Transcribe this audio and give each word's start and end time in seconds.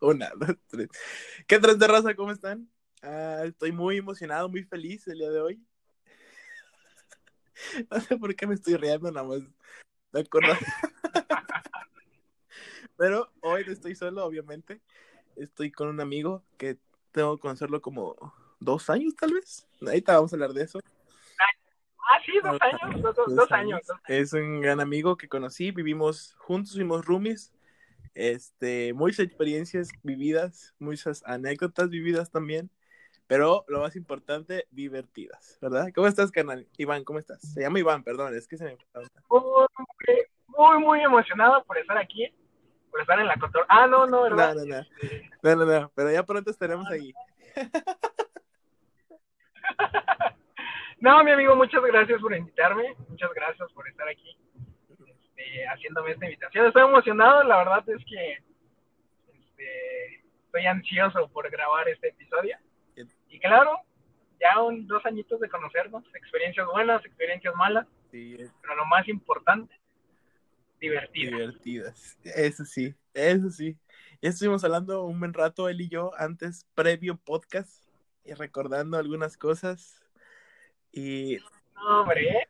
Una, 0.02 0.30
dos, 0.36 0.56
tres. 0.68 0.88
¿Qué 1.46 1.58
tres 1.58 1.78
de 1.78 1.86
raza? 1.86 2.14
¿Cómo 2.14 2.32
están? 2.32 2.68
Ah, 3.02 3.42
estoy 3.44 3.72
muy 3.72 3.98
emocionado, 3.98 4.48
muy 4.48 4.64
feliz 4.64 5.06
el 5.08 5.18
día 5.18 5.30
de 5.30 5.40
hoy. 5.40 5.62
No 7.90 8.00
sé 8.00 8.16
por 8.16 8.34
qué 8.34 8.46
me 8.46 8.54
estoy 8.54 8.76
riendo, 8.76 9.12
nada 9.12 9.26
más. 9.26 9.40
Me 10.12 10.20
acuerdo. 10.20 10.54
Pero 12.96 13.30
hoy 13.40 13.64
no 13.66 13.72
estoy 13.72 13.94
solo, 13.94 14.24
obviamente. 14.24 14.80
Estoy 15.36 15.70
con 15.70 15.88
un 15.88 16.00
amigo 16.00 16.42
que 16.56 16.78
tengo 17.12 17.36
que 17.36 17.42
conocerlo 17.42 17.82
como 17.82 18.16
dos 18.60 18.88
años, 18.88 19.14
tal 19.14 19.34
vez. 19.34 19.68
Ahorita 19.82 20.14
vamos 20.14 20.32
a 20.32 20.36
hablar 20.36 20.54
de 20.54 20.62
eso. 20.64 20.80
Ah, 21.38 22.18
sí, 22.24 22.32
dos 22.42 22.58
años, 22.62 23.02
dos, 23.02 23.14
dos, 23.14 23.36
dos 23.36 23.52
años. 23.52 23.90
años. 23.90 24.00
Es 24.08 24.32
un 24.32 24.62
gran 24.62 24.80
amigo 24.80 25.18
que 25.18 25.28
conocí, 25.28 25.70
vivimos 25.70 26.34
juntos, 26.38 26.72
fuimos 26.72 27.04
roomies. 27.04 27.52
Este, 28.14 28.92
muchas 28.92 29.20
experiencias 29.20 29.90
vividas, 30.02 30.74
muchas 30.78 31.22
anécdotas 31.26 31.88
vividas 31.90 32.30
también, 32.30 32.70
pero 33.26 33.64
lo 33.68 33.80
más 33.80 33.94
importante, 33.96 34.66
divertidas, 34.70 35.58
¿verdad? 35.60 35.88
¿Cómo 35.94 36.06
estás, 36.06 36.30
canal? 36.30 36.66
Iván, 36.76 37.04
¿cómo 37.04 37.18
estás? 37.18 37.40
Se 37.40 37.60
llama 37.60 37.78
Iván, 37.78 38.02
perdón, 38.02 38.34
es 38.34 38.48
que 38.48 38.56
se 38.56 38.64
me... 38.64 38.76
Muy, 39.28 39.42
muy, 40.48 40.78
muy 40.84 41.00
emocionado 41.00 41.64
por 41.64 41.78
estar 41.78 41.96
aquí, 41.96 42.26
por 42.90 43.00
estar 43.00 43.18
en 43.20 43.26
la 43.26 43.36
control. 43.36 43.64
Ah, 43.68 43.86
no, 43.86 44.06
no, 44.06 44.28
No, 44.28 44.36
no, 44.36 44.54
no, 44.54 44.84
no, 45.42 45.56
no, 45.56 45.64
no, 45.64 45.92
pero 45.94 46.10
ya 46.10 46.24
pronto 46.24 46.50
estaremos 46.50 46.88
ahí. 46.90 47.12
No, 51.00 51.24
mi 51.24 51.30
amigo, 51.30 51.56
muchas 51.56 51.82
gracias 51.82 52.20
por 52.20 52.36
invitarme, 52.36 52.94
muchas 53.08 53.32
gracias 53.32 53.72
por 53.72 53.88
estar 53.88 54.06
aquí, 54.06 54.36
este, 55.40 55.66
haciéndome 55.68 56.12
esta 56.12 56.24
invitación. 56.26 56.66
Estoy 56.66 56.82
emocionado, 56.82 57.42
la 57.44 57.58
verdad 57.58 57.88
es 57.88 58.04
que 58.04 58.32
este, 59.32 60.22
estoy 60.44 60.66
ansioso 60.66 61.28
por 61.28 61.50
grabar 61.50 61.88
este 61.88 62.08
episodio. 62.08 62.56
Y 63.28 63.38
claro, 63.38 63.78
ya 64.40 64.60
un, 64.60 64.86
dos 64.86 65.04
añitos 65.06 65.40
de 65.40 65.48
conocernos, 65.48 66.04
experiencias 66.14 66.66
buenas, 66.66 67.04
experiencias 67.04 67.54
malas, 67.54 67.86
Sí, 68.10 68.36
pero 68.60 68.74
lo 68.74 68.86
más 68.86 69.06
importante, 69.06 69.72
divertidas. 70.80 71.38
divertidas. 71.38 72.18
Eso 72.24 72.64
sí, 72.64 72.92
eso 73.14 73.50
sí. 73.50 73.78
Ya 74.20 74.30
estuvimos 74.30 74.64
hablando 74.64 75.04
un 75.04 75.20
buen 75.20 75.32
rato, 75.32 75.68
él 75.68 75.80
y 75.80 75.88
yo, 75.88 76.10
antes, 76.18 76.66
previo 76.74 77.16
podcast, 77.16 77.88
y 78.24 78.34
recordando 78.34 78.98
algunas 78.98 79.36
cosas. 79.36 80.02
Y 80.90 81.38
No, 81.76 82.00
hombre, 82.00 82.48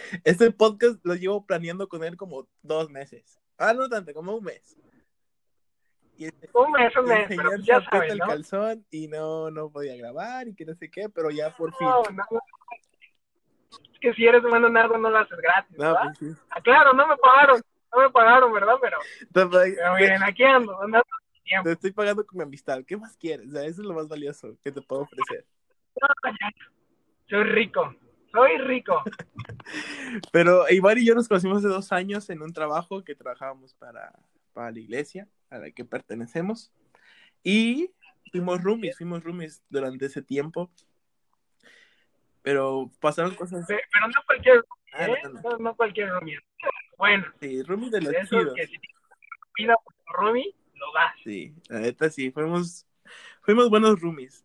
este 0.24 0.50
podcast 0.50 1.04
lo 1.04 1.14
llevo 1.14 1.44
planeando 1.46 1.88
con 1.88 2.04
él 2.04 2.16
como 2.16 2.48
dos 2.62 2.90
meses. 2.90 3.40
Ah, 3.58 3.72
no 3.72 3.88
tanto, 3.88 4.12
como 4.12 4.34
un 4.36 4.44
mes. 4.44 4.76
Y 6.16 6.26
un 6.26 6.72
mes, 6.72 6.96
un 6.96 7.04
mes, 7.06 7.26
pero 7.28 7.56
ya 7.58 7.80
saben, 7.90 8.12
el 8.12 8.18
¿no? 8.18 8.26
calzón 8.26 8.86
y 8.90 9.08
no, 9.08 9.50
no 9.50 9.70
podía 9.70 9.96
grabar 9.96 10.46
y 10.46 10.54
que 10.54 10.64
no 10.64 10.74
sé 10.74 10.90
qué, 10.90 11.08
pero 11.08 11.30
ya 11.30 11.54
por 11.56 11.74
fin. 11.74 11.86
No, 11.86 12.02
no. 12.12 12.24
Es 13.92 13.98
que 14.00 14.12
si 14.14 14.26
eres 14.26 14.44
humano 14.44 14.68
en 14.68 14.76
algo 14.76 14.98
no 14.98 15.10
lo 15.10 15.18
haces 15.18 15.38
gratis, 15.38 15.76
No, 15.78 15.84
¿verdad? 15.84 16.02
pues 16.04 16.18
sí. 16.18 16.40
Ah, 16.50 16.60
claro, 16.60 16.92
no 16.92 17.06
me 17.06 17.16
pagaron, 17.16 17.60
no 17.92 18.02
me 18.02 18.10
pagaron, 18.10 18.52
¿verdad? 18.52 18.74
Pero, 18.80 18.98
Entonces, 19.20 19.74
pero 19.76 19.94
miren, 19.94 20.22
aquí 20.22 20.44
ando, 20.44 20.80
ando 20.82 21.02
tiempo. 21.42 21.64
Te 21.64 21.72
estoy 21.72 21.92
pagando 21.92 22.24
con 22.26 22.36
mi 22.38 22.44
amistad. 22.44 22.82
¿Qué 22.86 22.96
más 22.96 23.16
quieres? 23.16 23.48
O 23.48 23.52
sea, 23.52 23.62
eso 23.62 23.80
es 23.80 23.86
lo 23.86 23.94
más 23.94 24.08
valioso 24.08 24.56
que 24.62 24.70
te 24.70 24.82
puedo 24.82 25.02
ofrecer. 25.02 25.46
No, 26.00 26.08
ya. 26.30 26.50
Soy 27.28 27.44
rico, 27.44 27.94
soy 28.32 28.58
rico. 28.58 29.02
Pero 30.32 30.68
Iván 30.70 30.98
y 30.98 31.04
yo 31.04 31.14
nos 31.14 31.28
conocimos 31.28 31.58
hace 31.58 31.68
dos 31.68 31.92
años 31.92 32.28
en 32.30 32.42
un 32.42 32.52
trabajo 32.52 33.04
que 33.04 33.14
trabajábamos 33.14 33.74
para, 33.74 34.12
para 34.52 34.70
la 34.70 34.78
iglesia 34.78 35.28
a 35.50 35.58
la 35.58 35.70
que 35.70 35.84
pertenecemos. 35.84 36.72
Y 37.42 37.90
fuimos 38.30 38.62
roomies, 38.62 38.96
fuimos 38.96 39.22
roomies 39.22 39.62
durante 39.68 40.06
ese 40.06 40.22
tiempo. 40.22 40.70
Pero 42.42 42.90
pasaron 43.00 43.34
cosas. 43.34 43.66
Pe- 43.66 43.80
Pero 43.92 44.08
no 44.08 44.22
cualquier 44.26 44.64
Ah, 44.94 45.06
¿eh? 45.06 45.20
no, 45.24 45.30
no. 45.30 45.40
No, 45.42 45.58
no 45.58 45.76
cualquier 45.76 46.10
roomie. 46.10 46.38
Bueno, 46.98 47.24
Sí, 47.40 47.62
roomies 47.62 47.90
de 47.92 48.00
los 48.02 48.14
chidos. 48.28 48.54
que 48.54 48.66
si 48.66 48.78
vida 49.56 49.74
por 50.06 50.16
roomie, 50.16 50.54
lo 50.74 50.92
das. 50.92 51.14
Sí, 51.24 51.54
la 51.68 51.78
neta 51.80 52.10
sí, 52.10 52.30
fuimos, 52.30 52.86
fuimos 53.42 53.70
buenos 53.70 54.00
roomies. 54.00 54.44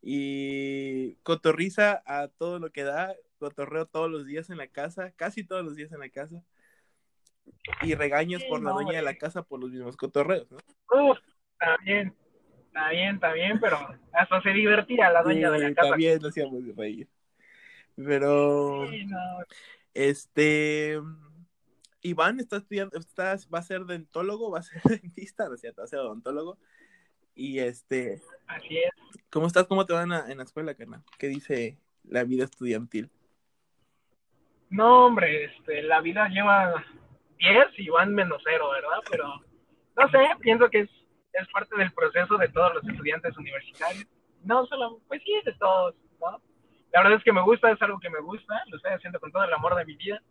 Y 0.00 1.14
cotorriza 1.24 2.02
a 2.06 2.28
todo 2.28 2.60
lo 2.60 2.70
que 2.70 2.84
da, 2.84 3.14
cotorreo 3.38 3.86
todos 3.86 4.10
los 4.10 4.26
días 4.26 4.50
en 4.50 4.58
la 4.58 4.68
casa, 4.68 5.12
casi 5.16 5.44
todos 5.44 5.64
los 5.64 5.76
días 5.76 5.92
en 5.92 6.00
la 6.00 6.08
casa. 6.08 6.42
Y 7.82 7.94
regaños 7.94 8.42
Sí, 8.42 8.48
por 8.48 8.62
la 8.62 8.72
dueña 8.72 8.92
de 8.92 9.02
la 9.02 9.14
casa 9.14 9.42
por 9.42 9.60
los 9.60 9.70
mismos 9.70 9.96
cotorreos, 9.96 10.50
¿no? 10.50 10.58
Uf, 10.92 11.18
está 11.52 11.76
bien, 11.82 12.14
está 12.66 12.90
bien, 12.90 13.14
está 13.14 13.32
bien, 13.32 13.60
pero 13.60 13.78
hasta 14.12 14.42
se 14.42 14.50
divertía 14.50 15.10
la 15.10 15.22
dueña 15.22 15.50
de 15.50 15.58
la 15.60 15.74
casa. 15.74 15.90
también 15.90 16.18
nos 16.20 16.30
hacíamos 16.30 16.76
reír. 16.76 17.08
Pero, 17.96 18.86
Sí, 18.90 19.06
no, 19.06 19.18
este, 19.94 21.00
Iván 22.02 22.38
está 22.38 22.58
estudiando, 22.58 22.96
está, 22.98 23.36
va 23.52 23.58
a 23.58 23.62
ser 23.62 23.84
dentólogo, 23.84 24.50
va 24.50 24.60
a 24.60 24.62
ser 24.62 24.80
dentista, 25.02 25.48
no 25.48 25.54
es 25.54 25.60
cierto, 25.60 25.80
va 25.80 25.84
a 25.86 25.88
ser 25.88 26.00
odontólogo. 26.00 26.58
Y 27.34 27.60
este, 27.60 28.20
así 28.46 28.78
es. 28.78 28.90
¿cómo 29.30 29.46
estás? 29.46 29.66
¿Cómo 29.66 29.86
te 29.86 29.92
van 29.92 30.12
en 30.12 30.38
la 30.38 30.44
escuela, 30.44 30.74
carnal? 30.74 31.02
¿Qué 31.18 31.28
dice 31.28 31.78
la 32.04 32.24
vida 32.24 32.44
estudiantil? 32.44 33.10
No, 34.70 35.06
hombre, 35.06 35.44
este, 35.44 35.82
la 35.82 36.00
vida 36.00 36.28
lleva 36.28 36.84
10 37.38 37.66
y 37.78 37.88
van 37.88 38.14
menos 38.14 38.42
cero, 38.44 38.70
¿verdad? 38.70 38.98
Pero, 39.10 39.40
no 39.96 40.08
sé, 40.10 40.18
pienso 40.40 40.68
que 40.68 40.80
es, 40.80 40.90
es 41.32 41.48
parte 41.48 41.76
del 41.76 41.92
proceso 41.92 42.36
de 42.36 42.48
todos 42.48 42.74
los 42.74 42.88
estudiantes 42.88 43.36
universitarios. 43.36 44.06
No 44.44 44.66
solo, 44.66 45.00
pues 45.08 45.22
sí, 45.24 45.34
de 45.44 45.52
todos, 45.54 45.94
¿no? 46.20 46.40
La 46.92 47.02
verdad 47.02 47.18
es 47.18 47.24
que 47.24 47.32
me 47.32 47.42
gusta, 47.42 47.70
es 47.70 47.80
algo 47.82 47.98
que 47.98 48.10
me 48.10 48.20
gusta, 48.20 48.62
lo 48.68 48.76
estoy 48.76 48.92
haciendo 48.92 49.20
con 49.20 49.32
todo 49.32 49.44
el 49.44 49.52
amor 49.52 49.74
de 49.74 49.84
mi 49.84 49.94
vida. 49.94 50.22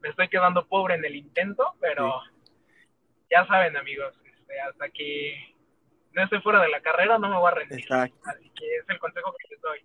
Me 0.00 0.08
estoy 0.10 0.28
quedando 0.28 0.66
pobre 0.66 0.94
en 0.94 1.04
el 1.04 1.16
intento, 1.16 1.74
pero 1.80 2.22
ya 3.30 3.46
saben, 3.46 3.76
amigos, 3.76 4.14
este, 4.24 4.60
hasta 4.60 4.88
que 4.90 5.54
no 6.12 6.22
esté 6.22 6.40
fuera 6.40 6.60
de 6.60 6.68
la 6.68 6.80
carrera 6.80 7.18
no 7.18 7.28
me 7.28 7.36
voy 7.36 7.48
a 7.50 7.54
rendir. 7.54 7.80
Exacto. 7.80 8.16
Así 8.24 8.50
que 8.54 8.76
es 8.76 8.88
el 8.88 8.98
consejo 8.98 9.34
que 9.38 9.54
les 9.54 9.60
doy. 9.60 9.80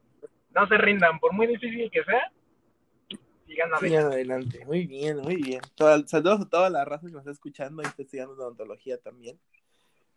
No 0.52 0.68
se 0.68 0.78
rindan, 0.78 1.20
por 1.20 1.34
muy 1.34 1.48
difícil 1.48 1.90
que 1.92 2.04
sea, 2.04 2.32
sigan 3.54 3.74
adelante. 3.74 3.88
Sigan 3.88 4.06
adelante. 4.12 4.66
Muy 4.66 4.88
bien, 4.88 5.18
muy 5.18 5.36
bien. 5.36 5.62
Toda- 5.76 6.06
saludos 6.08 6.42
a 6.42 6.50
toda 6.50 6.70
la 6.70 6.84
raza 6.86 7.08
que 7.08 7.14
nos 7.14 7.22
está 7.22 7.32
escuchando 7.32 7.82
y 7.82 7.86
está 7.86 8.02
estudiando 8.02 8.34
odontología 8.34 8.98
también. 8.98 9.40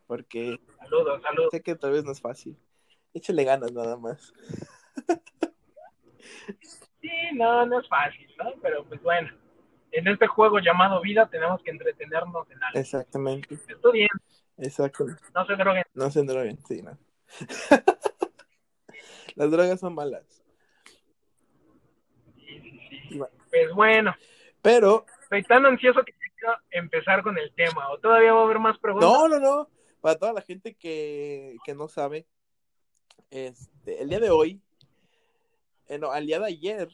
Porque 0.07 0.61
Saludos, 0.79 1.21
saludos. 1.23 1.51
sé 1.51 1.63
que 1.63 1.75
tal 1.75 1.93
vez 1.93 2.05
no 2.05 2.13
es 2.13 2.21
fácil. 2.21 2.57
Échale 3.13 3.45
ganas 3.45 3.73
nada 3.73 3.97
más. 3.97 4.33
Sí, 7.01 7.11
no, 7.35 7.67
no 7.67 7.81
es 7.81 7.89
fácil, 7.89 8.27
¿no? 8.39 8.53
Pero 8.63 8.85
pues 8.87 9.03
bueno, 9.03 9.31
en 9.93 10.09
este 10.09 10.27
juego 10.27 10.59
llamado 10.61 11.01
vida 11.01 11.29
tenemos 11.29 11.63
que 11.63 11.71
entretenernos 11.71 12.51
en 12.51 12.63
algo. 12.63 12.79
Exactamente. 12.79 13.55
Estudien, 13.69 14.09
Exacto. 14.59 15.07
no 15.35 15.47
se 15.47 15.55
droguen. 15.57 15.85
No 15.95 16.11
se 16.11 16.23
droguen, 16.25 16.59
sí, 16.67 16.83
no. 16.83 16.99
Las 19.37 19.51
drogas 19.51 19.81
son 19.81 19.95
malas. 19.95 20.25
Sí, 22.37 22.61
sí, 22.61 22.81
sí. 23.11 23.19
Pues 23.57 23.75
bueno, 23.75 24.15
Pero, 24.61 25.07
estoy 25.23 25.43
tan 25.45 25.65
ansioso 25.65 26.05
que 26.05 26.13
quiero 26.13 26.55
empezar 26.71 27.23
con 27.23 27.39
el 27.39 27.53
tema. 27.55 27.91
¿O 27.91 27.99
todavía 27.99 28.35
va 28.35 28.43
a 28.43 28.45
haber 28.45 28.59
más 28.59 28.79
preguntas? 28.79 29.09
no, 29.09 29.29
no, 29.29 29.41
no. 29.41 29.69
Para 30.03 30.19
toda 30.19 30.33
la 30.35 30.43
gente 30.43 30.75
que, 30.75 31.57
que 31.65 31.75
no 31.75 31.89
sabe, 31.89 32.27
este, 33.31 34.03
el 34.03 34.11
día 34.11 34.21
de 34.21 34.31
hoy, 34.31 34.61
eh, 35.89 35.99
no, 35.99 36.13
al 36.13 36.27
día 36.27 36.39
de 36.39 36.47
ayer, 36.47 36.89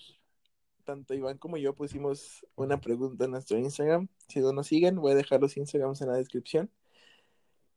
tanto 0.85 1.15
Iván 1.15 1.37
como 1.37 1.57
yo 1.57 1.75
pusimos 1.75 2.47
una 2.55 2.81
pregunta 2.81 3.25
en 3.25 3.33
nuestro 3.33 3.59
Instagram. 3.59 4.09
Si 4.29 4.41
no 4.41 4.53
nos 4.53 4.69
siguen, 4.69 4.97
voy 4.97 5.13
a 5.13 5.17
dejar 5.17 5.41
los 5.41 5.57
Instagrams 5.57 6.01
en 6.01 6.09
la 6.09 6.17
descripción. 6.17 6.71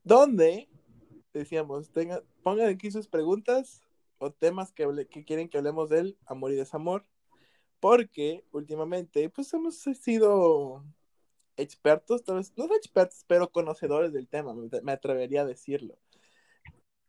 Donde 0.04 0.70
decíamos, 1.34 1.92
tenga, 1.92 2.22
pongan 2.44 2.70
aquí 2.70 2.92
sus 2.92 3.08
preguntas 3.08 3.82
o 4.20 4.32
temas 4.32 4.72
que, 4.72 5.08
que 5.10 5.26
quieren 5.26 5.50
que 5.50 5.58
hablemos 5.58 5.90
del 5.90 6.18
amor 6.28 6.52
y 6.52 6.56
desamor. 6.56 7.04
Porque 7.86 8.44
últimamente, 8.52 9.30
pues 9.30 9.54
hemos 9.54 9.78
sido 9.78 10.84
expertos, 11.56 12.24
tal 12.26 12.38
vez, 12.38 12.52
no 12.58 12.66
expertos, 12.76 13.24
pero 13.28 13.48
conocedores 13.52 14.12
del 14.12 14.28
tema, 14.28 14.56
me, 14.82 14.92
atrevería 14.92 15.42
a 15.42 15.46
decirlo. 15.46 15.94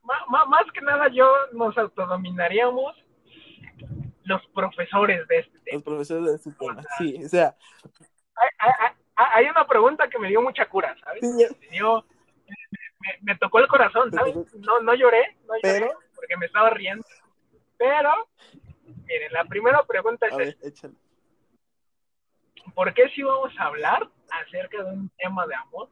Ma- 0.02 0.44
más 0.44 0.70
que 0.74 0.82
nada 0.82 1.08
yo 1.08 1.32
nos 1.54 1.78
autodominaríamos 1.78 2.94
los 4.24 4.46
profesores 4.48 5.26
de 5.28 5.38
este 5.38 5.58
tema. 5.60 5.76
Los 5.76 5.82
profesores 5.82 6.24
de 6.26 6.34
este 6.34 6.52
tema, 6.52 6.82
sí, 6.98 7.24
o 7.24 7.28
sea, 7.30 7.56
Hay, 8.36 8.48
hay- 8.58 8.72
hay- 9.16 9.26
hay 9.44 9.46
una 9.50 9.66
pregunta 9.66 10.10
que 10.10 10.18
me 10.18 10.28
dio 10.28 10.42
mucha 10.42 10.68
cura, 10.68 10.94
¿sabes? 11.02 11.22
sí, 11.22 11.46
Me 11.58 11.68
dio, 11.70 12.04
me, 13.00 13.08
me 13.22 13.38
tocó 13.38 13.60
el 13.60 13.66
corazón, 13.68 14.12
¿sabes? 14.12 14.36
No, 14.56 14.80
no 14.80 14.94
lloré, 14.94 15.38
no 15.46 15.54
lloré, 15.54 15.80
Pero- 15.80 15.98
porque 16.14 16.36
me 16.36 16.44
estaba 16.44 16.68
riendo. 16.68 17.02
Pero, 17.78 18.10
miren, 19.06 19.32
la 19.32 19.44
primera 19.44 19.82
pregunta 19.84 20.26
es, 20.26 20.36
ver. 20.36 20.56
¿por 22.74 22.92
qué 22.94 23.08
si 23.10 23.22
vamos 23.22 23.52
a 23.58 23.64
hablar 23.64 24.10
acerca 24.30 24.82
de 24.82 24.90
un 24.92 25.08
tema 25.18 25.46
de 25.46 25.54
amor, 25.54 25.88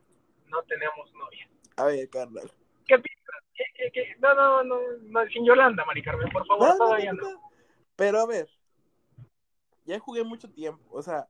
no 0.47 0.63
tenemos 0.65 1.13
novia? 1.15 1.49
A 1.77 1.85
ver, 1.85 2.09
carnal. 2.09 2.51
¿Qué 2.87 2.99
piensas? 2.99 3.25
¿Qué, 3.55 3.91
qué? 3.93 4.17
No, 4.19 4.35
no, 4.35 4.65
no, 4.65 4.79
no, 5.03 5.27
sin 5.29 5.47
Yolanda, 5.47 5.85
Mari 5.85 6.03
Carmen, 6.03 6.31
por 6.31 6.47
favor, 6.47 6.69
No, 6.69 6.77
todavía 6.77 7.13
no. 7.13 7.51
Pero 7.97 8.21
a 8.21 8.27
ver, 8.27 8.49
ya 9.85 9.99
jugué 9.99 10.25
mucho 10.25 10.51
tiempo, 10.51 10.83
o 10.91 11.03
sea, 11.03 11.29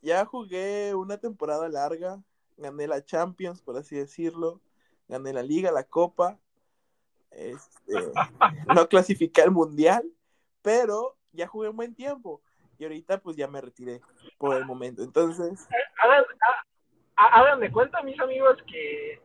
ya 0.00 0.24
jugué 0.24 0.94
una 0.94 1.18
temporada 1.18 1.68
larga, 1.68 2.22
gané 2.56 2.86
la 2.86 3.04
Champions, 3.04 3.60
por 3.60 3.76
así 3.76 3.96
decirlo, 3.96 4.60
gané 5.08 5.32
la 5.32 5.42
Liga, 5.42 5.72
la 5.72 5.84
Copa, 5.84 6.38
este, 7.30 7.92
no 8.74 8.88
clasifiqué 8.88 9.42
al 9.42 9.50
Mundial, 9.50 10.04
pero 10.62 11.16
ya 11.34 11.46
jugué 11.46 11.68
un 11.68 11.76
buen 11.76 11.94
tiempo 11.94 12.40
y 12.78 12.84
ahorita 12.84 13.18
pues 13.18 13.36
ya 13.36 13.46
me 13.48 13.60
retiré 13.60 14.00
por 14.38 14.56
el 14.56 14.64
momento. 14.64 15.02
Entonces, 15.02 15.68
Hagan, 16.02 16.24
ha- 16.40 16.64
ha- 17.16 17.40
hagan 17.40 17.60
de 17.60 17.70
cuenta, 17.70 18.02
mis 18.02 18.18
amigos, 18.20 18.56
que 18.66 19.20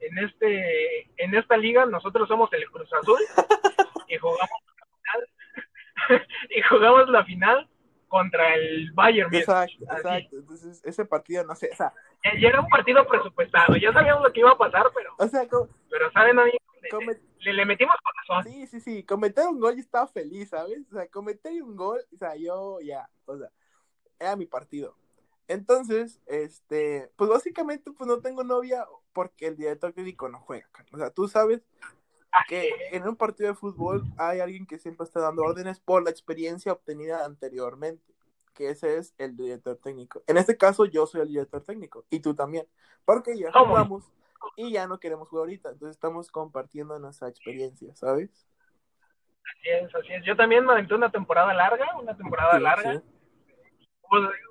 en 0.00 0.18
este 0.18 1.00
en 1.18 1.34
esta 1.34 1.56
liga 1.56 1.84
nosotros 1.86 2.26
somos 2.28 2.52
el 2.52 2.68
Cruz 2.70 2.90
Azul 2.92 3.20
y 4.08 4.16
jugamos 4.16 4.48
la 4.78 4.86
final, 4.96 6.26
y 6.50 6.62
jugamos 6.62 7.08
la 7.10 7.24
final 7.24 7.68
contra 8.10 8.54
el 8.54 8.92
Bayern. 8.92 9.34
Exacto, 9.34 9.84
exacto. 9.84 10.36
Entonces, 10.36 10.82
ese 10.84 11.04
partido, 11.06 11.44
no 11.44 11.54
sé, 11.54 11.70
o 11.72 11.76
sea, 11.76 11.94
ya 12.38 12.48
era 12.48 12.60
un 12.60 12.68
partido 12.68 13.06
presupuestado, 13.06 13.76
ya 13.76 13.92
sabíamos 13.94 14.22
lo 14.22 14.32
que 14.32 14.40
iba 14.40 14.50
a 14.50 14.58
pasar, 14.58 14.84
pero, 14.94 15.14
o 15.16 15.26
sea, 15.28 15.48
co- 15.48 15.68
pero 15.88 16.10
saben, 16.12 16.36
le, 16.36 16.88
come- 16.90 17.18
le- 17.38 17.52
le 17.54 17.64
metimos 17.64 17.96
corazón. 18.02 18.52
Sí, 18.52 18.66
sí, 18.66 18.80
sí, 18.80 19.02
cometer 19.04 19.46
un 19.46 19.60
gol 19.60 19.74
yo 19.74 19.80
estaba 19.80 20.06
feliz, 20.08 20.50
¿sabes? 20.50 20.80
O 20.92 20.96
sea, 20.96 21.08
cometer 21.08 21.62
un 21.62 21.76
gol, 21.76 22.00
o 22.12 22.16
sea, 22.16 22.36
yo 22.36 22.80
ya, 22.82 23.08
o 23.24 23.38
sea, 23.38 23.48
era 24.18 24.36
mi 24.36 24.44
partido. 24.46 24.94
Entonces, 25.48 26.20
este, 26.26 27.10
pues 27.16 27.30
básicamente 27.30 27.90
pues 27.90 28.06
no 28.06 28.20
tengo 28.20 28.44
novia 28.44 28.86
porque 29.12 29.46
el 29.48 29.56
director 29.56 29.92
técnico 29.92 30.28
no 30.28 30.38
juega. 30.40 30.68
O 30.92 30.98
sea, 30.98 31.10
tú 31.10 31.26
sabes 31.26 31.60
que 32.48 32.70
en 32.92 33.06
un 33.08 33.16
partido 33.16 33.48
de 33.48 33.54
fútbol 33.54 34.04
hay 34.16 34.40
alguien 34.40 34.66
que 34.66 34.78
siempre 34.78 35.04
está 35.04 35.20
dando 35.20 35.42
órdenes 35.42 35.80
por 35.80 36.02
la 36.02 36.10
experiencia 36.10 36.72
obtenida 36.72 37.24
anteriormente, 37.24 38.12
que 38.54 38.70
ese 38.70 38.98
es 38.98 39.14
el 39.18 39.36
director 39.36 39.76
técnico. 39.76 40.22
En 40.26 40.36
este 40.36 40.56
caso 40.56 40.84
yo 40.84 41.06
soy 41.06 41.22
el 41.22 41.28
director 41.28 41.62
técnico 41.62 42.04
y 42.10 42.20
tú 42.20 42.34
también, 42.34 42.66
porque 43.04 43.36
ya 43.38 43.50
jugamos 43.52 44.04
y 44.56 44.72
ya 44.72 44.86
no 44.86 44.98
queremos 45.00 45.28
jugar 45.28 45.42
ahorita, 45.42 45.70
entonces 45.70 45.96
estamos 45.96 46.30
compartiendo 46.30 46.98
nuestra 46.98 47.28
experiencia, 47.28 47.94
¿sabes? 47.94 48.30
Así 49.44 49.68
es, 49.68 49.94
así 49.94 50.12
es. 50.12 50.24
Yo 50.24 50.36
también 50.36 50.64
me 50.64 50.72
aventé 50.72 50.94
una 50.94 51.10
temporada 51.10 51.52
larga, 51.52 51.86
una 51.98 52.16
temporada 52.16 52.56
Sí, 52.56 52.62
larga. 52.62 52.92
sí. 52.94 53.00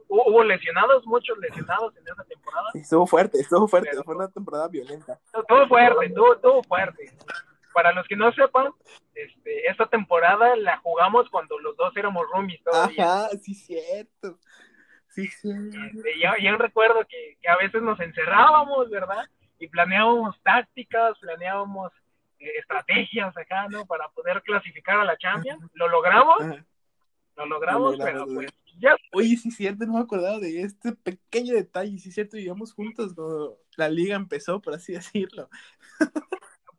Hubo, 0.08 0.22
hubo 0.30 0.44
lesionados, 0.44 1.06
muchos 1.06 1.38
lesionados 1.40 1.96
en 1.98 2.04
esa 2.08 2.24
temporada. 2.24 2.70
Sí, 2.74 2.80
estuvo 2.80 3.06
fuerte, 3.06 3.40
estuvo 3.40 3.68
fuerte, 3.68 3.90
Pero- 3.92 4.04
fue 4.04 4.16
una 4.16 4.30
temporada 4.30 4.68
violenta. 4.68 5.20
Estuvo 5.26 5.68
fuerte, 5.68 6.06
estuvo, 6.06 6.34
estuvo 6.36 6.64
fuerte. 6.64 7.12
Para 7.74 7.92
los 7.94 8.07
que 8.07 8.16
no 8.16 8.31
sepan, 8.33 8.71
este, 9.13 9.68
esta 9.68 9.88
temporada 9.88 10.56
la 10.56 10.77
jugamos 10.77 11.30
cuando 11.30 11.60
los 11.60 11.77
dos 11.77 11.95
éramos 11.95 12.25
roomies 12.33 12.63
todavía. 12.63 13.04
Ajá, 13.04 13.30
sí, 13.42 13.54
cierto. 13.54 14.39
Sí, 15.10 15.27
cierto. 15.27 15.77
Este, 15.77 16.19
yo, 16.19 16.31
yo 16.42 16.57
recuerdo 16.57 17.06
que, 17.07 17.38
que 17.42 17.50
a 17.50 17.57
veces 17.57 17.81
nos 17.81 18.00
encerrábamos, 18.00 18.89
¿verdad? 18.89 19.30
Y 19.60 19.68
planeábamos 19.68 20.42
tácticas, 20.42 21.18
planeábamos 21.19 21.92
eh, 22.39 22.51
estrategias 22.60 23.36
acá, 23.38 23.68
¿no? 23.68 23.86
Para 23.86 24.07
poder 24.10 24.42
clasificar 24.44 25.00
a 25.00 25.06
la 25.06 25.18
Champions. 25.18 25.62
Lo 25.74 25.89
logramos, 25.89 26.42
Ajá. 26.42 26.66
lo 27.36 27.45
logramos, 27.45 27.98
Lo 27.98 28.06
pero 28.06 28.25
pues 28.25 28.51
ya 28.80 28.95
Oye, 29.12 29.36
sí, 29.36 29.51
cierto, 29.51 29.86
no 29.86 29.94
me 29.94 30.00
acordaba 30.00 30.39
de 30.39 30.62
este 30.62 30.94
pequeño 30.94 31.54
detalle. 31.54 31.98
Sí, 32.00 32.12
cierto, 32.12 32.38
vivíamos 32.38 32.74
juntos 32.74 33.13
cuando 33.13 33.57
la 33.75 33.89
liga 33.89 34.16
empezó, 34.16 34.62
por 34.62 34.74
así 34.74 34.94
decirlo. 35.13 35.50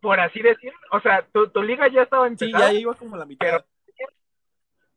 Por 0.00 0.19
así 0.20 0.41
decirlo, 0.41 0.79
o 0.93 1.00
sea, 1.00 1.26
tu, 1.32 1.49
tu 1.50 1.62
liga 1.62 1.88
ya 1.88 2.02
estaba 2.02 2.26
Sí, 2.29 2.32
empezada, 2.44 2.73
ya 2.73 2.79
iba 2.79 2.94
como 2.94 3.17
la 3.17 3.26
mitad. 3.26 3.47
Pero 3.47 3.64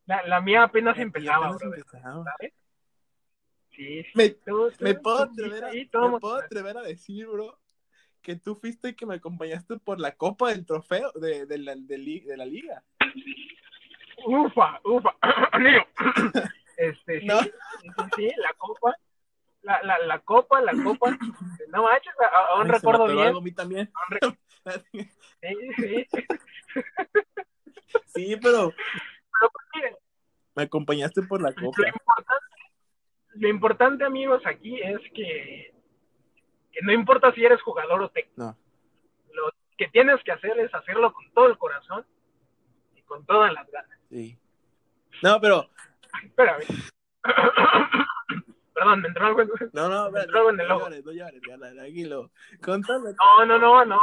la, 0.05 0.23
la 0.27 0.41
mía 0.41 0.63
apenas 0.63 0.97
empezaba, 0.97 1.47
apenas 1.47 1.59
brother, 1.61 1.79
empezaba. 1.79 2.23
¿sabes? 2.23 2.53
Sí, 3.71 4.03
sí, 4.03 4.11
Me, 4.15 4.29
tú- 4.29 4.69
tú- 4.71 4.83
me 4.83 4.93
puedo 4.95 5.23
atrever 5.23 5.63
a, 5.65 5.71
sí, 5.71 5.77
me 5.79 5.85
todo- 5.87 6.19
puedo 6.19 6.35
atrever 6.35 6.77
a 6.77 6.81
decir, 6.81 7.25
bro, 7.27 7.57
que 8.21 8.35
tú 8.35 8.55
fuiste 8.55 8.89
y 8.89 8.93
que 8.95 9.05
me 9.05 9.15
acompañaste 9.15 9.77
por 9.79 9.99
la 9.99 10.15
copa 10.15 10.49
del 10.49 10.65
trofeo 10.65 11.11
de, 11.15 11.45
de, 11.45 11.57
la, 11.57 11.75
de, 11.75 11.97
li- 11.97 12.21
de 12.21 12.37
la 12.37 12.45
liga. 12.45 12.83
Ufa, 14.25 14.79
ufa. 14.83 15.15
Este, 16.75 17.19
sí, 17.19 17.25
No. 17.27 17.39
sí, 17.39 17.51
sí, 17.81 17.89
sí, 18.15 18.31
la 18.37 18.51
copa, 18.57 18.95
la, 19.63 19.81
la, 19.83 19.99
la 19.99 20.19
copa, 20.19 20.61
la 20.61 20.71
copa, 20.83 21.09
no 21.69 21.83
manches, 21.83 22.13
aún 22.49 22.61
Ay, 22.61 22.67
se 22.67 22.67
me 22.67 22.73
recuerdo 22.73 23.07
bien, 23.07 23.35
a 23.35 23.41
mí 23.41 23.51
también. 23.51 23.91
aún 24.21 24.37
sí, 24.93 25.09
sí, 25.77 26.07
sí, 28.15 28.35
pero 28.41 28.71
pero 28.71 29.51
pues, 29.51 29.65
miren, 29.75 29.95
me 30.55 30.63
acompañaste 30.63 31.21
por 31.23 31.41
la 31.41 31.53
copa. 31.53 31.81
lo 31.81 31.87
importante, 31.87 32.55
lo 33.35 33.47
importante, 33.49 34.03
amigos, 34.05 34.41
aquí 34.45 34.79
es 34.81 34.99
que, 35.13 35.73
que 36.71 36.81
no 36.83 36.91
importa 36.93 37.33
si 37.33 37.43
eres 37.43 37.61
jugador 37.61 38.01
o 38.03 38.09
técnico, 38.09 38.41
No. 38.41 38.57
lo 39.33 39.51
que 39.77 39.87
tienes 39.89 40.23
que 40.23 40.31
hacer 40.31 40.57
es 40.59 40.73
hacerlo 40.73 41.11
con 41.13 41.29
todo 41.33 41.47
el 41.47 41.57
corazón 41.57 42.05
y 42.95 43.01
con 43.01 43.25
todas 43.25 43.51
las 43.53 43.69
ganas. 43.71 43.99
Sí. 44.09 44.37
No, 45.23 45.39
pero, 45.41 45.69
espérame. 46.23 46.63
Perdón, 48.73 49.01
me 49.01 49.07
entró 49.07 49.25
algo 49.27 49.41
en... 49.41 49.49
no, 49.73 49.89
no, 49.89 50.11
Me 50.11 50.21
entró 50.21 50.49
en 50.49 50.59
el 50.59 50.67
no 50.67 50.75
ojo. 50.75 50.85
llores, 50.85 51.05
no 51.05 51.11
llores, 51.11 51.41
ya, 51.47 51.57
tranquilo. 51.57 52.31
Contame. 52.61 53.11
No, 53.11 53.45
no, 53.45 53.59
no, 53.59 53.85
no. 53.85 53.99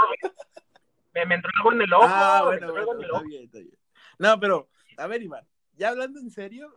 Me, 1.15 1.27
me 1.27 1.35
entró 1.37 1.51
algo 1.59 1.73
en 1.73 1.83
el 1.83 1.93
ojo. 1.93 2.05
Ah, 2.09 2.43
bueno, 2.45 2.67
algo 2.67 2.87
bueno, 2.87 2.93
en 2.93 2.99
el 2.99 3.11
está 3.11 3.23
bien, 3.23 3.45
está 3.45 3.59
bien. 3.59 3.79
No, 4.19 4.39
pero, 4.39 4.69
a 4.97 5.07
ver, 5.07 5.23
Iván, 5.23 5.47
ya 5.75 5.89
hablando 5.89 6.21
en 6.21 6.31
serio, 6.31 6.73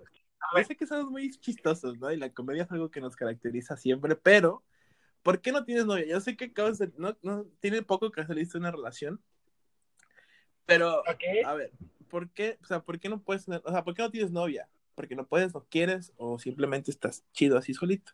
sé 0.65 0.75
que 0.75 0.87
somos 0.87 1.09
muy 1.11 1.29
chistosos, 1.29 1.97
¿no? 1.99 2.11
Y 2.11 2.17
la 2.17 2.31
comedia 2.31 2.63
es 2.63 2.71
algo 2.71 2.89
que 2.89 3.01
nos 3.01 3.15
caracteriza 3.15 3.75
siempre, 3.77 4.15
pero, 4.15 4.63
¿por 5.21 5.41
qué 5.41 5.51
no 5.51 5.65
tienes 5.65 5.85
novia? 5.85 6.05
Yo 6.05 6.19
sé 6.19 6.35
que 6.35 6.45
acabas 6.45 6.77
de, 6.79 6.91
no, 6.97 7.17
no, 7.21 7.45
tiene 7.59 7.81
poco 7.81 8.11
que 8.11 8.25
saliste 8.25 8.57
una 8.57 8.71
relación, 8.71 9.21
pero, 10.65 11.01
Ok. 11.01 11.23
a 11.45 11.53
ver, 11.53 11.71
¿por 12.09 12.29
qué, 12.29 12.57
o 12.61 12.65
sea, 12.65 12.81
por 12.81 12.99
qué 12.99 13.09
no 13.09 13.21
puedes 13.21 13.45
tener, 13.45 13.61
o 13.65 13.71
sea, 13.71 13.83
por 13.83 13.93
qué 13.93 14.01
no 14.01 14.11
tienes 14.11 14.31
novia? 14.31 14.67
¿Porque 14.95 15.15
no 15.15 15.25
puedes, 15.25 15.53
no 15.53 15.65
quieres, 15.69 16.13
o 16.17 16.37
simplemente 16.39 16.91
estás 16.91 17.25
chido 17.31 17.57
así 17.57 17.73
solito? 17.73 18.11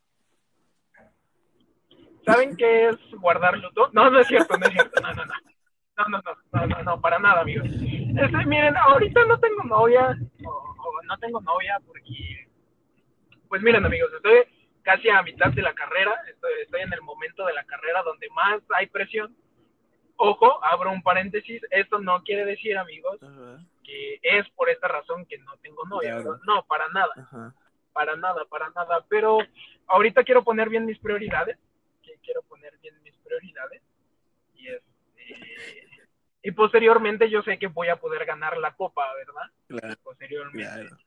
¿Saben 2.26 2.56
qué 2.56 2.90
es 2.90 2.98
guardarlo 3.20 3.72
todo? 3.72 3.90
No, 3.94 4.10
no 4.10 4.20
es 4.20 4.28
cierto, 4.28 4.58
no 4.58 4.66
es 4.66 4.74
cierto. 4.74 5.02
No, 5.02 5.14
no, 5.14 5.26
no. 5.26 5.34
No, 5.98 6.06
no, 6.08 6.22
no, 6.22 6.36
no, 6.54 6.68
no, 6.68 6.84
no, 6.84 7.02
para 7.02 7.20
nada, 7.20 7.42
amigos. 7.42 7.68
Este, 7.68 8.46
miren, 8.46 8.77
ahorita 8.77 9.25
no 9.25 9.38
tengo 9.39 9.63
novia, 9.63 10.18
o, 10.46 10.50
o 10.50 11.01
no 11.03 11.18
tengo 11.18 11.42
novia 11.42 11.77
porque, 11.86 12.48
pues 13.50 13.62
miren, 13.62 13.86
amigos, 13.86 14.10
estoy 14.13 14.44
casi 14.82 15.10
a 15.10 15.22
mitad 15.24 15.51
de 15.51 15.62
la 15.62 15.74
carrera, 15.74 16.15
estoy, 16.30 16.51
estoy 16.63 16.82
en 16.82 16.94
el 16.94 17.01
momento 17.01 17.46
de 17.46 17.53
la 17.53 17.65
carrera 17.65 18.01
donde 18.03 18.30
más 18.30 18.62
hay 18.75 18.88
presión. 18.88 19.36
Ojo, 20.15 20.63
abro 20.63 20.92
un 20.92 21.01
paréntesis, 21.01 21.62
esto 21.70 22.00
no 22.00 22.24
quiere 22.24 22.46
decir, 22.46 22.77
amigos, 22.77 23.20
que 23.89 24.19
es 24.39 24.48
por 24.51 24.69
esta 24.69 24.88
razón 24.88 25.25
que 25.25 25.38
no 25.39 25.58
tengo 25.58 25.86
novia. 25.86 26.19
No, 26.46 26.63
para 26.67 26.88
nada. 26.89 27.12
ajá. 27.15 27.55
para 27.93 28.15
nada, 28.15 28.46
para 28.46 28.69
nada, 28.69 29.03
pero 29.10 29.39
ahorita 29.88 30.24
quiero 30.24 30.43
poner 30.43 30.69
bien 30.69 30.86
mis 30.86 31.00
prioridades, 31.00 31.58
que 32.03 32.17
quiero 32.24 32.43
poner 32.43 32.77
bien 32.77 33.01
mis 33.03 33.15
prioridades 33.17 33.81
y 34.55 34.67
este, 34.67 35.88
y 36.43 36.51
posteriormente 36.51 37.29
yo 37.29 37.41
sé 37.41 37.58
que 37.60 37.67
voy 37.67 37.89
a 37.89 37.98
poder 37.98 38.25
ganar 38.25 38.58
la 38.58 38.74
copa, 38.75 39.05
¿verdad? 39.15 39.51
Claro, 39.67 40.00
Posteriormente. 40.03 40.63
claro. 40.63 40.98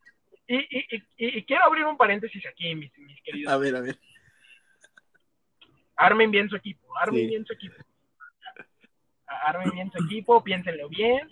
Y, 0.48 0.56
y, 0.56 0.78
y, 0.90 0.96
y- 1.16 1.38
y 1.38 1.44
quiero 1.44 1.64
abrir 1.64 1.84
un 1.86 1.96
paréntesis 1.96 2.44
aquí, 2.46 2.74
mis, 2.74 2.92
mis 2.98 3.22
queridos. 3.22 3.52
A 3.52 3.56
ver, 3.56 3.76
a 3.76 3.80
ver. 3.80 3.96
Armen 5.96 6.30
bien 6.30 6.48
su 6.50 6.56
equipo, 6.56 6.94
armen 6.98 7.20
Sí. 7.20 7.26
bien 7.28 7.46
su 7.46 7.52
equipo. 7.52 7.76
Armen 9.26 9.70
bien 9.70 9.90
su 9.92 10.04
equipo, 10.04 10.42
piénsenlo 10.44 10.88
bien. 10.88 11.30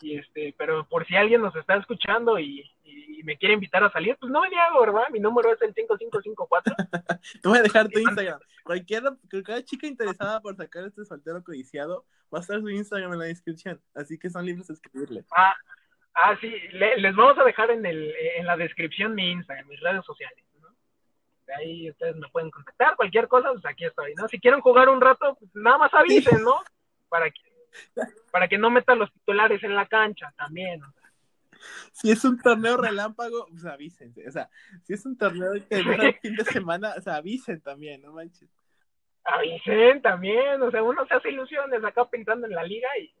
Y 0.00 0.18
este, 0.18 0.54
pero 0.58 0.86
por 0.88 1.06
si 1.06 1.16
alguien 1.16 1.40
nos 1.40 1.56
está 1.56 1.76
escuchando 1.76 2.38
y, 2.38 2.60
y- 2.84 3.20
y 3.20 3.22
me 3.22 3.36
quiere 3.38 3.54
invitar 3.54 3.82
a 3.82 3.90
salir, 3.90 4.16
pues 4.20 4.30
no 4.30 4.42
me 4.42 4.50
niego, 4.50 4.80
¿verdad? 4.80 5.08
Mi 5.10 5.18
número 5.20 5.52
es 5.52 5.60
el 5.62 5.72
5554. 5.74 6.74
Te 7.42 7.48
voy 7.48 7.58
a 7.58 7.62
dejar 7.62 7.88
tu 7.88 7.98
Instagram. 7.98 8.38
Cualquiera, 8.62 9.10
cada 9.44 9.64
chica 9.64 9.86
interesada 9.86 10.40
por 10.40 10.54
sacar 10.56 10.84
este 10.84 11.04
soltero 11.04 11.42
codiciado, 11.42 12.04
va 12.32 12.38
a 12.38 12.40
estar 12.42 12.60
su 12.60 12.68
Instagram 12.68 13.14
en 13.14 13.18
la 13.20 13.24
descripción. 13.26 13.80
Así 13.94 14.18
que 14.18 14.28
son 14.28 14.44
libres 14.44 14.66
de 14.66 14.74
escribirle. 14.74 15.24
Ah, 15.34 15.56
ah 16.14 16.36
sí, 16.40 16.52
le- 16.72 16.98
les 16.98 17.16
vamos 17.16 17.38
a 17.38 17.44
dejar 17.44 17.70
en, 17.70 17.86
el, 17.86 18.12
en 18.36 18.46
la 18.46 18.56
descripción 18.56 19.14
mi 19.14 19.30
Instagram, 19.30 19.66
mis 19.68 19.80
redes 19.80 20.04
sociales. 20.04 20.44
¿no? 20.60 20.68
De 21.46 21.54
ahí 21.54 21.90
ustedes 21.90 22.16
me 22.16 22.28
pueden 22.28 22.50
contactar, 22.50 22.96
cualquier 22.96 23.28
cosa, 23.28 23.50
pues 23.52 23.64
aquí 23.64 23.84
estoy, 23.86 24.14
¿no? 24.14 24.28
Si 24.28 24.38
quieren 24.40 24.60
jugar 24.60 24.88
un 24.90 25.00
rato, 25.00 25.36
pues 25.38 25.50
nada 25.54 25.78
más 25.78 25.94
avisen, 25.94 26.42
¿no? 26.42 26.56
Para 27.08 27.30
que, 27.30 27.40
para 28.30 28.48
que 28.48 28.58
no 28.58 28.70
metan 28.70 28.98
los 28.98 29.12
titulares 29.12 29.62
en 29.62 29.74
la 29.74 29.86
cancha 29.86 30.32
también. 30.36 30.82
Si 31.92 32.10
es 32.10 32.24
un 32.24 32.38
torneo 32.40 32.76
relámpago, 32.76 33.46
pues 33.50 33.64
avísense. 33.64 34.28
O 34.28 34.30
sea, 34.30 34.48
si 34.82 34.92
es 34.92 35.06
un 35.06 35.16
torneo 35.16 35.52
que 35.68 35.82
dura 35.82 36.08
el 36.08 36.14
fin 36.14 36.36
de 36.36 36.44
semana, 36.44 36.94
o 36.96 37.00
sea, 37.00 37.16
avisen 37.16 37.60
también, 37.60 38.02
no 38.02 38.12
manches. 38.12 38.48
Avisen 39.24 40.02
también, 40.02 40.62
o 40.62 40.70
sea, 40.70 40.82
uno 40.82 41.06
se 41.06 41.14
hace 41.14 41.30
ilusiones 41.30 41.82
acá 41.82 42.04
pensando 42.04 42.46
en 42.46 42.54
la 42.54 42.62
liga 42.62 42.88
y 42.98 43.12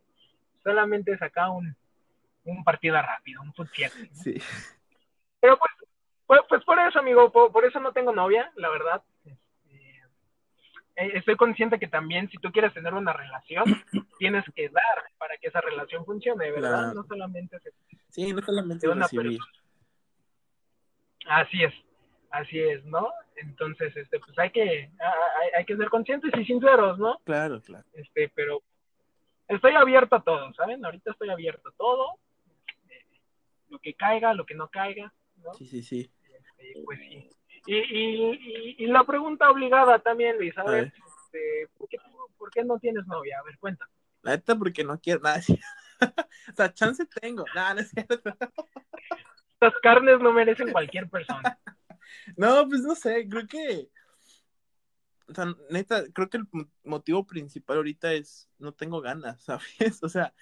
solamente 0.62 1.12
es 1.12 1.22
acá 1.22 1.50
un, 1.50 1.74
un 2.44 2.64
partido 2.64 3.00
rápido, 3.00 3.42
un 3.42 3.52
fut 3.52 3.68
Sí. 4.12 4.40
Pero 5.40 5.58
pues, 5.58 5.72
pues, 6.26 6.40
pues, 6.48 6.64
por 6.64 6.78
eso, 6.78 6.98
amigo, 6.98 7.30
por, 7.30 7.64
eso 7.64 7.80
no 7.80 7.92
tengo 7.92 8.12
novia, 8.12 8.50
la 8.56 8.68
verdad. 8.70 9.02
Eh, 10.96 11.10
estoy 11.14 11.36
consciente 11.36 11.78
que 11.78 11.88
también 11.88 12.28
si 12.30 12.38
tú 12.38 12.50
quieres 12.50 12.72
tener 12.72 12.94
una 12.94 13.12
relación, 13.12 13.64
tienes 14.18 14.44
que 14.54 14.68
dar 14.70 15.04
para 15.18 15.36
que 15.36 15.48
esa 15.48 15.60
relación 15.60 16.04
funcione, 16.04 16.50
¿verdad? 16.50 16.94
No 16.94 17.04
solamente 17.04 17.60
se... 17.60 17.70
Sí, 18.08 18.32
no 18.32 18.40
solamente 18.40 18.88
una 18.88 19.02
recibir. 19.02 19.38
Así 21.26 21.62
es, 21.62 21.74
así 22.30 22.58
es, 22.58 22.84
¿no? 22.86 23.10
Entonces, 23.36 23.94
este, 23.96 24.18
pues 24.20 24.38
hay 24.38 24.50
que, 24.50 24.62
hay, 24.62 25.48
hay 25.58 25.64
que 25.66 25.76
ser 25.76 25.90
conscientes 25.90 26.32
y 26.38 26.44
sinceros, 26.44 26.98
¿no? 26.98 27.18
Claro, 27.24 27.60
claro. 27.60 27.84
Este, 27.92 28.30
pero 28.34 28.62
estoy 29.48 29.74
abierto 29.74 30.16
a 30.16 30.22
todo, 30.22 30.54
¿saben? 30.54 30.82
Ahorita 30.82 31.10
estoy 31.10 31.28
abierto 31.28 31.68
a 31.68 31.72
todo, 31.72 32.18
este, 32.88 33.20
lo 33.68 33.78
que 33.80 33.92
caiga, 33.94 34.32
lo 34.32 34.46
que 34.46 34.54
no 34.54 34.68
caiga, 34.68 35.12
¿no? 35.42 35.52
Sí, 35.54 35.66
sí, 35.66 35.82
sí. 35.82 36.10
Este, 36.32 36.80
pues 36.84 37.00
sí. 37.00 37.28
Y, 37.66 37.76
y, 37.76 38.76
y, 38.78 38.86
la 38.86 39.04
pregunta 39.04 39.50
obligada 39.50 39.98
también, 39.98 40.36
Luis, 40.36 40.56
a, 40.56 40.64
ver, 40.64 40.92
este, 40.94 41.68
¿por, 41.76 41.88
qué, 41.88 41.98
¿por, 42.38 42.50
qué, 42.50 42.64
no 42.64 42.78
tienes 42.78 43.06
novia? 43.06 43.38
A 43.40 43.42
ver, 43.42 43.58
cuenta. 43.58 43.88
La 44.22 44.32
neta, 44.32 44.56
porque 44.56 44.84
no 44.84 45.00
quiero 45.00 45.20
nada. 45.20 45.40
o 46.50 46.56
sea, 46.56 46.72
chance 46.72 47.04
tengo. 47.20 47.44
Nada, 47.54 47.74
no 47.74 47.80
es 47.80 47.90
cierto. 47.90 48.20
Estas 49.54 49.74
carnes 49.82 50.20
no 50.20 50.32
merecen 50.32 50.70
cualquier 50.70 51.08
persona. 51.08 51.58
no, 52.36 52.68
pues 52.68 52.82
no 52.82 52.94
sé, 52.94 53.28
creo 53.28 53.46
que 53.46 53.88
o 55.28 55.34
sea, 55.34 55.54
neta, 55.70 56.04
creo 56.12 56.30
que 56.30 56.38
el 56.38 56.46
motivo 56.84 57.26
principal 57.26 57.78
ahorita 57.78 58.12
es 58.12 58.48
no 58.58 58.72
tengo 58.72 59.00
ganas, 59.00 59.40
¿sabes? 59.42 60.02
O 60.02 60.08
sea, 60.08 60.32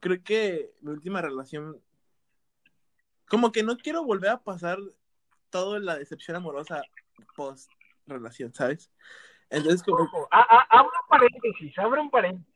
creo 0.00 0.22
que 0.22 0.72
mi 0.80 0.92
última 0.92 1.22
relación, 1.22 1.80
como 3.28 3.52
que 3.52 3.62
no 3.62 3.76
quiero 3.76 4.04
volver 4.04 4.30
a 4.30 4.42
pasar 4.42 4.78
toda 5.52 5.78
la 5.78 5.98
decepción 5.98 6.36
amorosa 6.36 6.82
post 7.36 7.70
relación, 8.06 8.52
¿sabes? 8.52 8.90
Entonces, 9.50 9.82
como. 9.82 10.08
abro 10.30 10.90
un 10.90 11.08
paréntesis, 11.08 11.78
abro 11.78 12.02
un 12.02 12.10
paréntesis. 12.10 12.52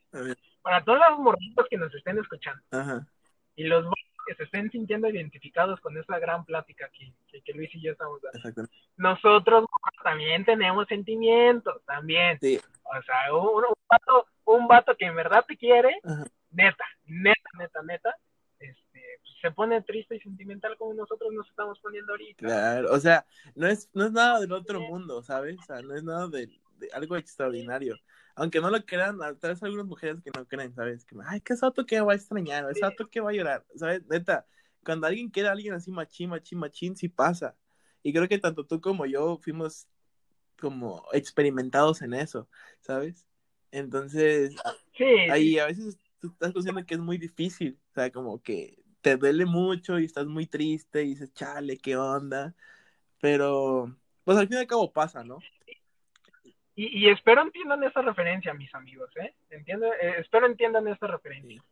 Para 0.62 0.82
todos 0.82 0.98
los 1.10 1.18
morritos 1.20 1.66
que 1.70 1.76
nos 1.76 1.94
estén 1.94 2.18
escuchando. 2.18 2.60
Ajá. 2.72 3.06
Y 3.54 3.64
los 3.64 3.86
que 4.26 4.34
se 4.34 4.42
estén 4.42 4.70
sintiendo 4.70 5.08
identificados 5.08 5.78
con 5.80 5.96
esta 5.96 6.18
gran 6.18 6.44
plática 6.44 6.90
que, 6.90 7.12
que, 7.42 7.52
Luis 7.52 7.72
y 7.74 7.82
yo 7.82 7.92
estamos 7.92 8.20
dando. 8.22 8.68
Nosotros 8.96 9.66
también 10.02 10.44
tenemos 10.44 10.88
sentimientos, 10.88 11.80
también. 11.84 12.38
O 12.38 13.02
sea, 13.02 13.32
un, 13.32 13.62
vato, 13.88 14.26
un 14.46 14.66
vato 14.66 14.96
que 14.96 15.04
en 15.04 15.14
verdad 15.14 15.44
te 15.46 15.56
quiere, 15.56 16.00
neta, 16.50 16.84
neta, 17.04 17.50
neta, 17.56 17.82
neta, 17.82 18.10
este, 18.10 18.35
se 19.48 19.54
pone 19.54 19.82
triste 19.82 20.16
y 20.16 20.20
sentimental 20.20 20.76
como 20.76 20.94
nosotros 20.94 21.32
nos 21.32 21.48
estamos 21.48 21.78
poniendo 21.80 22.12
ahorita. 22.12 22.46
Claro, 22.46 22.92
o 22.92 23.00
sea, 23.00 23.26
no 23.54 23.66
es, 23.66 23.88
no 23.94 24.06
es 24.06 24.12
nada 24.12 24.40
del 24.40 24.52
otro 24.52 24.80
mundo, 24.80 25.22
¿sabes? 25.22 25.58
O 25.58 25.62
sea, 25.62 25.82
no 25.82 25.94
es 25.94 26.04
nada 26.04 26.28
de 26.28 26.48
algo 26.92 27.16
extraordinario 27.16 27.96
aunque 28.36 28.60
no 28.60 28.70
lo 28.70 28.84
crean, 28.84 29.18
tal 29.18 29.50
vez 29.50 29.62
algunas 29.62 29.86
mujeres 29.86 30.22
que 30.22 30.30
no 30.36 30.46
creen, 30.46 30.74
¿sabes? 30.74 31.04
Que, 31.06 31.16
ay, 31.24 31.40
qué 31.40 31.56
sato 31.56 31.86
que 31.86 32.00
va 32.02 32.12
a 32.12 32.16
extrañar, 32.16 32.70
es 32.70 32.78
sato 32.78 33.08
que 33.08 33.20
va 33.20 33.30
a 33.30 33.32
llorar, 33.32 33.64
¿sabes? 33.74 34.06
Neta, 34.06 34.46
cuando 34.84 35.06
alguien 35.06 35.30
quiere 35.30 35.48
a 35.48 35.52
alguien 35.52 35.72
así 35.72 35.90
machín, 35.90 36.28
machín, 36.28 36.58
machín, 36.58 36.96
sí 36.96 37.08
pasa. 37.08 37.56
Y 38.02 38.12
creo 38.12 38.28
que 38.28 38.38
tanto 38.38 38.66
tú 38.66 38.80
como 38.80 39.06
yo 39.06 39.38
fuimos 39.42 39.88
como 40.60 41.06
experimentados 41.12 42.02
en 42.02 42.12
eso, 42.12 42.48
¿sabes? 42.80 43.26
Entonces, 43.70 44.54
sí. 44.96 45.04
ahí 45.30 45.58
a 45.58 45.66
veces 45.66 45.98
tú 46.20 46.28
estás 46.28 46.52
consciente 46.52 46.84
que 46.84 46.94
es 46.94 47.00
muy 47.00 47.16
difícil, 47.16 47.80
o 47.90 47.94
sea, 47.94 48.10
como 48.10 48.42
que 48.42 48.78
te 49.06 49.16
duele 49.16 49.46
mucho 49.46 50.00
y 50.00 50.04
estás 50.04 50.26
muy 50.26 50.48
triste 50.48 51.04
y 51.04 51.10
dices, 51.10 51.32
chale, 51.32 51.78
qué 51.78 51.96
onda, 51.96 52.52
pero 53.20 53.94
pues 54.24 54.36
al 54.36 54.48
fin 54.48 54.56
y 54.56 54.60
al 54.62 54.66
cabo 54.66 54.92
pasa, 54.92 55.22
¿no? 55.22 55.38
Y, 56.74 57.08
espero 57.08 57.42
entiendan 57.42 57.84
esta 57.84 58.02
referencia, 58.02 58.52
mis 58.52 58.74
amigos, 58.74 59.08
¿eh? 59.16 59.32
Entiendo, 59.50 59.86
eh, 59.86 60.16
espero 60.18 60.46
entiendan 60.46 60.88
esta 60.88 61.06
referencia. 61.06 61.62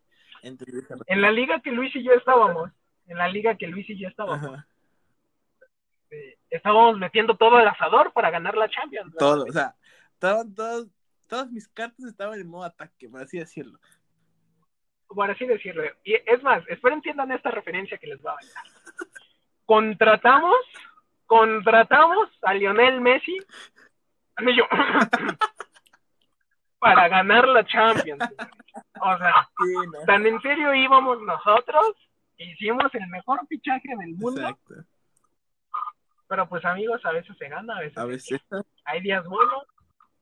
En 0.45 1.21
la 1.21 1.33
liga 1.33 1.61
que 1.61 1.73
Luis 1.73 1.95
y 1.97 2.05
yo 2.05 2.12
estábamos, 2.12 2.71
en 3.09 3.19
la 3.19 3.26
liga 3.26 3.57
que 3.57 3.67
Luis 3.67 3.91
y 3.91 3.99
yo 3.99 4.07
estábamos, 4.07 4.61
eh, 6.12 6.38
estábamos 6.50 6.99
metiendo 6.99 7.37
todo 7.37 7.59
el 7.59 7.67
asador 7.67 8.12
para 8.12 8.31
ganar 8.31 8.57
la 8.57 8.71
Champions. 8.71 9.12
Todo, 9.19 9.43
o 9.43 9.53
sea, 9.53 9.75
estaban 10.12 10.55
todos, 10.55 10.87
todas 11.26 11.50
mis 11.50 11.67
cartas 11.67 12.07
estaban 12.07 12.41
en 12.41 12.47
modo 12.47 12.62
ataque, 12.62 13.09
por 13.09 13.23
así 13.23 13.41
decirlo. 13.41 13.81
Por 15.14 15.30
así 15.30 15.47
decirlo. 15.47 15.85
Y 16.02 16.14
es 16.14 16.42
más, 16.42 16.64
espero 16.68 16.94
entiendan 16.94 17.30
esta 17.33 17.50
referencia 17.50 17.99
que 17.99 18.09
les 18.09 18.25
va 18.25 18.33
a 18.33 18.35
dar. 18.35 18.44
Contratamos, 19.64 20.56
contratamos 21.26 22.28
a 22.42 22.54
Lionel 22.54 23.00
Messi 23.00 23.37
para 26.78 27.09
ganar 27.09 27.49
la 27.49 27.64
Champions. 27.64 28.23
O 29.00 29.18
sea, 29.18 29.49
tan 30.06 30.26
en 30.26 30.40
serio 30.40 30.75
íbamos 30.75 31.21
nosotros, 31.23 31.97
hicimos 32.37 32.94
el 32.94 33.06
mejor 33.09 33.47
fichaje 33.49 33.88
del 33.99 34.14
mundo. 34.14 34.59
Pero 36.26 36.49
pues 36.49 36.64
amigos, 36.64 37.04
a 37.04 37.12
veces 37.12 37.37
se 37.38 37.49
gana, 37.49 37.76
a 37.76 38.04
veces, 38.04 38.40
hay 38.85 39.00
días 39.02 39.25
buenos, 39.26 39.64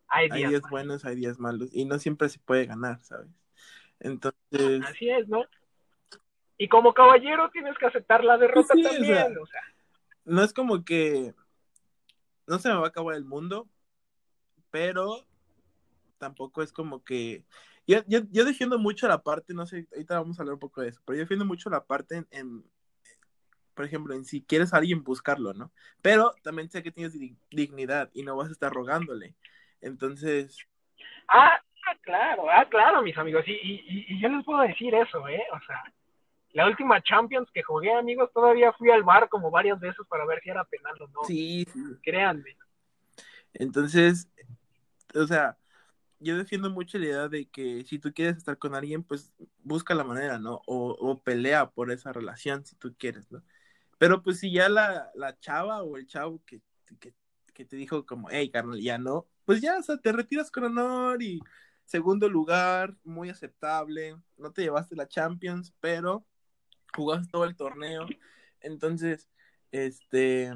hay 0.08 0.28
días, 0.28 0.62
buenos, 0.68 1.04
hay 1.04 1.16
días 1.16 1.38
malos, 1.38 1.70
y 1.72 1.84
no 1.84 1.98
siempre 1.98 2.28
se 2.28 2.40
puede 2.40 2.66
ganar, 2.66 3.00
¿sabes? 3.02 3.28
Entonces... 4.02 4.82
Así 4.84 5.08
es, 5.08 5.28
¿no? 5.28 5.44
Y 6.58 6.68
como 6.68 6.92
caballero 6.92 7.50
tienes 7.50 7.76
que 7.78 7.86
aceptar 7.86 8.22
la 8.22 8.36
derrota 8.36 8.74
también, 8.74 9.38
o 9.38 9.46
sea, 9.46 9.62
No 10.24 10.42
es 10.42 10.52
como 10.52 10.84
que 10.84 11.34
no 12.46 12.58
se 12.58 12.68
me 12.68 12.74
va 12.74 12.84
a 12.84 12.88
acabar 12.88 13.16
el 13.16 13.24
mundo, 13.24 13.68
pero 14.70 15.26
tampoco 16.18 16.62
es 16.62 16.72
como 16.72 17.02
que... 17.02 17.44
Yo, 17.86 17.98
yo, 18.06 18.44
defiendo 18.44 18.78
mucho 18.78 19.08
la 19.08 19.22
parte, 19.22 19.54
no 19.54 19.66
sé, 19.66 19.88
ahorita 19.92 20.20
vamos 20.20 20.38
a 20.38 20.42
hablar 20.42 20.54
un 20.54 20.60
poco 20.60 20.82
de 20.82 20.90
eso, 20.90 21.00
pero 21.04 21.16
yo 21.16 21.22
defiendo 21.22 21.44
mucho 21.44 21.68
la 21.68 21.84
parte 21.84 22.24
en, 22.30 22.64
por 23.74 23.84
ejemplo, 23.84 24.14
en 24.14 24.24
si 24.24 24.42
quieres 24.42 24.72
a 24.72 24.76
alguien, 24.76 25.02
buscarlo, 25.02 25.52
¿no? 25.52 25.72
Pero 26.00 26.32
también 26.42 26.70
sé 26.70 26.82
que 26.82 26.92
tienes 26.92 27.12
dignidad 27.50 28.08
y 28.12 28.22
no 28.22 28.36
vas 28.36 28.48
a 28.48 28.52
estar 28.52 28.72
rogándole. 28.72 29.34
Entonces... 29.80 30.58
Ah, 31.26 31.60
claro, 32.02 32.50
ah, 32.50 32.66
claro, 32.68 33.02
mis 33.02 33.16
amigos, 33.16 33.44
y, 33.46 33.52
y, 33.52 34.06
y 34.08 34.20
yo 34.20 34.28
les 34.28 34.44
puedo 34.44 34.60
decir 34.62 34.94
eso, 34.94 35.26
¿eh? 35.28 35.44
O 35.52 35.60
sea, 35.66 35.82
la 36.52 36.66
última 36.66 37.02
Champions 37.02 37.48
que 37.52 37.62
jugué, 37.62 37.92
amigos, 37.92 38.30
todavía 38.32 38.72
fui 38.74 38.90
al 38.90 39.02
bar 39.02 39.28
como 39.28 39.50
varias 39.50 39.80
veces 39.80 40.06
para 40.08 40.26
ver 40.26 40.40
si 40.42 40.50
era 40.50 40.64
penal 40.64 40.94
o 41.00 41.08
no. 41.08 41.24
Sí, 41.24 41.66
sí. 41.72 41.80
Créanme. 42.02 42.56
Entonces, 43.54 44.28
o 45.14 45.26
sea, 45.26 45.56
yo 46.20 46.36
defiendo 46.36 46.70
mucho 46.70 46.98
la 46.98 47.06
idea 47.06 47.28
de 47.28 47.46
que 47.46 47.84
si 47.84 47.98
tú 47.98 48.12
quieres 48.12 48.36
estar 48.36 48.58
con 48.58 48.74
alguien, 48.74 49.02
pues 49.02 49.32
busca 49.62 49.94
la 49.94 50.04
manera, 50.04 50.38
¿no? 50.38 50.60
O, 50.66 51.20
pelea 51.22 51.70
por 51.70 51.90
esa 51.90 52.12
relación 52.12 52.64
si 52.64 52.76
tú 52.76 52.94
quieres, 52.98 53.30
¿no? 53.30 53.42
Pero 53.98 54.22
pues 54.22 54.38
si 54.40 54.52
ya 54.52 54.68
la, 54.68 55.10
la 55.14 55.38
chava 55.38 55.82
o 55.82 55.96
el 55.96 56.06
chavo 56.06 56.42
que, 56.44 56.60
que, 57.00 57.14
que, 57.54 57.64
te 57.64 57.76
dijo 57.76 58.04
como, 58.04 58.28
hey, 58.30 58.50
carnal, 58.50 58.80
ya 58.80 58.98
no, 58.98 59.26
pues 59.44 59.60
ya, 59.60 59.78
o 59.78 59.82
sea, 59.82 59.96
te 59.96 60.12
retiras 60.12 60.50
con 60.50 60.64
honor 60.64 61.22
y 61.22 61.40
segundo 61.84 62.28
lugar, 62.28 62.96
muy 63.04 63.30
aceptable, 63.30 64.16
no 64.36 64.52
te 64.52 64.62
llevaste 64.62 64.96
la 64.96 65.08
Champions, 65.08 65.74
pero 65.80 66.26
jugaste 66.94 67.30
todo 67.30 67.44
el 67.44 67.56
torneo. 67.56 68.06
Entonces, 68.60 69.28
este, 69.70 70.52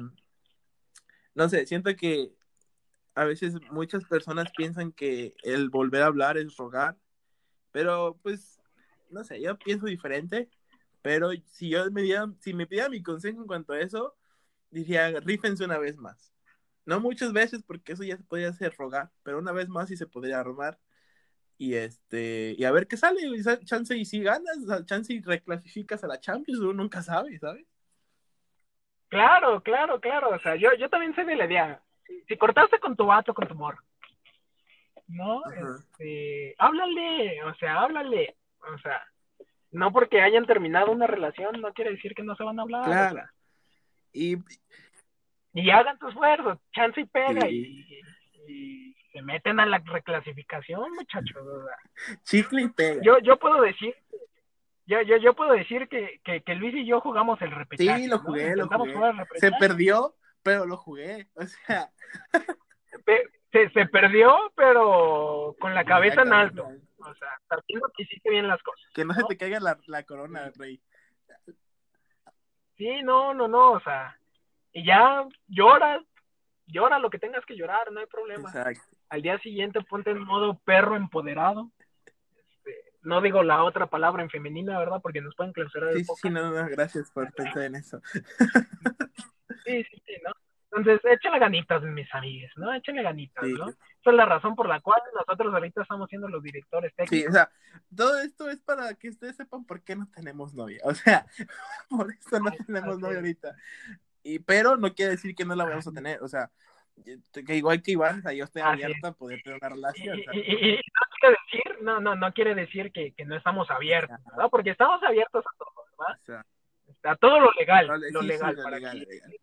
no 1.35 1.49
sé, 1.49 1.65
siento 1.65 1.95
que 1.95 2.33
a 3.15 3.25
veces 3.25 3.55
muchas 3.71 4.03
personas 4.05 4.51
piensan 4.55 4.91
que 4.91 5.35
el 5.43 5.69
volver 5.69 6.03
a 6.03 6.07
hablar 6.07 6.37
es 6.37 6.55
rogar, 6.55 6.97
pero 7.71 8.19
pues, 8.21 8.59
no 9.09 9.23
sé, 9.23 9.41
yo 9.41 9.57
pienso 9.57 9.87
diferente, 9.87 10.49
pero 11.01 11.31
si 11.45 11.69
yo 11.69 11.89
me 11.91 12.01
diera, 12.01 12.31
si 12.39 12.53
me 12.53 12.67
pidiera 12.67 12.89
mi 12.89 13.01
consejo 13.01 13.41
en 13.41 13.47
cuanto 13.47 13.73
a 13.73 13.79
eso, 13.79 14.15
diría, 14.69 15.19
rífense 15.19 15.63
una 15.63 15.77
vez 15.77 15.97
más. 15.97 16.33
No 16.85 16.99
muchas 16.99 17.33
veces, 17.33 17.63
porque 17.63 17.93
eso 17.93 18.03
ya 18.03 18.17
se 18.17 18.23
podría 18.23 18.49
hacer 18.49 18.75
rogar, 18.77 19.11
pero 19.23 19.39
una 19.39 19.51
vez 19.51 19.67
más 19.67 19.89
sí 19.89 19.97
se 19.97 20.07
podría 20.07 20.39
armar. 20.39 20.79
Y 21.57 21.73
este, 21.73 22.55
y 22.57 22.63
a 22.65 22.71
ver 22.71 22.87
qué 22.87 22.97
sale, 22.97 23.19
chance 23.65 23.97
y 23.97 24.05
si 24.05 24.21
ganas, 24.21 24.85
chance 24.85 25.11
y 25.11 25.21
reclasificas 25.21 26.03
a 26.03 26.07
la 26.07 26.19
Champions, 26.19 26.59
uno 26.59 26.73
nunca 26.73 27.01
sabe, 27.01 27.37
¿sabes? 27.39 27.65
Claro, 29.07 29.61
claro, 29.63 29.99
claro. 29.99 30.29
O 30.29 30.39
sea, 30.39 30.55
yo, 30.55 30.73
yo 30.75 30.89
también 30.89 31.15
sé 31.15 31.23
de 31.23 31.35
la 31.35 31.45
idea 31.45 31.81
si 32.27 32.37
cortaste 32.37 32.79
con 32.79 32.95
tu 32.95 33.05
vato, 33.05 33.33
con 33.33 33.47
tu 33.47 33.53
amor, 33.53 33.77
¿no? 35.07 35.41
Este, 35.49 36.55
háblale, 36.57 37.43
o 37.43 37.53
sea, 37.55 37.81
háblale, 37.81 38.35
o 38.73 38.77
sea, 38.79 39.01
no 39.71 39.91
porque 39.91 40.21
hayan 40.21 40.45
terminado 40.45 40.91
una 40.91 41.07
relación 41.07 41.61
no 41.61 41.73
quiere 41.73 41.91
decir 41.91 42.13
que 42.13 42.23
no 42.23 42.35
se 42.35 42.43
van 42.43 42.59
a 42.59 42.63
hablar. 42.63 42.85
Claro. 42.85 43.29
y, 44.13 44.37
y 45.53 45.69
hagan 45.69 45.97
tu 45.99 46.07
esfuerzo, 46.07 46.61
chance 46.71 47.01
y 47.01 47.05
pega 47.05 47.49
y, 47.49 48.95
se 49.17 49.23
meten 49.23 49.59
a 49.59 49.65
la 49.65 49.79
reclasificación, 49.79 50.91
muchachos. 50.93 51.43
Chicle 52.23 52.61
y 52.63 52.69
pega. 52.69 53.01
Yo, 53.03 53.17
yo 53.19 53.37
puedo 53.39 53.61
decir, 53.61 53.95
yo, 54.85 55.01
yo, 55.01 55.17
yo 55.17 55.33
puedo 55.33 55.53
decir 55.53 55.87
que, 55.89 56.21
que, 56.23 56.43
que 56.43 56.55
Luis 56.55 56.75
y 56.75 56.85
yo 56.85 57.01
jugamos 57.01 57.41
el 57.41 57.51
repechaje. 57.51 58.01
Sí, 58.01 58.07
lo 58.07 58.17
¿no? 58.17 58.23
jugué, 58.23 58.55
lo 58.55 58.67
jugué. 58.67 58.93
jugar 58.93 59.27
Se 59.35 59.51
perdió, 59.53 60.15
pero 60.43 60.65
lo 60.65 60.77
jugué. 60.77 61.27
O 61.35 61.45
sea, 61.45 61.89
se, 63.51 63.69
se 63.71 63.85
perdió, 63.87 64.35
pero 64.55 65.55
con 65.59 65.73
la 65.73 65.83
cabeza 65.83 66.21
en 66.21 66.29
cabeza 66.29 66.41
alto. 66.41 66.67
O 66.97 67.13
sea, 67.15 67.29
sabiendo 67.49 67.89
que 67.95 68.03
hiciste 68.03 68.29
bien 68.29 68.47
las 68.47 68.61
cosas. 68.61 68.85
que 68.93 69.03
no 69.03 69.13
se 69.13 69.23
te 69.23 69.37
caiga 69.37 69.59
la, 69.59 69.79
la 69.87 70.03
corona, 70.03 70.51
rey. 70.57 70.79
Sí, 72.75 73.01
no, 73.01 73.33
no, 73.33 73.47
no, 73.47 73.71
o 73.71 73.79
sea, 73.79 74.19
y 74.71 74.85
ya 74.85 75.25
llora, 75.47 76.03
llora 76.67 76.99
lo 76.99 77.09
que 77.09 77.19
tengas 77.19 77.45
que 77.45 77.55
llorar, 77.55 77.91
no 77.91 77.99
hay 77.99 78.05
problema. 78.05 78.49
Exacto. 78.49 78.95
Al 79.09 79.21
día 79.21 79.39
siguiente 79.39 79.81
ponte 79.81 80.11
en 80.11 80.19
modo 80.19 80.59
perro 80.59 80.95
empoderado. 80.95 81.71
Este, 82.35 82.91
no 83.01 83.21
digo 83.21 83.41
la 83.43 83.63
otra 83.63 83.87
palabra 83.87 84.21
en 84.21 84.29
femenina, 84.29 84.77
¿verdad? 84.77 84.99
Porque 85.01 85.21
nos 85.21 85.35
pueden 85.35 85.53
clausurar 85.53 85.93
Sí, 85.93 86.03
sí, 86.03 86.13
sí, 86.21 86.29
no, 86.29 86.51
no, 86.51 86.67
gracias 86.69 87.09
por 87.11 87.31
pensar 87.33 87.63
en 87.63 87.75
eso. 87.75 88.01
Sí, 89.65 89.83
sí, 89.83 90.01
sí, 90.05 90.13
¿no? 90.23 90.31
Entonces, 90.71 91.01
échenle 91.11 91.39
ganitas, 91.39 91.81
mis 91.83 92.13
amigos, 92.13 92.51
¿no? 92.55 92.73
Échenle 92.73 93.03
ganitas, 93.03 93.43
Sí. 93.43 93.53
¿no? 93.53 93.67
Esa 93.67 93.77
es 94.11 94.13
la 94.13 94.25
razón 94.25 94.55
por 94.55 94.69
la 94.69 94.79
cual 94.79 95.01
nosotros 95.13 95.53
ahorita 95.53 95.81
estamos 95.81 96.07
siendo 96.07 96.29
los 96.29 96.41
directores 96.41 96.91
Sí, 96.91 97.05
técnicos. 97.05 97.29
o 97.29 97.33
sea, 97.33 97.51
todo 97.93 98.19
esto 98.21 98.49
es 98.49 98.61
para 98.61 98.93
que 98.93 99.09
ustedes 99.09 99.35
sepan 99.35 99.65
por 99.65 99.81
qué 99.83 99.97
no 99.97 100.07
tenemos 100.15 100.53
novia. 100.53 100.79
O 100.85 100.93
sea, 100.93 101.25
por 101.89 102.11
eso 102.13 102.39
no 102.39 102.51
tenemos 102.65 102.97
novia 102.99 103.17
ahorita. 103.17 103.55
Y, 104.27 104.39
pero 104.39 104.75
no 104.77 104.93
quiere 104.93 105.11
decir 105.11 105.33
que 105.35 105.45
no 105.45 105.55
la 105.55 105.63
vamos 105.65 105.87
a 105.87 105.91
tener. 105.91 106.21
O 106.21 106.27
sea, 106.27 106.49
que 107.45 107.55
igual 107.55 107.81
que 107.81 107.91
Iván, 107.91 108.19
o 108.19 108.21
sea, 108.23 108.33
yo 108.33 108.43
estoy 108.43 108.61
Así 108.61 108.83
abierto 108.83 109.07
a 109.07 109.11
poder 109.13 109.41
tener 109.41 109.59
una 109.61 109.69
relación. 109.69 110.17
y- 110.33 110.39
y- 110.39 110.69
y 110.71 110.75
no 110.75 111.01
quiere 111.19 111.37
decir, 111.45 111.81
no, 111.83 111.99
no, 112.01 112.15
no 112.15 112.33
quiere 112.33 112.55
decir 112.55 112.91
que, 112.91 113.13
que 113.13 113.25
no 113.25 113.35
estamos 113.37 113.69
abiertos, 113.71 114.17
¿verdad? 114.25 114.49
Porque 114.51 114.71
estamos 114.71 115.01
abiertos 115.03 115.45
a 115.45 115.57
todo, 115.57 115.71
¿verdad? 115.97 116.19
O 116.21 116.25
sea, 116.25 117.11
A 117.11 117.15
todo 117.15 117.39
lo 117.39 117.51
legal, 117.59 117.87
lo 117.87 118.21
sí, 118.21 118.27
legal, 118.27 118.55
lo 118.55 118.63
para, 118.63 118.77
legal, 118.77 118.99
que- 118.99 119.05
legal. 119.13 119.33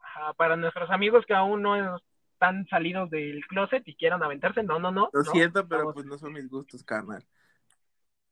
ajá, 0.00 0.32
para 0.34 0.56
nuestros 0.56 0.90
amigos 0.90 1.24
que 1.26 1.34
aún 1.34 1.62
no 1.62 1.96
están 2.32 2.66
salidos 2.68 3.08
del 3.10 3.44
closet 3.46 3.82
y 3.86 3.94
quieran 3.94 4.22
aventarse, 4.22 4.62
no, 4.62 4.78
no, 4.78 4.90
no. 4.90 5.08
Lo 5.12 5.22
no, 5.22 5.30
siento, 5.30 5.66
pero 5.66 5.80
estamos- 5.80 5.94
pues 5.94 6.06
no 6.06 6.18
son 6.18 6.32
mis 6.34 6.48
gustos, 6.48 6.82
carnal. 6.84 7.24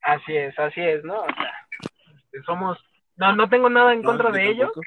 Así 0.02 0.36
es, 0.36 0.58
así 0.58 0.80
es, 0.80 1.02
¿no? 1.04 1.20
O 1.22 1.26
sea, 1.26 1.68
este, 2.16 2.42
somos, 2.42 2.78
no, 3.16 3.34
no 3.34 3.48
tengo 3.48 3.68
nada 3.70 3.92
en 3.92 4.02
No, 4.02 4.10
contra 4.10 4.30
de 4.30 4.44
ellos, 4.48 4.72
tampoco. 4.72 4.80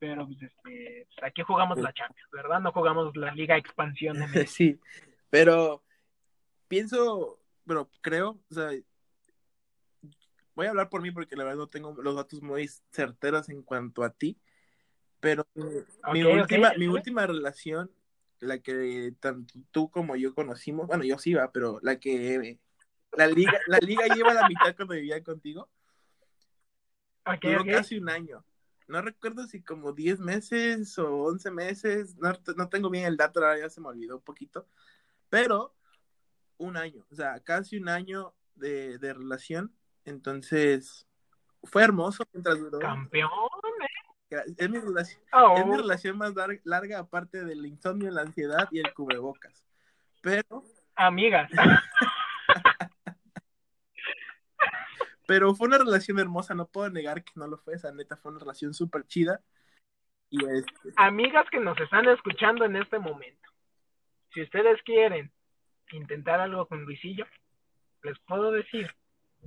Pero 0.00 0.26
pues, 0.26 0.42
este, 0.42 1.06
pues, 1.14 1.22
aquí 1.22 1.42
jugamos 1.42 1.78
la 1.78 1.92
Champions, 1.92 2.30
¿verdad? 2.32 2.58
No 2.58 2.72
jugamos 2.72 3.14
la 3.16 3.32
Liga 3.32 3.56
Expansión 3.56 4.18
de. 4.18 4.46
Sí, 4.46 4.80
pero 5.28 5.84
pienso, 6.66 7.38
pero 7.66 7.88
creo, 8.00 8.40
o 8.50 8.54
sea, 8.54 8.70
voy 10.54 10.66
a 10.66 10.70
hablar 10.70 10.88
por 10.88 11.02
mí 11.02 11.10
porque 11.10 11.36
la 11.36 11.44
verdad 11.44 11.58
no 11.58 11.68
tengo 11.68 11.94
los 12.02 12.16
datos 12.16 12.40
muy 12.42 12.66
certeros 12.90 13.50
en 13.50 13.62
cuanto 13.62 14.02
a 14.02 14.10
ti, 14.10 14.38
pero 15.20 15.46
mi, 16.12 16.22
última, 16.22 16.72
mi 16.78 16.86
última 16.88 17.26
relación, 17.26 17.90
la 18.40 18.58
que 18.58 19.12
tanto 19.20 19.52
tú 19.70 19.90
como 19.90 20.16
yo 20.16 20.34
conocimos, 20.34 20.86
bueno, 20.86 21.04
yo 21.04 21.18
sí 21.18 21.34
va, 21.34 21.52
pero 21.52 21.78
la 21.82 22.00
que 22.00 22.58
la 23.12 23.26
liga, 23.26 23.60
la 23.66 23.78
liga 23.78 24.06
lleva 24.14 24.32
la 24.32 24.48
mitad 24.48 24.74
cuando 24.74 24.94
vivía 24.94 25.22
contigo, 25.22 25.68
duró 27.42 27.64
casi 27.66 27.98
un 27.98 28.08
año. 28.08 28.42
No 28.90 29.00
recuerdo 29.02 29.46
si 29.46 29.62
como 29.62 29.92
10 29.92 30.18
meses 30.20 30.98
o 30.98 31.22
11 31.24 31.50
meses, 31.50 32.16
no, 32.18 32.32
no 32.56 32.68
tengo 32.68 32.90
bien 32.90 33.04
el 33.06 33.16
dato, 33.16 33.40
ahora 33.40 33.58
ya 33.58 33.70
se 33.70 33.80
me 33.80 33.88
olvidó 33.88 34.16
un 34.16 34.22
poquito, 34.22 34.66
pero 35.28 35.74
un 36.58 36.76
año, 36.76 37.06
o 37.10 37.14
sea, 37.14 37.40
casi 37.40 37.78
un 37.78 37.88
año 37.88 38.34
de, 38.54 38.98
de 38.98 39.14
relación, 39.14 39.72
entonces 40.04 41.06
fue 41.62 41.82
hermoso 41.84 42.24
mientras 42.32 42.58
duró. 42.58 42.78
Campeón. 42.80 43.30
Es 44.56 44.70
mi 44.70 44.78
relación, 44.78 45.20
Oh, 45.32 45.56
es 45.58 45.66
mi 45.66 45.76
relación 45.76 46.16
más 46.18 46.34
lar- 46.34 46.60
larga 46.64 46.98
aparte 47.00 47.44
del 47.44 47.66
insomnio, 47.66 48.10
la 48.10 48.22
ansiedad 48.22 48.68
y 48.70 48.78
el 48.78 48.92
cubrebocas. 48.94 49.64
Pero, 50.22 50.62
amigas. 50.94 51.50
pero 55.30 55.54
fue 55.54 55.68
una 55.68 55.78
relación 55.78 56.18
hermosa, 56.18 56.54
no 56.54 56.66
puedo 56.66 56.90
negar 56.90 57.22
que 57.22 57.30
no 57.36 57.46
lo 57.46 57.56
fue, 57.56 57.74
esa 57.74 57.92
neta 57.92 58.16
fue 58.16 58.32
una 58.32 58.40
relación 58.40 58.74
súper 58.74 59.06
chida. 59.06 59.40
Y 60.28 60.44
este, 60.44 60.72
amigas 60.96 61.46
que 61.52 61.60
nos 61.60 61.78
están 61.78 62.08
escuchando 62.08 62.64
en 62.64 62.74
este 62.74 62.98
momento, 62.98 63.48
si 64.34 64.42
ustedes 64.42 64.82
quieren 64.82 65.30
intentar 65.92 66.40
algo 66.40 66.66
con 66.66 66.82
Luisillo, 66.84 67.26
les 68.02 68.18
puedo 68.26 68.50
decir 68.50 68.90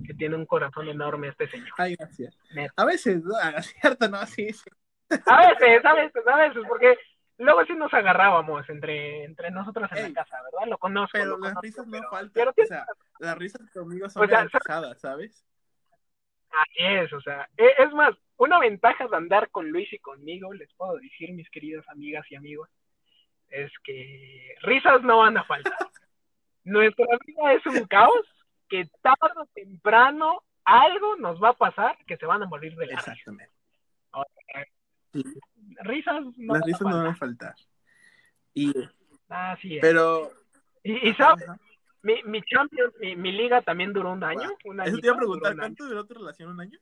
que 0.06 0.14
tiene 0.14 0.36
un 0.36 0.46
corazón 0.46 0.88
enorme 0.88 1.28
este 1.28 1.48
señor. 1.50 1.68
ay, 1.76 1.96
gracias. 1.96 2.34
Neta. 2.54 2.72
A 2.76 2.86
veces, 2.86 3.22
no, 3.22 3.34
es 3.58 3.66
cierto, 3.80 4.08
no, 4.08 4.24
sí, 4.24 4.54
sí. 4.54 4.70
A 5.26 5.48
veces, 5.48 5.84
a 5.84 5.92
veces, 5.92 6.26
a 6.26 6.36
veces, 6.38 6.62
porque 6.66 6.96
luego 7.36 7.62
sí 7.66 7.74
nos 7.74 7.92
agarrábamos 7.92 8.66
entre, 8.70 9.24
entre 9.24 9.50
nosotros 9.50 9.92
en 9.92 9.98
Ey, 9.98 10.12
la 10.14 10.24
casa, 10.24 10.38
¿verdad? 10.50 10.66
Lo 10.70 10.78
conozco. 10.78 11.10
Pero 11.12 11.26
lo 11.26 11.32
las 11.32 11.52
conozco, 11.52 11.60
risas 11.60 11.86
no 11.88 11.92
pero- 11.92 12.08
faltan, 12.10 12.32
pero 12.32 12.50
o 12.56 12.66
sea, 12.66 12.86
las 13.18 13.36
risas 13.36 13.70
conmigo 13.70 14.08
son 14.08 14.24
O 14.24 14.26
sea, 14.26 14.48
¿sabes? 14.96 15.44
Así 16.60 16.78
es, 16.78 17.12
o 17.12 17.20
sea, 17.20 17.48
e- 17.56 17.74
es 17.78 17.92
más, 17.92 18.14
una 18.36 18.58
ventaja 18.58 19.06
de 19.08 19.16
andar 19.16 19.50
con 19.50 19.68
Luis 19.70 19.92
y 19.92 19.98
conmigo, 19.98 20.52
les 20.52 20.72
puedo 20.74 20.96
decir, 20.96 21.32
mis 21.32 21.48
queridas 21.50 21.88
amigas 21.88 22.24
y 22.30 22.36
amigos, 22.36 22.68
es 23.48 23.70
que 23.82 24.54
risas 24.62 25.02
no 25.02 25.18
van 25.18 25.36
a 25.36 25.44
faltar. 25.44 25.72
Nuestra 26.64 27.06
vida 27.26 27.52
es 27.52 27.66
un 27.66 27.86
caos 27.86 28.26
que 28.68 28.86
tarde 29.02 29.34
o 29.36 29.46
temprano 29.54 30.42
algo 30.64 31.16
nos 31.16 31.42
va 31.42 31.50
a 31.50 31.54
pasar 31.54 31.96
que 32.06 32.16
se 32.16 32.26
van 32.26 32.42
a 32.42 32.46
morir 32.46 32.74
de 32.76 32.86
la. 32.86 32.94
Exactamente. 32.94 33.52
Risas 35.82 36.24
no 36.36 36.54
Las 36.54 36.60
van 36.60 36.62
a 36.62 36.66
risas 36.66 36.80
no 36.82 36.96
van 36.96 37.06
a 37.06 37.14
faltar. 37.16 37.48
faltar. 37.50 37.54
Y, 38.54 38.72
Así 39.28 39.76
es. 39.76 39.80
pero, 39.80 40.30
y, 40.82 41.08
y 41.10 41.14
sabes, 41.14 41.48
ajá. 41.48 41.58
Mi, 42.04 42.22
mi 42.24 42.42
Champions, 42.42 42.94
mi, 43.00 43.16
mi 43.16 43.32
liga 43.32 43.62
también 43.62 43.92
duró 43.92 44.12
un 44.12 44.22
año. 44.22 44.50
Un 44.64 44.80
eso 44.80 44.98
te 44.98 45.06
iba 45.06 45.16
a 45.16 45.18
preguntar. 45.18 45.56
¿cuánto 45.56 45.86
duró 45.86 46.06
tu 46.06 46.14
relación? 46.14 46.50
¿Un 46.50 46.60
año? 46.60 46.78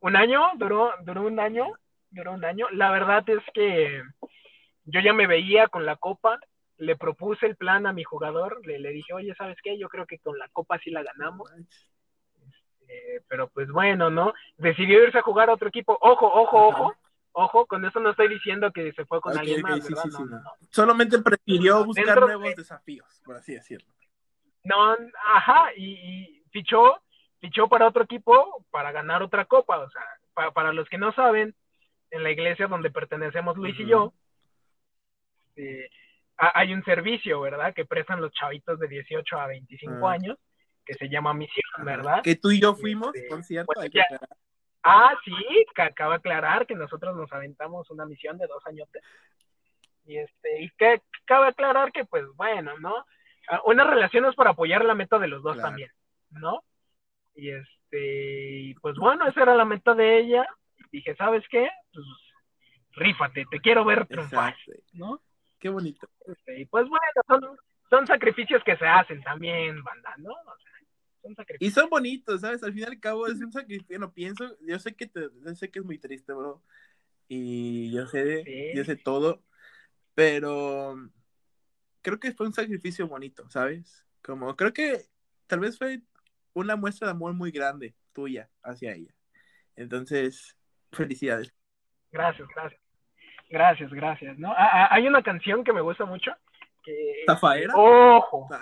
un 0.00 0.16
año, 0.16 0.42
duró, 0.56 0.92
duró 1.04 1.26
un 1.26 1.38
año, 1.38 1.72
duró 2.10 2.32
un 2.32 2.44
año. 2.44 2.66
La 2.72 2.90
verdad 2.90 3.22
es 3.28 3.42
que 3.52 4.02
yo 4.84 5.00
ya 5.00 5.12
me 5.12 5.26
veía 5.26 5.68
con 5.68 5.84
la 5.84 5.96
copa, 5.96 6.38
le 6.78 6.96
propuse 6.96 7.46
el 7.46 7.56
plan 7.56 7.86
a 7.86 7.92
mi 7.92 8.02
jugador, 8.02 8.66
le, 8.66 8.78
le 8.78 8.90
dije, 8.90 9.12
oye, 9.12 9.34
¿sabes 9.36 9.58
qué? 9.62 9.78
Yo 9.78 9.88
creo 9.88 10.06
que 10.06 10.18
con 10.18 10.38
la 10.38 10.48
copa 10.48 10.78
sí 10.78 10.90
la 10.90 11.02
ganamos, 11.02 11.50
Eh, 12.88 13.20
pero 13.28 13.48
pues 13.48 13.68
bueno, 13.70 14.10
¿no? 14.10 14.32
Decidió 14.56 15.04
irse 15.04 15.18
a 15.18 15.22
jugar 15.22 15.48
a 15.48 15.54
otro 15.54 15.68
equipo. 15.68 15.96
Ojo, 16.00 16.26
ojo, 16.26 16.66
ojo, 16.66 16.94
ojo, 17.32 17.66
con 17.66 17.84
eso 17.84 18.00
no 18.00 18.10
estoy 18.10 18.28
diciendo 18.28 18.72
que 18.72 18.92
se 18.92 19.04
fue 19.06 19.20
con 19.20 19.36
alguien 19.38 19.60
ok, 19.64 19.70
más, 19.70 19.84
sí, 19.84 19.92
¿verdad? 19.94 20.02
sí, 20.04 20.10
sí, 20.10 20.22
no, 20.22 20.26
no. 20.26 20.42
no. 20.42 20.50
Solamente 20.70 21.18
prefirió 21.20 21.84
buscar 21.84 22.04
Dentro 22.06 22.26
nuevos 22.26 22.44
de- 22.48 22.54
desafíos, 22.56 23.20
por 23.24 23.36
así 23.36 23.54
decirlo. 23.54 23.92
No, 24.64 24.96
ajá, 25.34 25.70
y, 25.76 25.92
y 25.92 26.42
fichó, 26.50 27.00
fichó 27.40 27.68
para 27.68 27.86
otro 27.88 28.04
equipo 28.04 28.64
para 28.70 28.92
ganar 28.92 29.22
otra 29.22 29.44
copa. 29.46 29.78
O 29.78 29.90
sea, 29.90 30.02
pa- 30.34 30.50
para 30.50 30.72
los 30.72 30.88
que 30.88 30.98
no 30.98 31.12
saben, 31.12 31.54
en 32.10 32.22
la 32.22 32.30
iglesia 32.30 32.66
donde 32.66 32.90
pertenecemos 32.90 33.56
Luis 33.56 33.78
y 33.78 33.86
yo, 33.86 34.12
eh, 35.56 35.88
ha- 36.36 36.58
hay 36.60 36.72
un 36.74 36.84
servicio, 36.84 37.40
¿verdad? 37.40 37.72
Que 37.74 37.84
prestan 37.84 38.20
los 38.20 38.32
chavitos 38.32 38.78
de 38.78 38.88
18 38.88 39.38
a 39.38 39.46
25 39.46 40.08
Ah. 40.08 40.12
años, 40.12 40.38
que 40.84 40.94
se 40.94 41.08
llama 41.08 41.32
misión. 41.34 41.62
¿verdad? 41.84 42.22
Que 42.22 42.34
tú 42.36 42.50
y 42.50 42.60
yo 42.60 42.74
fuimos, 42.74 43.14
Este, 43.14 43.28
por 43.28 43.42
cierto. 43.44 43.72
pues 43.74 43.90
ya. 43.92 44.04
Ah, 44.82 45.12
sí, 45.24 45.34
que 45.74 45.82
acaba 45.82 46.14
de 46.14 46.18
aclarar 46.18 46.66
que 46.66 46.74
nosotros 46.74 47.14
nos 47.16 47.30
aventamos 47.32 47.90
una 47.90 48.06
misión 48.06 48.38
de 48.38 48.46
dos 48.46 48.66
añotes. 48.66 49.02
Y 50.06 50.16
este, 50.16 50.62
y 50.62 50.70
que 50.70 51.02
cabe 51.26 51.48
aclarar 51.48 51.92
que, 51.92 52.04
pues 52.04 52.24
bueno, 52.36 52.78
¿no? 52.78 53.04
Ah, 53.48 53.60
Una 53.66 53.84
relación 53.84 54.24
es 54.24 54.34
para 54.34 54.50
apoyar 54.50 54.84
la 54.84 54.94
meta 54.94 55.18
de 55.18 55.28
los 55.28 55.42
dos 55.42 55.54
Claro. 55.54 55.68
también, 55.68 55.90
¿no? 56.30 56.62
Y 57.34 57.50
este, 57.50 58.50
y 58.60 58.74
pues 58.74 58.96
bueno, 58.96 59.26
esa 59.26 59.42
era 59.42 59.54
la 59.54 59.64
meta 59.64 59.94
de 59.94 60.18
ella. 60.18 60.46
Dije, 60.90 61.14
¿sabes 61.16 61.44
qué? 61.48 61.68
Pues 61.92 62.06
rífate, 62.92 63.44
te 63.50 63.60
quiero 63.60 63.84
ver 63.84 64.06
triunfar. 64.06 64.56
¿no? 64.94 65.20
Qué 65.58 65.68
bonito. 65.68 66.08
Este, 66.26 66.60
y 66.60 66.64
pues 66.66 66.88
bueno, 66.88 67.04
son, 67.26 67.56
son 67.88 68.06
sacrificios 68.06 68.62
que 68.64 68.76
se 68.76 68.86
hacen 68.86 69.22
también, 69.22 69.82
banda, 69.84 70.14
¿no? 70.18 70.32
O 70.32 70.58
sea, 70.58 70.69
Y 71.58 71.70
son 71.70 71.88
bonitos, 71.90 72.40
¿sabes? 72.40 72.62
Al 72.62 72.72
fin 72.72 72.82
y 72.82 72.86
al 72.86 73.00
cabo 73.00 73.26
es 73.26 73.40
un 73.40 73.52
sacrificio. 73.52 73.98
No 73.98 74.12
pienso, 74.12 74.56
yo 74.60 74.78
sé 74.78 74.94
que 74.94 75.06
te, 75.06 75.20
yo 75.44 75.54
sé 75.54 75.70
que 75.70 75.78
es 75.80 75.84
muy 75.84 75.98
triste, 75.98 76.32
bro. 76.32 76.62
Y 77.28 77.92
yo 77.92 78.06
sé, 78.06 78.42
Sí. 78.44 78.70
yo 78.76 78.84
sé 78.84 78.96
todo. 78.96 79.42
Pero 80.14 80.96
creo 82.02 82.18
que 82.18 82.32
fue 82.32 82.46
un 82.46 82.52
sacrificio 82.52 83.06
bonito, 83.08 83.48
¿sabes? 83.50 84.06
Como 84.22 84.56
creo 84.56 84.72
que 84.72 85.02
tal 85.46 85.60
vez 85.60 85.78
fue 85.78 86.00
una 86.52 86.76
muestra 86.76 87.06
de 87.08 87.12
amor 87.12 87.32
muy 87.34 87.50
grande 87.50 87.94
tuya 88.12 88.48
hacia 88.62 88.92
ella. 88.92 89.14
Entonces, 89.76 90.56
felicidades. 90.92 91.54
Gracias, 92.10 92.48
gracias. 92.54 92.80
Gracias, 93.48 93.90
gracias, 93.92 94.38
¿no? 94.38 94.52
Ah, 94.52 94.68
ah, 94.84 94.88
hay 94.92 95.06
una 95.08 95.22
canción 95.22 95.64
que 95.64 95.72
me 95.72 95.80
gusta 95.80 96.04
mucho. 96.04 96.32
Que, 96.82 97.22
¿Zafaera? 97.26 97.74
Ojo, 97.76 98.48
Ah, 98.52 98.60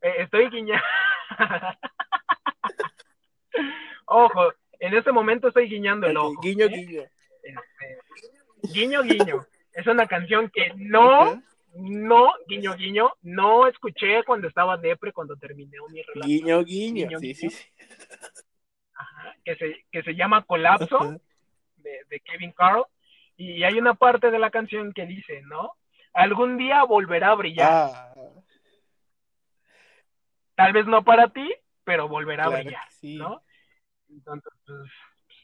eh, 0.00 0.14
estoy 0.18 0.48
guiñando. 0.50 0.82
Ojo, 4.06 4.52
en 4.80 4.94
este 4.94 5.12
momento 5.12 5.48
estoy 5.48 5.68
guiñando 5.68 6.06
el 6.06 6.16
ojo. 6.16 6.34
Guiño, 6.42 6.66
¿eh? 6.66 6.68
guiño. 6.68 7.02
Este, 7.42 8.72
guiño, 8.72 9.02
guiño. 9.02 9.46
Es 9.72 9.86
una 9.86 10.06
canción 10.06 10.50
que 10.52 10.72
no, 10.76 11.42
no, 11.74 12.32
guiño, 12.46 12.74
guiño, 12.74 13.12
no 13.22 13.66
escuché 13.66 14.22
cuando 14.24 14.48
estaba 14.48 14.76
depre, 14.76 15.12
cuando 15.12 15.36
terminé 15.36 15.78
mi 15.90 16.02
relación. 16.02 16.26
Guiño, 16.26 16.64
guiño. 16.64 17.06
Guiño, 17.08 17.18
Sí, 17.20 17.34
sí, 17.34 17.48
guiño. 17.48 17.58
sí. 17.58 17.64
Ajá, 18.94 19.34
que, 19.44 19.56
se, 19.56 19.84
que 19.90 20.02
se 20.02 20.14
llama 20.14 20.44
Colapso. 20.44 21.18
De, 21.76 22.04
de 22.08 22.20
Kevin 22.20 22.52
Carl 22.52 22.84
y 23.36 23.64
hay 23.64 23.76
una 23.76 23.94
parte 23.94 24.30
de 24.30 24.38
la 24.38 24.50
canción 24.50 24.92
que 24.92 25.04
dice, 25.04 25.42
¿no? 25.42 25.72
Algún 26.14 26.56
día 26.56 26.84
volverá 26.84 27.30
a 27.30 27.34
brillar, 27.34 27.68
Ah, 27.72 28.11
tal 30.54 30.72
vez 30.72 30.86
no 30.86 31.04
para 31.04 31.28
ti, 31.28 31.52
pero 31.84 32.08
volverá 32.08 32.44
a 32.44 32.48
claro 32.48 32.64
brillar, 32.64 32.84
que 32.88 32.94
sí. 32.94 33.16
¿no? 33.16 33.42
Entonces, 34.08 34.52
pues, 34.66 34.90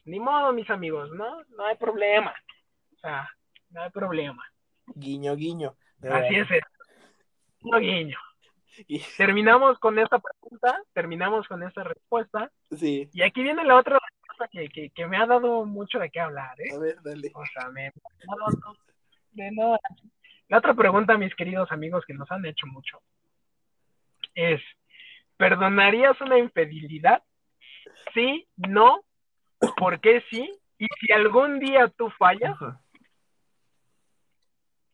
ni 0.04 0.20
modo, 0.20 0.52
mis 0.52 0.68
amigos, 0.70 1.10
¿no? 1.12 1.42
No 1.56 1.64
hay 1.66 1.76
problema. 1.76 2.34
O 2.94 2.98
sea, 2.98 3.28
no 3.70 3.82
hay 3.82 3.90
problema. 3.90 4.44
Guiño, 4.94 5.34
guiño. 5.36 5.76
Así 6.02 6.36
es. 6.36 6.48
Guiño, 7.60 7.78
guiño. 7.78 8.18
Y- 8.86 9.00
Terminamos 9.16 9.78
con 9.80 9.98
esta 9.98 10.18
pregunta, 10.20 10.80
terminamos 10.92 11.48
con 11.48 11.62
esta 11.64 11.82
respuesta, 11.82 12.50
Sí. 12.70 13.08
y 13.12 13.22
aquí 13.22 13.42
viene 13.42 13.64
la 13.64 13.76
otra 13.76 13.98
respuesta 13.98 14.48
que, 14.52 14.68
que, 14.68 14.90
que 14.90 15.06
me 15.06 15.16
ha 15.16 15.26
dado 15.26 15.64
mucho 15.64 15.98
de 15.98 16.10
qué 16.10 16.20
hablar, 16.20 16.54
¿eh? 16.60 16.72
A 16.74 16.78
ver, 16.78 16.96
dale. 17.02 17.32
O 17.34 17.44
sea, 17.46 17.68
me... 17.70 17.86
no, 17.86 18.36
no, 18.36 18.46
no, 18.46 18.76
de 19.32 19.50
no. 19.50 19.78
La 20.48 20.58
otra 20.58 20.74
pregunta, 20.74 21.18
mis 21.18 21.34
queridos 21.34 21.70
amigos, 21.72 22.04
que 22.06 22.14
nos 22.14 22.30
han 22.30 22.46
hecho 22.46 22.66
mucho, 22.68 23.02
es, 24.34 24.60
¿perdonarías 25.38 26.20
una 26.20 26.38
infidelidad? 26.38 27.22
Sí, 28.12 28.46
no, 28.56 29.02
¿por 29.78 30.00
qué 30.00 30.22
sí? 30.30 30.50
Y 30.78 30.86
si 31.00 31.12
algún 31.12 31.58
día 31.58 31.88
tú 31.96 32.10
fallas, 32.10 32.52
Ajá. 32.52 32.80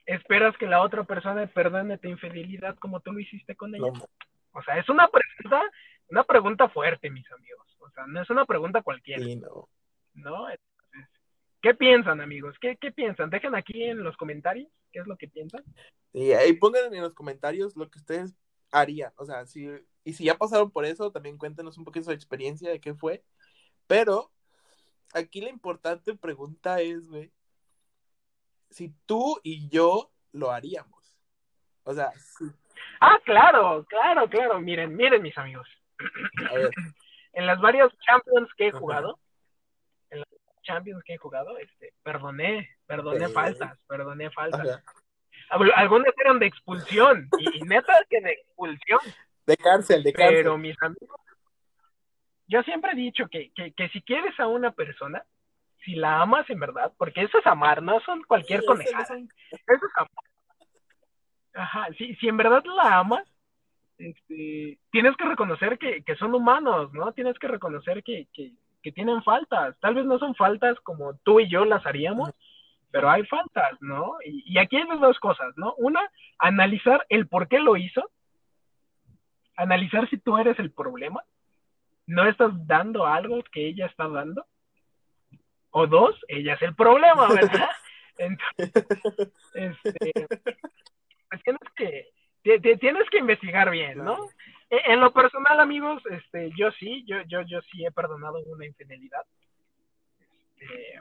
¿esperas 0.07 0.57
que 0.57 0.67
la 0.67 0.81
otra 0.83 1.05
persona 1.05 1.47
perdone 1.47 1.99
tu 1.99 2.09
infidelidad 2.09 2.77
como 2.77 3.01
tú 3.01 3.13
lo 3.13 3.21
hiciste 3.21 3.57
con 3.57 3.75
ella? 3.75 3.91
No, 3.93 4.09
O 4.53 4.63
sea, 4.63 4.79
es 4.79 4.89
una 4.89 5.09
pregunta, 5.09 5.63
una 6.09 6.25
pregunta 6.25 6.69
fuerte, 6.69 7.11
mis 7.11 7.31
amigos. 7.33 7.67
O 7.81 7.91
sea, 7.91 8.07
no 8.07 8.23
es 8.23 8.31
una 8.31 8.45
pregunta 8.45 8.83
cualquiera. 8.83 9.23
sí, 9.23 9.37
no. 9.37 9.69
¿no? 10.15 10.49
Entonces, 10.49 11.11
¿qué 11.61 11.75
piensan, 11.75 12.21
amigos? 12.21 12.57
¿Qué, 12.61 12.77
¿Qué 12.77 12.93
piensan? 12.93 13.31
Dejen 13.31 13.55
aquí 13.55 13.83
en 13.83 14.03
los 14.03 14.17
comentarios 14.17 14.69
qué 14.93 15.01
es 15.01 15.07
lo 15.07 15.17
que 15.17 15.29
piensan. 15.29 15.65
Y 16.13 16.31
ahí 16.33 16.53
pongan 16.53 16.95
en 16.95 17.03
los 17.03 17.15
comentarios 17.15 17.77
lo 17.77 17.91
que 17.91 17.99
ustedes 17.99 18.37
harían. 18.71 19.13
O 19.17 19.25
sea, 19.25 19.45
si, 19.45 19.69
y 20.05 20.13
si 20.13 20.25
ya 20.25 20.37
pasaron 20.37 20.71
por 20.71 20.85
eso, 20.85 21.11
también 21.11 21.39
cuéntenos 21.39 21.79
un 21.79 21.85
poquito 21.85 22.05
su 22.07 22.13
experiencia 22.13 22.71
de 22.71 22.81
qué 22.81 22.95
fue. 22.95 23.25
Pero 23.87 24.31
aquí 25.15 25.41
la 25.41 25.51
importante 25.51 26.15
pregunta 26.15 26.81
es, 26.81 27.09
güey, 27.09 27.33
si 28.71 28.93
tú 29.07 29.41
y 29.43 29.69
yo 29.69 30.11
lo 30.33 30.51
haríamos. 30.51 31.17
O 31.85 31.95
sea. 31.95 32.11
Ah, 33.01 33.19
claro, 33.25 33.85
claro, 33.89 34.29
claro. 34.29 34.61
Miren, 34.61 34.97
miren, 34.97 35.23
mis 35.23 35.37
amigos. 35.39 35.69
a 36.51 36.55
ver, 36.55 36.71
En 37.33 37.47
las 37.47 37.61
varias 37.61 37.91
Champions 37.99 38.49
que 38.57 38.67
he 38.67 38.69
Ajá. 38.69 38.79
jugado, 38.79 39.19
en 40.11 40.21
las 40.21 40.29
Champions 40.63 41.03
que 41.05 41.15
he 41.15 41.19
jugado, 41.19 41.59
este, 41.59 41.93
perdoné, 42.05 42.69
perdoné 42.87 43.27
Sí. 43.27 43.33
faltas, 43.33 43.79
perdoné 43.89 44.31
faltas. 44.31 44.61
ajá. 44.69 44.85
Al- 45.51 45.73
Algunas 45.75 46.13
eran 46.19 46.39
de 46.39 46.47
expulsión, 46.47 47.29
y, 47.39 47.59
y 47.59 47.63
neta 47.63 47.93
que 48.09 48.21
de 48.21 48.31
expulsión. 48.33 49.01
De 49.47 49.57
cárcel, 49.57 50.03
de 50.03 50.13
cárcel. 50.13 50.37
Pero 50.37 50.59
mis 50.59 50.77
amigos, 50.83 51.21
yo 52.47 52.63
siempre 52.63 52.93
he 52.93 52.97
dicho 52.97 53.27
que, 53.29 53.51
que, 53.53 53.73
que 53.73 53.89
si 53.91 54.03
quieres 54.03 54.39
a 54.39 54.47
una 54.47 54.73
persona, 54.73 55.23
si 55.85 55.95
la 55.95 56.21
amas 56.23 56.49
en 56.51 56.61
verdad, 56.61 56.93
porque 56.97 57.23
eso 57.23 57.39
es 57.39 57.47
amar, 57.47 57.83
no 57.83 58.01
son 58.01 58.23
cualquier 58.25 58.61
Sí, 58.61 58.67
conejada. 58.67 59.05
son- 59.07 59.29
Eso 59.51 59.87
es 59.87 59.93
amor. 59.97 60.25
Ajá, 61.55 61.87
si, 61.97 62.15
si 62.17 62.29
en 62.29 62.37
verdad 62.37 62.65
la 62.65 62.99
amas, 62.99 63.25
este, 63.99 64.79
tienes 64.91 65.17
que 65.17 65.25
reconocer 65.25 65.79
que, 65.79 66.03
que 66.03 66.17
son 66.17 66.35
humanos, 66.35 66.93
¿no? 66.93 67.13
Tienes 67.13 67.39
que 67.39 67.47
reconocer 67.49 68.03
que, 68.03 68.27
que, 68.33 68.53
que 68.83 68.93
tienen 68.93 69.23
faltas. 69.23 69.79
Tal 69.81 69.95
vez 69.95 70.05
no 70.05 70.19
son 70.19 70.35
faltas 70.35 70.79
como 70.81 71.15
tú 71.19 71.39
y 71.41 71.49
yo 71.49 71.65
las 71.65 71.87
haríamos, 71.87 72.31
pero 72.91 73.09
hay 73.09 73.25
faltas, 73.27 73.81
¿no? 73.81 74.17
Y, 74.25 74.53
y 74.53 74.59
aquí 74.59 74.77
hay 74.77 74.99
dos 74.99 75.19
cosas, 75.21 75.53
¿no? 75.57 75.75
Una, 75.75 76.01
analizar 76.39 77.07
el 77.09 77.29
por 77.29 77.47
qué 77.49 77.61
lo 77.61 77.77
hizo, 77.77 78.11
analizar 79.57 80.09
si 80.11 80.19
tú 80.19 80.37
eres 80.39 80.59
el 80.59 80.73
problema, 80.73 81.23
no 82.07 82.27
estás 82.29 82.51
dando 82.67 83.07
algo 83.07 83.43
que 83.45 83.67
ella 83.69 83.87
está 83.87 84.09
dando, 84.09 84.47
o 85.71 85.87
dos, 85.87 86.19
ella 86.29 86.55
es 86.55 86.63
el 86.63 86.75
problema, 86.75 87.29
¿verdad? 87.33 87.69
Entonces, 88.19 88.73
este, 89.55 90.13
pues 91.29 91.43
tienes 91.43 91.61
que 91.77 92.09
ti- 92.43 92.61
ti- 92.61 92.77
tienes 92.77 93.09
que 93.11 93.19
investigar 93.19 93.71
bien, 93.71 93.99
¿no? 94.05 94.17
E- 94.71 94.93
En 94.93 95.01
lo 95.01 95.13
personal, 95.13 95.59
amigos, 95.61 96.03
este, 96.11 96.51
yo 96.57 96.71
sí, 96.73 97.05
yo, 97.07 97.23
yo, 97.27 97.43
yo 97.43 97.61
sí 97.63 97.85
he 97.85 97.91
perdonado 97.91 98.39
una 98.47 98.67
infidelidad. 98.67 99.23
Este, 100.59 101.01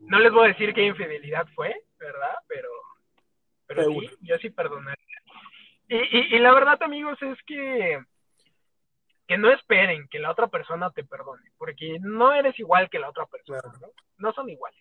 no 0.00 0.18
les 0.18 0.32
voy 0.32 0.44
a 0.44 0.48
decir 0.48 0.74
qué 0.74 0.84
infidelidad 0.84 1.46
fue, 1.54 1.74
¿verdad? 1.98 2.34
Pero, 2.48 2.68
pero 3.66 3.82
sí, 4.00 4.10
yo 4.20 4.36
sí 4.38 4.50
perdonaría. 4.50 5.15
Y, 5.88 5.96
y, 5.96 6.36
y 6.36 6.38
la 6.38 6.52
verdad, 6.52 6.82
amigos, 6.82 7.20
es 7.22 7.38
que 7.44 8.00
que 9.26 9.36
no 9.36 9.50
esperen 9.50 10.06
que 10.08 10.18
la 10.18 10.30
otra 10.30 10.46
persona 10.46 10.90
te 10.90 11.04
perdone, 11.04 11.50
porque 11.58 11.98
no 12.00 12.32
eres 12.32 12.58
igual 12.58 12.88
que 12.88 12.98
la 12.98 13.08
otra 13.08 13.26
persona. 13.26 13.60
¿no? 13.80 13.88
No 14.18 14.32
son 14.32 14.48
iguales, 14.48 14.80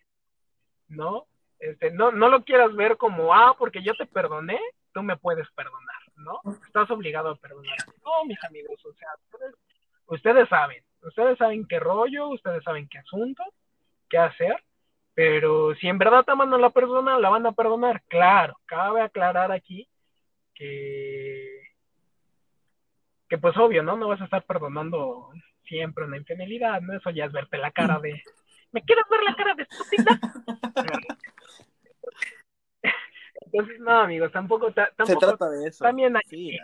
¿no? 0.88 1.26
Este, 1.60 1.92
no, 1.92 2.12
no 2.12 2.30
lo 2.30 2.44
quieras 2.44 2.76
ver 2.76 2.98
como, 2.98 3.34
ah, 3.34 3.56
porque 3.58 3.82
yo 3.82 3.96
te 3.96 4.06
perdoné, 4.06 4.60
tú 4.94 5.02
me 5.02 5.18
puedes 5.18 5.50
perdonar, 5.52 6.02
¿no? 6.18 6.42
Estás 6.68 6.90
obligado 6.92 7.30
a 7.30 7.36
perdonar. 7.36 7.78
No, 8.04 8.26
mis 8.26 8.42
amigos, 8.44 8.80
o 8.86 8.94
sea, 8.94 9.10
ustedes, 9.32 9.56
ustedes 10.08 10.50
saben, 10.50 10.84
ustedes 11.02 11.38
saben 11.38 11.66
qué 11.68 11.80
rollo, 11.80 12.28
ustedes 12.30 12.64
saben 12.64 12.88
qué 12.88 13.00
asunto, 13.00 13.44
qué 14.10 14.18
hacer, 14.18 14.64
pero 15.16 15.74
si 15.76 15.88
en 15.88 15.98
verdad 15.98 16.26
aman 16.28 16.54
a 16.54 16.58
la 16.58 16.70
persona, 16.70 17.18
la 17.18 17.30
van 17.30 17.46
a 17.48 17.54
perdonar. 17.54 18.04
Claro, 18.10 18.58
cabe 18.66 19.02
aclarar 19.02 19.52
aquí 19.52 19.88
que, 20.56 21.62
que 23.30 23.38
pues 23.38 23.56
obvio, 23.58 23.84
¿no? 23.84 23.96
No 23.98 24.08
vas 24.08 24.22
a 24.22 24.26
estar 24.26 24.44
perdonando 24.46 25.30
siempre 25.68 26.06
una 26.06 26.18
infidelidad, 26.18 26.82
¿no? 26.82 26.94
Eso 26.98 27.10
ya 27.12 27.26
es 27.26 27.32
verte 27.32 27.58
la 27.58 27.72
cara 27.72 28.00
de, 28.00 28.22
¿me 28.72 28.84
quieres 28.84 29.06
ver 29.10 29.22
la 29.24 29.36
cara 29.36 29.56
de 29.56 29.64
estúpida? 29.64 30.20
Entonces, 33.42 33.80
no, 33.80 33.92
amigos, 34.00 34.32
tampoco, 34.32 34.72
ta- 34.74 34.88
Se 34.90 34.96
tampoco 34.96 35.20
trata 35.20 35.50
de 35.50 35.68
eso. 35.68 35.84
también 35.84 36.16
hay, 36.16 36.24
Sí, 36.28 36.58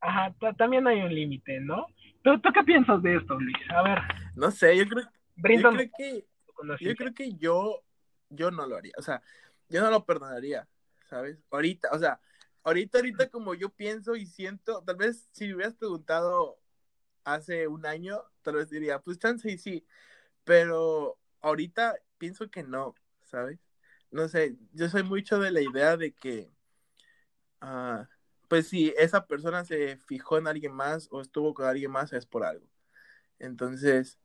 ajá, 0.00 0.34
ta- 0.38 0.52
también 0.52 0.86
hay 0.86 1.00
un 1.02 1.14
límite, 1.14 1.60
¿no? 1.60 1.86
¿Tú, 2.22 2.38
¿Tú 2.40 2.52
qué 2.52 2.62
piensas 2.62 3.02
de 3.02 3.16
esto, 3.16 3.38
Luis? 3.38 3.56
A 3.70 3.82
ver, 3.82 3.98
no 4.34 4.50
sé, 4.50 4.76
yo 4.76 4.86
creo, 4.86 5.04
yo 5.36 5.70
creo 5.70 5.90
que 5.96 6.26
yo 6.80 6.94
creo 6.94 7.14
que 7.14 7.34
yo, 7.34 7.82
yo 8.30 8.50
no 8.50 8.66
lo 8.66 8.76
haría, 8.76 8.92
o 8.98 9.02
sea, 9.02 9.22
yo 9.68 9.80
no 9.82 9.90
lo 9.90 10.04
perdonaría, 10.04 10.66
¿sabes? 11.08 11.38
Ahorita, 11.50 11.88
o 11.92 11.98
sea, 11.98 12.20
ahorita, 12.64 12.98
ahorita 12.98 13.28
como 13.30 13.54
yo 13.54 13.70
pienso 13.70 14.16
y 14.16 14.26
siento, 14.26 14.82
tal 14.84 14.96
vez 14.96 15.28
si 15.32 15.46
me 15.46 15.56
hubieras 15.56 15.74
preguntado 15.74 16.58
hace 17.24 17.68
un 17.68 17.86
año, 17.86 18.22
tal 18.42 18.56
vez 18.56 18.70
diría, 18.70 19.00
pues 19.00 19.18
chance 19.18 19.50
y 19.50 19.58
sí, 19.58 19.86
pero 20.44 21.18
ahorita 21.40 21.96
pienso 22.18 22.50
que 22.50 22.62
no, 22.62 22.94
¿sabes? 23.22 23.60
No 24.10 24.28
sé, 24.28 24.56
yo 24.72 24.88
soy 24.88 25.02
mucho 25.02 25.38
de 25.38 25.50
la 25.50 25.60
idea 25.60 25.96
de 25.96 26.12
que, 26.12 26.50
ah, 27.60 28.08
pues 28.48 28.68
si 28.68 28.94
esa 28.96 29.26
persona 29.26 29.64
se 29.64 29.96
fijó 29.98 30.38
en 30.38 30.46
alguien 30.46 30.72
más 30.72 31.08
o 31.10 31.20
estuvo 31.20 31.54
con 31.54 31.66
alguien 31.66 31.90
más 31.90 32.12
es 32.12 32.26
por 32.26 32.44
algo. 32.44 32.66
Entonces, 33.38 34.18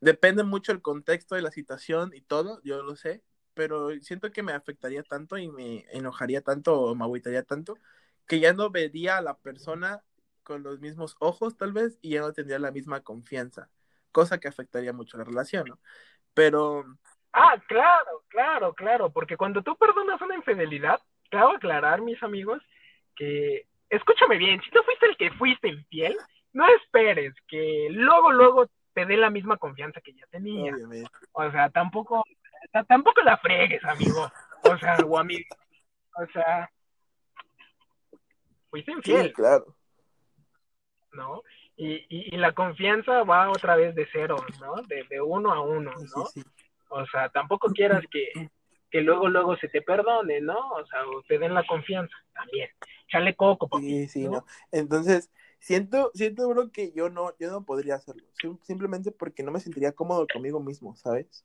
depende 0.00 0.42
mucho 0.44 0.72
el 0.72 0.82
contexto 0.82 1.34
de 1.34 1.42
la 1.42 1.50
situación 1.50 2.12
y 2.14 2.22
todo, 2.22 2.60
yo 2.62 2.82
lo 2.82 2.96
sé, 2.96 3.22
pero 3.54 3.90
siento 4.00 4.30
que 4.32 4.42
me 4.42 4.52
afectaría 4.52 5.02
tanto 5.02 5.38
y 5.38 5.48
me 5.48 5.86
enojaría 5.92 6.42
tanto 6.42 6.80
o 6.80 6.94
me 6.94 7.04
agüitaría 7.04 7.42
tanto 7.44 7.74
que 8.26 8.40
ya 8.40 8.52
no 8.52 8.70
vería 8.70 9.18
a 9.18 9.22
la 9.22 9.38
persona 9.38 10.02
con 10.42 10.62
los 10.62 10.80
mismos 10.80 11.16
ojos 11.20 11.56
tal 11.56 11.72
vez 11.72 11.98
y 12.02 12.10
ya 12.10 12.20
no 12.20 12.32
tendría 12.32 12.58
la 12.58 12.70
misma 12.72 13.02
confianza, 13.02 13.70
cosa 14.12 14.38
que 14.38 14.48
afectaría 14.48 14.92
mucho 14.92 15.16
la 15.18 15.24
relación, 15.24 15.68
¿no? 15.68 15.80
Pero 16.34 16.84
Ah, 17.32 17.56
claro, 17.66 18.22
claro, 18.28 18.74
claro, 18.74 19.10
porque 19.12 19.36
cuando 19.36 19.62
tú 19.62 19.76
perdonas 19.76 20.20
una 20.20 20.36
infidelidad, 20.36 21.00
cabe 21.30 21.56
aclarar, 21.56 22.00
mis 22.00 22.22
amigos, 22.22 22.62
que, 23.16 23.66
escúchame 23.90 24.38
bien, 24.38 24.60
si 24.62 24.70
tú 24.70 24.80
fuiste 24.84 25.06
el 25.06 25.16
que 25.16 25.30
fuiste 25.32 25.68
infiel, 25.68 26.16
no 26.52 26.64
esperes 26.68 27.34
que 27.48 27.88
luego, 27.90 28.30
luego 28.32 28.66
te 28.92 29.04
dé 29.06 29.16
la 29.16 29.30
misma 29.30 29.56
confianza 29.56 30.00
que 30.00 30.14
ya 30.14 30.26
tenía. 30.30 30.72
obviamente, 30.74 31.10
O 31.32 31.50
sea, 31.50 31.70
tampoco, 31.70 32.22
ta- 32.22 32.33
tampoco 32.88 33.22
la 33.22 33.36
fregues, 33.38 33.84
amigo. 33.84 34.30
O 34.62 34.78
sea, 34.78 34.96
o 35.06 35.18
amigo. 35.18 35.44
O 36.16 36.26
sea, 36.32 36.70
fuiste 38.70 38.92
sí, 38.92 38.96
infiel, 38.98 39.32
claro. 39.32 39.76
¿no? 41.12 41.42
Y, 41.76 42.06
y, 42.08 42.36
la 42.36 42.52
confianza 42.52 43.24
va 43.24 43.50
otra 43.50 43.74
vez 43.74 43.94
de 43.96 44.06
cero, 44.12 44.36
¿no? 44.60 44.82
De, 44.82 45.04
de 45.10 45.20
uno 45.20 45.52
a 45.52 45.60
uno, 45.60 45.90
¿no? 45.90 46.24
O 46.88 47.06
sea, 47.06 47.28
tampoco 47.30 47.68
quieras 47.68 48.04
que, 48.10 48.28
que 48.90 49.00
luego, 49.00 49.28
luego 49.28 49.56
se 49.56 49.68
te 49.68 49.82
perdone, 49.82 50.40
¿no? 50.40 50.56
O 50.70 50.86
sea, 50.86 51.00
te 51.26 51.38
den 51.38 51.52
la 51.52 51.66
confianza 51.66 52.14
también. 52.32 52.70
Chale 53.08 53.34
coco, 53.34 53.68
Sí, 53.80 54.06
sí, 54.06 54.28
¿no? 54.28 54.44
Entonces, 54.70 55.32
siento, 55.58 56.12
siento, 56.14 56.48
bro, 56.48 56.70
que 56.70 56.92
yo 56.92 57.10
no, 57.10 57.36
yo 57.40 57.50
no 57.50 57.64
podría 57.64 57.96
hacerlo. 57.96 58.22
Simplemente 58.62 59.10
porque 59.10 59.42
no 59.42 59.50
me 59.50 59.58
sentiría 59.58 59.92
cómodo 59.92 60.26
conmigo 60.32 60.60
mismo, 60.60 60.94
¿sabes? 60.94 61.42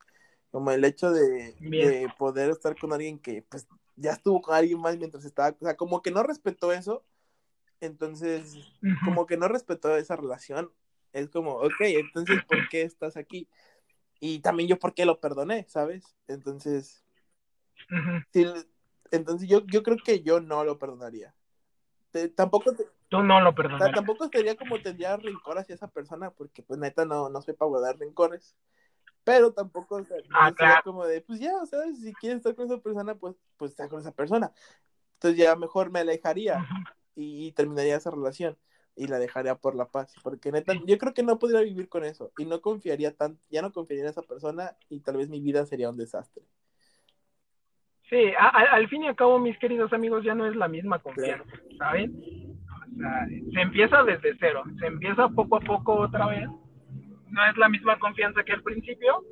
Como 0.51 0.71
el 0.71 0.83
hecho 0.83 1.11
de, 1.11 1.55
de 1.59 2.07
poder 2.17 2.49
estar 2.49 2.75
con 2.75 2.91
alguien 2.93 3.19
que, 3.19 3.43
pues, 3.43 3.67
ya 3.95 4.11
estuvo 4.13 4.41
con 4.41 4.55
alguien 4.55 4.79
más 4.79 4.97
mientras 4.97 5.25
estaba, 5.25 5.55
o 5.59 5.65
sea, 5.65 5.75
como 5.75 6.01
que 6.01 6.11
no 6.11 6.23
respetó 6.23 6.71
eso, 6.71 7.03
entonces, 7.81 8.57
como 9.05 9.25
que 9.25 9.37
no 9.37 9.47
respetó 9.47 9.95
esa 9.95 10.15
relación, 10.15 10.71
es 11.13 11.29
como, 11.29 11.53
ok, 11.55 11.81
entonces, 11.81 12.43
¿por 12.47 12.67
qué 12.69 12.81
estás 12.81 13.17
aquí? 13.17 13.47
Y 14.19 14.39
también 14.39 14.69
yo, 14.69 14.79
¿por 14.79 14.93
qué 14.93 15.05
lo 15.05 15.19
perdoné? 15.19 15.65
¿Sabes? 15.69 16.03
Entonces, 16.27 17.03
entonces 19.11 19.47
yo, 19.47 19.65
yo 19.67 19.83
creo 19.83 19.97
que 20.03 20.21
yo 20.21 20.39
no 20.39 20.63
lo 20.63 20.77
perdonaría. 20.77 21.33
tampoco 22.35 22.73
Tú 23.07 23.23
no 23.23 23.41
lo 23.41 23.55
perdonarías. 23.55 23.95
Tampoco 23.95 24.29
sería 24.29 24.55
como 24.55 24.79
tendría 24.81 25.17
rencor 25.17 25.57
hacia 25.57 25.75
esa 25.75 25.87
persona, 25.87 26.29
porque 26.29 26.61
pues 26.61 26.79
neta 26.79 27.05
no, 27.05 27.29
no 27.29 27.41
soy 27.41 27.55
para 27.55 27.69
guardar 27.69 27.97
rencores. 27.97 28.55
Pero 29.29 29.53
tampoco 29.53 30.01
ah, 30.33 30.81
como 30.83 31.05
de, 31.05 31.21
pues 31.21 31.39
ya, 31.39 31.63
¿sabes? 31.67 32.01
Si 32.01 32.15
quieres 32.15 32.37
estar 32.37 32.55
con 32.55 32.65
esa 32.65 32.79
persona, 32.79 33.13
pues, 33.13 33.35
pues 33.57 33.69
está 33.69 33.87
con 33.87 33.99
esa 33.99 34.11
persona. 34.11 34.51
Entonces 35.13 35.39
ya 35.39 35.55
mejor 35.55 35.91
me 35.91 35.99
alejaría 35.99 36.65
y, 37.15 37.51
terminaría 37.51 37.97
esa 37.97 38.09
relación 38.09 38.57
y 38.95 39.05
la 39.05 39.19
dejaría 39.19 39.53
por 39.53 39.75
la 39.75 39.85
paz. 39.85 40.15
Porque 40.23 40.51
neta, 40.51 40.73
yo 40.83 40.97
creo 40.97 41.13
que 41.13 41.21
no 41.21 41.37
podría 41.37 41.61
vivir 41.61 41.89
con 41.89 42.05
eso 42.05 42.31
y 42.39 42.45
no 42.45 42.59
confiaría 42.59 43.15
tan, 43.15 43.37
ya 43.51 43.61
no 43.61 43.71
confiaría 43.71 44.05
en 44.05 44.09
esa 44.09 44.23
persona 44.23 44.75
y 44.89 45.01
tal 45.01 45.17
vez 45.17 45.29
mi 45.29 45.39
vida 45.39 45.63
sería 45.67 45.91
un 45.91 45.97
desastre. 45.97 46.41
Sí, 48.09 48.33
al 48.35 48.89
fin 48.89 49.03
y 49.03 49.09
al 49.09 49.15
cabo, 49.15 49.37
mis 49.37 49.59
queridos 49.59 49.93
amigos, 49.93 50.23
ya 50.23 50.33
no 50.33 50.47
es 50.47 50.55
la 50.55 50.67
misma 50.67 50.97
confianza, 50.97 51.53
¿saben? 51.77 52.57
O 52.95 52.97
sea, 52.97 53.27
se 53.53 53.61
empieza 53.61 54.01
desde 54.01 54.35
cero, 54.39 54.63
se 54.79 54.87
empieza 54.87 55.29
poco 55.29 55.57
a 55.57 55.59
poco 55.59 55.93
otra 55.93 56.25
vez. 56.25 56.49
No 57.29 57.45
es 57.45 57.57
la 57.57 57.69
misma 57.69 57.99
confianza 57.99 58.43
que 58.43 58.53
al 58.53 58.63
principio, 58.63 59.23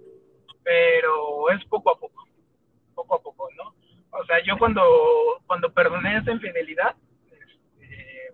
pero 0.63 1.49
es 1.51 1.63
poco 1.65 1.91
a 1.91 1.99
poco, 1.99 2.27
poco 2.93 3.15
a 3.15 3.21
poco, 3.21 3.49
¿no? 3.55 3.75
O 4.11 4.25
sea, 4.25 4.43
yo 4.43 4.57
cuando, 4.57 4.83
cuando 5.45 5.71
perdoné 5.73 6.17
esa 6.17 6.31
infidelidad, 6.31 6.95
este, 7.31 8.33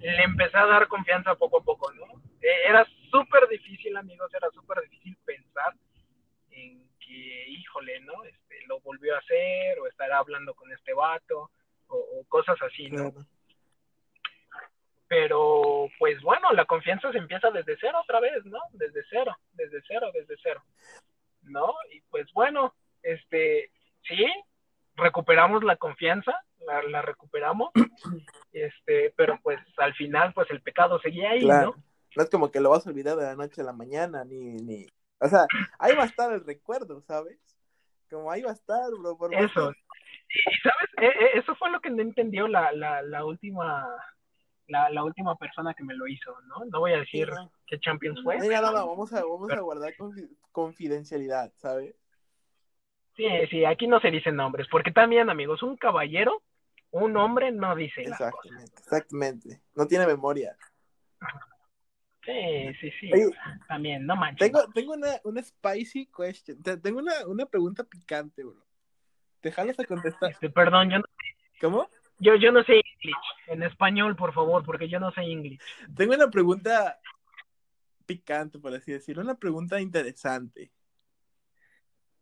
le 0.00 0.22
empecé 0.22 0.56
a 0.56 0.66
dar 0.66 0.88
confianza 0.88 1.34
poco 1.34 1.58
a 1.58 1.64
poco, 1.64 1.92
¿no? 1.92 2.04
E, 2.40 2.68
era 2.68 2.86
súper 3.10 3.48
difícil, 3.48 3.96
amigos, 3.96 4.32
era 4.34 4.50
súper 4.50 4.80
difícil 4.82 5.16
pensar 5.24 5.74
en 6.50 6.82
que, 6.98 7.48
híjole, 7.50 8.00
¿no? 8.00 8.24
Este, 8.24 8.56
lo 8.66 8.80
volvió 8.80 9.14
a 9.14 9.18
hacer, 9.18 9.78
o 9.80 9.86
estará 9.86 10.18
hablando 10.18 10.54
con 10.54 10.72
este 10.72 10.92
vato, 10.94 11.50
o, 11.88 12.24
cosas 12.28 12.56
así, 12.62 12.90
¿no? 12.90 13.12
Pero, 15.12 15.90
pues 15.98 16.22
bueno, 16.22 16.52
la 16.52 16.64
confianza 16.64 17.12
se 17.12 17.18
empieza 17.18 17.50
desde 17.50 17.76
cero 17.78 17.98
otra 18.02 18.18
vez, 18.18 18.42
¿no? 18.46 18.58
Desde 18.72 19.02
cero, 19.10 19.36
desde 19.52 19.82
cero, 19.86 20.06
desde 20.14 20.36
cero, 20.42 20.64
¿no? 21.42 21.74
Y 21.92 22.00
pues 22.08 22.32
bueno, 22.32 22.74
este, 23.02 23.70
sí, 24.08 24.24
recuperamos 24.96 25.64
la 25.64 25.76
confianza, 25.76 26.32
la, 26.66 26.82
la 26.84 27.02
recuperamos, 27.02 27.72
este, 28.54 29.12
pero 29.14 29.38
pues 29.42 29.60
al 29.76 29.92
final, 29.92 30.32
pues 30.32 30.50
el 30.50 30.62
pecado 30.62 30.98
seguía 30.98 31.32
ahí, 31.32 31.44
¿no? 31.44 31.74
No 32.16 32.22
es 32.22 32.30
como 32.30 32.50
que 32.50 32.60
lo 32.60 32.70
vas 32.70 32.86
a 32.86 32.90
olvidar 32.90 33.18
de 33.18 33.24
la 33.24 33.36
noche 33.36 33.60
a 33.60 33.64
la 33.64 33.74
mañana, 33.74 34.24
ni, 34.24 34.54
ni, 34.62 34.86
o 35.20 35.28
sea, 35.28 35.44
ahí 35.78 35.94
va 35.94 36.04
a 36.04 36.06
estar 36.06 36.32
el 36.32 36.42
recuerdo, 36.46 37.02
¿sabes? 37.02 37.38
Como 38.08 38.30
ahí 38.30 38.40
va 38.40 38.52
a 38.52 38.54
estar, 38.54 38.90
bro. 38.98 39.18
Por 39.18 39.34
eso. 39.34 39.72
Y, 40.30 40.58
¿sabes? 40.62 40.88
E, 41.02 41.06
e, 41.06 41.38
eso 41.38 41.54
fue 41.56 41.70
lo 41.70 41.82
que 41.82 41.90
no 41.90 42.00
entendió 42.00 42.48
la, 42.48 42.72
la, 42.72 43.02
la 43.02 43.26
última 43.26 43.86
la, 44.68 44.90
la, 44.90 45.04
última 45.04 45.36
persona 45.36 45.74
que 45.74 45.84
me 45.84 45.94
lo 45.94 46.06
hizo, 46.06 46.34
¿no? 46.42 46.64
No 46.66 46.80
voy 46.80 46.92
a 46.92 46.98
decir 46.98 47.28
qué 47.66 47.78
Champions 47.80 48.22
fue. 48.22 48.38
No, 48.38 48.44
no, 48.44 48.72
no, 48.72 48.88
vamos 48.88 49.12
a, 49.12 49.22
vamos 49.24 49.50
a 49.50 49.60
guardar 49.60 49.94
confidencialidad, 50.52 51.52
¿sabes? 51.56 51.94
Sí, 53.16 53.26
sí, 53.50 53.64
aquí 53.64 53.86
no 53.86 54.00
se 54.00 54.10
dicen 54.10 54.36
nombres, 54.36 54.66
porque 54.70 54.90
también, 54.90 55.28
amigos, 55.28 55.62
un 55.62 55.76
caballero, 55.76 56.42
un 56.90 57.16
hombre 57.16 57.52
no 57.52 57.74
dice 57.74 58.02
Exactamente, 58.02 58.72
exactamente. 58.78 59.60
No 59.74 59.86
tiene 59.86 60.06
memoria. 60.06 60.56
Sí, 62.24 62.74
sí, 62.80 62.90
sí. 63.00 63.10
También, 63.68 64.06
no 64.06 64.16
manches. 64.16 64.50
Tengo, 64.50 64.66
tengo 64.72 64.92
una, 64.94 65.20
una 65.24 65.42
spicy 65.42 66.06
question. 66.06 66.62
Tengo 66.62 67.00
una, 67.00 67.26
una 67.26 67.46
pregunta 67.46 67.84
picante, 67.84 68.44
bro. 68.44 68.64
Déjalos 69.42 69.78
a 69.80 69.84
contestar. 69.84 70.30
Este, 70.30 70.48
perdón, 70.48 70.90
yo 70.90 70.98
no 70.98 71.04
sé. 71.04 71.58
¿Cómo? 71.60 71.88
Yo, 72.22 72.36
yo 72.36 72.52
no 72.52 72.62
sé 72.62 72.76
inglés. 72.76 73.16
En 73.48 73.64
español, 73.64 74.14
por 74.14 74.32
favor, 74.32 74.64
porque 74.64 74.88
yo 74.88 75.00
no 75.00 75.10
sé 75.10 75.24
inglés. 75.24 75.58
Tengo 75.96 76.14
una 76.14 76.30
pregunta 76.30 77.00
picante, 78.06 78.60
por 78.60 78.72
así 78.72 78.92
decirlo. 78.92 79.22
Una 79.22 79.34
pregunta 79.34 79.80
interesante. 79.80 80.70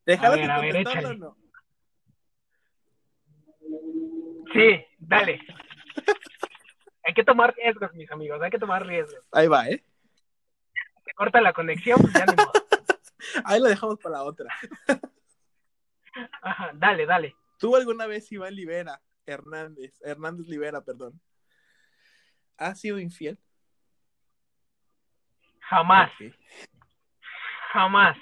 Déjala 0.07 0.57
contestar 0.57 1.05
o 1.05 1.15
no. 1.15 1.37
Sí, 4.55 4.85
dale. 4.99 5.39
hay 7.05 7.15
que 7.15 7.23
tomar 7.23 7.55
riesgos, 7.55 7.93
mis 7.93 8.11
amigos, 8.11 8.41
hay 8.41 8.51
que 8.51 8.59
tomar 8.59 8.87
riesgos. 8.87 9.23
Ahí 9.31 9.49
va, 9.49 9.69
¿eh? 9.69 9.85
corta 11.15 11.43
la 11.43 11.53
conexión, 11.53 12.01
pues 12.01 12.15
ya 12.15 12.25
ni 12.25 12.37
modo. 12.37 12.53
Ahí 13.45 13.61
lo 13.61 13.69
dejamos 13.69 13.99
para 13.99 14.17
la 14.17 14.23
otra. 14.25 14.55
Ajá, 16.41 16.71
dale, 16.73 17.05
dale. 17.05 17.37
¿Tú 17.59 17.77
alguna 17.77 18.07
vez, 18.07 18.33
Iván 18.33 18.55
Libera, 18.55 19.03
Hernández, 19.27 19.95
Hernández 20.03 20.47
Libera, 20.47 20.81
perdón, 20.81 21.21
has 22.57 22.81
sido 22.81 22.99
infiel? 22.99 23.39
Jamás. 25.61 26.11
Jamás. 27.73 28.19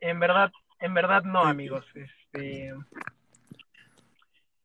En 0.00 0.20
verdad, 0.20 0.52
en 0.80 0.94
verdad 0.94 1.22
no, 1.22 1.40
amigos. 1.40 1.86
Este 1.94 2.74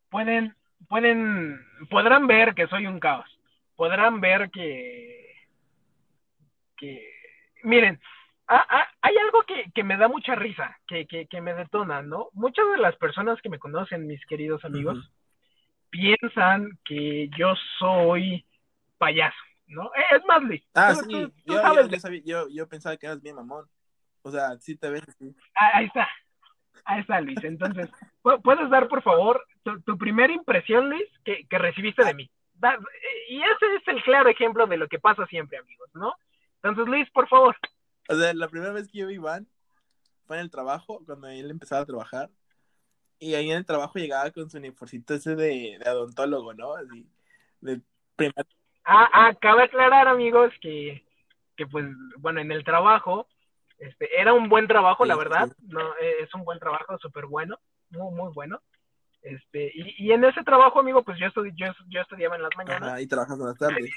pueden, 0.10 0.56
pueden, 0.88 1.65
podrán 1.89 2.28
ver 2.28 2.54
que 2.54 2.67
soy 2.67 2.88
un 2.88 2.99
caos. 2.99 3.30
Podrán 3.75 4.19
ver 4.19 4.49
que 4.52 5.19
que, 6.80 7.13
miren, 7.63 7.99
hay 8.50 9.16
algo 9.18 9.44
que, 9.44 9.84
me 9.84 9.98
da 9.98 10.08
mucha 10.08 10.36
risa, 10.36 10.76
que, 10.88 11.06
que, 11.06 11.42
me 11.42 11.54
detona, 11.54 12.02
¿no? 12.02 12.30
Muchas 12.34 12.66
de 12.72 12.78
las 12.78 12.96
personas 12.96 13.40
que 13.42 13.50
me 13.50 13.60
conocen, 13.60 14.08
mis 14.08 14.26
queridos 14.26 14.66
amigos, 14.66 15.12
piensan 15.90 16.78
que 16.84 17.30
yo 17.38 17.54
soy 17.78 18.46
payaso, 18.98 19.38
¿no? 19.68 19.86
Eh, 19.96 20.18
es 20.18 20.26
más, 20.26 20.42
Luis. 20.42 20.64
Ah, 20.74 20.96
sí, 20.96 21.32
yo, 22.26 22.48
yo, 22.50 22.68
pensaba 22.68 22.98
que 22.98 23.06
eras 23.06 23.22
bien 23.22 23.36
mamón. 23.36 23.66
O 24.24 24.32
sea, 24.32 24.58
sí 24.58 24.76
te 24.76 24.90
ves 24.90 25.08
así. 25.08 25.34
Ah, 25.56 25.72
ahí 25.76 25.86
está. 25.86 26.10
Ahí 26.86 27.02
está, 27.02 27.22
Luis. 27.22 27.44
Entonces, 27.44 27.90
¿puedes 28.44 28.70
dar, 28.70 28.88
por 28.88 29.04
favor, 29.04 29.46
tu, 29.86 29.98
primera 29.98 30.34
impresión, 30.34 30.90
Luis, 30.90 31.08
que, 31.24 31.46
que 31.48 31.58
recibiste 31.58 32.04
de 32.04 32.14
mí? 32.14 32.30
y 33.30 33.42
ese 33.42 33.76
es 33.78 33.88
el 33.88 34.04
claro 34.04 34.28
ejemplo 34.28 34.68
de 34.68 34.76
lo 34.76 34.90
que 34.90 35.00
pasa 35.00 35.26
siempre, 35.28 35.60
amigos, 35.60 35.90
¿no? 35.94 36.14
Entonces, 36.56 36.88
Luis, 36.88 37.10
por 37.12 37.30
favor. 37.30 37.56
O 38.10 38.15
sea, 38.15 38.34
la 38.34 38.48
primera 38.48 38.74
vez 38.74 38.89
que 38.89 38.98
yo 38.98 39.08
vi 39.08 39.15
Iván 39.15 39.48
fue 40.26 40.38
en 40.38 40.43
el 40.43 40.52
trabajo, 40.52 41.02
cuando 41.06 41.28
él 41.28 41.50
empezaba 41.50 41.82
a 41.82 41.86
trabajar. 41.86 42.30
Y 43.19 43.36
ahí 43.36 43.52
en 43.52 43.58
el 43.58 43.65
trabajo 43.65 44.00
llegaba 44.00 44.32
con 44.32 44.50
su 44.50 44.58
uniformito 44.58 45.13
ese 45.13 45.36
de, 45.36 45.78
de 45.84 45.89
odontólogo, 45.89 46.54
¿no? 46.54 46.76
Así, 46.76 47.08
de 47.62 47.82
Ah, 48.84 49.10
ah, 49.13 49.34
cabe 49.39 49.63
aclarar, 49.63 50.08
amigos, 50.08 50.52
que, 50.62 51.06
que 51.56 51.67
pues, 51.67 51.86
bueno, 52.17 52.41
en 52.41 52.52
el 52.52 52.63
trabajo, 52.63 53.28
este, 53.78 54.19
era 54.19 54.34
un 54.34 54.50
buen 54.50 54.67
trabajo, 54.67 55.06
la 55.06 55.15
verdad, 55.15 55.48
no, 55.67 55.82
eh, 56.02 56.24
es 56.24 56.34
un 56.34 56.43
buen 56.43 56.60
trabajo, 56.60 56.98
súper 56.98 57.28
bueno, 57.28 57.60
muy, 57.91 58.12
muy 58.13 58.34
bueno. 58.34 58.62
Este, 59.22 59.72
y, 59.74 59.95
y 60.06 60.12
en 60.12 60.24
ese 60.24 60.43
trabajo, 60.43 60.80
amigo, 60.80 61.04
pues 61.04 61.19
yo, 61.19 61.28
yo, 61.56 61.67
yo 61.88 62.02
estudiaba 62.02 62.36
en 62.36 62.43
las 62.43 62.52
mañanas. 62.58 62.93
Ah, 62.93 63.02
y 63.02 63.08
trabajas 63.08 63.39
en 63.39 63.45
las 63.45 63.58
tardes 63.58 63.91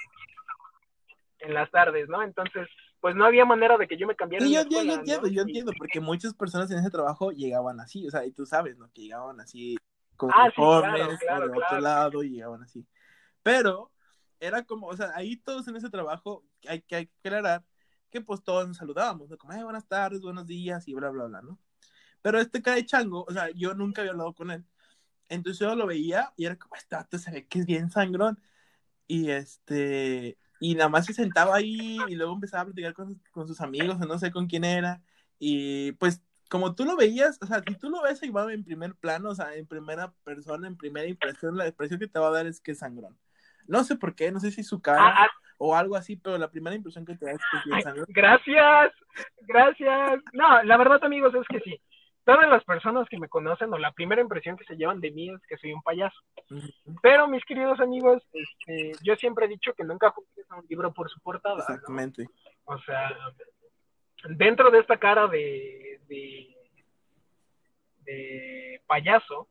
en 1.42 1.54
las 1.54 1.70
tardes, 1.70 2.08
¿no? 2.08 2.22
Entonces, 2.22 2.68
pues 3.02 3.16
no 3.16 3.24
había 3.24 3.44
manera 3.44 3.76
de 3.76 3.88
que 3.88 3.96
yo 3.96 4.06
me 4.06 4.14
cambiara. 4.14 4.46
Sí, 4.46 4.52
yo, 4.52 4.60
entiendo, 4.60 5.26
yo 5.26 5.42
entiendo, 5.42 5.72
porque 5.76 6.00
muchas 6.00 6.34
personas 6.34 6.70
en 6.70 6.78
ese 6.78 6.88
trabajo 6.88 7.32
llegaban 7.32 7.80
así, 7.80 8.06
o 8.06 8.10
sea, 8.12 8.24
y 8.24 8.30
tú 8.30 8.46
sabes, 8.46 8.78
¿no? 8.78 8.88
Que 8.92 9.02
llegaban 9.02 9.40
así 9.40 9.76
con 10.16 10.30
ah, 10.32 10.44
uniformes, 10.44 11.18
de 11.18 11.58
otro 11.58 11.80
lado, 11.80 12.22
y 12.22 12.30
llegaban 12.30 12.62
así. 12.62 12.86
Pero 13.42 13.90
era 14.38 14.62
como, 14.62 14.86
o 14.86 14.96
sea, 14.96 15.10
ahí 15.16 15.36
todos 15.36 15.66
en 15.66 15.74
ese 15.74 15.90
trabajo, 15.90 16.44
hay 16.68 16.80
que, 16.82 16.94
hay 16.94 17.06
que 17.06 17.28
aclarar 17.28 17.64
que 18.08 18.20
pues 18.20 18.40
todos 18.44 18.68
nos 18.68 18.76
saludábamos, 18.76 19.28
¿no? 19.28 19.36
Como, 19.36 19.60
buenas 19.64 19.88
tardes, 19.88 20.20
buenos 20.20 20.46
días, 20.46 20.86
y 20.86 20.94
bla, 20.94 21.10
bla, 21.10 21.24
bla, 21.24 21.42
¿no? 21.42 21.58
Pero 22.22 22.38
este 22.38 22.62
cara 22.62 22.76
de 22.76 22.86
chango, 22.86 23.24
o 23.26 23.32
sea, 23.32 23.50
yo 23.50 23.74
nunca 23.74 24.02
había 24.02 24.12
hablado 24.12 24.32
con 24.32 24.52
él. 24.52 24.64
Entonces 25.28 25.58
yo 25.58 25.74
lo 25.74 25.88
veía 25.88 26.32
y 26.36 26.44
era 26.44 26.56
como, 26.56 26.76
este 26.76 27.18
se 27.18 27.32
ve 27.32 27.48
que 27.48 27.58
es 27.58 27.66
bien 27.66 27.90
sangrón. 27.90 28.40
y 29.08 29.30
este, 29.30 30.38
y 30.62 30.76
nada 30.76 30.88
más 30.88 31.06
se 31.06 31.12
sentaba 31.12 31.56
ahí 31.56 31.98
y 32.08 32.14
luego 32.14 32.34
empezaba 32.34 32.62
a 32.62 32.66
platicar 32.66 32.94
con, 32.94 33.20
con 33.32 33.48
sus 33.48 33.60
amigos, 33.60 33.98
o 34.00 34.06
no 34.06 34.16
sé 34.16 34.30
con 34.30 34.46
quién 34.46 34.62
era, 34.62 35.02
y 35.36 35.90
pues 35.92 36.22
como 36.48 36.76
tú 36.76 36.84
lo 36.84 36.96
veías, 36.96 37.36
o 37.42 37.46
sea, 37.46 37.64
si 37.66 37.74
tú 37.74 37.90
lo 37.90 38.00
ves 38.02 38.22
a 38.22 38.26
Iván 38.26 38.50
en 38.50 38.62
primer 38.62 38.94
plano, 38.94 39.30
o 39.30 39.34
sea, 39.34 39.56
en 39.56 39.66
primera 39.66 40.12
persona, 40.22 40.68
en 40.68 40.76
primera 40.76 41.08
impresión, 41.08 41.56
la 41.56 41.66
impresión 41.66 41.98
que 41.98 42.06
te 42.06 42.20
va 42.20 42.28
a 42.28 42.32
dar 42.32 42.46
es 42.46 42.60
que 42.60 42.72
es 42.72 42.78
sangrón. 42.78 43.18
No 43.66 43.82
sé 43.82 43.96
por 43.96 44.14
qué, 44.14 44.30
no 44.30 44.38
sé 44.38 44.52
si 44.52 44.62
su 44.62 44.80
cara 44.80 45.00
Ah, 45.02 45.24
ah. 45.24 45.30
o 45.58 45.74
algo 45.74 45.96
así, 45.96 46.14
pero 46.14 46.38
la 46.38 46.50
primera 46.50 46.76
impresión 46.76 47.04
que 47.04 47.16
te 47.16 47.26
da 47.26 47.32
es 47.32 47.40
que 47.50 47.78
es 47.78 47.82
sangrón. 47.82 48.06
gracias, 48.08 48.92
gracias. 49.48 50.20
No, 50.32 50.62
la 50.62 50.76
verdad, 50.76 51.02
amigos, 51.02 51.34
es 51.34 51.48
que 51.48 51.60
sí. 51.60 51.80
Todas 52.24 52.48
las 52.48 52.62
personas 52.64 53.08
que 53.08 53.18
me 53.18 53.28
conocen 53.28 53.72
o 53.72 53.78
la 53.78 53.90
primera 53.90 54.22
impresión 54.22 54.56
que 54.56 54.64
se 54.64 54.76
llevan 54.76 55.00
de 55.00 55.10
mí 55.10 55.30
es 55.30 55.40
que 55.48 55.56
soy 55.56 55.72
un 55.72 55.82
payaso. 55.82 56.18
Pero, 57.02 57.26
mis 57.26 57.44
queridos 57.44 57.80
amigos, 57.80 58.22
este, 58.32 58.92
yo 59.02 59.16
siempre 59.16 59.46
he 59.46 59.48
dicho 59.48 59.74
que 59.74 59.82
nunca 59.82 60.10
juzgues 60.10 60.48
a 60.50 60.56
un 60.56 60.66
libro 60.68 60.92
por 60.92 61.10
su 61.10 61.18
portada. 61.20 61.56
¿no? 61.56 61.60
Exactamente. 61.62 62.28
O 62.64 62.78
sea, 62.78 63.10
dentro 64.28 64.70
de 64.70 64.78
esta 64.78 64.98
cara 64.98 65.26
de, 65.26 66.00
de, 66.06 66.56
de 68.04 68.80
payaso, 68.86 69.48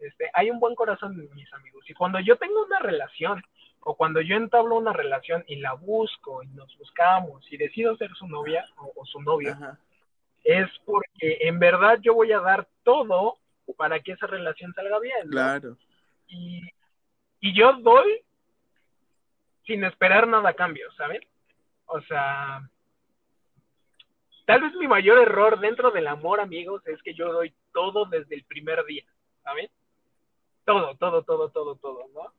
este, 0.00 0.30
hay 0.34 0.50
un 0.50 0.58
buen 0.58 0.74
corazón, 0.74 1.16
mis 1.34 1.52
amigos. 1.52 1.88
Y 1.88 1.94
cuando 1.94 2.18
yo 2.18 2.36
tengo 2.38 2.64
una 2.64 2.80
relación, 2.80 3.40
o 3.82 3.94
cuando 3.94 4.20
yo 4.20 4.36
entablo 4.36 4.76
una 4.76 4.92
relación 4.92 5.44
y 5.46 5.56
la 5.56 5.74
busco, 5.74 6.42
y 6.42 6.48
nos 6.48 6.76
buscamos, 6.76 7.46
y 7.52 7.56
decido 7.56 7.96
ser 7.96 8.10
su 8.14 8.26
novia 8.26 8.66
o, 8.78 8.92
o 8.96 9.06
su 9.06 9.22
novio, 9.22 9.52
Ajá. 9.52 9.78
Es 10.44 10.68
porque 10.84 11.38
en 11.40 11.58
verdad 11.58 11.98
yo 12.02 12.14
voy 12.14 12.32
a 12.32 12.40
dar 12.40 12.66
todo 12.82 13.36
para 13.76 14.00
que 14.00 14.12
esa 14.12 14.26
relación 14.26 14.72
salga 14.74 14.98
bien. 14.98 15.26
¿no? 15.26 15.30
Claro. 15.30 15.76
y, 16.26 16.62
y 17.40 17.54
yo 17.54 17.72
doy 17.74 18.22
sin 19.66 19.84
esperar 19.84 20.26
nada 20.26 20.50
a 20.50 20.54
cambio, 20.54 20.90
¿saben? 20.92 21.20
O 21.86 22.00
sea, 22.02 22.60
tal 24.46 24.62
vez 24.62 24.74
mi 24.74 24.88
mayor 24.88 25.18
error 25.18 25.60
dentro 25.60 25.90
del 25.90 26.08
amor, 26.08 26.40
amigos, 26.40 26.86
es 26.86 27.00
que 27.02 27.14
yo 27.14 27.32
doy 27.32 27.54
todo 27.72 28.04
desde 28.06 28.34
el 28.34 28.44
primer 28.44 28.84
día, 28.84 29.04
¿saben? 29.42 29.68
Todo, 30.64 30.96
todo, 30.96 31.22
todo, 31.22 31.50
todo, 31.50 31.76
todo, 31.76 32.08
¿no? 32.14 32.32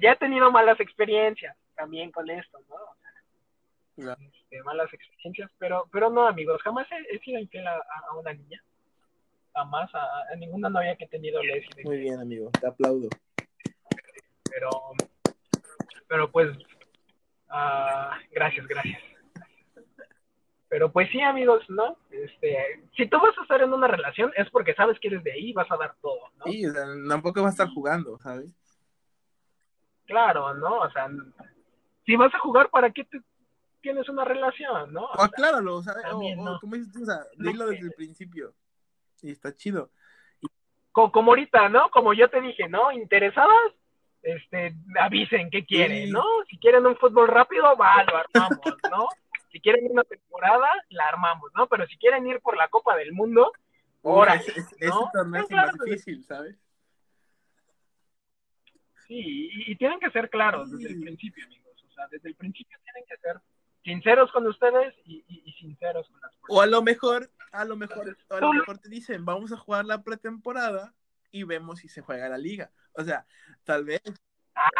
Ya 0.00 0.12
he 0.12 0.16
tenido 0.16 0.50
malas 0.50 0.78
experiencias 0.80 1.56
también 1.74 2.10
con 2.12 2.28
esto, 2.30 2.58
¿no? 2.68 2.76
Claro. 4.02 4.20
este, 4.22 4.62
malas 4.62 4.92
experiencias, 4.92 5.50
pero, 5.58 5.88
pero 5.92 6.08
no, 6.10 6.26
amigos, 6.26 6.60
jamás 6.62 6.86
he, 6.92 7.16
he 7.16 7.18
sido 7.20 7.38
infiel 7.40 7.66
a, 7.66 7.74
a- 7.76 8.16
una 8.18 8.32
niña. 8.32 8.62
Jamás, 9.54 9.92
a, 9.94 10.04
a 10.32 10.36
ninguna 10.36 10.68
novia 10.70 10.94
que 10.96 11.04
he 11.04 11.08
tenido 11.08 11.42
le 11.42 11.58
he 11.58 11.62
sido 11.62 11.82
Muy 11.90 11.98
bien, 11.98 12.20
amigo. 12.20 12.50
Te 12.60 12.66
aplaudo. 12.68 13.08
pero 14.50 14.70
pero 16.08 16.30
pues 16.30 16.56
ah, 17.50 18.18
gracias 18.30 18.66
gracias 18.66 19.00
pero 20.68 20.90
pues 20.92 21.10
sí 21.10 21.20
amigos 21.20 21.64
no 21.68 21.96
este 22.10 22.82
si 22.96 23.06
tú 23.08 23.18
vas 23.20 23.36
a 23.38 23.42
estar 23.42 23.60
en 23.62 23.72
una 23.72 23.86
relación 23.88 24.32
es 24.36 24.48
porque 24.50 24.74
sabes 24.74 24.98
que 25.00 25.08
eres 25.08 25.22
de 25.24 25.32
ahí 25.32 25.50
y 25.50 25.52
vas 25.52 25.70
a 25.70 25.76
dar 25.76 25.94
todo 26.00 26.30
no 26.36 26.44
Sí, 26.46 26.64
o 26.66 26.72
sea, 26.72 26.84
tampoco 27.08 27.42
va 27.42 27.48
a 27.48 27.50
estar 27.50 27.68
jugando, 27.68 28.18
¿sabes? 28.20 28.50
claro 30.06 30.54
no 30.54 30.78
o 30.80 30.90
sea 30.90 31.08
si 32.06 32.16
vas 32.16 32.34
a 32.34 32.38
jugar 32.38 32.70
para 32.70 32.90
qué 32.90 33.04
te 33.04 33.20
tienes 33.88 34.08
una 34.10 34.24
relación 34.24 34.92
no 34.92 35.04
O 35.06 35.16
sea, 35.16 35.24
acláralo, 35.26 35.82
¿sabes? 35.82 36.04
O, 36.06 36.10
también 36.10 36.38
o 36.40 36.44
no. 36.44 36.60
como 36.60 36.74
dices 36.76 36.92
tú, 36.92 37.02
o 37.02 37.06
sea, 37.06 37.20
dilo 37.38 37.66
desde 37.68 37.86
el 37.86 37.92
principio. 37.94 38.52
Y 39.22 39.30
está 39.30 39.54
chido. 39.54 39.90
co- 40.92 41.10
como 41.10 41.30
ahorita 41.32 41.68
no 41.70 41.88
como 41.90 42.12
yo 42.12 42.28
te 42.28 42.40
dije 42.40 42.68
no 42.68 42.92
interesadas 42.92 43.72
este 44.22 44.74
avisen 45.00 45.48
qué 45.50 45.64
quieren 45.64 46.06
Sí. 46.06 46.10
no 46.12 46.24
si 46.50 46.58
quieren 46.58 46.84
un 46.86 46.96
fútbol 46.96 47.28
rápido 47.28 47.76
va 47.76 48.02
lo 48.04 48.16
armamos 48.16 48.76
no 48.90 49.06
si 49.52 49.60
quieren 49.60 49.86
una 49.90 50.02
temporada 50.04 50.68
la 50.90 51.08
armamos 51.08 51.50
no 51.54 51.66
pero 51.68 51.86
si 51.86 51.96
quieren 51.98 52.26
ir 52.26 52.40
por 52.40 52.56
la 52.56 52.68
Copa 52.68 52.96
del 52.96 53.12
Mundo 53.12 53.52
Órale, 54.02 54.40
Ese, 54.40 54.52
ese- 54.60 54.86
¿no? 54.88 55.10
ese 55.34 55.42
es 55.44 55.50
más 55.50 55.72
difícil, 55.84 56.24
¿sabes? 56.24 56.56
Sí, 59.06 59.50
y, 59.52 59.72
y 59.72 59.76
tienen 59.76 59.98
que 60.00 60.10
ser 60.10 60.28
claros 60.30 60.70
desde 60.70 60.88
el 60.94 61.00
principio, 61.00 61.44
amigos. 61.44 61.82
O 61.88 61.90
sea, 61.92 62.06
desde 62.08 62.28
el 62.28 62.36
principio 62.36 62.78
tienen 62.84 63.04
que 63.08 63.16
ser 63.18 63.36
sinceros 63.84 64.30
con 64.32 64.46
ustedes 64.46 64.94
y, 65.04 65.24
y- 65.28 65.42
y 65.46 65.52
sinceros 65.54 66.08
con 66.08 66.20
las 66.20 66.32
O 66.34 66.36
personas. 66.46 66.64
a 66.64 66.66
lo 66.70 66.82
mejor, 66.82 67.30
a 67.52 67.64
lo 67.64 67.76
mejor, 67.76 68.08
Entonces, 68.08 68.26
a 68.30 68.40
lo 68.40 68.52
mejor 68.52 68.78
te 68.78 68.88
dicen, 68.88 69.24
vamos 69.24 69.52
a 69.52 69.56
jugar 69.56 69.84
la 69.84 70.02
pretemporada 70.02 70.94
y 71.30 71.44
vemos 71.44 71.78
si 71.80 71.88
se 71.88 72.00
juega 72.02 72.28
la 72.28 72.38
liga. 72.38 72.70
O 72.92 73.04
sea, 73.04 73.26
tal 73.64 73.84
vez 73.84 74.02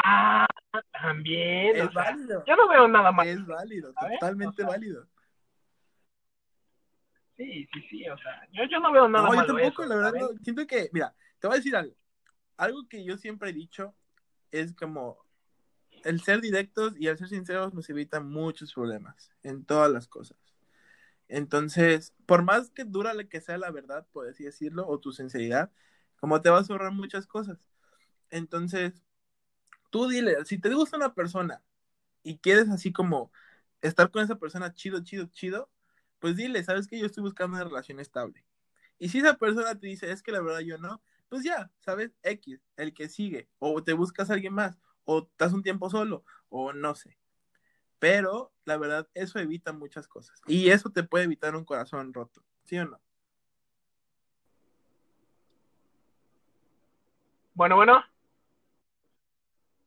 Ah, 0.04 0.46
también. 0.92 1.76
es 1.76 1.86
o 1.88 1.92
sea, 1.92 2.02
válido. 2.04 2.44
yo 2.46 2.56
no 2.56 2.68
veo 2.68 2.88
nada 2.88 3.12
mal. 3.12 3.26
Es 3.26 3.46
válido, 3.46 3.92
¿sabes? 3.94 4.18
totalmente 4.18 4.62
O 4.62 4.66
sea, 4.66 4.66
válido. 4.66 5.06
Sí, 7.36 7.68
sí, 7.72 7.80
sí. 7.88 8.08
O 8.08 8.18
sea, 8.18 8.48
yo, 8.52 8.64
yo 8.64 8.80
no 8.80 8.90
veo 8.92 9.08
nada 9.08 9.28
No, 9.28 9.32
yo 9.34 9.36
malo 9.36 9.46
tampoco, 9.54 9.82
eso, 9.84 9.88
la 9.94 9.96
verdad. 10.10 10.30
Siento 10.42 10.66
que, 10.66 10.90
mira, 10.92 11.14
te 11.38 11.46
voy 11.46 11.54
a 11.54 11.58
decir 11.58 11.76
algo. 11.76 11.94
Algo 12.56 12.88
que 12.88 13.04
yo 13.04 13.16
siempre 13.16 13.50
he 13.50 13.52
dicho 13.52 13.94
es 14.50 14.74
como 14.74 15.18
el 16.04 16.20
ser 16.20 16.40
directos 16.40 16.94
y 16.98 17.08
el 17.08 17.18
ser 17.18 17.28
sinceros 17.28 17.74
nos 17.74 17.88
evita 17.90 18.20
muchos 18.20 18.72
problemas 18.72 19.30
en 19.42 19.64
todas 19.64 19.90
las 19.90 20.08
cosas. 20.08 20.38
Entonces, 21.28 22.14
por 22.26 22.42
más 22.42 22.70
que 22.70 22.84
dura 22.84 23.14
la 23.14 23.24
que 23.24 23.40
sea 23.40 23.58
la 23.58 23.70
verdad, 23.70 24.06
por 24.12 24.28
así 24.28 24.44
decirlo, 24.44 24.86
o 24.88 24.98
tu 24.98 25.12
sinceridad, 25.12 25.70
como 26.16 26.40
te 26.40 26.50
vas 26.50 26.68
a 26.68 26.72
ahorrar 26.72 26.92
muchas 26.92 27.26
cosas. 27.26 27.58
Entonces, 28.30 29.02
tú 29.90 30.08
dile, 30.08 30.44
si 30.44 30.58
te 30.58 30.72
gusta 30.74 30.96
una 30.96 31.14
persona 31.14 31.62
y 32.22 32.38
quieres 32.38 32.68
así 32.70 32.92
como 32.92 33.30
estar 33.82 34.10
con 34.10 34.22
esa 34.22 34.36
persona 34.38 34.74
chido, 34.74 35.02
chido, 35.04 35.26
chido, 35.26 35.70
pues 36.18 36.36
dile, 36.36 36.62
sabes 36.64 36.88
que 36.88 36.98
yo 36.98 37.06
estoy 37.06 37.22
buscando 37.22 37.56
una 37.56 37.64
relación 37.64 38.00
estable. 38.00 38.44
Y 38.98 39.10
si 39.10 39.18
esa 39.18 39.34
persona 39.36 39.78
te 39.78 39.86
dice, 39.86 40.10
es 40.10 40.22
que 40.22 40.32
la 40.32 40.40
verdad 40.40 40.60
yo 40.60 40.78
no, 40.78 41.02
pues 41.28 41.44
ya, 41.44 41.70
¿sabes? 41.80 42.12
X, 42.22 42.60
el 42.76 42.94
que 42.94 43.08
sigue, 43.08 43.48
o 43.58 43.82
te 43.82 43.92
buscas 43.92 44.30
a 44.30 44.34
alguien 44.34 44.54
más, 44.54 44.78
o 45.10 45.20
estás 45.20 45.54
un 45.54 45.62
tiempo 45.62 45.88
solo, 45.88 46.22
o 46.50 46.74
no 46.74 46.94
sé. 46.94 47.18
Pero 47.98 48.52
la 48.66 48.76
verdad, 48.76 49.08
eso 49.14 49.38
evita 49.38 49.72
muchas 49.72 50.06
cosas. 50.06 50.38
Y 50.46 50.68
eso 50.68 50.90
te 50.90 51.02
puede 51.02 51.24
evitar 51.24 51.56
un 51.56 51.64
corazón 51.64 52.12
roto, 52.12 52.42
¿sí 52.64 52.78
o 52.78 52.84
no? 52.84 53.00
Bueno, 57.54 57.76
bueno. 57.76 58.04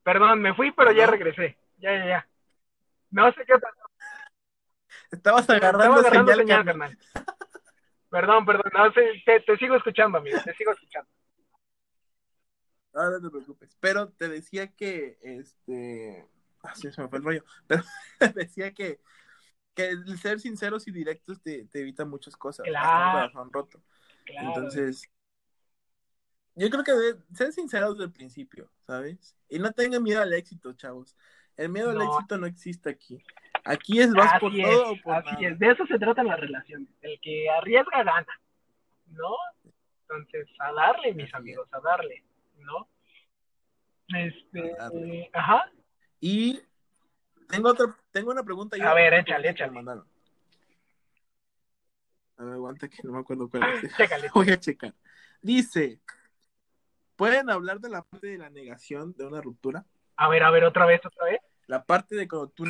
Perdón, 0.02 0.42
me 0.42 0.56
fui, 0.56 0.72
pero 0.72 0.92
ya 0.92 1.06
regresé. 1.06 1.56
Ya, 1.78 1.94
ya, 1.94 2.06
ya. 2.08 2.28
No 3.12 3.32
sé 3.34 3.46
qué 3.46 3.54
pasó. 3.54 3.78
Estabas 5.12 5.48
agarrando, 5.52 5.84
Estaba 5.84 6.00
agarrando 6.00 6.32
señal, 6.32 6.48
señal, 6.48 6.66
carnal. 6.66 6.98
Perdón, 8.10 8.46
perdón. 8.48 8.72
No, 8.74 8.92
te, 8.92 9.40
te 9.42 9.58
sigo 9.58 9.76
escuchando, 9.76 10.18
amigo. 10.18 10.40
Te 10.44 10.56
sigo 10.56 10.72
escuchando. 10.72 11.10
No, 12.94 13.10
no 13.10 13.22
te 13.22 13.30
preocupes. 13.30 13.78
Pero 13.80 14.10
te 14.10 14.28
decía 14.30 14.68
que, 14.68 15.18
este, 15.22 16.28
así 16.64 16.92
se 16.92 17.02
me 17.02 17.08
fue 17.08 17.20
el 17.20 17.24
rollo. 17.24 17.46
Pero 17.68 17.84
decía 18.36 18.74
que, 18.74 19.00
que 19.74 19.90
el 19.90 20.18
ser 20.20 20.40
sinceros 20.40 20.88
y 20.88 20.92
directos 20.92 21.42
te, 21.42 21.66
te 21.66 21.82
evita 21.82 22.06
muchas 22.06 22.36
cosas. 22.36 22.66
Claro. 22.66 23.30
corazón 23.30 23.54
roto. 23.54 23.84
Claro. 24.26 24.48
Entonces, 24.48 25.10
yo 26.56 26.70
creo 26.70 26.84
que 26.84 26.92
debe 26.92 27.20
ser 27.34 27.54
sinceros 27.54 27.96
desde 27.96 28.06
el 28.06 28.12
principio, 28.12 28.70
¿sabes? 28.86 29.36
Y 29.50 29.60
no 29.60 29.72
tengan 29.72 30.04
miedo 30.04 30.22
al 30.22 30.34
éxito, 30.34 30.74
chavos. 30.74 31.16
El 31.58 31.70
miedo 31.70 31.92
al 31.92 32.02
éxito 32.02 32.38
no 32.38 32.46
existe 32.46 32.90
aquí. 32.90 33.24
Aquí 33.64 34.00
es 34.00 34.14
vas 34.14 34.40
por 34.40 34.52
así 34.52 34.62
todo 34.62 34.90
o 34.90 34.94
es, 34.94 35.02
por 35.02 35.16
así 35.16 35.32
nada. 35.32 35.48
es. 35.50 35.60
De 35.60 35.72
eso 35.72 35.86
se 35.86 36.00
tratan 36.00 36.28
las 36.28 36.40
relaciones. 36.40 36.90
El 37.02 37.20
que 37.22 37.50
arriesga 37.50 38.04
gana, 38.04 38.42
¿no? 39.08 39.36
Entonces, 40.02 40.48
a 40.60 40.74
darle, 40.74 41.14
mis 41.14 41.34
amigos, 41.34 41.68
a 41.72 41.80
darle, 41.80 42.24
¿no? 42.62 42.90
Este, 44.10 44.74
A 44.74 44.84
darle. 44.90 45.30
ajá. 45.34 45.72
Y 46.20 46.62
tengo 47.48 47.70
otra, 47.70 47.96
tengo 48.12 48.32
una 48.32 48.44
pregunta. 48.44 48.78
yo- 48.78 48.88
A 48.88 48.94
ver, 48.94 49.14
échale, 49.14 49.50
échale. 49.50 49.72
mandaron. 49.72 50.06
A 52.38 52.44
ver, 52.44 52.54
aguanta 52.56 52.88
que 52.90 52.98
no 53.04 53.14
me 53.14 53.20
acuerdo 53.20 53.50
cuál 53.50 53.64
es. 53.64 53.82
Chécale. 53.98 54.30
Voy 54.34 54.50
a 54.50 54.60
checar. 54.60 54.94
Dice, 55.42 56.00
¿pueden 57.16 57.50
hablar 57.50 57.80
de 57.80 57.90
la 57.90 58.04
parte 58.04 58.28
de 58.28 58.38
la 58.38 58.50
negación 58.50 59.14
de 59.14 59.26
una 59.26 59.42
ruptura? 59.42 59.86
A 60.16 60.28
ver, 60.30 60.44
a 60.44 60.52
ver, 60.52 60.64
otra 60.64 60.86
vez, 60.86 61.02
otra 61.06 61.26
vez. 61.26 61.40
La 61.68 61.84
parte 61.84 62.16
de 62.16 62.28
cuando 62.28 62.50
tú... 62.50 62.66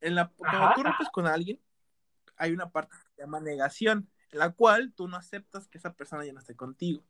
En 0.00 0.14
la, 0.16 0.28
cuando 0.36 0.58
Ajá, 0.58 0.74
tú 0.74 0.82
rompes 0.82 1.08
con 1.10 1.26
alguien, 1.26 1.60
hay 2.36 2.52
una 2.52 2.68
parte 2.70 2.96
que 2.96 3.14
se 3.14 3.22
llama 3.22 3.38
negación, 3.40 4.08
en 4.32 4.38
la 4.40 4.50
cual 4.50 4.92
tú 4.94 5.06
no 5.06 5.16
aceptas 5.16 5.68
que 5.68 5.78
esa 5.78 5.92
persona 5.94 6.24
ya 6.24 6.32
no 6.32 6.40
esté 6.40 6.56
contigo. 6.56 7.04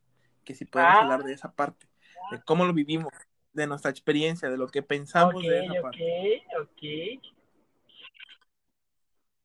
Que 0.44 0.54
si 0.54 0.64
podemos 0.64 0.94
Ah. 0.94 1.00
hablar 1.02 1.22
de 1.22 1.32
esa 1.34 1.52
parte, 1.54 1.86
de 2.30 2.42
cómo 2.44 2.64
lo 2.64 2.72
vivimos, 2.72 3.12
de 3.52 3.66
nuestra 3.66 3.90
experiencia, 3.90 4.48
de 4.48 4.56
lo 4.56 4.68
que 4.68 4.82
pensamos 4.82 5.36
Ok, 5.36 5.42
de 5.42 5.60
esa 5.64 5.72
ok, 5.72 5.82
parte. 5.82 6.42
ok. 6.60 7.22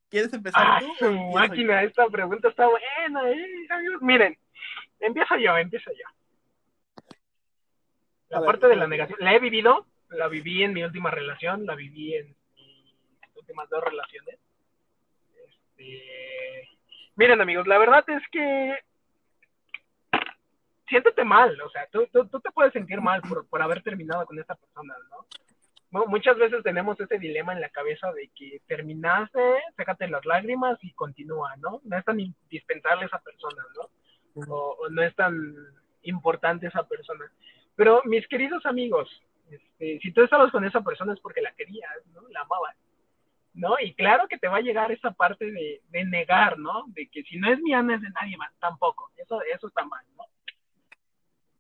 ¿Quieres 0.09 0.31
empezar 0.33 0.63
Ah, 0.65 0.79
tú? 0.79 0.93
su 0.97 1.05
yo? 1.11 1.31
máquina, 1.33 1.83
esta 1.83 2.07
pregunta 2.07 2.47
está 2.47 2.67
buena, 2.67 3.29
eh, 3.29 3.67
amigos. 3.69 4.01
Miren, 4.01 4.37
empiezo 4.99 5.35
yo, 5.37 5.57
empiezo 5.57 5.91
yo. 5.91 6.07
La 8.29 8.37
A 8.37 8.41
ver, 8.41 8.47
parte 8.47 8.67
de 8.67 8.75
la 8.75 8.87
negación, 8.87 9.17
la 9.21 9.33
he 9.33 9.39
vivido, 9.39 9.85
la 10.09 10.27
viví 10.27 10.63
en 10.63 10.73
mi 10.73 10.83
última 10.83 11.11
relación, 11.11 11.65
la 11.65 11.75
viví 11.75 12.15
en 12.15 12.27
mis 12.55 13.35
últimas 13.35 13.69
dos 13.69 13.83
relaciones. 13.83 14.37
Este, 15.35 16.69
miren 17.15 17.39
amigos, 17.41 17.67
la 17.67 17.77
verdad 17.77 18.03
es 18.09 18.23
que 18.31 18.79
siéntete 20.88 21.23
mal, 21.23 21.59
o 21.61 21.69
sea, 21.69 21.88
tú, 21.91 22.07
tú, 22.11 22.39
te 22.39 22.51
puedes 22.51 22.73
sentir 22.73 23.01
mal 23.01 23.21
por, 23.21 23.47
por 23.47 23.61
haber 23.61 23.81
terminado 23.83 24.25
con 24.25 24.39
esta 24.39 24.55
persona, 24.55 24.95
¿no? 25.09 25.25
Muchas 25.89 26.38
veces 26.38 26.63
tenemos 26.63 26.99
ese 26.99 27.17
dilema 27.17 27.53
en 27.53 27.61
la 27.61 27.69
cabeza 27.69 28.11
de 28.11 28.29
que 28.35 28.61
terminaste, 28.67 29.39
sécate 29.77 30.09
las 30.09 30.25
lágrimas 30.25 30.77
y 30.81 30.91
continúa, 30.91 31.55
¿no? 31.57 31.81
No 31.85 31.97
es 31.97 32.03
tan 32.03 32.19
indispensable 32.19 33.05
esa 33.05 33.19
persona, 33.19 33.63
¿no? 33.75 34.43
O, 34.53 34.89
no 34.89 35.01
es 35.01 35.15
tan 35.15 35.55
importante 36.03 36.67
esa 36.67 36.85
persona. 36.88 37.31
Pero 37.75 38.01
mis 38.03 38.27
queridos 38.27 38.65
amigos, 38.65 39.09
este, 39.49 39.99
si 39.99 40.11
tú 40.11 40.23
estabas 40.23 40.51
con 40.51 40.65
esa 40.65 40.81
persona 40.81 41.13
es 41.13 41.21
porque 41.21 41.41
la 41.41 41.53
querías, 41.53 41.89
¿no? 42.13 42.27
La 42.29 42.41
amabas, 42.41 42.75
¿no? 43.53 43.79
Y 43.79 43.93
claro 43.93 44.27
que 44.27 44.38
te 44.38 44.49
va 44.49 44.57
a 44.57 44.61
llegar 44.61 44.91
esa 44.91 45.11
parte 45.11 45.49
de, 45.49 45.81
de 45.89 46.05
negar, 46.05 46.59
¿no? 46.59 46.83
De 46.88 47.07
que 47.07 47.23
si 47.23 47.38
no 47.38 47.49
es 47.49 47.59
mi 47.61 47.73
Ana 47.73 47.95
es 47.95 48.01
de 48.01 48.09
nadie 48.09 48.35
más, 48.35 48.51
tampoco. 48.59 49.09
Eso, 49.15 49.41
eso 49.41 49.67
está 49.67 49.85
mal, 49.85 50.03
¿no? 50.16 50.16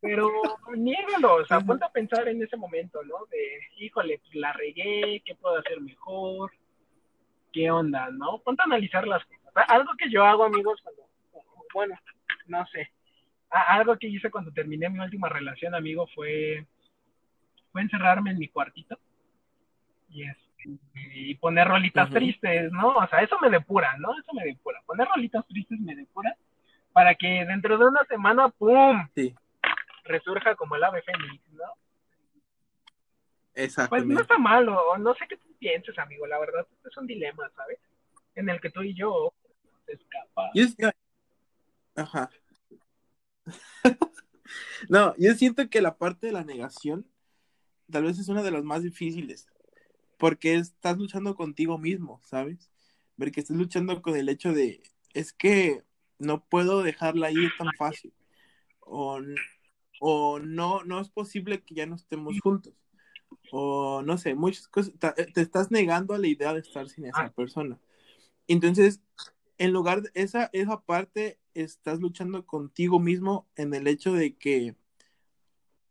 Pero 0.07 0.31
niégalo, 0.75 1.35
o 1.35 1.45
sea, 1.45 1.59
ponte 1.59 1.83
a 1.83 1.89
pensar 1.89 2.27
en 2.29 2.41
ese 2.41 2.55
momento, 2.55 3.03
¿no? 3.03 3.25
De, 3.29 3.59
híjole, 3.83 4.19
pues, 4.19 4.35
la 4.35 4.53
regué, 4.53 5.21
¿qué 5.25 5.35
puedo 5.35 5.57
hacer 5.57 5.81
mejor? 5.81 6.51
¿Qué 7.51 7.69
onda, 7.69 8.09
no? 8.11 8.39
Ponte 8.39 8.61
a 8.61 8.65
analizar 8.65 9.05
las 9.05 9.23
cosas. 9.25 9.65
Algo 9.67 9.91
que 9.97 10.09
yo 10.09 10.23
hago, 10.23 10.45
amigos, 10.45 10.79
cuando, 10.81 11.03
bueno, 11.73 11.95
no 12.47 12.65
sé, 12.67 12.89
algo 13.49 13.97
que 13.97 14.07
hice 14.07 14.31
cuando 14.31 14.51
terminé 14.53 14.89
mi 14.89 14.99
última 14.99 15.27
relación, 15.27 15.75
amigo, 15.75 16.07
fue, 16.15 16.65
fue 17.73 17.81
encerrarme 17.81 18.31
en 18.31 18.39
mi 18.39 18.47
cuartito 18.47 18.97
y, 20.09 20.23
y 20.93 21.35
poner 21.35 21.67
rolitas 21.67 22.09
tristes, 22.11 22.71
¿no? 22.71 22.95
O 22.95 23.07
sea, 23.07 23.19
eso 23.23 23.37
me 23.41 23.49
depura, 23.49 23.97
¿no? 23.97 24.17
Eso 24.17 24.31
me 24.33 24.45
depura. 24.45 24.81
Poner 24.85 25.05
rolitas 25.07 25.45
tristes 25.47 25.79
me 25.81 25.95
depura 25.95 26.33
para 26.93 27.13
que 27.15 27.45
dentro 27.45 27.77
de 27.77 27.85
una 27.85 28.05
semana, 28.05 28.47
¡pum! 28.49 29.05
Sí 29.13 29.35
resurja 30.07 30.55
como 30.55 30.75
el 30.75 30.83
ave 30.83 31.01
fénix, 31.01 31.47
¿no? 31.51 31.65
Exactamente. 33.53 34.05
Pues 34.05 34.15
no 34.15 34.21
está 34.21 34.37
malo, 34.37 34.97
no 34.97 35.15
sé 35.15 35.25
qué 35.27 35.37
tú 35.37 35.55
pienses, 35.57 35.97
amigo, 35.97 36.27
la 36.27 36.39
verdad 36.39 36.67
es 36.85 36.97
un 36.97 37.07
dilema, 37.07 37.49
¿sabes? 37.55 37.79
En 38.35 38.49
el 38.49 38.61
que 38.61 38.69
tú 38.69 38.83
y 38.83 38.93
yo 38.93 39.33
se 39.85 39.93
escapa. 39.93 40.51
Ajá. 41.95 42.29
no, 44.89 45.15
yo 45.17 45.33
siento 45.33 45.69
que 45.69 45.81
la 45.81 45.97
parte 45.97 46.27
de 46.27 46.33
la 46.33 46.43
negación 46.43 47.07
tal 47.91 48.03
vez 48.03 48.19
es 48.19 48.27
una 48.27 48.43
de 48.43 48.51
las 48.51 48.63
más 48.63 48.83
difíciles, 48.83 49.47
porque 50.17 50.55
estás 50.55 50.97
luchando 50.97 51.35
contigo 51.35 51.77
mismo, 51.77 52.21
¿sabes? 52.23 52.69
Porque 53.17 53.39
estás 53.39 53.57
luchando 53.57 54.01
con 54.01 54.15
el 54.15 54.29
hecho 54.29 54.53
de, 54.53 54.81
es 55.13 55.33
que 55.33 55.83
no 56.19 56.43
puedo 56.43 56.83
dejarla 56.83 57.31
ir 57.31 57.51
tan 57.57 57.71
fácil, 57.77 58.13
o 58.79 59.19
o 59.99 60.39
no, 60.39 60.83
no 60.83 60.99
es 60.99 61.09
posible 61.09 61.61
que 61.61 61.75
ya 61.75 61.85
no 61.85 61.95
estemos 61.95 62.39
juntos, 62.39 62.73
o 63.51 64.01
no 64.01 64.17
sé, 64.17 64.35
muchas 64.35 64.67
cosas, 64.67 64.93
eh, 65.17 65.27
te 65.33 65.41
estás 65.41 65.71
negando 65.71 66.13
a 66.13 66.19
la 66.19 66.27
idea 66.27 66.53
de 66.53 66.59
estar 66.59 66.87
sin 66.89 67.05
esa 67.05 67.25
ah. 67.25 67.33
persona. 67.33 67.79
Entonces, 68.47 69.01
en 69.57 69.73
lugar 69.73 70.03
de 70.03 70.11
esa, 70.13 70.49
esa 70.53 70.81
parte, 70.81 71.39
estás 71.53 71.99
luchando 71.99 72.45
contigo 72.45 72.99
mismo 72.99 73.47
en 73.55 73.73
el 73.73 73.87
hecho 73.87 74.13
de 74.13 74.35
que, 74.35 74.75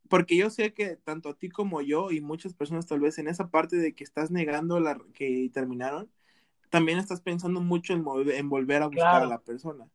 porque 0.09 0.37
yo 0.37 0.51
sé 0.51 0.73
que 0.73 0.97
tanto 0.97 1.31
a 1.31 1.35
ti 1.35 1.49
como 1.49 1.83
yo 1.83 2.11
y 2.13 2.21
muchas 2.21 2.55
personas 2.55 2.87
tal 2.87 3.01
vez 3.01 3.19
en 3.19 3.29
esa 3.29 3.51
parte 3.51 3.77
de 3.77 3.95
que 3.95 4.05
estás 4.05 4.31
negando 4.31 4.79
la 4.79 4.99
que 5.15 5.51
terminaron, 5.53 6.11
también 6.71 6.99
estás 6.99 7.21
pensando 7.21 7.61
mucho 7.61 7.93
en, 7.93 8.05
en 8.31 8.49
volver 8.49 8.83
a 8.83 8.87
buscar 8.87 9.23
a 9.23 9.27
la 9.27 9.41
persona. 9.41 9.89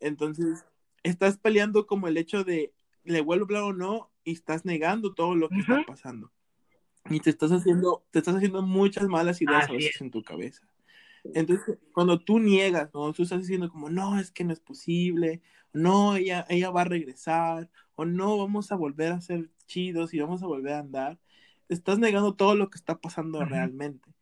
Entonces, 0.00 0.64
estás 1.02 1.38
peleando 1.38 1.86
como 1.86 2.08
el 2.08 2.16
hecho 2.16 2.44
de 2.44 2.72
le 3.08 3.20
vuelvo 3.20 3.44
a 3.44 3.46
hablar 3.46 3.62
o 3.62 3.72
no, 3.72 4.10
y 4.24 4.32
estás 4.32 4.64
negando 4.64 5.14
todo 5.14 5.34
lo 5.34 5.48
que 5.48 5.60
está 5.60 5.84
pasando. 5.86 6.30
Y 7.10 7.20
te 7.20 7.30
estás 7.30 7.50
haciendo, 7.52 8.04
te 8.10 8.18
estás 8.18 8.36
haciendo 8.36 8.62
muchas 8.62 9.08
malas 9.08 9.40
ideas 9.40 9.68
a 9.68 9.72
veces 9.72 10.00
en 10.00 10.10
tu 10.10 10.22
cabeza. 10.22 10.66
Entonces, 11.34 11.78
cuando 11.92 12.18
tú 12.20 12.38
niegas, 12.38 12.90
cuando 12.90 13.12
tú 13.12 13.22
estás 13.22 13.40
diciendo 13.40 13.70
como, 13.70 13.90
no, 13.90 14.18
es 14.18 14.30
que 14.30 14.44
no 14.44 14.52
es 14.52 14.60
posible, 14.60 15.40
no, 15.72 16.16
ella, 16.16 16.46
ella 16.48 16.70
va 16.70 16.82
a 16.82 16.84
regresar, 16.84 17.70
o 17.94 18.04
no, 18.04 18.38
vamos 18.38 18.72
a 18.72 18.76
volver 18.76 19.12
a 19.12 19.20
ser 19.20 19.50
chidos 19.66 20.14
y 20.14 20.20
vamos 20.20 20.42
a 20.42 20.46
volver 20.46 20.74
a 20.74 20.80
andar, 20.80 21.18
estás 21.68 21.98
negando 21.98 22.34
todo 22.34 22.54
lo 22.54 22.70
que 22.70 22.78
está 22.78 23.00
pasando 23.00 23.44
realmente. 23.44 24.14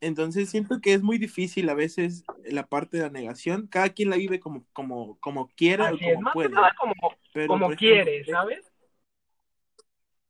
Entonces 0.00 0.50
siento 0.50 0.80
que 0.80 0.92
es 0.92 1.02
muy 1.02 1.18
difícil 1.18 1.68
a 1.68 1.74
veces 1.74 2.24
la 2.44 2.66
parte 2.66 2.98
de 2.98 3.04
la 3.04 3.10
negación. 3.10 3.66
Cada 3.66 3.88
quien 3.90 4.10
la 4.10 4.16
vive 4.16 4.40
como, 4.40 4.64
como, 4.72 5.18
como 5.20 5.48
quiera 5.48 5.92
o 5.92 5.98
como 5.98 6.32
puede. 6.32 6.50
como, 6.78 6.94
como 7.46 7.76
quiere, 7.76 8.24
¿sabes? 8.24 8.72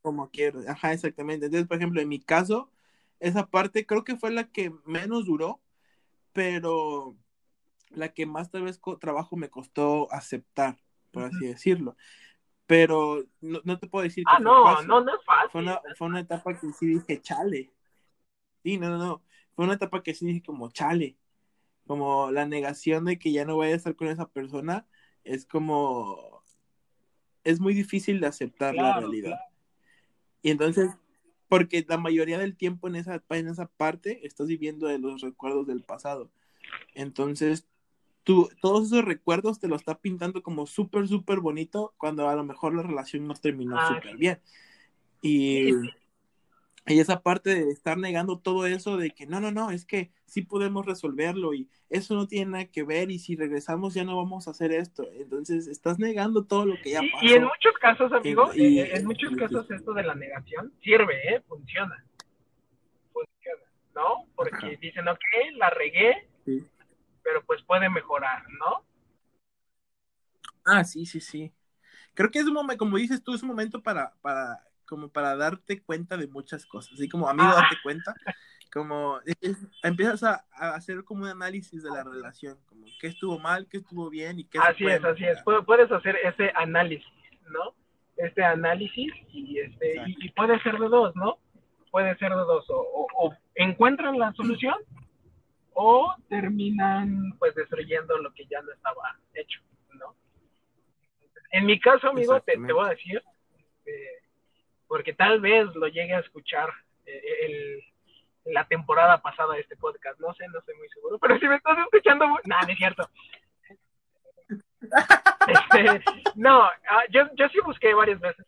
Como 0.02 0.30
quiere, 0.30 0.68
ajá, 0.68 0.92
exactamente. 0.92 1.46
Entonces, 1.46 1.66
por 1.66 1.78
ejemplo, 1.78 2.00
en 2.00 2.08
mi 2.08 2.20
caso, 2.20 2.70
esa 3.18 3.46
parte 3.46 3.86
creo 3.86 4.04
que 4.04 4.16
fue 4.16 4.30
la 4.30 4.44
que 4.44 4.72
menos 4.84 5.26
duró, 5.26 5.60
pero 6.32 7.16
la 7.90 8.10
que 8.10 8.24
más 8.24 8.50
tal 8.50 8.62
vez 8.62 8.80
trabajo 9.00 9.36
me 9.36 9.50
costó 9.50 10.12
aceptar, 10.12 10.76
por 11.10 11.24
así 11.24 11.46
decirlo. 11.46 11.96
Pero 12.66 13.24
no, 13.40 13.78
te 13.78 13.88
puedo 13.88 14.04
decir 14.04 14.24
que 14.24 14.32
ah, 14.32 14.38
no, 14.38 14.82
no, 14.82 15.00
no 15.00 15.12
es 15.12 15.24
fácil. 15.24 15.50
Fue 15.50 15.60
una, 15.62 15.80
fue 15.96 16.06
una 16.06 16.20
etapa 16.20 16.56
que 16.58 16.72
sí 16.72 16.86
dije, 16.86 17.20
chale. 17.20 17.72
Sí, 18.62 18.78
no, 18.78 18.90
no, 18.90 18.98
no 18.98 19.22
fue 19.56 19.64
una 19.64 19.74
etapa 19.74 20.02
que 20.02 20.14
sí 20.14 20.26
dije 20.26 20.42
como 20.42 20.70
chale, 20.70 21.16
como 21.86 22.30
la 22.30 22.46
negación 22.46 23.06
de 23.06 23.18
que 23.18 23.32
ya 23.32 23.46
no 23.46 23.56
voy 23.56 23.68
a 23.68 23.74
estar 23.74 23.96
con 23.96 24.08
esa 24.08 24.28
persona, 24.28 24.86
es 25.24 25.46
como, 25.46 26.42
es 27.42 27.58
muy 27.58 27.72
difícil 27.72 28.20
de 28.20 28.26
aceptar 28.26 28.74
la 28.74 29.00
realidad. 29.00 29.40
Y 30.42 30.50
entonces, 30.50 30.90
porque 31.48 31.84
la 31.88 31.96
mayoría 31.96 32.38
del 32.38 32.54
tiempo 32.56 32.86
en 32.86 32.96
esa, 32.96 33.24
en 33.30 33.48
esa 33.48 33.66
parte 33.66 34.26
estás 34.26 34.46
viviendo 34.46 34.88
de 34.88 34.98
los 34.98 35.22
recuerdos 35.22 35.66
del 35.66 35.82
pasado. 35.82 36.30
Entonces, 36.94 37.66
tú, 38.24 38.50
todos 38.60 38.88
esos 38.88 39.04
recuerdos 39.04 39.58
te 39.58 39.68
lo 39.68 39.76
está 39.76 39.98
pintando 39.98 40.42
como 40.42 40.66
súper, 40.66 41.08
súper 41.08 41.40
bonito 41.40 41.94
cuando 41.96 42.28
a 42.28 42.36
lo 42.36 42.44
mejor 42.44 42.74
la 42.74 42.82
relación 42.82 43.26
no 43.26 43.34
terminó 43.34 43.78
ah, 43.78 43.88
súper 43.94 44.18
bien. 44.18 44.38
Y, 45.22 45.72
y 46.86 47.00
esa 47.00 47.20
parte 47.22 47.50
de 47.50 47.70
estar 47.70 47.98
negando 47.98 48.38
todo 48.38 48.66
eso 48.66 48.96
de 48.96 49.10
que 49.10 49.26
no, 49.26 49.40
no, 49.40 49.50
no, 49.50 49.70
es 49.72 49.84
que 49.84 50.12
sí 50.24 50.42
podemos 50.42 50.86
resolverlo 50.86 51.52
y 51.52 51.68
eso 51.90 52.14
no 52.14 52.28
tiene 52.28 52.52
nada 52.52 52.64
que 52.66 52.84
ver 52.84 53.10
y 53.10 53.18
si 53.18 53.34
regresamos 53.34 53.94
ya 53.94 54.04
no 54.04 54.16
vamos 54.16 54.46
a 54.46 54.52
hacer 54.52 54.70
esto. 54.70 55.04
Entonces 55.14 55.66
estás 55.66 55.98
negando 55.98 56.44
todo 56.44 56.64
lo 56.64 56.76
que 56.80 56.90
ya 56.90 57.00
pasó. 57.00 57.24
Y, 57.24 57.32
en 57.32 57.42
muchos 57.42 57.72
casos, 57.80 58.12
amigo, 58.12 58.50
en, 58.54 59.04
muchos 59.04 59.34
casos 59.36 59.68
esto 59.70 59.92
de 59.94 60.04
la 60.04 60.14
negación 60.14 60.72
sirve, 60.82 61.34
¿eh? 61.34 61.42
Funciona. 61.48 62.04
Funciona, 63.12 63.62
¿no? 63.94 64.26
Porque 64.36 64.76
dicen, 64.80 65.08
ok, 65.08 65.18
la 65.56 65.70
regué, 65.70 66.28
pero 67.24 67.44
pues 67.44 67.62
puede 67.64 67.90
mejorar, 67.90 68.44
¿no? 68.60 68.84
Ah, 70.64 70.84
sí, 70.84 71.04
sí, 71.04 71.20
sí. 71.20 71.52
Creo 72.14 72.30
que 72.30 72.38
es 72.38 72.46
un 72.46 72.54
momento, 72.54 72.78
como 72.78 72.96
dices 72.96 73.22
tú, 73.22 73.34
es 73.34 73.42
un 73.42 73.48
momento 73.48 73.82
para, 73.82 74.14
para 74.22 74.64
como 74.86 75.08
para 75.08 75.36
darte 75.36 75.82
cuenta 75.82 76.16
de 76.16 76.28
muchas 76.28 76.64
cosas, 76.66 76.94
así 76.94 77.08
como 77.08 77.28
amigo, 77.28 77.48
darte 77.48 77.76
cuenta, 77.82 78.14
como 78.72 79.20
empiezas 79.82 80.22
a, 80.22 80.44
hacer 80.74 81.02
como 81.04 81.22
un 81.22 81.28
análisis 81.28 81.82
de 81.82 81.90
la 81.90 82.04
relación, 82.04 82.58
como 82.66 82.86
qué 83.00 83.08
estuvo 83.08 83.38
mal, 83.38 83.66
qué 83.70 83.78
estuvo 83.78 84.10
bien 84.10 84.38
y 84.38 84.44
qué 84.44 84.58
Así 84.58 84.86
es, 84.86 85.02
así 85.04 85.24
es, 85.24 85.42
puedes 85.42 85.90
hacer 85.90 86.16
ese 86.22 86.52
análisis, 86.54 87.12
¿no? 87.50 87.74
Este 88.16 88.44
análisis 88.44 89.12
y 89.32 89.60
este 89.60 90.02
y, 90.06 90.30
puede 90.30 90.60
ser 90.62 90.78
de 90.78 90.88
dos, 90.88 91.14
¿no? 91.16 91.38
Puede 91.90 92.16
ser 92.18 92.30
de 92.30 92.36
dos, 92.36 92.64
o, 92.68 93.06
o, 93.18 93.34
encuentran 93.54 94.18
la 94.18 94.32
solución 94.32 94.74
o 95.72 96.14
terminan 96.28 97.32
pues 97.38 97.54
destruyendo 97.54 98.18
lo 98.18 98.32
que 98.32 98.46
ya 98.46 98.60
no 98.62 98.72
estaba 98.72 99.18
hecho, 99.34 99.60
¿no? 99.94 100.14
En 101.52 101.66
mi 101.66 101.78
caso, 101.80 102.08
amigo, 102.08 102.40
te, 102.40 102.52
te 102.52 102.72
voy 102.72 102.86
a 102.86 102.90
decir, 102.90 103.22
eh, 103.86 104.22
porque 104.88 105.12
tal 105.12 105.40
vez 105.40 105.66
lo 105.74 105.88
llegue 105.88 106.14
a 106.14 106.20
escuchar 106.20 106.70
eh, 107.06 107.22
el, 107.42 107.82
la 108.52 108.66
temporada 108.66 109.20
pasada 109.20 109.54
de 109.54 109.60
este 109.60 109.76
podcast. 109.76 110.18
No 110.20 110.32
sé, 110.34 110.46
no 110.48 110.58
estoy 110.58 110.76
muy 110.76 110.88
seguro, 110.88 111.18
pero 111.18 111.38
si 111.38 111.48
me 111.48 111.56
estás 111.56 111.78
escuchando, 111.78 112.26
nada, 112.44 112.62
no 112.62 112.72
es 112.72 112.78
cierto. 112.78 113.08
Este, 115.46 116.02
no, 116.34 116.62
ah, 116.64 117.04
yo, 117.10 117.22
yo 117.34 117.48
sí 117.50 117.60
busqué 117.60 117.94
varias 117.94 118.18
veces. 118.18 118.44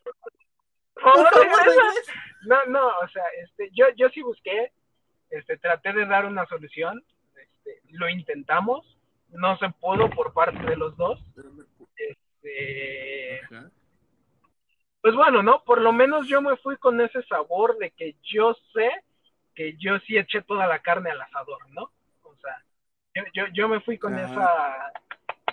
no, 2.41 2.65
no, 2.65 2.87
o 2.87 3.07
sea, 3.07 3.23
este, 3.41 3.69
yo, 3.71 3.85
yo 3.95 4.09
sí 4.09 4.21
busqué, 4.21 4.73
este, 5.29 5.57
traté 5.57 5.93
de 5.93 6.05
dar 6.05 6.25
una 6.25 6.45
solución, 6.47 7.01
este, 7.35 7.81
lo 7.91 8.09
intentamos, 8.09 8.97
no 9.29 9.57
se 9.59 9.69
pudo 9.69 10.09
por 10.09 10.33
parte 10.33 10.61
de 10.61 10.75
los 10.75 10.97
dos. 10.97 11.23
Este, 11.95 13.41
pues 15.09 15.17
bueno, 15.17 15.41
¿no? 15.41 15.63
Por 15.63 15.81
lo 15.81 15.91
menos 15.91 16.27
yo 16.27 16.39
me 16.39 16.55
fui 16.57 16.77
con 16.77 17.01
ese 17.01 17.23
sabor 17.23 17.79
de 17.79 17.89
que 17.89 18.15
yo 18.21 18.55
sé 18.73 18.91
que 19.55 19.75
yo 19.79 19.97
sí 20.01 20.15
eché 20.15 20.43
toda 20.43 20.67
la 20.67 20.83
carne 20.83 21.09
al 21.09 21.19
asador, 21.19 21.67
¿no? 21.71 21.91
O 22.21 22.35
sea, 22.35 22.63
yo, 23.15 23.23
yo, 23.33 23.43
yo 23.51 23.67
me 23.67 23.81
fui 23.81 23.97
con 23.97 24.19
esa 24.19 24.93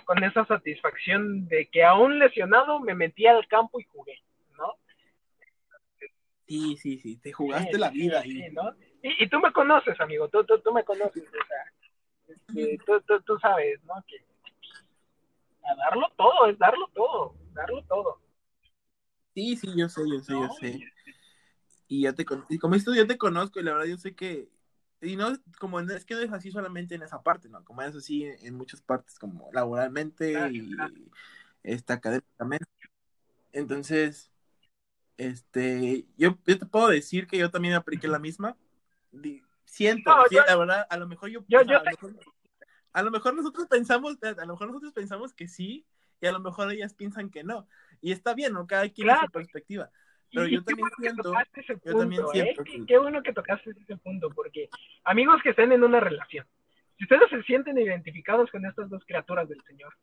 con 0.05 0.23
esa 0.23 0.45
satisfacción 0.45 1.47
de 1.47 1.67
que 1.71 1.83
aún 1.83 2.19
lesionado 2.19 2.79
me 2.79 2.93
metí 2.93 3.25
al 3.25 3.47
campo 3.47 3.79
y 3.79 3.85
jugué, 3.85 4.21
¿no? 4.59 4.75
Sí, 6.45 6.77
sí, 6.77 6.99
sí, 6.99 7.17
te 7.19 7.33
jugaste 7.33 7.79
la 7.79 7.89
vida 7.89 8.19
ahí. 8.19 8.43
Sí, 8.43 8.49
¿no? 8.51 8.75
y, 9.01 9.23
y, 9.23 9.27
tú 9.27 9.39
me 9.39 9.51
conoces, 9.51 9.99
amigo, 9.99 10.29
tú, 10.29 10.43
tú, 10.43 10.59
tú 10.59 10.71
me 10.71 10.83
conoces, 10.83 11.23
o 11.27 11.47
sea, 11.47 12.35
este, 12.35 12.77
tú, 12.85 13.01
tú, 13.01 13.19
tú 13.21 13.39
sabes, 13.39 13.83
¿no? 13.85 13.95
Que 14.07 14.17
a 15.63 15.75
darlo 15.77 16.11
todo, 16.15 16.45
es 16.45 16.59
darlo 16.59 16.87
todo, 16.93 17.33
darlo 17.55 17.83
todo. 17.85 18.26
Sí, 19.37 19.55
sí, 19.55 19.71
yo 19.75 19.87
sé, 19.87 20.01
yo 20.09 20.19
sé, 20.19 20.33
yo 20.33 20.49
sé. 20.59 20.79
Y 21.87 22.01
ya 22.01 22.13
te 22.13 22.25
y 22.49 22.57
como 22.57 22.73
esto 22.73 22.95
yo 22.95 23.05
te 23.05 23.19
conozco 23.19 23.59
y 23.59 23.63
la 23.63 23.73
verdad 23.73 23.85
yo 23.85 23.97
sé 23.99 24.15
que 24.15 24.49
y 24.99 25.15
no 25.15 25.31
como 25.59 25.79
es 25.79 26.05
que 26.05 26.15
no 26.15 26.21
es 26.21 26.33
así 26.33 26.49
solamente 26.49 26.95
en 26.95 27.03
esa 27.03 27.21
parte, 27.21 27.47
¿no? 27.47 27.63
Como 27.63 27.83
es 27.83 27.95
así 27.95 28.23
en, 28.23 28.55
muchas 28.55 28.81
partes 28.81 29.19
como 29.19 29.51
laboralmente 29.53 30.49
y 30.51 30.75
esta 31.61 31.93
académicamente. 31.93 32.65
Entonces, 33.51 34.31
este, 35.17 36.07
yo, 36.17 36.35
yo 36.47 36.57
te 36.57 36.65
puedo 36.65 36.87
decir 36.87 37.27
que 37.27 37.37
yo 37.37 37.51
también 37.51 37.75
apliqué 37.75 38.07
la 38.07 38.17
misma. 38.17 38.57
Siento, 39.65 40.15
la 40.47 40.55
verdad, 40.55 40.87
a 40.89 40.97
lo 40.97 41.07
mejor 41.07 41.29
yo, 41.29 41.45
yo, 41.47 41.59
a 42.91 43.03
lo 43.03 43.11
mejor 43.11 43.35
nosotros 43.35 43.67
pensamos, 43.67 44.17
a 44.23 44.45
lo 44.45 44.53
mejor 44.53 44.69
nosotros 44.69 44.93
pensamos 44.93 45.31
que 45.31 45.47
sí, 45.47 45.85
y 46.21 46.25
a 46.25 46.31
lo 46.31 46.39
mejor 46.39 46.71
ellas 46.71 46.95
piensan 46.95 47.29
que 47.29 47.43
no. 47.43 47.67
Y 48.01 48.11
está 48.11 48.33
bien, 48.33 48.53
¿no? 48.53 48.65
Cada 48.67 48.83
quien 48.83 49.07
tiene 49.07 49.19
su 49.21 49.31
perspectiva. 49.31 49.89
Pero 50.31 50.47
yo 50.47 50.63
también 50.63 50.89
siento, 50.99 51.33
yo 51.85 51.97
también 51.97 52.21
¿eh? 52.33 52.55
Qué 52.85 52.97
bueno 52.97 53.23
que 53.23 53.33
tocaste 53.33 53.71
ese 53.71 53.97
punto, 53.97 54.29
porque 54.29 54.69
amigos 55.03 55.41
que 55.41 55.51
estén 55.51 55.71
en 55.71 55.83
una 55.83 55.99
relación, 55.99 56.45
si 56.97 57.05
ustedes 57.05 57.29
se 57.29 57.43
sienten 57.43 57.77
identificados 57.77 58.51
con 58.51 58.65
estas 58.65 58.89
dos 58.89 59.03
criaturas 59.05 59.47
del 59.47 59.61
Señor, 59.63 59.93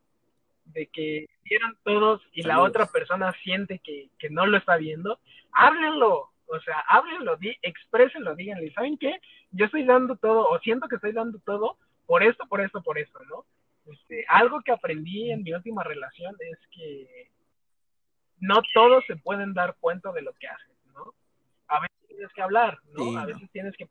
de 0.64 0.86
que 0.86 1.26
vieron 1.42 1.76
todos 1.82 2.22
y 2.32 2.42
la 2.42 2.62
otra 2.62 2.86
persona 2.86 3.32
siente 3.42 3.80
que, 3.80 4.08
que 4.18 4.30
no 4.30 4.46
lo 4.46 4.56
está 4.56 4.76
viendo, 4.76 5.20
háblenlo, 5.52 6.32
o 6.46 6.60
sea, 6.60 6.78
háblenlo, 6.88 7.36
di, 7.36 7.56
exprésenlo, 7.62 8.34
díganle, 8.34 8.72
¿saben 8.72 8.96
qué? 8.96 9.20
Yo 9.50 9.66
estoy 9.66 9.84
dando 9.84 10.16
todo, 10.16 10.48
o 10.48 10.58
siento 10.60 10.88
que 10.88 10.96
estoy 10.96 11.12
dando 11.12 11.38
todo, 11.40 11.78
por 12.06 12.22
esto, 12.22 12.46
por 12.48 12.60
esto, 12.60 12.82
por 12.82 12.98
esto, 12.98 13.20
¿no? 13.28 13.44
Este, 13.86 14.24
algo 14.28 14.62
que 14.62 14.72
aprendí 14.72 15.30
en 15.30 15.42
mi 15.42 15.52
última 15.52 15.84
relación 15.84 16.34
es 16.40 16.58
que 16.70 17.30
no 18.44 18.60
todos 18.74 19.04
se 19.06 19.16
pueden 19.16 19.54
dar 19.54 19.76
cuenta 19.80 20.12
de 20.12 20.22
lo 20.22 20.32
que 20.34 20.46
hacen, 20.46 20.76
¿no? 20.92 21.14
A 21.68 21.80
veces 21.80 21.96
tienes 22.06 22.32
que 22.32 22.42
hablar, 22.42 22.78
¿no? 22.92 23.18
a 23.18 23.26
veces 23.26 23.50
tienes 23.50 23.76
que 23.76 23.88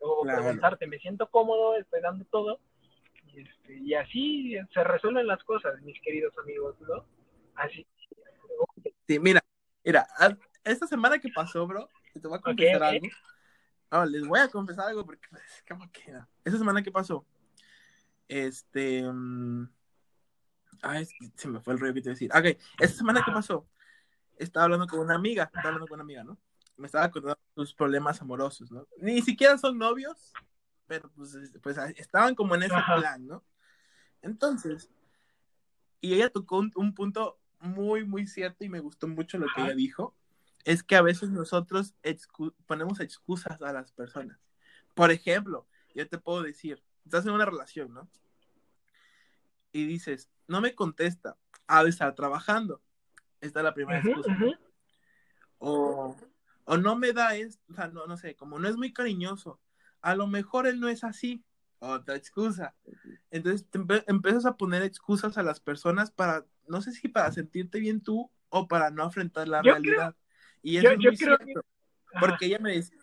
o 0.00 0.22
preguntarte, 0.22 0.86
me 0.86 0.98
siento 0.98 1.28
cómodo, 1.28 1.76
estoy 1.76 2.00
dando 2.00 2.24
todo, 2.26 2.60
y, 3.26 3.40
este, 3.40 3.78
y 3.78 3.94
así 3.94 4.56
se 4.72 4.84
resuelven 4.84 5.26
las 5.26 5.42
cosas, 5.44 5.80
mis 5.82 6.00
queridos 6.00 6.32
amigos, 6.38 6.76
¿no? 6.80 7.04
Así. 7.56 7.86
Sí, 9.06 9.18
mira, 9.18 9.40
mira, 9.84 10.06
esta 10.62 10.86
semana 10.86 11.18
que 11.18 11.30
pasó, 11.34 11.66
bro, 11.66 11.88
te 12.20 12.28
voy 12.28 12.38
a 12.38 12.40
confesar 12.40 12.82
algo. 12.82 13.08
Les 14.10 14.26
voy 14.26 14.38
a 14.38 14.48
confesar 14.48 14.88
algo 14.88 15.04
porque, 15.04 15.26
pues, 15.30 15.64
¿cómo 15.68 15.90
queda? 15.90 16.28
Esa 16.44 16.58
semana 16.58 16.82
que 16.82 16.92
pasó, 16.92 17.26
este. 18.28 19.02
Mm, 19.02 19.68
ay, 20.82 21.06
se 21.34 21.48
me 21.48 21.60
fue 21.60 21.74
el 21.74 21.80
rollo 21.80 21.94
que 21.94 22.02
te 22.02 22.10
decir. 22.10 22.30
Ok, 22.34 22.58
esa 22.78 22.94
semana 22.94 23.22
que 23.24 23.32
pasó, 23.32 23.66
estaba 24.36 24.64
hablando 24.64 24.86
con 24.86 25.00
una 25.00 25.14
amiga, 25.14 25.44
estaba 25.44 25.68
hablando 25.68 25.86
con 25.86 25.96
una 25.96 26.04
amiga, 26.04 26.24
¿no? 26.24 26.38
Me 26.76 26.86
estaba 26.86 27.10
contando 27.10 27.38
sus 27.54 27.74
problemas 27.74 28.20
amorosos, 28.20 28.70
¿no? 28.70 28.86
Ni 28.98 29.20
siquiera 29.22 29.58
son 29.58 29.78
novios, 29.78 30.32
pero 30.86 31.10
pues, 31.10 31.36
pues 31.62 31.76
estaban 31.96 32.34
como 32.34 32.54
en 32.54 32.64
ese 32.64 32.76
plan, 32.96 33.26
¿no? 33.26 33.44
Entonces, 34.22 34.90
y 36.00 36.14
ella 36.14 36.30
tocó 36.30 36.58
un, 36.58 36.72
un, 36.76 36.94
punto 36.94 37.38
muy, 37.60 38.04
muy 38.04 38.26
cierto 38.26 38.64
y 38.64 38.68
me 38.68 38.80
gustó 38.80 39.08
mucho 39.08 39.38
lo 39.38 39.46
que 39.54 39.62
ella 39.62 39.74
dijo 39.74 40.14
es 40.64 40.82
que 40.82 40.96
a 40.96 41.02
veces 41.02 41.30
nosotros 41.30 41.94
ponemos 42.66 43.00
excusas 43.00 43.60
a 43.62 43.72
las 43.72 43.92
personas. 43.92 44.38
Por 44.94 45.10
ejemplo, 45.10 45.66
yo 45.94 46.06
te 46.08 46.18
puedo 46.18 46.42
decir, 46.42 46.82
estás 47.04 47.24
en 47.24 47.32
una 47.32 47.46
relación, 47.46 47.94
¿no? 47.94 48.08
Y 49.72 49.86
dices, 49.86 50.30
no 50.46 50.60
me 50.60 50.74
contesta, 50.74 51.36
ha 51.66 51.84
de 51.84 51.90
estar 51.90 52.14
trabajando. 52.14 52.82
Esta 53.40 53.60
es 53.60 53.64
la 53.64 53.74
primera 53.74 54.00
excusa. 54.00 54.36
o, 55.58 56.16
o, 56.64 56.76
no 56.76 56.96
me 56.96 57.12
da 57.12 57.30
o 57.68 57.74
sea, 57.74 57.88
no, 57.88 58.06
no 58.06 58.16
sé, 58.16 58.34
como 58.34 58.58
no 58.58 58.68
es 58.68 58.76
muy 58.76 58.92
cariñoso, 58.92 59.60
a 60.00 60.14
lo 60.14 60.26
mejor 60.26 60.66
él 60.66 60.80
no 60.80 60.88
es 60.88 61.04
así. 61.04 61.44
Otra 61.80 62.16
excusa. 62.16 62.74
Entonces 63.30 63.68
te 63.70 63.78
empiezas 64.08 64.46
a 64.46 64.56
poner 64.56 64.82
excusas 64.82 65.38
a 65.38 65.44
las 65.44 65.60
personas 65.60 66.10
para, 66.10 66.44
no 66.66 66.82
sé 66.82 66.90
si 66.90 67.06
para 67.06 67.30
sentirte 67.30 67.78
bien 67.78 68.00
tú 68.00 68.32
o 68.48 68.66
para 68.66 68.90
no 68.90 69.04
afrontar 69.04 69.46
la 69.46 69.62
realidad. 69.62 70.16
Y 70.60 70.78
eso 70.78 70.92
yo, 70.94 71.10
es 71.10 71.20
creo 71.20 71.36
cierto, 71.36 71.64
porque 72.18 72.46
ella 72.46 72.58
me 72.58 72.72
dice, 72.72 72.97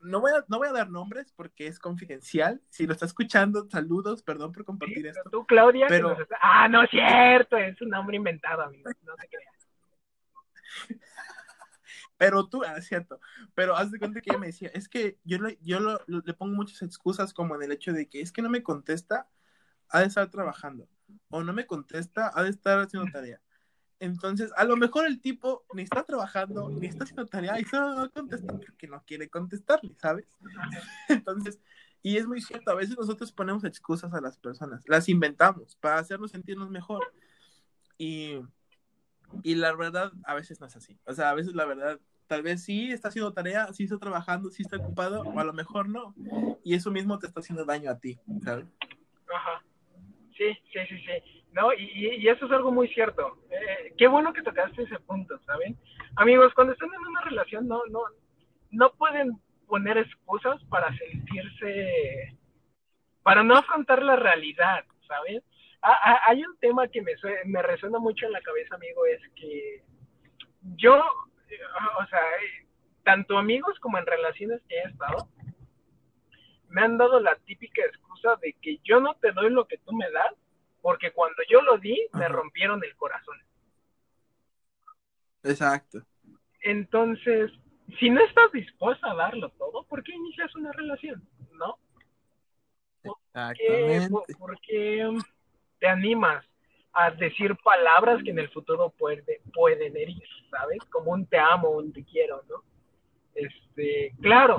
no 0.00 0.20
voy, 0.20 0.32
a, 0.32 0.44
no 0.48 0.58
voy 0.58 0.68
a 0.68 0.72
dar 0.72 0.90
nombres 0.90 1.32
porque 1.32 1.66
es 1.66 1.78
confidencial. 1.78 2.60
Si 2.70 2.86
lo 2.86 2.92
está 2.92 3.06
escuchando, 3.06 3.68
saludos, 3.70 4.22
perdón 4.22 4.52
por 4.52 4.64
compartir 4.64 5.06
esto. 5.06 5.28
Tú, 5.30 5.46
Claudia, 5.46 5.86
pero... 5.88 6.16
ah, 6.40 6.68
no 6.68 6.82
es 6.82 6.90
cierto, 6.90 7.56
es 7.56 7.80
un 7.80 7.90
nombre 7.90 8.16
inventado, 8.16 8.62
amigo, 8.62 8.90
no 9.02 9.14
te 9.16 9.28
creas. 9.28 9.54
pero 12.16 12.48
tú, 12.48 12.62
ah, 12.64 12.76
es 12.78 12.86
cierto, 12.86 13.20
pero 13.54 13.76
haz 13.76 13.90
de 13.90 13.98
cuenta 13.98 14.20
que 14.20 14.30
ella 14.30 14.38
me 14.38 14.46
decía, 14.46 14.70
es 14.72 14.88
que 14.88 15.18
yo, 15.24 15.38
le, 15.38 15.58
yo 15.62 15.98
le 16.06 16.34
pongo 16.34 16.54
muchas 16.54 16.82
excusas 16.82 17.34
como 17.34 17.54
en 17.56 17.62
el 17.62 17.72
hecho 17.72 17.92
de 17.92 18.08
que 18.08 18.20
es 18.20 18.32
que 18.32 18.42
no 18.42 18.48
me 18.48 18.62
contesta, 18.62 19.28
ha 19.90 20.00
de 20.00 20.06
estar 20.06 20.30
trabajando, 20.30 20.88
o 21.28 21.42
no 21.42 21.52
me 21.52 21.66
contesta, 21.66 22.30
ha 22.34 22.42
de 22.42 22.50
estar 22.50 22.78
haciendo 22.80 23.10
tarea, 23.12 23.40
entonces, 24.00 24.50
a 24.56 24.64
lo 24.64 24.76
mejor 24.76 25.06
el 25.06 25.20
tipo 25.20 25.64
ni 25.72 25.82
está 25.82 26.02
trabajando, 26.02 26.68
ni 26.68 26.86
está 26.86 27.04
haciendo 27.04 27.26
tarea 27.26 27.58
y 27.60 27.64
solo 27.64 27.94
no 27.94 28.10
contesta 28.10 28.52
porque 28.52 28.86
no 28.86 29.02
quiere 29.06 29.28
contestarle, 29.28 29.94
¿sabes? 30.00 30.26
Entonces, 31.08 31.60
y 32.02 32.16
es 32.18 32.26
muy 32.26 32.40
cierto, 32.40 32.70
a 32.70 32.74
veces 32.74 32.96
nosotros 32.98 33.32
ponemos 33.32 33.64
excusas 33.64 34.12
a 34.12 34.20
las 34.20 34.36
personas, 34.36 34.82
las 34.86 35.08
inventamos 35.08 35.76
para 35.76 35.98
hacernos 35.98 36.32
sentirnos 36.32 36.70
mejor. 36.70 37.02
Y, 37.96 38.40
y 39.42 39.54
la 39.54 39.74
verdad, 39.74 40.12
a 40.24 40.34
veces 40.34 40.60
no 40.60 40.66
es 40.66 40.76
así. 40.76 40.98
O 41.06 41.14
sea, 41.14 41.30
a 41.30 41.34
veces 41.34 41.54
la 41.54 41.64
verdad, 41.64 41.98
tal 42.26 42.42
vez 42.42 42.62
sí 42.62 42.90
está 42.90 43.08
haciendo 43.08 43.32
tarea, 43.32 43.72
sí 43.72 43.84
está 43.84 43.98
trabajando, 43.98 44.50
sí 44.50 44.62
está 44.62 44.76
ocupado, 44.76 45.22
o 45.22 45.40
a 45.40 45.44
lo 45.44 45.52
mejor 45.52 45.88
no. 45.88 46.14
Y 46.62 46.74
eso 46.74 46.90
mismo 46.90 47.18
te 47.18 47.26
está 47.26 47.40
haciendo 47.40 47.64
daño 47.64 47.90
a 47.90 47.98
ti, 47.98 48.18
¿sabes? 48.42 48.66
Ajá. 49.34 49.64
Sí, 50.36 50.52
sí, 50.72 50.80
sí, 50.88 50.98
sí. 50.98 51.44
¿no? 51.52 51.72
Y, 51.72 52.16
y, 52.16 52.28
eso 52.28 52.46
es 52.46 52.52
algo 52.52 52.72
muy 52.72 52.88
cierto. 52.88 53.38
Eh, 53.50 53.94
qué 53.96 54.08
bueno 54.08 54.32
que 54.32 54.42
tocaste 54.42 54.82
ese 54.82 54.98
punto, 55.00 55.38
¿saben? 55.46 55.76
Amigos, 56.16 56.52
cuando 56.54 56.72
están 56.72 56.92
en 56.92 57.06
una 57.06 57.20
relación 57.20 57.68
no, 57.68 57.82
no, 57.90 58.00
no 58.70 58.92
pueden 58.94 59.40
poner 59.68 59.98
excusas 59.98 60.62
para 60.64 60.96
sentirse, 60.96 62.36
para 63.22 63.42
no 63.42 63.56
afrontar 63.56 64.02
la 64.02 64.16
realidad, 64.16 64.84
¿saben? 65.06 65.42
hay 66.26 66.42
un 66.42 66.56
tema 66.60 66.88
que 66.88 67.02
me, 67.02 67.12
me 67.44 67.60
resuena 67.60 67.98
mucho 67.98 68.24
en 68.24 68.32
la 68.32 68.40
cabeza, 68.40 68.74
amigo, 68.74 69.04
es 69.04 69.20
que 69.34 69.82
yo, 70.76 70.94
o 70.96 72.06
sea, 72.06 72.20
tanto 73.04 73.36
amigos 73.36 73.78
como 73.80 73.98
en 73.98 74.06
relaciones 74.06 74.62
que 74.66 74.76
he 74.76 74.84
estado, 74.84 75.28
me 76.74 76.82
han 76.82 76.98
dado 76.98 77.20
la 77.20 77.36
típica 77.36 77.82
excusa 77.84 78.34
de 78.42 78.52
que 78.54 78.80
yo 78.82 78.98
no 78.98 79.14
te 79.14 79.30
doy 79.30 79.48
lo 79.48 79.64
que 79.64 79.78
tú 79.78 79.92
me 79.92 80.10
das 80.10 80.34
porque 80.82 81.12
cuando 81.12 81.40
yo 81.48 81.62
lo 81.62 81.78
di, 81.78 81.96
me 82.14 82.26
rompieron 82.26 82.82
el 82.82 82.96
corazón. 82.96 83.38
Exacto. 85.44 86.02
Entonces, 86.62 87.52
si 88.00 88.10
no 88.10 88.20
estás 88.24 88.50
dispuesta 88.52 89.08
a 89.08 89.14
darlo 89.14 89.50
todo, 89.50 89.84
¿por 89.84 90.02
qué 90.02 90.14
inicias 90.14 90.52
una 90.56 90.72
relación? 90.72 91.22
¿No? 91.52 91.78
Exactamente. 93.04 94.34
¿Por 94.36 94.60
qué, 94.60 95.16
te 95.78 95.86
animas 95.86 96.44
a 96.92 97.12
decir 97.12 97.56
palabras 97.62 98.20
que 98.24 98.30
en 98.30 98.40
el 98.40 98.50
futuro 98.50 98.90
puede, 98.90 99.42
pueden 99.52 99.96
herir, 99.96 100.24
¿sabes? 100.50 100.78
Como 100.90 101.12
un 101.12 101.24
te 101.26 101.38
amo, 101.38 101.70
un 101.70 101.92
te 101.92 102.04
quiero, 102.04 102.42
¿no? 102.48 102.64
Este, 103.34 104.12
claro, 104.20 104.56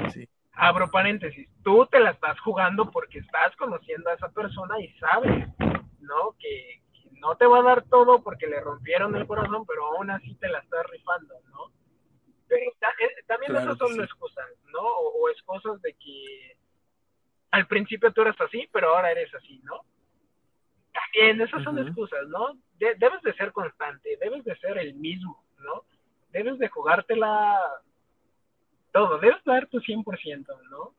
abro 0.56 0.90
paréntesis, 0.90 1.50
tú 1.64 1.86
te 1.88 2.00
la 2.00 2.12
estás 2.12 2.40
jugando 2.40 2.90
porque 2.92 3.20
estás 3.20 3.56
conociendo 3.58 4.10
a 4.10 4.14
esa 4.14 4.30
persona 4.30 4.80
y 4.80 4.90
sabes 5.00 5.48
¿no? 6.06 6.36
Que, 6.40 6.82
no 7.20 7.36
te 7.38 7.46
va 7.46 7.60
a 7.60 7.64
dar 7.64 7.84
todo 7.86 8.22
porque 8.22 8.46
le 8.46 8.60
rompieron 8.60 9.16
el 9.16 9.26
corazón, 9.26 9.66
pero 9.66 9.86
aún 9.86 10.12
así 10.12 10.36
te 10.36 10.48
la 10.48 10.60
estás 10.60 10.86
rifando, 10.92 11.34
¿no? 11.50 11.72
Pero 12.48 12.72
eh, 12.72 13.24
también 13.26 13.56
esas 13.56 13.78
son 13.78 14.00
excusas, 14.00 14.46
¿no? 14.66 14.82
O, 14.82 15.30
excusas 15.30 15.82
de 15.82 15.94
que 15.94 16.58
al 17.52 17.66
principio 17.68 18.12
tú 18.14 18.22
eras 18.22 18.40
así, 18.42 18.70
pero 18.72 18.96
ahora 18.96 19.12
eres 19.12 19.34
así, 19.34 19.60
¿no? 19.64 19.82
También 20.94 21.42
esas 21.42 21.64
son 21.64 21.80
excusas, 21.80 22.28
¿no? 22.28 22.58
debes 22.78 23.22
de 23.24 23.34
ser 23.34 23.52
constante, 23.54 24.18
debes 24.20 24.44
de 24.44 24.56
ser 24.58 24.78
el 24.78 24.94
mismo, 24.96 25.44
¿no? 25.60 25.84
debes 26.30 26.60
de 26.60 26.68
jugártela 26.68 27.58
todo, 28.96 29.18
debes 29.20 29.44
dar 29.44 29.68
tu 29.68 29.82
100%, 29.82 30.54
¿no? 30.72 30.94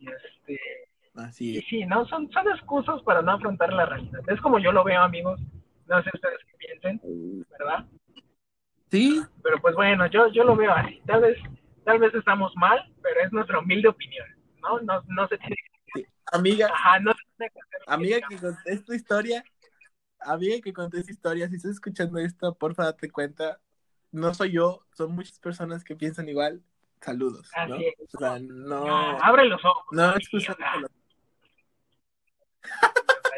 Y 0.00 0.08
este, 0.08 0.58
Así 1.14 1.54
y 1.54 1.58
es. 1.58 1.64
sí, 1.66 1.86
¿no? 1.86 2.04
Son, 2.06 2.28
son 2.32 2.48
excusas 2.48 3.00
para 3.02 3.22
no 3.22 3.30
afrontar 3.30 3.72
la 3.72 3.86
realidad. 3.86 4.20
Es 4.26 4.40
como 4.40 4.58
yo 4.58 4.72
lo 4.72 4.82
veo, 4.82 5.00
amigos. 5.00 5.40
No 5.86 6.02
sé 6.02 6.10
ustedes 6.12 6.38
qué 6.48 6.56
piensen, 6.58 7.00
¿verdad? 7.56 7.86
Sí, 8.90 9.22
Pero 9.40 9.60
pues 9.60 9.76
bueno, 9.76 10.06
yo, 10.08 10.26
yo 10.32 10.42
lo 10.42 10.56
veo 10.56 10.72
así. 10.72 11.00
Tal 11.06 11.20
vez, 11.20 11.38
tal 11.84 12.00
vez 12.00 12.12
estamos 12.12 12.52
mal, 12.56 12.92
pero 13.00 13.20
es 13.20 13.32
nuestra 13.32 13.60
humilde 13.60 13.86
opinión, 13.86 14.26
¿no? 14.60 14.80
No, 14.80 15.00
no 15.06 15.28
se 15.28 15.38
tiene 15.38 15.54
sí. 15.94 16.04
amiga, 16.32 16.66
ajá, 16.66 16.98
no 16.98 17.12
se 17.12 17.18
tiene 17.36 17.52
que 17.52 17.60
hacer 17.60 17.80
que 17.86 17.92
amiga 17.92 18.20
que 18.28 18.36
conté 18.36 18.72
esta 18.72 18.96
historia, 18.96 19.44
amiga 20.18 20.60
que 20.60 20.72
conté 20.72 20.98
esta 20.98 21.12
historia, 21.12 21.48
si 21.48 21.54
estás 21.56 21.72
escuchando 21.72 22.18
esto, 22.18 22.52
porfa 22.56 22.84
date 22.84 23.10
cuenta, 23.12 23.60
no 24.10 24.34
soy 24.34 24.52
yo, 24.52 24.84
son 24.92 25.12
muchas 25.12 25.38
personas 25.38 25.84
que 25.84 25.94
piensan 25.94 26.28
igual. 26.28 26.64
Saludos, 27.02 27.50
¿no? 27.68 27.74
Así 27.74 27.86
es. 27.86 28.14
O 28.14 28.18
sea, 28.18 28.38
no, 28.38 29.20
abre 29.22 29.44
los 29.46 29.62
ojos. 29.64 29.84
no 29.90 30.12
sí, 30.12 30.18
excusa 30.18 30.56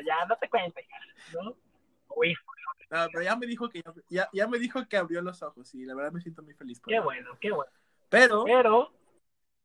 ya, 0.07 0.27
date 0.29 0.49
cuenta, 0.49 0.81
ya, 0.81 1.41
¿no? 1.43 1.57
Uy, 2.17 2.35
No, 2.91 3.07
pero 3.11 3.23
ya 3.25 3.37
me 3.37 3.47
dijo 3.47 3.69
que 3.69 3.83
ya, 4.09 4.29
ya 4.33 4.47
me 4.47 4.59
dijo 4.59 4.87
que 4.87 4.97
abrió 4.97 5.23
los 5.23 5.43
ojos 5.43 5.75
y 5.75 5.85
la 5.85 5.95
verdad 5.95 6.13
me 6.13 6.21
siento 6.21 6.43
muy 6.43 6.55
feliz 6.55 6.79
por 6.81 6.91
qué 6.91 6.97
eso. 6.97 7.05
bueno, 7.05 7.39
qué 7.41 7.51
bueno. 7.51 7.73
Pero 8.11 8.45
Pero, 8.45 8.93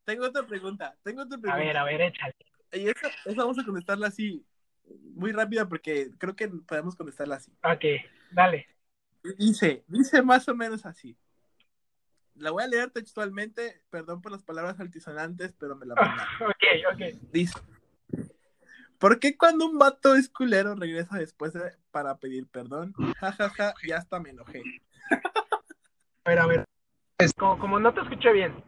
tengo 0.06 0.26
otra 0.26 0.48
pregunta, 0.48 0.96
tengo 1.04 1.24
otra 1.24 1.38
a 1.38 1.42
pregunta. 1.42 1.66
ver, 1.66 1.78
a 1.78 1.84
ver, 1.84 2.02
échale. 2.02 2.36
Y 2.72 2.88
esa, 2.88 3.08
esa 3.26 3.42
vamos 3.42 3.60
a 3.60 3.66
contestarla 3.66 4.08
así, 4.08 4.46
muy 5.16 5.32
rápida 5.32 5.68
porque 5.68 6.10
creo 6.18 6.36
que 6.36 6.48
podemos 6.48 6.96
contestarla 6.96 7.36
así. 7.36 7.52
Ok, 7.64 7.84
dale. 8.32 8.68
Dice, 9.38 9.84
dice 9.88 10.22
más 10.22 10.48
o 10.48 10.56
menos 10.56 10.86
así. 10.86 11.18
La 12.40 12.52
voy 12.52 12.64
a 12.64 12.68
leer 12.68 12.90
textualmente, 12.92 13.82
perdón 13.90 14.22
por 14.22 14.32
las 14.32 14.44
palabras 14.44 14.80
altisonantes, 14.80 15.54
pero 15.60 15.76
me 15.76 15.86
la 15.86 15.96
mandaron. 16.18 16.34
Ok, 16.50 16.64
ok. 16.94 17.02
Dice, 17.32 17.60
¿por 18.98 19.20
qué 19.20 19.38
cuando 19.38 19.66
un 19.66 19.78
vato 19.78 20.16
es 20.16 20.30
culero 20.30 20.76
regresa 20.76 21.18
después 21.18 21.54
de- 21.54 21.76
para 21.92 22.18
pedir 22.18 22.48
perdón? 22.48 22.94
Ja, 23.20 23.32
ja, 23.34 23.50
ja, 23.50 23.74
ya 23.88 23.98
hasta 23.98 24.20
me 24.20 24.30
enojé. 24.32 24.64
A 26.26 26.30
ver, 26.30 26.40
a 26.40 26.46
ver. 26.48 26.66
Como, 27.38 27.60
como 27.60 27.80
no 27.80 27.94
te 27.94 28.02
escuché 28.02 28.32
bien. 28.32 28.64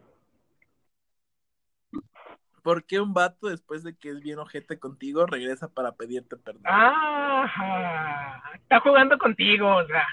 ¿Por 2.63 2.85
qué 2.85 2.99
un 2.99 3.13
vato 3.13 3.47
después 3.47 3.83
de 3.83 3.95
que 3.97 4.09
es 4.09 4.19
bien 4.19 4.37
ojete 4.37 4.77
contigo 4.77 5.25
regresa 5.25 5.69
para 5.73 5.95
pedirte 5.95 6.37
perdón? 6.37 6.61
Ajá. 6.65 8.41
Está 8.55 8.79
jugando 8.81 9.17
contigo, 9.17 9.77
o 9.77 9.85
sea. 9.87 10.05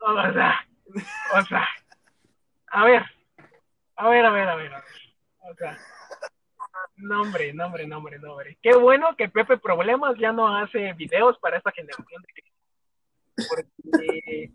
O 0.00 0.32
sea, 0.32 0.66
o 1.34 1.42
sea. 1.44 1.68
A 2.70 2.84
ver. 2.84 3.02
A 3.96 4.08
ver, 4.08 4.24
a 4.24 4.30
ver, 4.30 4.48
a 4.48 4.56
ver. 4.56 4.72
O 4.72 5.54
sea. 5.54 5.78
No, 6.96 7.22
hombre, 7.22 7.52
no, 7.52 7.66
hombre, 7.66 7.86
no, 7.86 7.98
hombre, 7.98 8.18
no, 8.18 8.32
hombre. 8.32 8.58
Qué 8.62 8.74
bueno 8.74 9.14
que 9.16 9.28
Pepe 9.28 9.56
Problemas 9.58 10.16
ya 10.18 10.32
no 10.32 10.56
hace 10.56 10.92
videos 10.94 11.38
para 11.38 11.58
esta 11.58 11.72
generación 11.72 12.22
de. 12.22 12.44
Porque, 13.48 14.50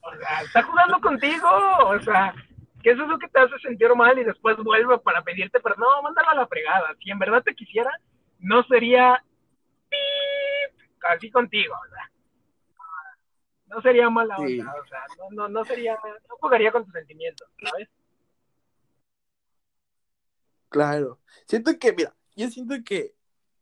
o 0.00 0.16
sea, 0.16 0.40
está 0.42 0.62
jugando 0.62 1.00
contigo, 1.00 1.48
o 1.84 2.00
sea, 2.00 2.34
¿qué 2.82 2.92
es 2.92 2.98
eso 2.98 3.18
que 3.18 3.28
te 3.28 3.38
hace 3.38 3.58
sentir 3.58 3.94
mal 3.94 4.18
y 4.18 4.24
después 4.24 4.56
vuelve 4.58 4.98
para 4.98 5.22
pedirte 5.22 5.60
perdón? 5.60 5.80
No, 5.80 6.02
mándala 6.02 6.30
a 6.30 6.36
la 6.36 6.46
fregada. 6.46 6.94
Si 7.02 7.10
en 7.10 7.18
verdad 7.18 7.42
te 7.42 7.54
quisiera, 7.54 7.90
no 8.38 8.62
sería 8.64 9.22
así 11.08 11.30
contigo, 11.30 11.74
o 11.74 11.88
sea. 11.88 12.10
No 13.70 13.80
sería 13.80 14.10
mala 14.10 14.36
Sí. 14.36 14.58
onda, 14.60 14.74
o 14.74 14.86
sea, 14.86 15.00
no, 15.16 15.30
no, 15.30 15.48
no 15.48 15.64
sería, 15.64 15.94
no 16.28 16.36
jugaría 16.40 16.72
con 16.72 16.84
tus 16.84 16.92
sentimientos, 16.92 17.48
¿sabes? 17.62 17.88
Claro. 20.68 21.20
Siento 21.46 21.78
que, 21.78 21.92
mira, 21.92 22.14
yo 22.34 22.48
siento 22.50 22.74
que 22.84 23.14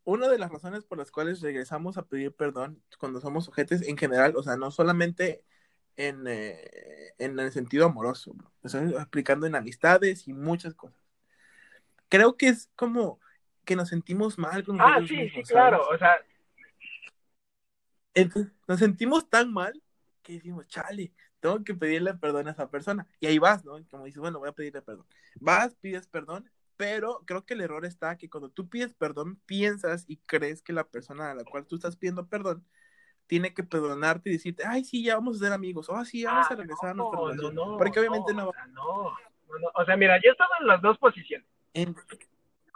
una 0.05 0.29
de 0.29 0.39
las 0.39 0.51
razones 0.51 0.85
por 0.85 0.97
las 0.99 1.11
cuales 1.11 1.43
regresamos 1.43 1.99
a 1.99 2.07
pedir 2.07 2.33
perdón 2.33 2.83
cuando 2.99 3.21
somos 3.21 3.49
ojetes 3.49 3.87
en 3.87 3.99
general, 3.99 4.35
o 4.37 4.43
sea, 4.43 4.57
no 4.57 4.71
solamente 4.71 5.45
en, 5.97 6.27
eh, 6.27 7.13
en 7.19 7.39
el 7.39 7.53
sentido 7.53 7.85
amoroso, 7.85 8.33
bro. 8.33 8.51
O 8.63 8.69
sea, 8.69 8.83
explicando 8.83 9.47
en 9.47 9.57
amistades 9.57 10.27
y 10.27 10.33
muchas 10.33 10.75
cosas. 10.75 11.01
Creo 12.09 12.37
que 12.39 12.49
es 12.49 12.71
como 12.77 13.21
que 13.67 13.77
nos 13.77 13.91
sentimos 13.91 14.39
mal 14.39 14.65
con 14.65 14.81
Ah, 14.81 14.97
sí, 15.07 15.17
mismos, 15.17 15.27
sí, 15.27 15.33
¿sabes? 15.33 15.49
claro, 15.51 15.87
o 15.89 15.99
sea, 15.99 16.17
Entonces, 18.15 18.53
nos 18.67 18.79
sentimos 18.79 19.29
tan 19.29 19.53
mal 19.53 19.83
que 20.29 20.35
decimos, 20.35 20.67
chale, 20.67 21.11
tengo 21.41 21.65
que 21.65 21.75
pedirle 21.75 22.13
perdón 22.15 22.49
a 22.49 22.51
esa 22.51 22.71
persona. 22.71 23.07
Y 23.19 23.27
ahí 23.27 23.39
vas, 23.39 23.65
¿no? 23.65 23.83
Como 23.91 24.05
dices, 24.05 24.21
bueno, 24.21 24.39
voy 24.39 24.51
a 24.51 24.53
pedirle 24.53 24.83
perdón. 24.83 25.07
Vas, 25.41 25.75
pides 25.77 26.07
perdón, 26.07 26.51
pero 26.77 27.23
creo 27.25 27.47
que 27.47 27.55
el 27.55 27.63
error 27.63 27.87
está 27.87 28.19
que 28.19 28.29
cuando 28.29 28.51
tú 28.51 28.69
pides 28.69 28.93
perdón, 28.93 29.41
piensas 29.47 30.05
y 30.07 30.19
crees 30.19 30.61
que 30.63 30.75
la 30.75 30.85
persona 30.85 31.31
a 31.31 31.35
la 31.35 31.45
cual 31.45 31.67
tú 31.67 31.77
estás 31.77 31.97
pidiendo 31.97 32.27
perdón 32.27 32.65
tiene 33.27 33.53
que 33.55 33.63
perdonarte 33.63 34.31
y 34.31 34.35
decirte, 34.35 34.65
ay, 34.67 34.85
sí, 34.85 35.03
ya 35.03 35.15
vamos 35.15 35.37
a 35.37 35.45
ser 35.45 35.53
amigos, 35.53 35.89
oh, 35.89 36.05
sí, 36.05 36.23
ya 36.23 36.31
vamos 36.33 36.51
a 36.51 36.55
ah, 36.55 36.57
regresar 36.57 36.91
a 36.91 36.95
no, 36.95 37.05
nuestra 37.05 37.21
no, 37.21 37.27
relación. 37.29 37.55
no, 37.55 37.77
Porque 37.79 38.01
obviamente 38.01 38.33
no, 38.35 38.49
o 38.49 38.53
sea, 38.53 38.67
no, 38.69 39.11
no, 39.49 39.59
no. 39.59 39.69
O 39.75 39.85
sea, 39.85 39.97
mira, 39.97 40.17
yo 40.17 40.31
he 40.31 40.33
estado 40.33 40.51
en 40.61 40.67
las 40.67 40.81
dos 40.83 40.99
posiciones. 40.99 41.47
En- 41.75 41.95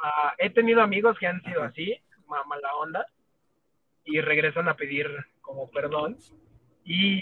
Ah, 0.04 0.34
he 0.38 0.50
tenido 0.50 0.82
amigos 0.82 1.16
que 1.18 1.28
han 1.28 1.40
sido 1.42 1.60
Ajá. 1.60 1.68
así, 1.68 1.96
ma- 2.26 2.42
mala 2.44 2.74
onda, 2.74 3.06
y 4.04 4.20
regresan 4.20 4.68
a 4.68 4.74
pedir 4.74 5.06
como 5.40 5.70
perdón. 5.70 6.18
Y, 6.84 7.20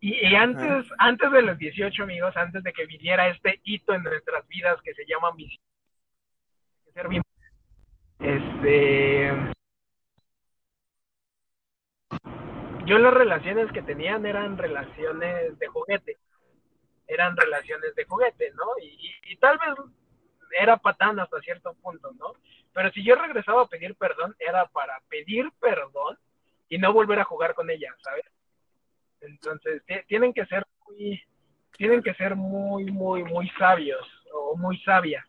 y, 0.00 0.26
y 0.28 0.34
antes, 0.34 0.86
antes 0.98 1.30
de 1.30 1.42
los 1.42 1.58
18 1.58 2.02
amigos, 2.02 2.36
antes 2.36 2.62
de 2.62 2.72
que 2.72 2.86
viniera 2.86 3.28
este 3.28 3.60
hito 3.64 3.92
en 3.94 4.02
nuestras 4.02 4.46
vidas 4.48 4.80
que 4.82 4.94
se 4.94 5.04
llama 5.06 5.32
misión, 5.32 5.60
este, 8.18 9.30
yo 12.86 12.98
las 12.98 13.14
relaciones 13.14 13.70
que 13.72 13.82
tenían 13.82 14.26
eran 14.26 14.58
relaciones 14.58 15.58
de 15.58 15.66
juguete, 15.68 16.18
eran 17.06 17.36
relaciones 17.36 17.94
de 17.94 18.04
juguete, 18.04 18.50
¿no? 18.52 18.64
Y, 18.82 18.86
y- 18.86 19.32
y 19.32 19.36
tal 19.36 19.58
vez 19.58 19.74
era 20.58 20.76
patán 20.76 21.20
hasta 21.20 21.40
cierto 21.40 21.74
punto, 21.74 22.10
¿no? 22.18 22.34
Pero 22.72 22.90
si 22.92 23.04
yo 23.04 23.14
regresaba 23.16 23.62
a 23.62 23.68
pedir 23.68 23.94
perdón, 23.96 24.34
era 24.38 24.66
para 24.66 25.00
pedir 25.08 25.50
perdón 25.60 26.18
y 26.68 26.78
no 26.78 26.92
volver 26.92 27.18
a 27.20 27.24
jugar 27.24 27.54
con 27.54 27.70
ella, 27.70 27.94
¿sabes? 28.02 28.24
Entonces, 29.20 29.84
ti- 29.86 30.02
tienen 30.06 30.32
que 30.32 30.46
ser 30.46 30.64
muy, 30.86 31.22
tienen 31.76 32.02
que 32.02 32.14
ser 32.14 32.36
muy, 32.36 32.84
muy, 32.86 33.24
muy 33.24 33.48
sabios 33.50 34.06
o 34.32 34.56
muy 34.56 34.78
sabias 34.80 35.24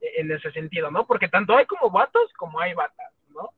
e- 0.00 0.20
en 0.20 0.30
ese 0.32 0.50
sentido, 0.52 0.90
¿no? 0.90 1.06
Porque 1.06 1.28
tanto 1.28 1.56
hay 1.56 1.66
como 1.66 1.90
vatos 1.90 2.32
como 2.34 2.60
hay 2.60 2.74
vatas, 2.74 3.12
¿no? 3.28 3.50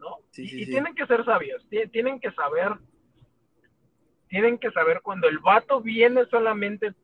¿no? 0.00 0.18
Sí, 0.30 0.42
y 0.42 0.48
sí, 0.48 0.56
y 0.62 0.64
sí. 0.66 0.70
tienen 0.72 0.94
que 0.94 1.06
ser 1.06 1.24
sabios, 1.24 1.66
ti- 1.68 1.88
tienen 1.88 2.20
que 2.20 2.30
saber, 2.32 2.72
tienen 4.28 4.58
que 4.58 4.70
saber 4.72 5.00
cuando 5.00 5.28
el 5.28 5.38
vato 5.38 5.80
viene 5.80 6.26
solamente 6.26 6.94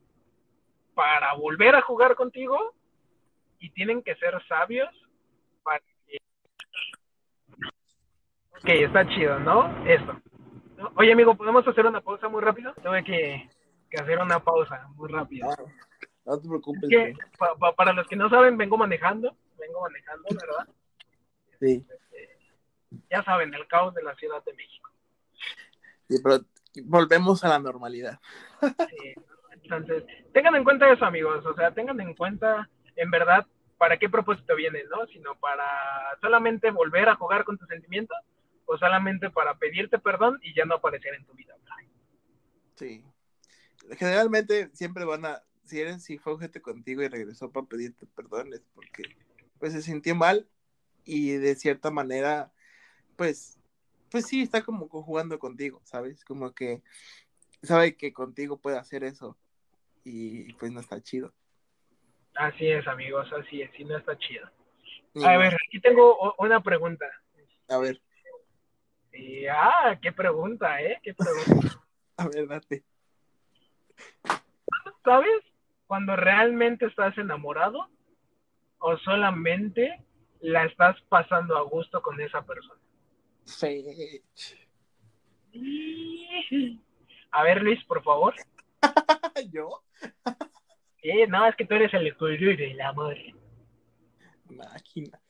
para 0.95 1.33
volver 1.35 1.75
a 1.75 1.81
jugar 1.81 2.15
contigo 2.15 2.75
y 3.59 3.71
tienen 3.71 4.03
que 4.03 4.15
ser 4.17 4.35
sabios 4.47 4.91
para 5.63 5.81
que... 5.81 6.19
Ok, 8.51 8.69
está 8.69 9.09
chido, 9.09 9.39
¿no? 9.39 9.87
Esto. 9.87 10.21
Oye, 10.97 11.13
amigo, 11.13 11.35
¿podemos 11.37 11.67
hacer 11.67 11.87
una 11.87 12.01
pausa 12.01 12.29
muy 12.29 12.41
rápido? 12.43 12.73
Tuve 12.83 13.05
que, 13.05 13.49
que 13.91 13.97
hacer 14.03 14.19
una 14.19 14.41
pausa 14.41 14.87
muy 14.97 15.11
rápida. 15.11 15.47
No, 15.47 16.33
no 16.35 16.41
te 16.41 16.49
preocupes. 16.49 16.83
Es 16.85 16.89
que, 16.89 16.97
güey. 16.99 17.15
pa- 17.39 17.55
pa- 17.57 17.75
para 17.75 17.93
los 17.93 18.07
que 18.07 18.17
no 18.17 18.29
saben, 18.29 18.57
vengo 18.57 18.77
manejando, 18.77 19.37
vengo 19.59 19.81
manejando, 19.83 20.25
¿verdad? 20.31 20.69
Sí, 21.61 21.87
Ya 23.11 23.23
saben, 23.25 23.55
el 23.55 23.67
caos 23.69 23.95
de 23.95 24.03
la 24.03 24.15
Ciudad 24.17 24.43
de 24.45 24.53
México. 24.55 24.91
sí, 26.09 26.17
pero 26.23 26.41
volvemos 26.85 27.45
a 27.45 27.49
la 27.49 27.59
normalidad. 27.59 28.19
Sí. 28.61 29.15
Entonces, 29.63 30.05
tengan 30.33 30.57
en 30.57 30.65
cuenta 30.65 30.91
eso, 30.93 31.05
amigos. 31.05 31.45
O 31.47 31.55
sea, 31.55 31.71
tengan 31.73 32.01
en 32.01 32.15
cuenta, 32.15 32.69
en 32.97 33.11
verdad, 33.11 33.47
para 33.79 33.97
qué 33.97 34.09
propósito 34.09 34.57
vienen, 34.57 34.89
¿no? 34.89 35.07
Sino 35.07 35.35
para 35.37 35.65
solamente 36.21 36.71
volver 36.73 37.09
a 37.09 37.15
jugar 37.15 37.45
con 37.45 37.57
tus 37.59 37.69
sentimientos 37.69 38.17
o 38.73 38.79
solamente 38.79 39.31
para 39.31 39.59
pedirte 39.59 39.99
perdón 39.99 40.39
y 40.43 40.55
ya 40.55 40.65
no 40.65 40.77
aparecer 40.77 41.15
en 41.15 41.25
tu 41.25 41.35
vida. 41.35 41.55
Sí. 42.77 43.05
Generalmente 43.99 44.71
siempre 44.73 45.05
van 45.05 45.27
a, 45.27 45.43
si 45.65 45.81
eres, 45.81 46.03
si 46.03 46.19
fue 46.19 46.33
ojete 46.33 46.63
contigo 46.63 47.03
y 47.03 47.09
regresó 47.09 47.51
para 47.51 47.67
pedirte 47.67 48.07
perdón, 48.07 48.53
es 48.55 48.63
porque 48.75 49.03
pues 49.59 49.73
se 49.73 49.83
sintió 49.83 50.15
mal 50.15 50.49
y 51.05 51.33
de 51.33 51.55
cierta 51.55 51.91
manera, 51.91 52.53
pues, 53.17 53.61
pues 54.11 54.27
sí, 54.27 54.43
está 54.43 54.63
como 54.63 54.89
jugando 54.89 55.39
contigo, 55.39 55.81
¿sabes? 55.85 56.25
Como 56.25 56.53
que 56.55 56.83
sabe 57.63 57.97
que 57.97 58.13
contigo 58.13 58.61
puede 58.61 58.79
hacer 58.79 59.05
eso 59.05 59.37
y 60.05 60.53
pues 60.55 60.73
no 60.73 60.81
está 60.81 61.03
chido. 61.03 61.33
Así 62.35 62.67
es, 62.69 62.87
amigos, 62.87 63.31
así 63.33 63.61
es, 63.61 63.71
y 63.79 63.85
no 63.85 63.99
está 63.99 64.17
chido. 64.17 64.51
A 65.25 65.37
ver, 65.37 65.55
aquí 65.69 65.81
tengo 65.81 66.35
una 66.39 66.63
pregunta. 66.63 67.05
a 67.69 67.79
ver, 67.79 68.01
Y, 69.13 69.47
ah, 69.47 69.99
qué 70.01 70.13
pregunta, 70.13 70.81
¿eh? 70.81 70.99
Qué 71.03 71.15
pregunta. 71.15 71.83
a 72.17 72.29
ver, 72.29 72.49
date. 72.49 72.85
¿Sabes? 75.05 75.43
Cuando 75.87 76.17
realmente 76.17 76.87
estás 76.87 77.17
enamorado 77.19 77.89
o 78.79 78.97
solamente 78.99 80.03
la 80.41 80.65
estás 80.65 81.01
pasando 81.09 81.57
a 81.57 81.63
gusto 81.63 82.03
con 82.03 82.21
esa 82.21 82.43
persona. 82.43 82.81
Fech. 83.47 84.63
A 87.31 87.43
ver, 87.43 87.63
Luis, 87.63 87.85
por 87.85 88.03
favor. 88.03 88.35
¿Yo? 89.53 89.83
Sí, 91.03 91.13
no, 91.29 91.47
es 91.47 91.57
que 91.57 91.67
tú 91.67 91.75
eres 91.75 91.93
el 91.95 92.15
gurú 92.15 92.57
del 92.57 92.81
amor. 92.81 93.17
Máquina. 94.49 95.21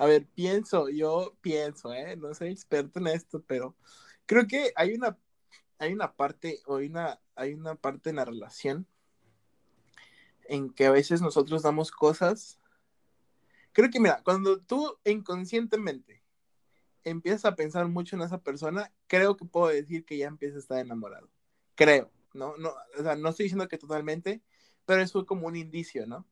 A 0.00 0.06
ver, 0.06 0.26
pienso, 0.34 0.88
yo 0.88 1.36
pienso, 1.42 1.92
¿eh? 1.92 2.16
No 2.16 2.32
soy 2.32 2.48
experto 2.48 3.00
en 3.00 3.08
esto, 3.08 3.44
pero 3.46 3.76
creo 4.24 4.46
que 4.46 4.72
hay 4.74 4.94
una, 4.94 5.18
hay 5.78 5.92
una 5.92 6.14
parte, 6.14 6.62
o 6.64 6.76
hay 6.76 6.86
una, 6.86 7.20
hay 7.34 7.52
una 7.52 7.74
parte 7.74 8.08
en 8.08 8.16
la 8.16 8.24
relación 8.24 8.86
en 10.44 10.70
que 10.72 10.86
a 10.86 10.90
veces 10.90 11.20
nosotros 11.20 11.64
damos 11.64 11.90
cosas. 11.90 12.58
Creo 13.72 13.90
que, 13.90 14.00
mira, 14.00 14.22
cuando 14.24 14.58
tú 14.62 14.96
inconscientemente 15.04 16.22
empiezas 17.04 17.44
a 17.44 17.54
pensar 17.54 17.86
mucho 17.86 18.16
en 18.16 18.22
esa 18.22 18.38
persona, 18.38 18.90
creo 19.06 19.36
que 19.36 19.44
puedo 19.44 19.68
decir 19.68 20.06
que 20.06 20.16
ya 20.16 20.28
empiezas 20.28 20.56
a 20.56 20.60
estar 20.60 20.78
enamorado. 20.78 21.28
Creo, 21.74 22.10
¿no? 22.32 22.56
no 22.56 22.72
o 22.98 23.02
sea, 23.02 23.16
no 23.16 23.28
estoy 23.28 23.44
diciendo 23.44 23.68
que 23.68 23.76
totalmente, 23.76 24.40
pero 24.86 25.02
eso 25.02 25.20
es 25.20 25.26
como 25.26 25.46
un 25.46 25.56
indicio, 25.56 26.06
¿no? 26.06 26.26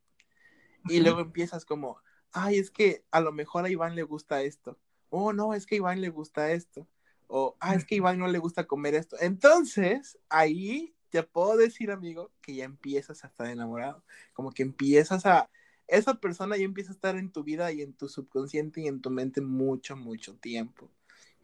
Y 0.89 1.01
luego 1.01 1.21
empiezas 1.21 1.67
como, 1.67 2.01
ay, 2.33 2.59
es 2.59 2.71
que 2.71 3.05
a 3.11 3.21
lo 3.21 3.33
mejor 3.33 3.65
a 3.65 3.71
Iván 3.71 3.95
le 3.95 4.03
gusta 4.03 4.43
esto. 4.43 4.79
Oh, 5.11 5.33
no, 5.33 5.55
es 5.55 5.67
que 5.67 5.77
a 5.77 5.79
Iván 5.79 6.01
le 6.01 6.11
gusta 6.11 6.53
esto. 6.53 6.87
O, 7.27 7.57
ah, 7.61 7.75
es 7.75 7.85
que 7.85 7.95
a 7.95 7.99
Iván 7.99 8.19
no 8.19 8.29
le 8.29 8.39
gusta 8.39 8.67
comer 8.67 8.95
esto. 8.95 9.17
Entonces, 9.21 10.19
ahí 10.29 10.95
te 11.11 11.23
puedo 11.23 11.57
decir, 11.57 11.91
amigo, 11.91 12.33
que 12.41 12.55
ya 12.55 12.65
empiezas 12.65 13.25
a 13.25 13.29
estar 13.29 13.47
enamorado. 13.47 14.05
Como 14.33 14.53
que 14.53 14.63
empiezas 14.63 15.27
a, 15.27 15.51
esa 15.87 16.15
persona 16.15 16.57
ya 16.57 16.65
empieza 16.65 16.91
a 16.91 16.95
estar 16.95 17.17
en 17.17 17.33
tu 17.33 17.43
vida 17.43 17.73
y 17.73 17.83
en 17.83 17.95
tu 17.95 18.09
subconsciente 18.09 18.83
y 18.83 18.89
en 18.89 19.01
tu 19.01 19.11
mente 19.11 19.41
mucho, 19.41 19.97
mucho 19.97 20.37
tiempo. 20.37 20.91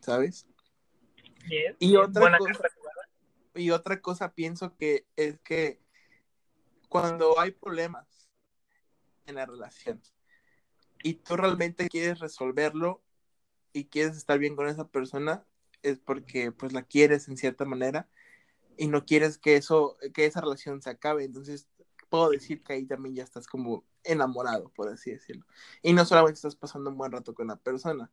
¿Sabes? 0.01 0.47
y 1.78 1.97
otra 1.97 2.39
cosa, 2.39 2.62
y 3.55 3.70
otra 3.70 4.01
cosa 4.01 4.32
pienso 4.32 4.74
que 4.76 5.07
es 5.16 5.39
que 5.41 5.78
cuando 6.89 7.39
hay 7.39 7.51
problemas 7.51 8.30
en 9.26 9.35
la 9.35 9.45
relación 9.45 10.01
y 11.05 11.14
tú 11.14 11.36
realmente 11.36 11.88
quieres 11.90 12.18
resolverlo 12.18 13.05
y 13.74 13.84
quieres 13.84 14.16
estar 14.16 14.38
bien 14.38 14.57
con 14.57 14.68
esa 14.68 14.88
persona, 14.88 15.46
es 15.82 15.98
porque 15.98 16.50
pues 16.50 16.72
la 16.72 16.82
quieres 16.82 17.28
en 17.28 17.36
cierta 17.36 17.66
manera 17.66 18.09
y 18.78 18.88
no 18.88 19.05
quieres 19.05 19.36
que 19.36 19.57
eso, 19.57 19.98
que 20.14 20.24
esa 20.24 20.40
relación 20.40 20.80
se 20.80 20.88
acabe. 20.88 21.24
Entonces 21.24 21.68
puedo 22.09 22.30
decir 22.30 22.62
que 22.62 22.72
ahí 22.72 22.86
también 22.86 23.14
ya 23.16 23.22
estás 23.22 23.46
como 23.46 23.84
enamorado, 24.02 24.70
por 24.70 24.88
así 24.88 25.11
decirlo. 25.11 25.44
Y 25.82 25.92
no 25.92 26.07
solamente 26.07 26.38
estás 26.38 26.57
pasando 26.57 26.88
un 26.88 26.96
buen 26.96 27.12
rato 27.12 27.34
con 27.34 27.48
la 27.48 27.57
persona. 27.57 28.11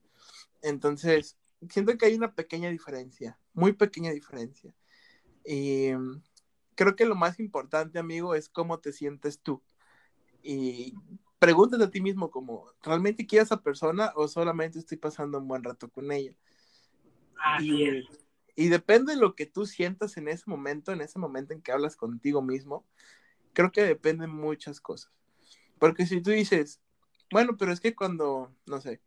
Entonces, 0.61 1.37
siento 1.69 1.97
que 1.97 2.07
hay 2.07 2.15
una 2.15 2.35
pequeña 2.35 2.69
diferencia, 2.69 3.39
muy 3.53 3.71
pequeña 3.71 4.11
diferencia. 4.11 4.75
Y 5.45 5.91
creo 6.75 6.97
que 6.97 7.05
lo 7.05 7.15
más 7.15 7.39
importante, 7.39 7.99
amigo, 7.99 8.35
es 8.35 8.49
cómo 8.49 8.79
te 8.79 8.91
sientes 8.91 9.39
tú. 9.39 9.63
Y 10.43 10.93
pregúntate 11.41 11.83
a 11.83 11.89
ti 11.89 12.01
mismo 12.01 12.29
como, 12.29 12.71
¿realmente 12.83 13.25
quiero 13.25 13.41
a 13.41 13.45
esa 13.45 13.63
persona 13.63 14.13
o 14.15 14.27
solamente 14.27 14.77
estoy 14.77 14.99
pasando 14.99 15.39
un 15.39 15.47
buen 15.47 15.63
rato 15.63 15.89
con 15.89 16.11
ella? 16.11 16.35
y, 17.59 18.07
y 18.55 18.67
depende 18.67 19.15
de 19.15 19.19
lo 19.19 19.33
que 19.33 19.47
tú 19.47 19.65
sientas 19.65 20.17
en 20.17 20.27
ese 20.27 20.43
momento, 20.45 20.91
en 20.91 21.01
ese 21.01 21.17
momento 21.17 21.51
en 21.51 21.63
que 21.63 21.71
hablas 21.71 21.95
contigo 21.95 22.43
mismo, 22.43 22.85
creo 23.53 23.71
que 23.71 23.81
dependen 23.81 24.29
muchas 24.29 24.79
cosas. 24.79 25.11
Porque 25.79 26.05
si 26.05 26.21
tú 26.21 26.29
dices, 26.29 26.79
bueno, 27.31 27.57
pero 27.57 27.71
es 27.71 27.79
que 27.79 27.95
cuando, 27.95 28.55
no 28.67 28.79
sé, 28.79 29.01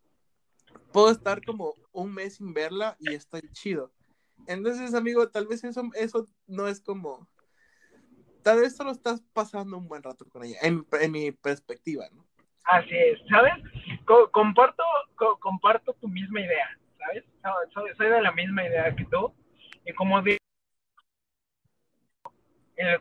puedo 0.93 1.13
estar 1.13 1.41
como 1.45 1.77
un 1.93 2.13
mes 2.13 2.35
sin 2.35 2.53
verla 2.53 2.97
y 2.99 3.15
estoy 3.15 3.43
chido. 3.53 3.93
Entonces, 4.49 4.93
amigo, 4.95 5.29
tal 5.29 5.47
vez 5.47 5.63
eso, 5.63 5.89
eso 5.95 6.27
no 6.49 6.67
es 6.67 6.81
como 6.81 7.29
tal 8.45 8.61
vez 8.61 8.77
solo 8.77 8.93
estás 8.93 9.23
pasando 9.33 9.77
un 9.77 9.89
buen 9.89 10.03
rato 10.03 10.29
con 10.29 10.45
ella, 10.45 10.59
en, 10.63 10.87
mi 11.11 11.33
perspectiva, 11.33 12.07
¿no? 12.13 12.24
Así 12.65 12.97
es, 12.97 13.21
¿sabes? 13.29 13.53
comparto, 14.33 14.83
comparto 15.41 15.93
tu 15.95 16.09
misma 16.09 16.41
idea, 16.41 16.79
¿sabes? 16.99 17.25
Soy, 17.73 18.09
de 18.09 18.23
la 18.23 18.33
misma 18.33 18.65
idea 18.65 18.95
que 18.95 19.05
tú. 19.05 19.35
Y 19.85 19.93
como 19.93 20.23
de, 20.23 20.39
en 22.77 22.87
el 22.89 23.01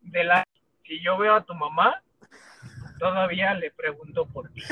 de 0.00 0.24
la 0.24 0.44
si 0.88 1.02
yo 1.02 1.18
veo 1.18 1.34
a 1.34 1.44
tu 1.44 1.54
mamá, 1.54 2.02
todavía 2.98 3.54
le 3.54 3.70
pregunto 3.70 4.26
por 4.26 4.50
ti. 4.52 4.62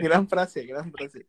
gran 0.00 0.28
frase, 0.28 0.64
gran 0.64 0.92
frase. 0.92 1.26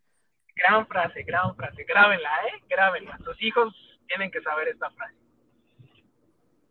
Gran 0.55 0.87
frase, 0.87 1.23
gran 1.23 1.55
frase. 1.55 1.83
Grábenla, 1.83 2.29
¿eh? 2.47 2.63
Grábenla. 2.69 3.17
Tus 3.17 3.41
hijos 3.41 3.73
tienen 4.07 4.29
que 4.29 4.41
saber 4.41 4.67
esta 4.67 4.91
frase. 4.91 5.15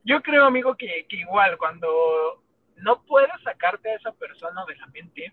Yo 0.04 0.22
creo, 0.22 0.44
amigo, 0.44 0.76
que, 0.76 1.06
igual 1.10 1.58
cuando 1.58 2.42
no 2.82 3.02
puedes 3.04 3.40
sacarte 3.42 3.90
a 3.90 3.96
esa 3.96 4.12
persona 4.12 4.64
de 4.66 4.76
la 4.76 4.86
mente, 4.88 5.32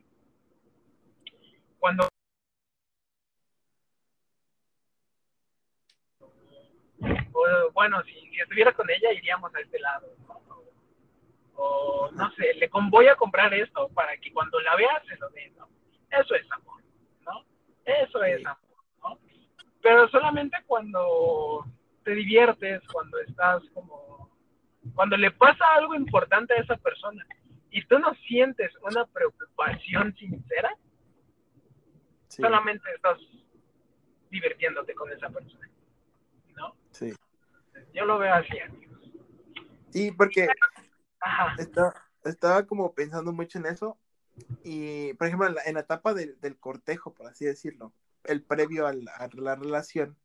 cuando 1.79 2.07
bueno, 7.73 8.03
si, 8.03 8.39
estuviera 8.39 8.73
con 8.73 8.89
ella 8.89 9.11
iríamos 9.13 9.53
a 9.55 9.59
este 9.61 9.79
lado. 9.79 10.07
O 11.55 12.09
no 12.13 12.31
sé, 12.31 12.53
le 12.55 12.69
voy 12.89 13.07
a 13.07 13.15
comprar 13.15 13.53
esto 13.53 13.89
para 13.89 14.15
que 14.17 14.31
cuando 14.31 14.59
la 14.61 14.75
veas 14.75 15.05
se 15.07 15.17
lo 15.17 15.29
dé, 15.29 15.51
¿no? 15.57 15.67
Eso 16.09 16.35
es 16.35 16.49
amor, 16.51 16.81
¿no? 17.25 17.45
Eso 17.85 18.23
es 18.23 18.45
amor, 18.45 18.83
¿no? 19.03 19.19
Pero 19.81 20.07
solamente 20.09 20.57
cuando 20.67 21.65
te 22.03 22.11
diviertes, 22.11 22.81
cuando 22.91 23.19
estás 23.19 23.61
como, 23.73 24.29
cuando 24.95 25.17
le 25.17 25.31
pasa 25.31 25.65
algo 25.75 25.95
importante 25.95 26.53
a 26.53 26.61
esa 26.61 26.77
persona 26.77 27.25
y 27.71 27.85
tú 27.85 27.99
no 27.99 28.13
sientes 28.27 28.71
una 28.81 29.05
preocupación 29.05 30.15
sincera, 30.15 30.75
solamente 32.27 32.83
estás 32.95 33.19
divirtiéndote 34.29 34.93
con 34.95 35.11
esa 35.11 35.29
persona, 35.29 35.69
¿no? 36.55 36.75
Sí. 36.91 37.13
Yo 37.93 38.05
lo 38.05 38.17
veo 38.19 38.33
así, 38.33 38.59
amigos. 38.59 38.99
Sí, 39.89 40.11
porque 40.11 40.47
estaba 42.23 42.65
como 42.65 42.93
pensando 42.93 43.31
mucho 43.33 43.57
en 43.57 43.65
eso 43.65 43.97
y, 44.63 45.13
por 45.13 45.27
ejemplo, 45.27 45.47
en 45.47 45.75
la, 45.75 45.81
etapa 45.81 46.13
del 46.13 46.57
cortejo, 46.59 47.13
por 47.13 47.27
así 47.27 47.45
decirlo, 47.45 47.93
el 48.23 48.43
previo 48.43 48.87
a 48.87 48.93
la 48.93 49.55
relación, 49.55 50.17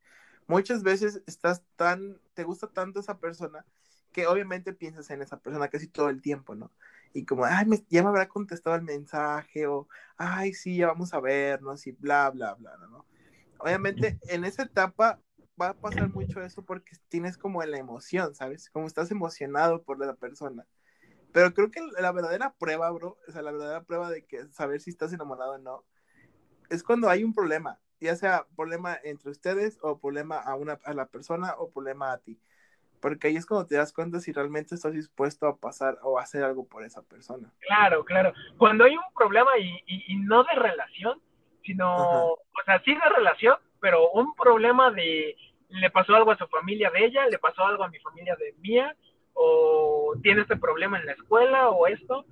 muchas 0.46 0.82
veces 0.82 1.22
estás 1.26 1.62
tan, 1.76 2.20
te 2.34 2.44
gusta 2.44 2.68
tanto 2.68 3.00
esa 3.00 3.18
persona 3.18 3.64
que 4.12 4.26
obviamente 4.26 4.72
piensas 4.72 5.10
en 5.10 5.22
esa 5.22 5.40
persona 5.40 5.68
casi 5.68 5.88
todo 5.88 6.08
el 6.08 6.22
tiempo, 6.22 6.54
¿no? 6.54 6.70
Y 7.14 7.24
como, 7.24 7.46
ay, 7.46 7.64
ya 7.88 8.02
me 8.02 8.10
habrá 8.10 8.28
contestado 8.28 8.76
el 8.76 8.82
mensaje, 8.82 9.66
o, 9.66 9.88
ay, 10.18 10.52
sí, 10.52 10.76
ya 10.76 10.88
vamos 10.88 11.14
a 11.14 11.20
vernos, 11.20 11.86
y 11.86 11.92
bla, 11.92 12.28
bla, 12.30 12.54
bla, 12.54 12.76
¿no? 12.90 13.06
Obviamente, 13.58 14.18
en 14.28 14.44
esa 14.44 14.64
etapa 14.64 15.20
va 15.60 15.70
a 15.70 15.74
pasar 15.74 16.12
mucho 16.12 16.42
eso 16.42 16.62
porque 16.64 16.96
tienes 17.08 17.38
como 17.38 17.62
la 17.62 17.78
emoción, 17.78 18.34
¿sabes? 18.34 18.68
Como 18.68 18.86
estás 18.86 19.10
emocionado 19.10 19.82
por 19.82 19.98
la 20.04 20.14
persona. 20.16 20.66
Pero 21.32 21.54
creo 21.54 21.70
que 21.70 21.80
la 21.98 22.12
verdadera 22.12 22.54
prueba, 22.58 22.90
bro, 22.90 23.16
o 23.26 23.32
sea, 23.32 23.40
la 23.42 23.52
verdadera 23.52 23.84
prueba 23.84 24.10
de 24.10 24.26
que 24.26 24.46
saber 24.48 24.80
si 24.80 24.90
estás 24.90 25.12
enamorado 25.12 25.52
o 25.52 25.58
no, 25.58 25.84
es 26.68 26.82
cuando 26.82 27.08
hay 27.08 27.24
un 27.24 27.32
problema 27.32 27.80
ya 28.04 28.16
sea 28.16 28.46
problema 28.56 28.98
entre 29.02 29.30
ustedes 29.30 29.78
o 29.82 29.98
problema 29.98 30.38
a, 30.38 30.54
una, 30.54 30.78
a 30.84 30.94
la 30.94 31.06
persona 31.06 31.54
o 31.58 31.70
problema 31.70 32.12
a 32.12 32.18
ti. 32.18 32.38
Porque 33.04 33.28
ahí 33.28 33.36
es 33.36 33.44
cuando 33.44 33.66
te 33.66 33.76
das 33.76 33.92
cuenta 33.92 34.18
si 34.18 34.32
realmente 34.32 34.74
estás 34.74 34.94
dispuesto 34.94 35.46
a 35.46 35.58
pasar 35.58 35.98
o 36.04 36.18
hacer 36.18 36.42
algo 36.42 36.66
por 36.66 36.84
esa 36.84 37.02
persona. 37.02 37.52
Claro, 37.60 38.02
claro. 38.02 38.32
Cuando 38.56 38.84
hay 38.84 38.96
un 38.96 39.04
problema 39.14 39.50
y, 39.58 39.84
y, 39.86 40.16
no 40.20 40.42
de 40.42 40.54
relación, 40.54 41.20
sino, 41.62 41.96
o 41.98 42.38
sea, 42.64 42.80
sí 42.82 42.94
de 42.94 43.08
relación, 43.14 43.56
pero 43.78 44.10
un 44.12 44.34
problema 44.34 44.90
de 44.90 45.36
le 45.68 45.90
pasó 45.90 46.14
algo 46.14 46.30
a 46.30 46.38
su 46.38 46.46
familia 46.46 46.90
de 46.92 47.04
ella, 47.04 47.26
le 47.26 47.38
pasó 47.38 47.66
algo 47.66 47.84
a 47.84 47.90
mi 47.90 47.98
familia 47.98 48.36
de 48.36 48.54
mía, 48.60 48.96
o 49.34 50.14
tiene 50.22 50.40
este 50.40 50.56
problema 50.56 50.98
en 50.98 51.04
la 51.04 51.12
escuela 51.12 51.68
o 51.68 51.86
esto, 51.86 52.24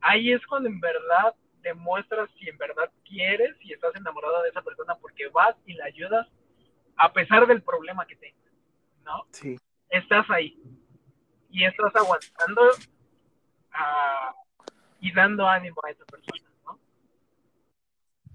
ahí 0.00 0.30
es 0.30 0.46
cuando 0.46 0.68
en 0.68 0.78
verdad 0.78 1.34
demuestras 1.62 2.30
si 2.38 2.48
en 2.48 2.56
verdad 2.56 2.88
quieres 3.04 3.56
y 3.62 3.72
estás 3.72 3.96
enamorada 3.96 4.44
de 4.44 4.50
esa 4.50 4.62
persona 4.62 4.94
porque 4.94 5.26
vas 5.30 5.56
y 5.66 5.72
la 5.72 5.86
ayudas 5.86 6.28
a 6.98 7.12
pesar 7.12 7.48
del 7.48 7.62
problema 7.62 8.06
que 8.06 8.14
tengas, 8.14 8.52
¿no? 9.04 9.26
Sí. 9.32 9.58
Estás 9.96 10.28
ahí 10.30 10.60
y 11.50 11.64
estás 11.64 11.94
aguantando 11.94 12.62
ah, 13.72 14.34
y 15.00 15.12
dando 15.12 15.46
ánimo 15.48 15.80
a 15.84 15.90
esa 15.90 16.04
persona, 16.04 16.50
¿no? 16.64 16.78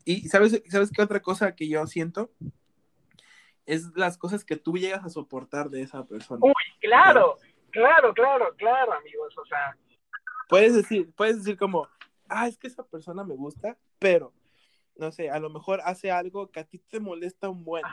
Y 0.06 0.28
sabes, 0.30 0.62
¿sabes 0.70 0.92
qué 0.92 1.02
otra 1.02 1.20
cosa 1.22 1.56
que 1.56 1.68
yo 1.68 1.86
siento? 1.86 2.32
es 3.70 3.96
las 3.96 4.18
cosas 4.18 4.44
que 4.44 4.56
tú 4.56 4.78
llegas 4.78 5.06
a 5.06 5.10
soportar 5.10 5.70
de 5.70 5.84
esa 5.84 6.04
persona. 6.04 6.40
Uy, 6.42 6.54
claro, 6.82 7.38
claro, 7.70 8.14
claro, 8.16 8.56
claro, 8.58 8.94
amigos, 8.94 9.38
o 9.38 9.46
sea. 9.46 9.78
Puedes 10.50 10.74
decir, 10.74 11.12
puedes 11.16 11.38
decir 11.38 11.56
como, 11.56 11.88
ah, 12.28 12.48
es 12.48 12.58
que 12.58 12.66
esa 12.66 12.84
persona 12.84 13.24
me 13.24 13.36
gusta, 13.36 13.78
pero, 14.00 14.34
no 14.96 15.12
sé, 15.12 15.30
a 15.30 15.40
lo 15.40 15.52
mejor 15.52 15.82
hace 15.86 16.10
algo 16.10 16.50
que 16.50 16.62
a 16.62 16.64
ti 16.64 16.80
te 16.80 17.00
molesta 17.00 17.48
un 17.48 17.64
buen. 17.64 17.84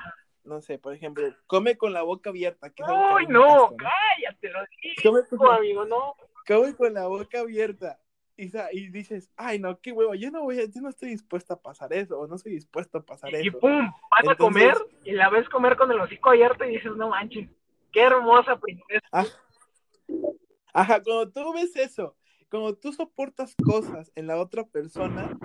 No 0.47 0.63
sé, 0.63 0.79
por 0.79 0.95
ejemplo, 0.95 1.27
come 1.47 1.77
con 1.77 1.93
la 1.93 2.03
boca 2.03 2.31
abierta. 2.31 2.71
Que 2.71 2.83
Uy, 2.83 3.27
no, 3.29 3.75
cállate, 3.77 4.51
lo 4.51 4.61
digo, 5.31 5.51
amigo, 5.51 5.85
no. 5.85 6.15
Come 6.47 6.75
con 6.75 6.95
la 6.95 7.07
boca 7.09 7.41
abierta 7.41 7.99
y, 8.37 8.91
dices, 8.91 9.31
ay, 9.37 9.59
no, 9.59 9.81
qué 9.81 9.93
huevo, 9.93 10.15
yo 10.15 10.31
no 10.31 10.43
voy 10.43 10.57
yo 10.57 10.81
no 10.83 10.91
estoy 10.91 11.11
dispuesta 11.11 11.55
a 11.55 11.61
pasar 11.61 11.93
eso, 11.93 12.19
o 12.19 12.27
no 12.27 12.37
estoy 12.37 12.53
dispuesto 12.53 12.99
a 12.99 13.03
pasar 13.03 13.35
eso. 13.35 13.47
Y 13.47 13.51
pum, 13.51 13.91
vas 14.11 14.29
a 14.29 14.37
comer 14.37 14.77
y 15.05 15.13
la 15.13 15.31
ves 15.31 15.49
comer 15.49 15.77
con 15.77 15.91
el 15.91 15.99
hocico 16.01 16.31
abierto 16.31 16.65
y 16.65 16.73
dices, 16.73 16.93
no 16.97 17.09
manches, 17.09 17.49
qué 17.93 18.03
hermosa 18.03 18.57
princesa. 18.57 19.07
Ah, 19.11 19.25
ajá, 20.75 21.03
cuando 21.03 21.31
tú 21.31 21.53
ves 21.55 21.75
eso, 21.77 22.15
cuando 22.51 22.75
tú 22.77 22.93
soportas 22.93 23.55
cosas 23.65 24.13
en 24.15 24.27
la 24.27 24.39
otra 24.39 24.65
persona, 24.65 25.37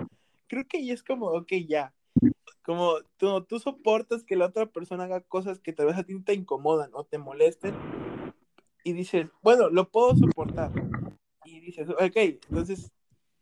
creo 0.46 0.66
que 0.68 0.84
ya 0.84 0.92
es 0.92 1.02
como, 1.02 1.26
ok, 1.28 1.52
ya. 1.66 1.94
Como 2.62 2.94
tú, 3.16 3.42
tú 3.44 3.58
soportas 3.58 4.22
que 4.22 4.36
la 4.36 4.46
otra 4.46 4.66
persona 4.66 5.04
haga 5.04 5.20
cosas 5.20 5.60
que 5.60 5.72
tal 5.72 5.86
vez 5.86 5.96
a 5.96 6.04
ti 6.04 6.18
te 6.20 6.34
incomodan 6.34 6.90
o 6.94 7.04
te 7.04 7.18
molesten 7.18 7.74
y 8.84 8.92
dices, 8.92 9.28
bueno, 9.42 9.68
lo 9.68 9.88
puedo 9.88 10.14
soportar 10.16 10.70
y 11.44 11.60
dices, 11.60 11.88
ok, 11.88 12.16
entonces 12.16 12.92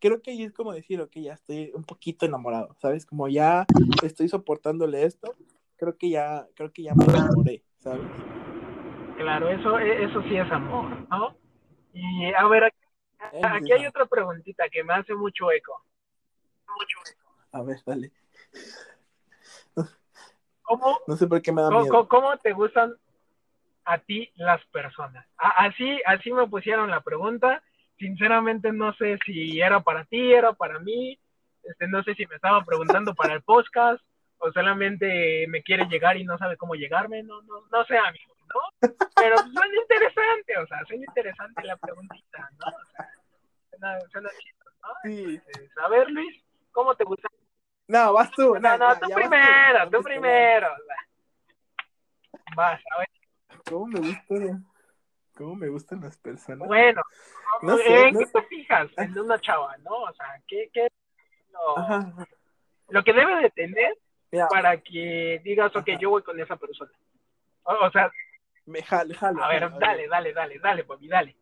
creo 0.00 0.22
que 0.22 0.30
ahí 0.30 0.42
es 0.42 0.52
como 0.52 0.72
decir, 0.72 1.00
ok, 1.00 1.12
ya 1.16 1.34
estoy 1.34 1.70
un 1.74 1.84
poquito 1.84 2.26
enamorado, 2.26 2.74
¿sabes? 2.80 3.06
Como 3.06 3.28
ya 3.28 3.66
estoy 4.02 4.28
soportándole 4.28 5.04
esto, 5.04 5.34
creo 5.76 5.96
que 5.96 6.10
ya, 6.10 6.46
creo 6.54 6.72
que 6.72 6.82
ya 6.82 6.94
me 6.94 7.04
enamoré, 7.04 7.62
¿sabes? 7.78 8.06
Claro, 9.16 9.50
eso, 9.50 9.78
e, 9.78 10.04
eso 10.04 10.22
sí 10.22 10.36
es 10.36 10.50
amor, 10.50 11.08
¿no? 11.10 11.36
Y 11.92 12.32
a 12.32 12.46
ver, 12.48 12.64
aquí, 12.64 13.72
hay 13.72 13.86
otra 13.86 14.06
preguntita 14.06 14.68
que 14.70 14.82
me 14.82 14.94
hace 14.94 15.14
mucho 15.14 15.50
eco. 15.52 15.84
Mucho 16.68 16.98
eco. 17.10 17.34
A 17.52 17.62
ver, 17.62 17.78
dale. 17.84 18.12
¿Cómo, 20.70 21.00
no 21.06 21.16
sé 21.16 21.26
por 21.26 21.42
qué 21.42 21.52
me 21.52 21.62
da 21.62 21.70
miedo. 21.70 22.08
¿Cómo 22.08 22.36
te 22.38 22.52
gustan 22.52 22.94
a 23.84 23.98
ti 23.98 24.30
las 24.36 24.64
personas? 24.66 25.26
Así, 25.36 26.00
así 26.06 26.32
me 26.32 26.46
pusieron 26.46 26.90
la 26.90 27.00
pregunta 27.00 27.62
sinceramente 28.00 28.72
no 28.72 28.94
sé 28.94 29.18
si 29.24 29.60
era 29.60 29.80
para 29.80 30.04
ti, 30.06 30.32
era 30.32 30.54
para 30.54 30.78
mí, 30.80 31.20
este, 31.62 31.86
no 31.86 32.02
sé 32.02 32.14
si 32.14 32.26
me 32.26 32.36
estaba 32.36 32.64
preguntando 32.64 33.14
para 33.14 33.34
el 33.34 33.42
podcast 33.42 34.02
o 34.38 34.50
solamente 34.52 35.46
me 35.48 35.62
quiere 35.62 35.84
llegar 35.84 36.16
y 36.16 36.24
no 36.24 36.38
sabe 36.38 36.56
cómo 36.56 36.74
llegarme, 36.74 37.22
no, 37.22 37.42
no, 37.42 37.60
no 37.70 37.84
sé, 37.84 37.98
amigo, 37.98 38.34
¿no? 38.48 38.88
Pero 39.14 39.36
suena 39.36 39.76
interesante, 39.82 40.56
o 40.56 40.66
sea, 40.66 40.78
suena 40.86 41.04
interesante 41.06 41.62
la 41.62 41.76
preguntita, 41.76 42.50
¿no? 42.58 42.68
O 42.68 42.84
sea, 42.86 43.08
suena, 43.68 44.00
suena 44.10 44.30
chido, 44.40 44.64
¿no? 44.82 44.88
Sí. 45.04 45.36
Este, 45.36 45.68
a 45.84 45.88
ver, 45.88 46.10
Luis, 46.10 46.42
¿cómo 46.72 46.94
te 46.94 47.04
gusta? 47.04 47.28
No, 47.90 48.12
vas 48.12 48.30
tú. 48.30 48.56
No, 48.60 48.78
no, 48.78 49.00
tú 49.00 49.08
primero, 49.12 49.90
tú, 49.90 50.00
primero. 50.04 50.68
Vas, 52.54 52.80
a 52.94 52.98
ver. 53.00 53.08
¿Cómo 53.68 53.86
me 53.88 53.98
gusta? 53.98 54.34
¿Cómo 55.36 55.56
me 55.56 55.68
gustan 55.68 56.00
las 56.00 56.16
personas? 56.16 56.68
Bueno, 56.68 57.02
no 57.62 57.76
sé, 57.78 58.08
¿en 58.08 58.18
qué 58.18 58.26
te 58.26 58.42
fijas 58.42 58.90
en 58.96 59.18
una 59.18 59.40
chava, 59.40 59.76
no? 59.78 60.02
O 60.02 60.12
sea, 60.12 60.40
¿qué, 60.46 60.70
qué 60.72 60.88
lo, 61.50 62.26
lo 62.90 63.02
que 63.02 63.12
debe 63.12 63.42
de 63.42 63.50
tener 63.50 63.98
para 64.48 64.76
que 64.80 65.40
digas, 65.42 65.74
ok, 65.74 65.88
yo 65.98 66.10
voy 66.10 66.22
con 66.22 66.38
esa 66.38 66.54
persona? 66.54 66.92
O, 67.64 67.90
sea... 67.90 68.08
Me 68.66 68.82
jale, 68.82 69.14
jale. 69.14 69.42
A 69.42 69.48
ver, 69.48 69.68
dale, 69.80 70.06
dale, 70.06 70.32
dale, 70.32 70.58
dale, 70.60 70.84
papi, 70.84 71.08
dale. 71.08 71.36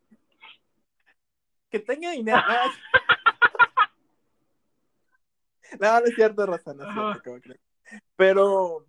Que 1.71 1.81
tenga 1.81 2.11
dinero. 2.13 2.41
no, 5.81 6.01
no 6.01 6.07
es 6.07 6.15
cierto, 6.15 6.47
Rosa, 6.47 6.75
no 6.75 6.89
es 6.89 6.95
cierto, 6.95 7.23
como 7.25 7.41
creo. 7.41 7.57
Pero 8.17 8.87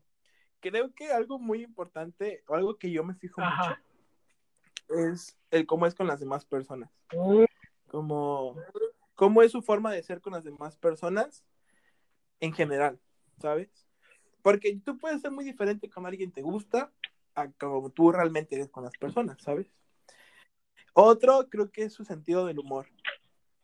creo 0.59 0.93
que 0.93 1.11
algo 1.11 1.39
muy 1.39 1.63
importante, 1.63 2.43
o 2.47 2.55
algo 2.55 2.77
que 2.77 2.91
yo 2.91 3.03
me 3.03 3.15
fijo 3.15 3.41
mucho, 3.41 3.77
es 4.89 5.37
el 5.51 5.65
cómo 5.65 5.85
es 5.85 5.95
con 5.95 6.07
las 6.07 6.19
demás 6.19 6.45
personas. 6.45 6.89
Como, 7.87 8.55
cómo 9.15 9.41
es 9.41 9.51
su 9.51 9.61
forma 9.61 9.91
de 9.91 10.03
ser 10.03 10.21
con 10.21 10.33
las 10.33 10.43
demás 10.43 10.77
personas 10.77 11.43
en 12.39 12.53
general, 12.53 12.99
¿sabes? 13.41 13.69
Porque 14.41 14.79
tú 14.83 14.97
puedes 14.97 15.21
ser 15.21 15.31
muy 15.31 15.43
diferente 15.43 15.89
con 15.89 16.05
alguien 16.05 16.31
te 16.31 16.41
gusta 16.41 16.91
a 17.35 17.49
como 17.51 17.89
tú 17.89 18.11
realmente 18.11 18.55
eres 18.55 18.69
con 18.69 18.83
las 18.83 18.93
personas, 18.97 19.41
¿sabes? 19.41 19.67
Otro 20.93 21.47
creo 21.49 21.71
que 21.71 21.83
es 21.83 21.93
su 21.93 22.03
sentido 22.03 22.45
del 22.45 22.59
humor, 22.59 22.87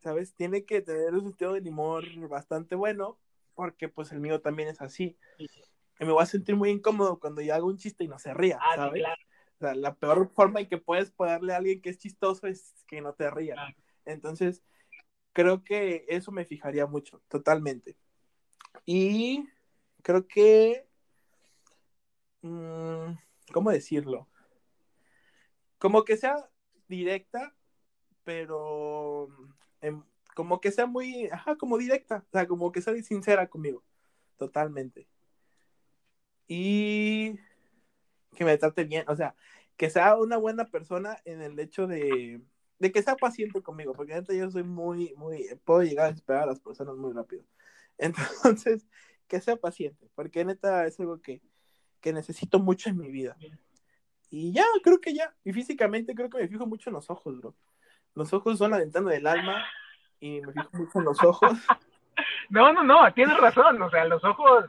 ¿sabes? 0.06 0.36
Tiene 0.36 0.66
que 0.66 0.82
tener 0.82 1.16
un 1.16 1.24
sentido 1.24 1.54
del 1.54 1.68
humor 1.68 2.06
bastante 2.30 2.76
bueno, 2.76 3.18
porque 3.56 3.90
pues 3.90 4.12
el 4.12 4.20
mío 4.20 4.40
también 4.40 4.70
es 4.70 4.80
así. 4.80 5.18
Y 5.40 6.06
me 6.06 6.12
voy 6.12 6.22
a 6.22 6.28
sentir 6.28 6.56
muy 6.56 6.70
incómodo 6.70 7.20
cuando 7.20 7.42
yo 7.42 7.56
hago 7.56 7.66
un 7.66 7.78
chiste 7.78 8.04
y 8.04 8.08
no 8.08 8.20
se 8.20 8.32
ría, 8.32 8.60
ah, 8.62 8.76
¿sabes? 8.76 9.04
O 9.04 9.58
sea, 9.58 9.74
la 9.74 9.96
peor 9.96 10.30
forma 10.30 10.60
en 10.60 10.70
que 10.70 10.78
puedes 10.78 11.10
ponerle 11.10 11.54
a 11.54 11.58
alguien 11.58 11.82
que 11.82 11.90
es 11.90 11.98
chistoso 11.98 12.46
es 12.46 12.76
que 12.86 13.02
no 13.02 13.14
te 13.14 13.32
ría. 13.32 13.56
Entonces, 14.06 14.62
creo 15.34 15.64
que 15.64 16.06
eso 16.08 16.32
me 16.32 16.46
fijaría 16.46 16.86
mucho, 16.86 17.24
totalmente. 17.28 17.98
Y 18.86 19.50
creo 20.04 20.28
que, 20.28 20.88
mm, 22.44 23.12
¿cómo 23.52 23.72
decirlo? 23.72 24.30
Como 25.80 26.04
que 26.04 26.16
sea 26.16 26.48
directa, 26.88 27.56
pero 28.24 29.30
em, 29.88 30.04
como 30.36 30.62
que 30.62 30.72
sea 30.72 30.86
muy, 30.86 31.30
como 31.60 31.78
directa, 31.78 32.26
o 32.28 32.32
sea, 32.32 32.48
como 32.48 32.72
que 32.72 32.82
sea 32.82 32.94
sincera 33.04 33.48
conmigo, 33.48 33.84
totalmente. 34.38 35.08
Y 36.48 37.40
que 38.36 38.46
me 38.46 38.58
trate 38.58 38.84
bien, 38.84 39.06
o 39.08 39.16
sea, 39.16 39.36
que 39.78 39.90
sea 39.90 40.18
una 40.18 40.38
buena 40.38 40.66
persona 40.66 41.18
en 41.26 41.42
el 41.42 41.60
hecho 41.60 41.88
de, 41.88 42.42
de 42.80 42.92
que 42.92 43.02
sea 43.02 43.16
paciente 43.16 43.62
conmigo, 43.62 43.94
porque 43.94 44.14
neta 44.14 44.34
yo 44.34 44.50
soy 44.52 44.64
muy, 44.64 45.14
muy, 45.16 45.48
puedo 45.64 45.84
llegar 45.84 46.08
a 46.08 46.14
esperar 46.14 46.44
a 46.44 46.48
las 46.48 46.60
personas 46.60 46.96
muy 46.98 47.14
rápido. 47.14 47.44
Entonces, 47.98 48.86
que 49.28 49.42
sea 49.42 49.56
paciente, 49.58 50.10
porque 50.16 50.46
neta 50.46 50.86
es 50.86 51.00
algo 51.00 51.22
que, 51.22 51.42
que 52.02 52.14
necesito 52.14 52.60
mucho 52.60 52.90
en 52.90 52.98
mi 52.98 53.10
vida. 53.10 53.38
Y 54.30 54.52
ya, 54.52 54.66
creo 54.84 55.00
que 55.00 55.14
ya. 55.14 55.36
Y 55.44 55.54
físicamente 55.54 56.14
creo 56.14 56.30
que 56.30 56.40
me 56.40 56.48
fijo 56.48 56.66
mucho 56.68 56.90
en 56.90 56.96
los 56.96 57.10
ojos, 57.10 57.38
bro. 57.40 57.56
Los 58.16 58.34
ojos 58.34 58.58
son 58.58 58.72
la 58.72 58.80
ventana 58.80 59.12
del 59.12 59.28
alma 59.28 59.66
y 60.20 60.42
me 60.42 60.54
fijo 60.54 60.70
mucho 60.74 61.00
en 61.00 61.06
los 61.06 61.24
ojos. 61.24 61.52
No, 62.48 62.72
no, 62.72 62.84
no, 62.84 63.14
tienes 63.14 63.38
razón. 63.40 63.82
O 63.82 63.90
sea, 63.90 64.06
los 64.06 64.24
ojos. 64.24 64.66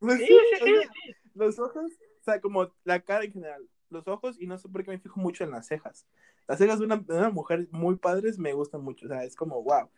Pues 0.00 0.18
sí, 0.18 0.38
sí, 0.58 0.64
sí, 0.64 1.14
Los 1.32 1.58
ojos 1.58 1.90
o 2.20 2.24
sea, 2.24 2.40
como 2.40 2.70
la 2.84 3.00
cara 3.00 3.24
en 3.24 3.32
general, 3.32 3.66
los 3.88 4.06
ojos, 4.06 4.40
y 4.40 4.46
no 4.46 4.58
sé 4.58 4.68
por 4.68 4.84
qué 4.84 4.90
me 4.90 4.98
fijo 4.98 5.18
mucho 5.18 5.44
en 5.44 5.50
las 5.50 5.66
cejas. 5.66 6.06
Las 6.46 6.58
cejas 6.58 6.78
de 6.78 6.84
una, 6.84 6.96
de 6.96 7.16
una 7.16 7.30
mujer 7.30 7.66
muy 7.70 7.96
padres 7.96 8.38
me 8.38 8.52
gustan 8.52 8.82
mucho, 8.82 9.06
o 9.06 9.08
sea, 9.08 9.24
es 9.24 9.34
como, 9.34 9.62
wow. 9.62 9.88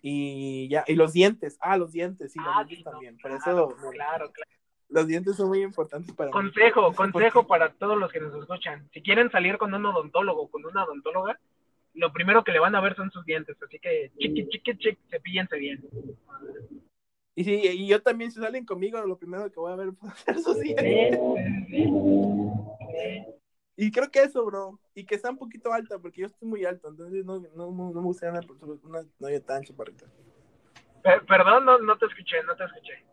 Y 0.00 0.68
ya, 0.68 0.84
y 0.86 0.94
los 0.94 1.12
dientes, 1.12 1.58
ah, 1.60 1.76
los 1.76 1.92
dientes, 1.92 2.32
sí, 2.32 2.38
los 2.38 2.48
ah, 2.48 2.64
dientes 2.64 2.84
también. 2.84 3.18
Por 3.18 3.30
eso, 3.30 3.68
claro, 3.92 4.32
claro. 4.32 4.50
Los 4.88 5.06
dientes 5.06 5.36
son 5.36 5.48
muy 5.48 5.62
importantes 5.62 6.14
para 6.14 6.30
consejo, 6.30 6.90
mí. 6.90 6.96
Consejo 6.96 7.46
para 7.46 7.72
todos 7.72 7.98
los 7.98 8.12
que 8.12 8.20
nos 8.20 8.34
escuchan. 8.34 8.88
Si 8.92 9.02
quieren 9.02 9.30
salir 9.30 9.58
con 9.58 9.72
un 9.74 9.84
odontólogo 9.86 10.48
con 10.50 10.64
una 10.64 10.84
odontóloga, 10.84 11.38
lo 11.94 12.12
primero 12.12 12.44
que 12.44 12.52
le 12.52 12.60
van 12.60 12.74
a 12.74 12.80
ver 12.80 12.96
son 12.96 13.10
sus 13.10 13.24
dientes. 13.24 13.56
Así 13.62 13.78
que, 13.78 14.12
chiqui, 14.18 14.48
chiqui, 14.48 14.76
chiqui, 14.76 14.98
cepillense 15.10 15.56
bien. 15.56 15.84
Y 17.36 17.44
sí, 17.44 17.60
y 17.64 17.88
yo 17.88 18.00
también, 18.02 18.30
si 18.30 18.40
salen 18.40 18.64
conmigo, 18.64 19.00
lo 19.04 19.16
primero 19.16 19.50
que 19.50 19.58
voy 19.58 19.72
a 19.72 19.76
ver 19.76 19.90
es 20.26 20.44
sus 20.44 20.60
dientes. 20.60 21.18
Y 23.76 23.90
creo 23.90 24.10
que 24.10 24.22
eso, 24.22 24.44
bro. 24.44 24.78
Y 24.94 25.04
que 25.04 25.18
sea 25.18 25.30
un 25.30 25.38
poquito 25.38 25.72
alta, 25.72 25.98
porque 25.98 26.20
yo 26.20 26.26
estoy 26.26 26.48
muy 26.48 26.64
alto, 26.64 26.88
entonces 26.88 27.24
no, 27.24 27.40
no, 27.54 27.70
no 27.72 27.92
me 27.92 28.00
gustaría 28.02 28.38
una, 28.38 28.74
una 28.82 29.04
novia 29.18 29.44
tan 29.44 29.64
chaparrita. 29.64 30.06
perdón, 31.02 31.64
no, 31.64 31.78
no 31.78 31.98
te 31.98 32.06
escuché, 32.06 32.42
no 32.44 32.54
te 32.54 32.64
escuché. 32.64 33.04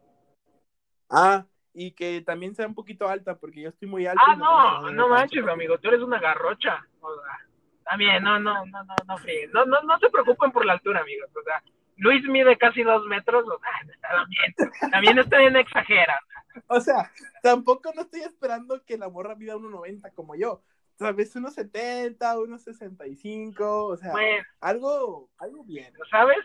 Ah, 1.10 1.46
y 1.74 1.92
que 1.92 2.22
también 2.22 2.54
sea 2.54 2.68
un 2.68 2.76
poquito 2.76 3.08
alta, 3.08 3.36
porque 3.36 3.62
yo 3.62 3.70
estoy 3.70 3.88
muy 3.88 4.06
alto. 4.06 4.22
Ah, 4.26 4.36
no, 4.36 4.92
no, 4.92 5.10
manches, 5.10 5.46
amigo, 5.48 5.78
tú 5.80 5.88
eres 5.88 6.02
una 6.02 6.20
garrocha. 6.20 6.86
O 7.00 7.14
sea, 7.16 7.51
también, 7.84 8.24
no, 8.24 8.40
no, 8.40 8.66
no, 8.66 8.84
no, 8.84 8.96
no, 9.08 9.16
no, 9.54 9.66
no, 9.66 9.82
no 9.82 10.00
se 10.00 10.10
preocupen 10.10 10.52
por 10.52 10.66
la 10.66 10.74
altura, 10.74 11.02
amigos. 11.02 11.30
O 11.36 11.44
sea, 11.44 11.62
Luis 11.98 12.24
mide 12.28 12.58
casi 12.58 12.84
dos 12.84 13.06
metros, 13.06 13.46
o 13.48 13.60
sea, 13.60 13.72
también, 14.02 14.92
también 14.92 15.20
está 15.20 15.38
bien 15.38 15.56
exagera. 15.56 16.20
O 16.68 16.80
sea, 16.82 17.12
tampoco 17.44 17.92
no 17.96 18.02
estoy 18.02 18.22
esperando 18.22 18.84
que 18.84 18.98
la 18.98 19.10
morra 19.10 19.36
mida 19.36 19.56
1,90 19.56 20.14
como 20.14 20.36
yo. 20.36 20.64
¿Sabes? 20.98 21.36
1,70, 21.36 22.18
1,65, 22.20 23.60
o 23.60 23.98
sea, 23.98 24.14
algo, 24.60 25.30
algo 25.40 25.64
bien. 25.64 25.92
¿Sabes? 26.12 26.38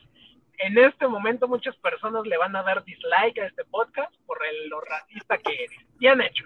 En 0.58 0.78
este 0.78 1.06
momento 1.06 1.46
muchas 1.46 1.76
personas 1.76 2.24
le 2.26 2.38
van 2.38 2.56
a 2.56 2.62
dar 2.62 2.82
dislike 2.84 3.38
a 3.38 3.46
este 3.46 3.64
podcast 3.66 4.14
por 4.24 4.38
el, 4.46 4.68
lo 4.68 4.80
racista 4.80 5.36
que 5.36 5.52
eres. 5.64 5.78
Bien 5.98 6.20
hecho. 6.22 6.44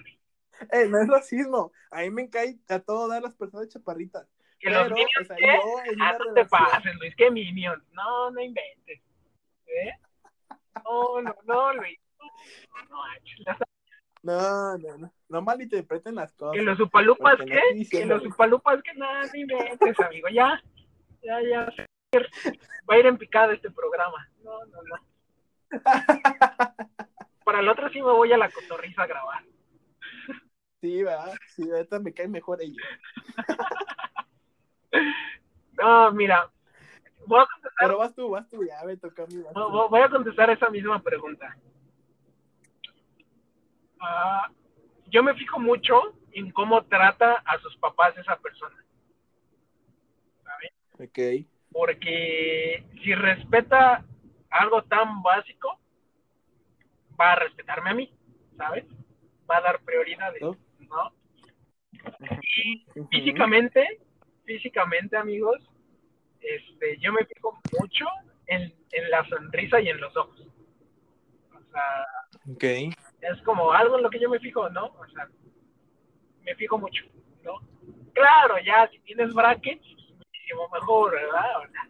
Eh, 0.73 0.87
no 0.89 1.01
es 1.01 1.09
racismo. 1.09 1.73
A 1.91 2.01
mí 2.01 2.11
me 2.11 2.29
cae 2.29 2.59
a 2.69 2.81
todo 2.81 3.09
dar 3.09 3.23
las 3.23 3.35
personas 3.35 3.69
chaparritas. 3.69 4.29
¿Que 4.61 4.69
los 4.69 4.91
Minions 4.91 5.11
o 5.23 5.25
sea, 5.25 5.37
qué? 5.37 5.59
Ah, 6.01 6.19
no 6.19 6.35
te 6.35 6.45
pases, 6.45 6.95
Luis, 6.97 7.17
¿qué 7.17 7.31
Minions? 7.31 7.83
No, 7.93 8.31
no 8.31 8.41
inventes. 8.41 9.01
¿Eh? 9.67 9.93
No, 10.85 11.23
no, 11.23 11.35
no, 11.45 11.73
Luis. 11.75 11.99
No, 14.23 14.77
no, 14.77 14.79
No, 14.79 15.13
no, 15.29 15.43
malinterpreten 15.43 16.15
las 16.15 16.33
cosas. 16.35 16.57
Que 16.57 16.63
los 16.63 16.79
upalupas, 16.79 17.39
no 17.39 17.47
¿qué? 17.47 17.61
estoy 17.75 18.01
Que 18.01 18.07
los 18.07 18.25
upalupas, 18.27 18.83
que 18.83 18.93
nada, 18.95 19.23
no 19.23 19.41
inventes, 19.41 19.99
amigo. 20.01 20.29
Ya, 20.29 20.63
ya, 21.23 21.41
ya. 21.41 21.75
Va 22.89 22.95
a 22.95 22.99
ir 22.99 23.07
en 23.07 23.17
picada 23.17 23.55
este 23.55 23.71
programa. 23.71 24.29
No, 24.43 24.63
no, 24.67 24.83
no. 24.83 25.81
Para 27.45 27.61
el 27.61 27.69
otro 27.69 27.89
sí 27.89 28.03
me 28.03 28.13
voy 28.13 28.33
a 28.33 28.37
la 28.37 28.51
cotorriza 28.51 29.05
a 29.05 29.07
grabar. 29.07 29.43
Sí, 30.83 31.03
¿verdad? 31.03 31.35
Sí, 31.49 31.71
ahorita 31.71 31.99
me 31.99 32.13
cae 32.13 32.29
mejor 32.29 32.61
ellos. 32.61 32.85
No, 35.79 36.13
mira. 36.13 36.51
Voy 37.27 37.41
a 37.41 37.47
contestar, 37.47 37.73
Pero 37.81 37.99
vas 37.99 38.15
tú, 38.15 38.31
vas 38.31 38.49
tú, 38.49 38.65
ya 38.65 38.83
me 38.85 38.97
toca 38.97 39.23
a 39.25 39.27
mí. 39.27 39.35
tú. 39.55 39.89
voy- 39.89 40.01
a 40.01 40.09
contestar 40.11 40.51
esa 40.51 40.69
misma 40.71 41.01
pregunta. 41.03 41.57
Ah, 44.01 44.51
yo 45.09 45.23
me 45.23 45.35
fijo 45.35 45.59
mucho 45.59 46.17
en 46.33 46.51
cómo 46.53 46.83
trata 46.87 47.35
a 47.45 47.59
sus 47.59 47.77
papás 47.77 48.17
esa 48.17 48.37
persona. 48.37 48.77
¿sabes? 50.45 50.73
Ok. 50.99 51.47
Porque 51.73 52.85
si 53.03 53.15
respeta 53.15 54.05
algo 54.51 54.83
tan 54.85 55.23
básico, 55.23 55.79
va 57.21 57.33
a 57.33 57.37
respetarme 57.37 57.91
a 57.91 57.95
mí, 57.95 58.13
¿sabes? 58.57 58.85
Va 59.49 59.59
a 59.59 59.61
dar 59.61 59.81
prioridades, 59.83 60.41
¿No? 60.43 60.57
¿no? 60.81 61.13
Ujú. 62.97 63.09
Físicamente, 63.11 64.01
físicamente, 64.45 65.17
amigos, 65.17 65.59
este, 66.41 66.99
yo 66.99 67.13
me 67.13 67.25
fijo 67.27 67.59
mucho 67.79 68.07
en, 68.47 68.75
en 68.93 69.11
la 69.11 69.25
sonrisa 69.29 69.81
y 69.81 69.89
en 69.89 70.01
los 70.01 70.17
ojos. 70.17 70.47
O 71.53 71.73
sea, 71.73 72.07
Ok. 72.53 72.65
es 72.65 73.43
como 73.45 73.73
algo 73.73 73.97
en 73.97 74.03
lo 74.03 74.11
que 74.11 74.19
yo 74.21 74.29
me 74.29 74.41
fijo, 74.41 74.69
¿no? 74.71 74.87
O 74.87 75.07
sea, 75.15 75.29
me 76.43 76.55
fijo 76.57 76.79
mucho, 76.79 77.05
¿no? 77.45 77.61
Claro, 78.15 78.57
ya, 78.65 78.89
si 78.91 78.99
tienes 79.01 79.33
brackets, 79.33 79.87
muchísimo 80.17 80.69
mejor, 80.73 81.13
¿verdad? 81.13 81.59
O 81.59 81.71
sea, 81.71 81.89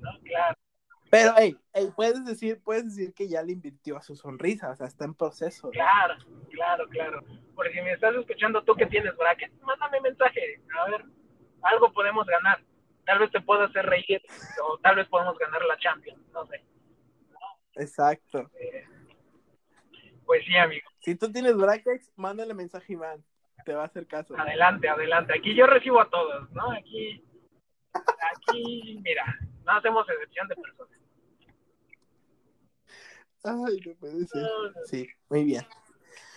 ¿no? 0.00 0.20
Claro. 0.22 0.56
Pero, 1.10 1.32
hey, 1.36 1.56
hey, 1.74 1.90
puedes 1.94 2.24
decir, 2.24 2.60
puedes 2.64 2.86
decir 2.96 3.14
que 3.14 3.28
ya 3.28 3.42
le 3.42 3.52
invirtió 3.52 3.96
a 3.96 4.02
su 4.02 4.16
sonrisa, 4.16 4.70
o 4.70 4.76
sea, 4.76 4.86
está 4.86 5.04
en 5.04 5.14
proceso. 5.14 5.68
¿no? 5.68 5.70
Claro, 5.70 6.14
claro, 6.50 6.88
claro. 6.88 7.22
Por 7.54 7.70
si 7.70 7.80
me 7.82 7.92
estás 7.92 8.16
escuchando 8.16 8.64
tú 8.64 8.74
que 8.74 8.86
tienes 8.86 9.16
bracket, 9.16 9.52
mándame 9.62 10.00
mensaje. 10.00 10.60
A 10.76 10.90
ver, 10.90 11.04
algo 11.64 11.92
podemos 11.92 12.26
ganar. 12.26 12.62
Tal 13.04 13.18
vez 13.18 13.30
te 13.30 13.40
pueda 13.40 13.64
hacer 13.64 13.84
reír 13.84 14.22
o 14.62 14.78
tal 14.78 14.96
vez 14.96 15.08
podemos 15.08 15.36
ganar 15.38 15.62
la 15.64 15.76
Champions, 15.78 16.20
no 16.32 16.46
sé. 16.46 16.64
Exacto. 17.74 18.50
Eh, 18.58 18.84
pues 20.24 20.44
sí, 20.46 20.56
amigo. 20.56 20.88
Si 21.00 21.14
tú 21.14 21.30
tienes 21.30 21.56
brackets, 21.56 22.10
mándale 22.16 22.54
mensaje 22.54 22.92
a 22.92 22.94
Iván. 22.94 23.24
Te 23.64 23.74
va 23.74 23.82
a 23.82 23.86
hacer 23.86 24.06
caso. 24.06 24.34
Adelante, 24.38 24.88
adelante. 24.88 25.34
Aquí 25.36 25.54
yo 25.54 25.66
recibo 25.66 26.00
a 26.00 26.08
todos, 26.08 26.50
¿no? 26.52 26.70
Aquí, 26.72 27.22
aquí, 27.92 29.00
mira, 29.02 29.24
no 29.64 29.72
hacemos 29.72 30.08
excepción 30.08 30.48
de 30.48 30.56
personas. 30.56 30.98
Ay, 33.44 33.80
no 33.86 33.94
puede 33.96 34.26
ser. 34.26 34.46
Sí, 34.84 35.08
muy 35.28 35.44
bien. 35.44 35.62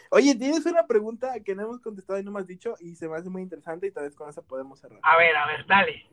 Oye, 0.09 0.35
tienes 0.35 0.65
una 0.65 0.87
pregunta 0.87 1.33
que 1.43 1.55
no 1.55 1.63
hemos 1.63 1.79
contestado 1.81 2.19
y 2.19 2.23
no 2.23 2.31
me 2.31 2.39
has 2.39 2.47
dicho 2.47 2.75
y 2.79 2.95
se 2.95 3.09
me 3.09 3.17
hace 3.17 3.29
muy 3.29 3.41
interesante 3.41 3.87
y 3.87 3.91
tal 3.91 4.05
vez 4.05 4.15
con 4.15 4.29
esa 4.29 4.41
podemos 4.41 4.79
cerrar. 4.79 4.99
A 5.03 5.17
ver, 5.17 5.35
a 5.35 5.47
ver, 5.47 5.65
dale. 5.67 6.07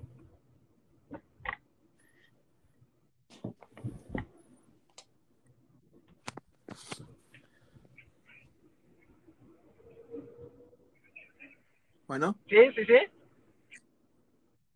Bueno. 12.07 12.37
Sí, 12.49 12.57
sí, 12.75 12.85
sí. 12.85 12.99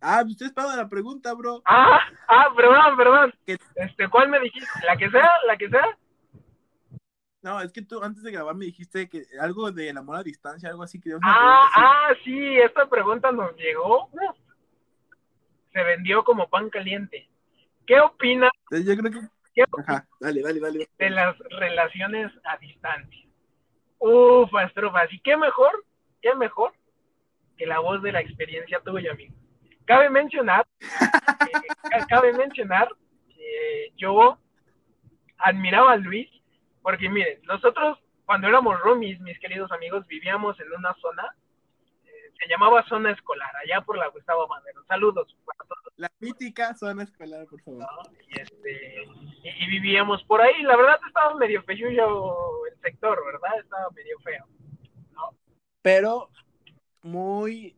Ah, 0.01 0.21
pues 0.23 0.33
estoy 0.33 0.47
esperando 0.47 0.77
la 0.77 0.89
pregunta, 0.89 1.35
bro. 1.35 1.61
Ah, 1.64 2.01
ah, 2.29 2.47
perdón, 2.57 2.97
perdón. 2.97 3.35
¿Qué? 3.45 3.59
Este, 3.75 4.09
¿cuál 4.09 4.29
me 4.29 4.39
dijiste? 4.41 4.69
¿La 4.87 4.97
que 4.97 5.11
sea? 5.11 5.29
¿La 5.47 5.57
que 5.57 5.69
sea? 5.69 5.99
No, 7.43 7.61
es 7.61 7.72
que 7.72 7.82
tú 7.82 8.03
antes 8.03 8.22
de 8.22 8.32
grabar 8.32 8.55
me 8.55 8.64
dijiste 8.64 9.09
que 9.09 9.24
algo 9.41 9.70
de 9.70 9.89
el 9.91 9.97
amor 9.99 10.16
a 10.16 10.22
distancia, 10.22 10.68
algo 10.68 10.82
así 10.82 11.01
que 11.01 11.11
Dios 11.11 11.20
Ah, 11.24 11.68
ah, 11.76 12.12
sí, 12.24 12.59
esta 12.59 12.89
pregunta 12.89 13.30
nos 13.30 13.55
llegó. 13.57 14.11
Se 15.72 15.82
vendió 15.84 16.24
como 16.24 16.49
pan 16.49 16.68
caliente. 16.70 17.28
¿Qué 17.86 18.01
opinas 18.01 18.51
yo 18.70 18.97
creo 18.97 19.12
que. 19.12 19.20
¿Qué 19.55 19.64
Ajá, 19.86 20.07
dale, 20.20 20.43
dale, 20.43 20.61
dale. 20.61 20.89
de 20.99 21.11
las 21.11 21.39
relaciones 21.51 22.32
a 22.45 22.57
distancia? 22.59 23.26
Ufas, 23.99 24.72
trufas. 24.74 25.12
¿Y 25.12 25.20
qué 25.20 25.36
mejor? 25.36 25.84
¿Qué 26.20 26.34
mejor 26.34 26.72
que 27.57 27.66
la 27.66 27.78
voz 27.80 28.03
de 28.03 28.12
la 28.12 28.20
experiencia 28.20 28.80
tuya, 28.80 29.12
amigo? 29.12 29.34
Cabe 29.84 30.11
mencionar, 30.11 30.66
eh, 30.80 31.61
ca- 31.91 32.07
cabe 32.09 32.32
mencionar 32.34 32.89
que 33.28 33.93
yo 33.97 34.39
admiraba 35.39 35.93
a 35.93 35.97
Luis, 35.97 36.28
porque 36.89 37.11
miren, 37.11 37.39
nosotros 37.43 37.99
cuando 38.24 38.49
éramos 38.49 38.80
roomies, 38.80 39.20
mis 39.20 39.39
queridos 39.41 39.70
amigos, 39.72 40.07
vivíamos 40.07 40.59
en 40.59 40.72
una 40.72 40.95
zona, 40.95 41.34
eh, 42.07 42.32
se 42.41 42.49
llamaba 42.49 42.82
zona 42.89 43.11
escolar, 43.11 43.51
allá 43.57 43.82
por 43.82 43.99
la 43.99 44.07
Gustavo 44.07 44.49
Madero. 44.49 44.82
Saludos 44.86 45.36
para 45.45 45.68
todos. 45.68 45.93
La 45.97 46.11
mítica 46.18 46.74
zona 46.74 47.03
escolar, 47.03 47.45
por 47.45 47.61
favor. 47.61 47.80
¿no? 47.80 48.12
Y, 48.26 48.41
este, 48.41 49.03
y, 49.43 49.64
y 49.64 49.66
vivíamos 49.66 50.24
por 50.24 50.41
ahí. 50.41 50.62
La 50.62 50.76
verdad 50.78 50.99
estaba 51.07 51.34
medio 51.34 51.62
feyullo 51.64 52.64
el 52.64 52.80
sector, 52.80 53.22
¿verdad? 53.22 53.61
Estaba 53.61 53.91
medio 53.91 54.18
feo. 54.20 54.47
Pero 55.82 56.30
muy, 57.03 57.76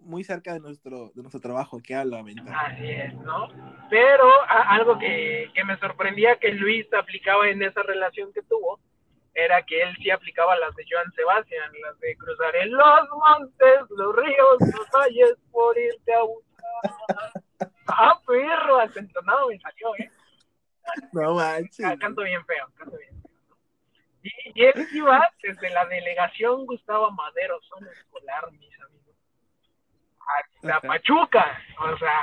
muy 0.00 0.24
cerca 0.24 0.52
de 0.52 0.60
nuestro, 0.60 1.10
de 1.14 1.22
nuestro 1.22 1.40
trabajo, 1.40 1.80
que 1.82 1.94
a 1.94 2.04
la 2.04 2.22
ventana. 2.22 2.58
Así 2.60 2.88
es, 2.88 3.14
¿no? 3.14 3.48
Pero 3.90 4.28
a- 4.48 4.74
algo 4.74 4.98
que, 4.98 5.50
que 5.54 5.64
me 5.64 5.76
sorprendía 5.78 6.36
que 6.36 6.52
Luis 6.52 6.86
aplicaba 6.94 7.48
en 7.48 7.62
esa 7.62 7.82
relación 7.82 8.32
que 8.32 8.42
tuvo 8.42 8.80
era 9.34 9.62
que 9.62 9.80
él 9.82 9.96
sí 10.02 10.10
aplicaba 10.10 10.56
las 10.56 10.74
de 10.74 10.84
Joan 10.90 11.10
Sebastián, 11.12 11.70
las 11.82 11.98
de 12.00 12.16
cruzar 12.16 12.56
en 12.56 12.72
los 12.72 13.08
montes, 13.10 13.80
los 13.90 14.16
ríos, 14.16 14.56
los 14.60 14.90
valles 14.92 15.34
por 15.52 15.78
irte 15.78 16.12
a 16.14 16.22
buscar. 16.22 17.70
Ah, 17.86 18.20
perro, 18.26 18.78
al 18.78 18.90
entonado 18.96 19.48
me 19.48 19.58
salió, 19.60 19.94
¿eh? 19.96 20.10
No 21.12 21.34
manches. 21.34 21.86
Ah, 21.86 21.96
canto 21.98 22.22
bien 22.22 22.44
feo, 22.46 22.66
canto 22.74 22.96
bien 22.96 23.22
feo. 23.22 23.30
Y, 24.22 24.30
y 24.60 24.64
él 24.66 24.86
iba 24.92 25.28
desde 25.42 25.70
la 25.70 25.86
delegación 25.86 26.66
Gustavo 26.66 27.10
Madero, 27.12 27.60
zona 27.62 27.90
escolar, 27.92 28.50
mis 28.52 28.80
amigos, 28.80 29.09
Ajá. 30.62 30.80
Pachuca. 30.80 31.58
O 31.80 31.96
sea, 31.98 32.20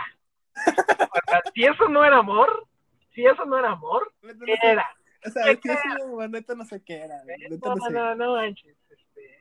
o 0.65 1.19
sea, 1.29 1.41
si 1.53 1.63
eso 1.65 1.87
no 1.89 2.03
era 2.05 2.17
amor, 2.17 2.65
si 3.13 3.25
eso 3.25 3.45
no 3.45 3.57
era 3.59 3.71
amor, 3.71 4.11
¿qué 4.45 4.55
era? 4.63 4.89
O 5.25 5.29
sea, 5.29 5.51
es 5.51 5.59
que 5.59 5.71
eso, 5.73 6.27
neta 6.29 6.55
no 6.55 6.63
sé 6.65 6.81
qué 6.83 6.97
era. 7.01 7.23
Neta 7.25 7.69
No, 7.69 7.75
no 7.75 7.85
sé. 7.85 7.91
no, 7.93 8.15
no 8.15 8.35
manches, 8.35 8.77
este, 8.89 9.39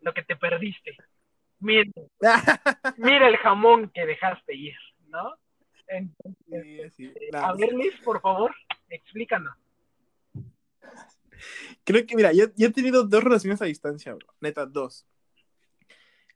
lo 0.00 0.12
que 0.14 0.22
te 0.22 0.36
perdiste. 0.36 0.96
Mira, 1.60 1.90
mira 2.96 3.28
el 3.28 3.36
jamón 3.36 3.90
que 3.90 4.06
dejaste 4.06 4.54
ir, 4.54 4.74
¿no? 5.08 5.36
Entonces, 5.86 6.36
Sí, 6.46 6.90
sí. 6.90 7.12
eh, 7.14 7.28
No, 7.32 7.38
a 7.40 7.54
ver, 7.54 7.72
Liz, 7.74 7.94
por 8.04 8.20
favor, 8.20 8.54
explícanos. 8.88 9.54
Creo 11.84 12.06
que, 12.06 12.14
mira, 12.16 12.32
yo, 12.32 12.46
yo 12.56 12.68
he 12.68 12.72
tenido 12.72 13.04
dos 13.04 13.24
relaciones 13.24 13.60
a 13.62 13.64
distancia, 13.64 14.14
bro. 14.14 14.26
Neta, 14.40 14.66
dos. 14.66 15.06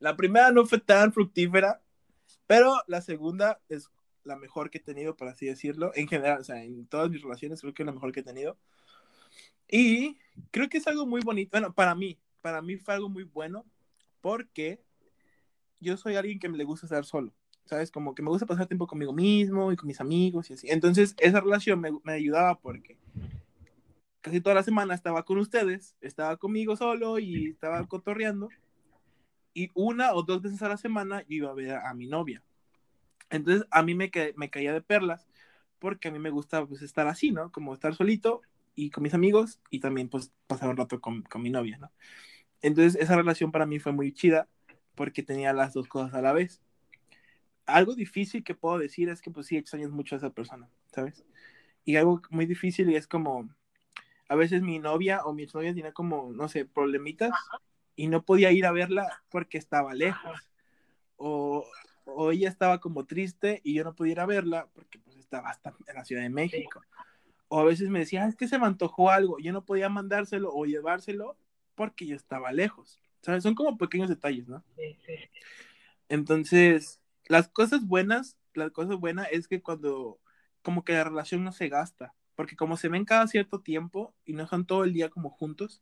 La 0.05 0.19
primera 0.19 0.51
no 0.51 0.67
fue 0.67 0.81
tan 0.81 1.15
fructífera, 1.15 1.81
pero 2.47 2.75
la 2.89 3.01
segunda 3.01 3.59
es 3.71 3.89
la 4.23 4.37
mejor 4.37 4.69
que 4.69 4.77
he 4.77 4.81
tenido, 4.83 5.17
por 5.17 5.29
así 5.29 5.47
decirlo. 5.47 5.93
En 5.95 6.09
general, 6.09 6.43
o 6.43 6.45
sea, 6.45 6.63
en 6.63 6.87
todas 6.87 7.09
mis 7.09 7.23
relaciones 7.23 7.63
creo 7.63 7.73
que 7.73 7.85
es 7.85 7.87
la 7.87 7.93
mejor 7.93 8.13
que 8.13 8.21
he 8.21 8.23
tenido. 8.23 8.59
Y 9.67 10.19
creo 10.51 10.69
que 10.69 10.77
es 10.77 10.87
algo 10.89 11.07
muy 11.07 11.23
bonito. 11.23 11.53
Bueno, 11.53 11.73
para 11.73 11.95
mí, 11.95 12.19
para 12.43 12.61
mí 12.61 12.77
fue 12.77 12.93
algo 12.93 13.09
muy 13.09 13.23
bueno 13.23 13.65
porque 14.21 14.85
yo 15.81 15.97
soy 15.97 16.17
alguien 16.17 16.39
que 16.39 16.51
le 16.51 16.65
gusta 16.65 16.85
estar 16.85 17.07
solo. 17.07 17.33
¿Sabes? 17.65 17.91
Como 17.91 18.15
que 18.15 18.21
me 18.21 18.29
gusta 18.29 18.45
pasar 18.45 18.67
tiempo 18.67 18.87
conmigo 18.87 19.15
mismo 19.15 19.73
y 19.73 19.77
con 19.77 19.87
mis 19.87 20.03
amigos 20.03 20.51
y 20.51 20.53
así. 20.53 20.69
Entonces, 20.69 21.15
esa 21.17 21.41
relación 21.41 21.81
me, 21.81 21.93
me 22.03 22.13
ayudaba 22.13 22.61
porque 22.61 22.99
casi 24.21 24.43
toda 24.43 24.57
la 24.57 24.63
semana 24.65 24.95
estaba 24.95 25.25
con 25.25 25.39
ustedes, 25.39 25.97
estaba 26.03 26.37
conmigo 26.37 26.77
solo 26.77 27.19
y 27.19 27.53
estaba 27.53 27.87
cotorreando. 27.87 28.51
Y 29.55 29.71
una 29.75 30.13
o 30.15 30.23
dos 30.23 30.43
veces 30.43 30.61
a 30.63 30.69
la 30.69 30.77
semana 30.77 31.23
yo 31.23 31.37
iba 31.37 31.51
a 31.51 31.55
ver 31.55 31.77
a, 31.77 31.95
mi 31.95 32.07
novia. 32.07 32.43
Entonces 33.31 33.67
a 33.71 33.83
mí 33.83 33.95
me, 33.95 34.11
me 34.37 34.51
caía 34.51 34.73
de 34.73 34.83
perlas 34.83 35.27
porque 35.79 36.09
a 36.09 36.11
mí 36.11 36.19
me 36.19 36.31
gusta 36.31 36.67
pues 36.67 36.83
estar 36.83 37.07
así, 37.07 37.31
¿no? 37.31 37.53
Como 37.53 37.73
estar 37.73 37.95
solito 37.95 38.43
y 38.75 38.91
con 38.91 39.03
mis 39.03 39.15
amigos 39.15 39.61
y 39.71 39.81
también 39.81 40.09
pues 40.09 40.33
pasar 40.47 40.69
un 40.69 40.77
rato 40.77 41.01
con, 41.01 41.23
con 41.23 41.43
mi 41.43 41.51
novia, 41.51 41.79
¿no? 41.79 41.93
Entonces 42.63 43.01
esa 43.01 43.17
relación 43.17 43.53
para 43.53 43.67
mí 43.67 43.79
fue 43.79 43.93
muy 43.93 44.13
chida 44.13 44.49
porque 44.95 45.23
tenía 45.23 45.53
las 45.53 45.75
dos 45.75 45.87
cosas 45.87 46.15
a 46.15 46.23
la 46.23 46.33
vez. 46.33 46.61
Algo 47.67 47.95
difícil 47.95 48.45
que 48.45 48.55
puedo 48.55 48.79
decir 48.79 49.09
es 49.09 49.23
que 49.23 49.31
pues 49.31 49.47
sí 49.47 49.57
extrañas 49.57 49.91
mucho 49.91 50.17
a 50.17 50.19
esa 50.19 50.31
persona, 50.31 50.69
¿sabes? 50.93 51.25
Y 51.85 51.97
algo 51.97 52.21
muy 52.31 52.47
difícil 52.47 52.95
es 52.95 53.07
como, 53.07 53.49
a 54.29 54.35
veces 54.35 54.63
mi 54.63 54.79
novia 54.79 55.23
o 55.25 55.33
mi 55.33 55.45
exnovia 55.45 55.75
tenía 55.75 55.93
como, 55.93 56.33
no 56.33 56.49
sé, 56.49 56.65
problemitas 56.65 57.33
y 57.97 58.09
no 58.09 58.25
podía 58.25 58.53
ir 58.53 58.67
a 58.67 58.73
verla 58.73 59.23
porque 59.29 59.59
estaba 59.59 59.95
lejos. 59.95 60.51
O, 61.17 61.65
o, 62.05 62.33
ella 62.33 62.49
estaba 62.49 62.81
como 62.81 63.07
triste 63.07 63.61
y 63.65 63.75
yo 63.75 63.85
no 63.85 63.95
podía 63.95 64.13
ir 64.13 64.21
a 64.21 64.27
verla 64.27 64.69
porque 64.75 64.99
pues 64.99 65.17
estaba 65.17 65.51
hasta 65.51 65.75
en 65.87 65.95
la 65.95 66.05
Ciudad 66.05 66.23
de 66.23 66.31
México. 66.31 66.83
O 67.49 67.61
a 67.61 67.65
veces 67.65 67.89
me 67.89 68.01
decía, 68.01 68.25
ah, 68.25 68.29
es 68.29 68.37
que 68.37 68.49
se 68.49 68.59
me 68.59 68.67
antojó 68.67 69.11
algo, 69.11 69.39
yo 69.39 69.53
no 69.53 69.65
podía 69.65 69.89
mandárselo 69.89 70.53
o 70.53 70.65
llevárselo 70.65 71.37
porque 71.75 72.07
yo 72.07 72.17
estaba 72.17 72.53
lejos. 72.53 73.01
¿Sabes? 73.23 73.43
Son 73.43 73.55
como 73.55 73.79
pequeños 73.79 74.11
detalles, 74.11 74.49
¿no? 74.49 74.63
Entonces, 76.09 77.01
las 77.27 77.49
cosas 77.49 77.87
buenas, 77.87 78.37
las 78.53 78.71
cosas 78.71 78.97
buenas 78.97 79.29
es 79.31 79.49
que 79.49 79.63
cuando 79.63 80.21
como 80.63 80.85
que 80.85 80.93
la 80.93 81.05
relación 81.05 81.45
no 81.45 81.53
se 81.53 81.69
gasta, 81.69 82.15
porque 82.35 82.57
como 82.57 82.77
se 82.77 82.89
ven 82.89 83.05
cada 83.05 83.27
cierto 83.27 83.61
tiempo 83.61 84.15
y 84.25 84.33
no 84.33 84.45
están 84.45 84.67
todo 84.67 84.85
el 84.85 84.93
día 84.93 85.11
como 85.11 85.31
juntos, 85.31 85.81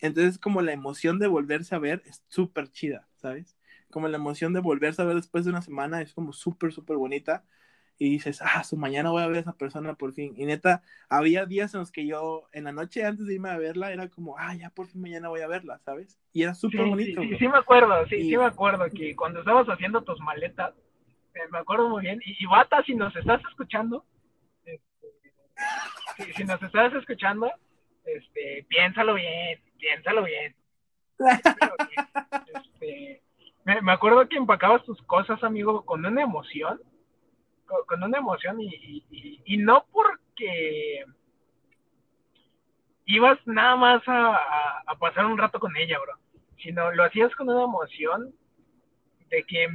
entonces 0.00 0.38
como 0.38 0.62
la 0.62 0.72
emoción 0.72 1.18
de 1.18 1.26
volverse 1.26 1.74
a 1.74 1.78
ver 1.78 2.02
es 2.06 2.22
súper 2.28 2.70
chida, 2.70 3.06
¿sabes? 3.16 3.56
Como 3.90 4.08
la 4.08 4.16
emoción 4.16 4.52
de 4.52 4.60
volverse 4.60 5.02
a 5.02 5.04
ver 5.04 5.16
después 5.16 5.44
de 5.44 5.50
una 5.50 5.62
semana 5.62 6.02
es 6.02 6.12
como 6.12 6.32
súper, 6.32 6.72
súper 6.72 6.96
bonita 6.96 7.44
y 7.98 8.10
dices, 8.10 8.42
ah, 8.42 8.62
su 8.62 8.76
mañana 8.76 9.10
voy 9.10 9.22
a 9.22 9.26
ver 9.26 9.38
a 9.38 9.40
esa 9.40 9.56
persona 9.56 9.94
por 9.94 10.12
fin. 10.12 10.34
Y 10.36 10.44
neta, 10.44 10.82
había 11.08 11.46
días 11.46 11.72
en 11.74 11.80
los 11.80 11.90
que 11.90 12.06
yo, 12.06 12.46
en 12.52 12.64
la 12.64 12.72
noche 12.72 13.04
antes 13.04 13.26
de 13.26 13.34
irme 13.34 13.50
a 13.50 13.56
verla, 13.56 13.92
era 13.92 14.08
como, 14.08 14.36
ah, 14.38 14.54
ya 14.54 14.70
por 14.70 14.86
fin 14.86 15.00
mañana 15.00 15.28
voy 15.28 15.40
a 15.40 15.48
verla, 15.48 15.78
¿sabes? 15.78 16.18
Y 16.32 16.42
era 16.42 16.54
súper 16.54 16.84
bonito. 16.84 17.22
Sí, 17.22 17.36
sí, 17.38 17.48
me 17.48 17.58
acuerdo, 17.58 18.06
sí, 18.08 18.28
sí 18.28 18.36
me 18.36 18.44
acuerdo 18.44 18.84
que 18.90 19.16
cuando 19.16 19.40
estabas 19.40 19.66
haciendo 19.68 20.02
tus 20.02 20.20
maletas, 20.20 20.74
eh, 21.34 21.48
me 21.50 21.58
acuerdo 21.58 21.88
muy 21.88 22.02
bien. 22.02 22.20
Y, 22.24 22.36
y, 22.38 22.46
Bata, 22.46 22.82
si 22.84 22.94
nos 22.94 23.14
estás 23.16 23.40
escuchando, 23.48 24.04
este, 24.64 26.34
si, 26.34 26.44
nos 26.44 26.62
estás 26.62 26.92
escuchando, 26.94 27.50
este, 28.04 28.66
piénsalo 28.68 29.14
bien, 29.14 29.58
piénsalo 29.78 30.24
bien. 30.24 30.54
Este, 32.54 33.22
me, 33.64 33.80
me 33.80 33.92
acuerdo 33.92 34.28
que 34.28 34.36
empacabas 34.36 34.84
tus 34.84 35.00
cosas, 35.02 35.42
amigo, 35.42 35.84
con 35.84 36.04
una 36.04 36.22
emoción 36.22 36.80
con, 37.86 38.02
una 38.02 38.18
emoción 38.18 38.60
y, 38.60 39.04
y, 39.44 39.56
no 39.58 39.86
porque 39.92 41.04
ibas 43.04 43.38
nada 43.46 43.76
más 43.76 44.02
a, 44.06 44.82
a, 44.86 44.94
pasar 44.98 45.26
un 45.26 45.38
rato 45.38 45.60
con 45.60 45.76
ella, 45.76 45.98
bro, 45.98 46.14
sino 46.62 46.90
lo 46.92 47.04
hacías 47.04 47.34
con 47.34 47.48
una 47.48 47.64
emoción 47.64 48.34
de 49.28 49.42
que, 49.44 49.68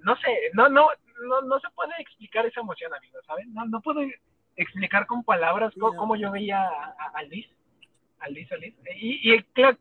no 0.00 0.16
sé, 0.16 0.50
no, 0.54 0.68
no, 0.68 0.88
no, 1.28 1.42
no 1.42 1.60
se 1.60 1.70
puede 1.74 1.92
explicar 1.98 2.46
esa 2.46 2.60
emoción, 2.60 2.92
amigo, 2.94 3.18
¿sabes? 3.26 3.46
No, 3.48 3.64
no 3.66 3.80
puedo 3.80 4.00
explicar 4.56 5.06
con 5.06 5.24
palabras 5.24 5.72
cómo, 5.78 6.16
yo 6.16 6.32
veía 6.32 6.62
a, 6.62 7.12
a, 7.14 7.22
Liz, 7.22 7.46
a 8.20 8.26
a 8.26 8.28
Liz. 8.28 8.74
Y, 8.96 9.34
y 9.34 9.42
claro, 9.52 9.78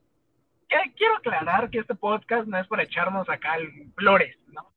quiero 0.96 1.18
aclarar 1.18 1.70
que 1.70 1.80
este 1.80 1.96
podcast 1.96 2.48
no 2.48 2.58
es 2.60 2.68
para 2.68 2.84
echarnos 2.84 3.28
acá 3.30 3.58
flores, 3.96 4.38
¿no? 4.48 4.72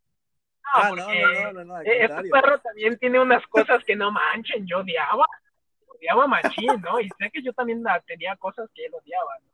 ah, 0.72 0.90
no, 0.96 1.52
no, 1.52 1.52
no, 1.52 1.64
no, 1.64 1.80
Este 1.80 2.22
perro 2.30 2.58
también 2.60 2.98
tiene 2.98 3.20
unas 3.20 3.44
cosas 3.48 3.82
que 3.84 3.96
no 3.96 4.10
manchen, 4.10 4.66
yo 4.66 4.78
odiaba, 4.78 5.26
odiaba 5.86 6.26
machín, 6.26 6.80
¿no? 6.82 7.00
Y 7.00 7.08
sé 7.18 7.30
que 7.30 7.42
yo 7.42 7.52
también 7.52 7.82
tenía 8.06 8.36
cosas 8.36 8.68
que 8.74 8.86
él 8.86 8.92
odiaba, 8.94 9.38
¿no? 9.42 9.50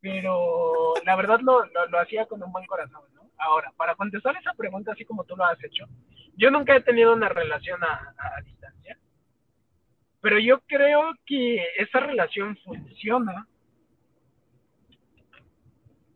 Pero 0.00 0.94
la 1.04 1.16
verdad 1.16 1.40
lo, 1.40 1.64
lo, 1.64 1.98
hacía 2.00 2.26
con 2.26 2.42
un 2.42 2.52
buen 2.52 2.66
corazón, 2.66 3.02
¿no? 3.14 3.30
Ahora, 3.38 3.72
para 3.76 3.94
contestar 3.94 4.36
esa 4.36 4.52
pregunta 4.54 4.92
así 4.92 5.04
como 5.04 5.24
tú 5.24 5.36
lo 5.36 5.44
has 5.44 5.62
hecho, 5.62 5.86
yo 6.36 6.50
nunca 6.50 6.76
he 6.76 6.80
tenido 6.80 7.12
una 7.12 7.28
relación 7.28 7.82
a, 7.84 8.14
a 8.18 8.40
distancia, 8.42 8.98
pero 10.22 10.38
yo 10.38 10.60
creo 10.60 11.12
que 11.26 11.62
esa 11.76 12.00
relación 12.00 12.56
funciona 12.64 13.46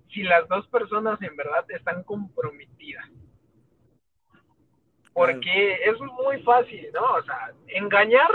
si 0.08 0.22
las 0.22 0.48
dos 0.48 0.66
personas 0.68 1.20
en 1.20 1.36
verdad 1.36 1.70
están 1.70 2.02
comprometidas 2.04 3.06
porque 5.16 5.72
es 5.82 5.98
muy 5.98 6.42
fácil, 6.42 6.90
¿no? 6.92 7.14
O 7.14 7.22
sea, 7.22 7.50
engañar, 7.68 8.28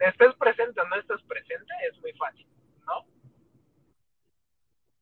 estés 0.00 0.34
presente 0.36 0.80
o 0.80 0.88
no 0.88 0.96
estés 0.96 1.22
presente, 1.24 1.70
es 1.90 2.00
muy 2.00 2.14
fácil. 2.14 2.46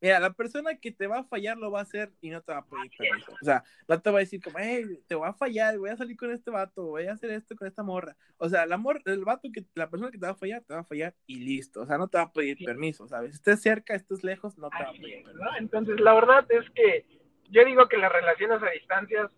Mira, 0.01 0.19
la 0.19 0.33
persona 0.33 0.75
que 0.77 0.91
te 0.91 1.07
va 1.07 1.19
a 1.19 1.25
fallar 1.25 1.59
lo 1.59 1.71
va 1.71 1.81
a 1.81 1.83
hacer 1.83 2.11
y 2.23 2.31
no 2.31 2.41
te 2.41 2.53
va 2.53 2.59
a 2.59 2.65
pedir 2.65 2.91
permiso. 2.97 3.33
O 3.33 3.45
sea, 3.45 3.63
no 3.87 4.01
te 4.01 4.11
va 4.11 4.19
a 4.19 4.21
decir 4.21 4.43
como, 4.43 4.59
hey, 4.59 4.85
te 5.07 5.15
voy 5.15 5.29
a 5.29 5.35
fallar, 5.35 5.77
voy 5.77 5.91
a 5.91 5.97
salir 5.97 6.17
con 6.17 6.31
este 6.31 6.51
vato, 6.51 6.87
voy 6.87 7.07
a 7.07 7.13
hacer 7.13 7.31
esto 7.31 7.55
con 7.55 7.69
esta 7.69 7.83
morra. 7.83 8.17
O 8.39 8.49
sea, 8.49 8.63
el 8.63 8.73
amor, 8.73 9.03
el 9.05 9.25
vato 9.25 9.49
que, 9.53 9.65
la 9.75 9.91
persona 9.91 10.11
que 10.11 10.17
te 10.17 10.25
va 10.25 10.33
a 10.33 10.37
fallar, 10.37 10.63
te 10.63 10.73
va 10.73 10.81
a 10.81 10.85
fallar 10.85 11.15
y 11.27 11.41
listo. 11.41 11.83
O 11.83 11.87
sea, 11.87 11.99
no 11.99 12.09
te 12.09 12.17
va 12.17 12.25
a 12.25 12.33
pedir 12.33 12.57
permiso, 12.65 13.07
¿sabes? 13.09 13.35
Estés 13.35 13.61
cerca, 13.61 13.95
estés 13.95 14.25
lejos, 14.25 14.57
no 14.57 14.71
te 14.71 14.83
va 14.83 14.89
a 14.89 14.93
pedir 14.93 15.23
permiso. 15.23 15.45
¿no? 15.45 15.57
Entonces, 15.59 16.01
la 16.01 16.15
verdad 16.15 16.47
es 16.49 16.71
que 16.71 17.05
yo 17.51 17.65
digo 17.67 17.87
que 17.89 17.99
las 17.99 18.11
relaciones 18.11 18.63
a 18.63 18.71
distancias 18.71 19.31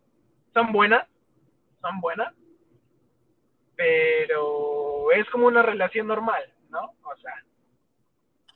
son 0.55 0.71
buenas, 0.71 1.09
son 1.81 2.01
buenas, 2.01 2.33
pero 3.75 5.11
es 5.11 5.29
como 5.31 5.49
una 5.49 5.63
relación 5.63 6.07
normal, 6.07 6.45
¿no? 6.71 6.95
O 7.03 7.17
sea, 7.17 7.35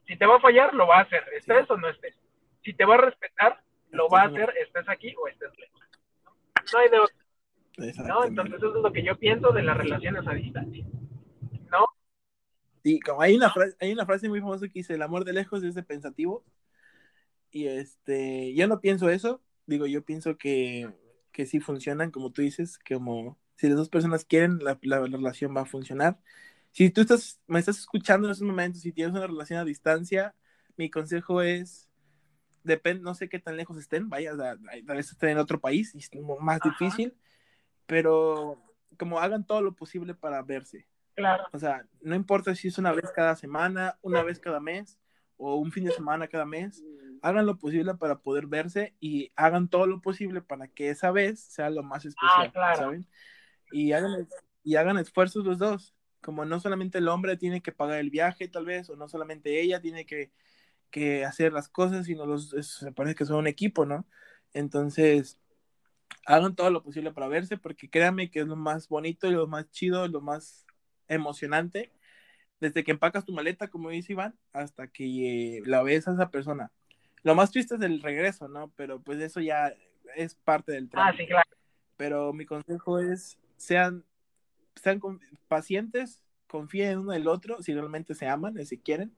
si 0.07 0.17
te 0.17 0.27
va 0.27 0.37
a 0.37 0.41
fallar, 0.41 0.75
lo 0.75 0.87
va 0.87 0.99
a 0.99 1.03
hacer, 1.03 1.23
estés 1.37 1.71
o 1.71 1.77
no 1.77 1.89
estés. 1.89 2.15
Si 2.63 2.73
te 2.75 2.85
va 2.85 2.95
a 2.95 2.99
respetar, 2.99 3.61
lo 3.91 4.09
va 4.09 4.23
a 4.23 4.27
hacer, 4.27 4.53
estés 4.61 4.89
aquí 4.89 5.15
o 5.17 5.29
estés 5.29 5.51
lejos. 5.59 5.81
No 6.73 6.79
hay 6.79 6.89
de 6.91 6.99
otro. 6.99 7.17
¿no? 8.07 8.25
Entonces 8.25 8.57
eso 8.57 8.77
es 8.77 8.83
lo 8.83 8.93
que 8.93 9.05
yo 9.05 9.17
pienso 9.17 9.53
de 9.53 9.63
las 9.63 9.77
relaciones 9.77 10.27
a 10.27 10.35
distancia. 10.35 10.85
¿No? 11.71 11.87
Sí, 12.83 13.01
como 13.01 13.23
hay 13.23 13.37
una 13.37 13.51
frase, 13.51 13.77
hay 13.81 13.93
una 13.93 14.07
frase 14.07 14.29
muy 14.29 14.41
famosa 14.41 14.67
que 14.67 14.81
dice 14.81 14.95
el 14.95 15.03
amor 15.03 15.25
de 15.25 15.33
lejos 15.33 15.63
es 15.63 15.75
de 15.75 15.83
pensativo. 15.83 16.45
Y 17.51 17.69
este, 17.69 18.55
yo 18.55 18.67
no 18.69 18.81
pienso 18.81 19.09
eso. 19.11 19.41
Digo, 19.67 19.87
yo 19.87 20.05
pienso 20.05 20.37
que 20.37 20.89
que 21.37 21.45
sí 21.45 21.61
funcionan, 21.61 22.11
como 22.11 22.33
tú 22.33 22.41
dices, 22.41 22.79
como 22.79 23.39
si 23.57 23.69
las 23.69 23.77
dos 23.77 23.91
personas 23.91 24.25
quieren, 24.25 24.59
la, 24.61 24.79
relación 24.81 25.55
va 25.55 25.61
a 25.61 25.67
funcionar. 25.67 26.19
Si 26.77 26.91
tú 26.91 27.01
estás, 27.01 27.41
me 27.47 27.59
estás 27.59 27.79
escuchando 27.79 28.29
en 28.29 28.33
esos 28.33 28.47
momentos 28.47 28.85
y 28.85 28.93
tienes 28.93 29.15
una 29.15 29.27
relación 29.27 29.59
a 29.59 29.65
distancia, 29.65 30.35
mi 30.77 30.91
consejo 30.91 31.41
es, 31.41 31.89
depende, 32.65 33.03
no 33.03 33.15
sé 33.15 33.31
qué 33.31 33.39
tan 33.39 33.57
lejos 33.57 33.79
estén, 33.79 34.11
vaya, 34.11 34.33
a 34.33 34.93
vez 34.93 35.11
estén 35.11 35.31
en 35.31 35.39
otro 35.39 35.59
país 35.59 35.95
y 35.95 36.01
es 36.01 36.11
más 36.39 36.61
difícil, 36.61 37.17
pero 37.87 38.63
como 38.99 39.21
hagan 39.21 39.47
todo 39.47 39.63
lo 39.63 39.75
posible 39.75 40.15
para 40.15 40.43
verse. 40.43 40.87
Claro. 41.15 41.45
O 41.55 41.59
sea, 41.59 41.87
no 42.03 42.15
importa 42.15 42.55
si 42.55 42.69
es 42.69 42.77
una 42.77 42.93
vez 42.93 43.11
cada 43.11 43.37
semana, 43.37 43.99
una 44.03 44.23
vez 44.23 44.39
cada 44.39 44.61
mes 44.61 44.99
o 45.39 45.57
un 45.57 45.73
fin 45.73 45.85
de 45.85 45.93
semana 45.93 46.29
cada 46.29 46.45
mes, 46.45 46.85
hagan 47.23 47.47
lo 47.47 47.57
posible 47.57 47.95
para 47.95 48.19
poder 48.19 48.49
verse 48.49 48.95
y 49.01 49.33
hagan 49.35 49.69
todo 49.69 49.87
lo 49.87 50.03
posible 50.03 50.43
para 50.43 50.69
que 50.69 50.91
esa 50.91 51.11
vez 51.11 51.41
sea 51.41 51.71
lo 51.71 51.83
más 51.83 52.05
especial, 52.05 52.53
ah, 52.55 52.77
¿saben? 52.77 53.09
Y 53.73 53.93
hagan, 53.93 54.29
y 54.63 54.77
hagan 54.77 54.99
esfuerzos 54.99 55.43
los 55.47 55.57
dos, 55.57 55.96
como 56.27 56.45
no 56.45 56.59
solamente 56.59 56.99
el 56.99 57.07
hombre 57.07 57.37
tiene 57.37 57.63
que 57.63 57.71
pagar 57.71 58.01
el 58.01 58.11
viaje 58.11 58.49
tal 58.49 58.65
vez, 58.65 58.91
o 58.91 58.97
no 58.97 59.09
solamente 59.09 59.61
ella 59.61 59.81
tiene 59.81 60.07
que, 60.07 60.33
que 60.91 61.25
hacer 61.25 61.53
las 61.53 61.69
cosas, 61.69 62.07
sino 62.07 62.27
los, 62.27 62.51
se 62.51 62.91
parece 62.91 63.15
que 63.15 63.25
son 63.25 63.37
un 63.37 63.47
equipo, 63.47 63.87
¿no? 63.87 64.09
Entonces, 64.53 65.39
hagan 66.27 66.57
todo 66.57 66.71
lo 66.71 66.83
posible 66.83 67.13
para 67.13 67.29
verse, 67.29 67.59
porque 67.59 67.89
créanme 67.89 68.29
que 68.29 68.41
es 68.41 68.49
lo 68.49 68.57
más 68.57 68.89
bonito 68.89 69.31
lo 69.31 69.47
más 69.47 69.71
chido, 69.71 70.09
lo 70.09 70.21
más 70.21 70.67
emocionante, 71.07 71.93
desde 72.59 72.83
que 72.83 72.91
empacas 72.91 73.25
tu 73.25 73.33
maleta, 73.33 73.69
como 73.69 73.91
dice 73.91 74.15
Iván, 74.15 74.37
hasta 74.53 74.89
que 74.89 75.59
eh, 75.59 75.63
la 75.65 75.85
ves 75.85 76.09
a 76.09 76.15
esa 76.15 76.33
persona. 76.33 76.73
Lo 77.23 77.37
más 77.37 77.53
triste 77.53 77.77
es 77.77 77.83
el 77.83 78.03
regreso, 78.03 78.49
¿no? 78.49 78.73
Pero 78.75 79.01
pues 79.01 79.21
eso 79.21 79.41
ya 79.41 79.73
es 80.17 80.35
parte 80.35 80.73
del 80.73 80.89
trabajo. 80.89 81.13
Ah, 81.15 81.17
sí, 81.17 81.25
claro. 81.29 81.49
Pero 81.97 82.33
mi 82.33 82.47
consejo 82.47 82.99
es, 82.99 83.39
sean, 83.57 84.05
sean 84.77 85.01
pacientes, 85.49 86.23
confíen 86.47 86.91
en 86.91 86.99
uno 86.99 87.13
del 87.13 87.29
otro, 87.29 87.63
si 87.63 87.75
realmente 87.75 88.15
se 88.15 88.29
aman, 88.29 88.65
si 88.65 88.79
quieren, 88.79 89.15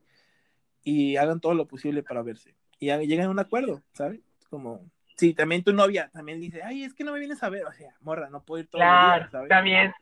y 0.83 1.17
hagan 1.17 1.41
todo 1.41 1.55
lo 1.55 1.67
posible 1.67 2.03
para 2.03 2.23
verse. 2.23 2.55
Y 2.79 2.87
lleguen 2.87 3.27
a 3.27 3.31
un 3.31 3.39
acuerdo, 3.39 3.83
¿sabes? 3.93 4.21
Como, 4.49 4.89
sí, 5.17 5.35
también 5.35 5.63
tu 5.63 5.73
novia 5.73 6.11
también 6.13 6.41
dice, 6.41 6.63
ay, 6.63 6.85
es 6.85 6.95
que 6.95 7.05
no 7.05 7.13
me 7.13 7.19
vienes 7.19 7.43
a 7.43 7.49
ver, 7.49 7.67
o 7.67 7.73
sea, 7.73 7.95
morra, 8.01 8.31
no 8.31 8.43
puedo 8.43 8.63
ir 8.63 8.69
todo 8.69 8.81
claro, 8.81 9.25
el 9.25 9.31
¿sabes? 9.31 9.49
También, 9.49 9.93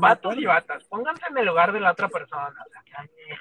vatos 0.00 0.36
y 0.36 0.44
batas, 0.44 0.84
pónganse 0.84 1.22
en 1.30 1.38
el 1.38 1.46
lugar 1.46 1.72
de 1.72 1.80
la 1.80 1.92
otra 1.92 2.08
persona, 2.08 2.48
o 2.48 2.70
sea, 2.70 2.82
también, 2.96 3.38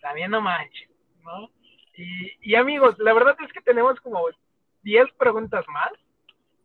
también 0.00 0.30
no 0.30 0.40
manches, 0.40 0.88
¿no? 1.22 1.50
Y, 1.94 2.54
amigos, 2.54 2.98
la 2.98 3.12
verdad 3.12 3.36
es 3.44 3.52
que 3.52 3.60
tenemos 3.60 4.00
como 4.00 4.26
10 4.82 5.12
preguntas 5.18 5.64
más. 5.68 5.92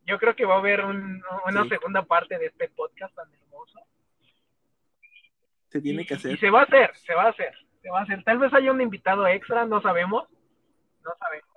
Yo 0.06 0.18
creo 0.18 0.34
que 0.34 0.46
va 0.46 0.54
a 0.54 0.58
haber 0.58 0.84
una 0.84 1.68
segunda 1.68 2.02
parte 2.02 2.38
de 2.38 2.46
este 2.46 2.68
podcast 2.70 3.14
tan 3.14 3.28
hermoso. 3.32 3.78
Se 5.70 5.80
tiene 5.80 6.04
que 6.06 6.14
hacer. 6.14 6.32
Y 6.32 6.36
se 6.38 6.50
va 6.50 6.60
a 6.60 6.64
hacer, 6.64 6.90
se 7.06 7.14
va 7.14 7.24
a 7.24 7.28
hacer, 7.30 7.54
se 7.82 7.90
va 7.90 8.00
a 8.00 8.02
hacer. 8.02 8.22
Tal 8.24 8.38
vez 8.38 8.52
haya 8.54 8.72
un 8.72 8.80
invitado 8.80 9.26
extra, 9.26 9.64
no 9.66 9.80
sabemos. 9.82 10.26
No 11.04 11.10
sabemos. 11.18 11.48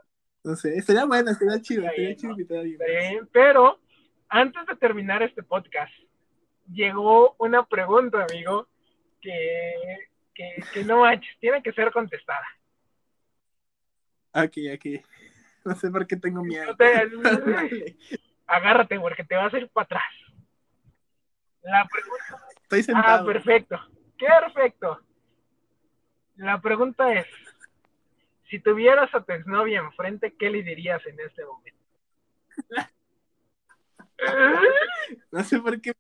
No 0.43 0.55
sé, 0.55 0.75
estaría 0.75 1.05
bueno, 1.05 1.31
estaría 1.31 1.61
chido, 1.61 1.83
estaría 1.83 2.05
bien, 2.07 2.17
chido 2.17 2.31
invitar 2.31 2.57
a 2.57 2.61
alguien. 2.61 2.81
Está 2.81 3.09
bien, 3.09 3.29
pero 3.31 3.79
antes 4.29 4.65
de 4.65 4.75
terminar 4.75 5.21
este 5.23 5.43
podcast, 5.43 5.93
llegó 6.71 7.35
una 7.37 7.63
pregunta, 7.65 8.25
amigo, 8.29 8.67
que, 9.21 9.73
que, 10.33 10.55
que 10.73 10.83
no 10.83 11.01
manches, 11.01 11.37
tiene 11.39 11.61
que 11.61 11.71
ser 11.73 11.91
contestada. 11.91 12.45
Aquí, 14.33 14.69
aquí. 14.69 15.01
No 15.63 15.75
sé 15.75 15.91
por 15.91 16.07
qué 16.07 16.15
tengo 16.17 16.41
miedo. 16.43 16.75
Agárrate 18.47 18.99
porque 18.99 19.23
te 19.23 19.35
vas 19.35 19.53
a 19.53 19.57
ir 19.59 19.69
para 19.69 19.83
atrás. 19.85 20.03
La 21.61 21.85
pregunta 21.87 22.47
Estoy 22.63 22.79
Ah, 22.79 22.83
sentado. 22.83 23.25
perfecto. 23.27 23.79
Perfecto. 24.27 24.99
La 26.37 26.61
pregunta 26.61 27.13
es, 27.13 27.27
si 28.49 28.59
tuvieras 28.59 29.13
a 29.13 29.23
tu 29.23 29.31
exnovia 29.33 29.79
enfrente, 29.79 30.35
¿qué 30.37 30.49
le 30.49 30.63
dirías 30.63 31.05
en 31.05 31.19
este 31.19 31.43
momento? 31.45 31.79
No 35.31 35.43
sé 35.43 35.59
por 35.59 35.81
qué 35.81 35.93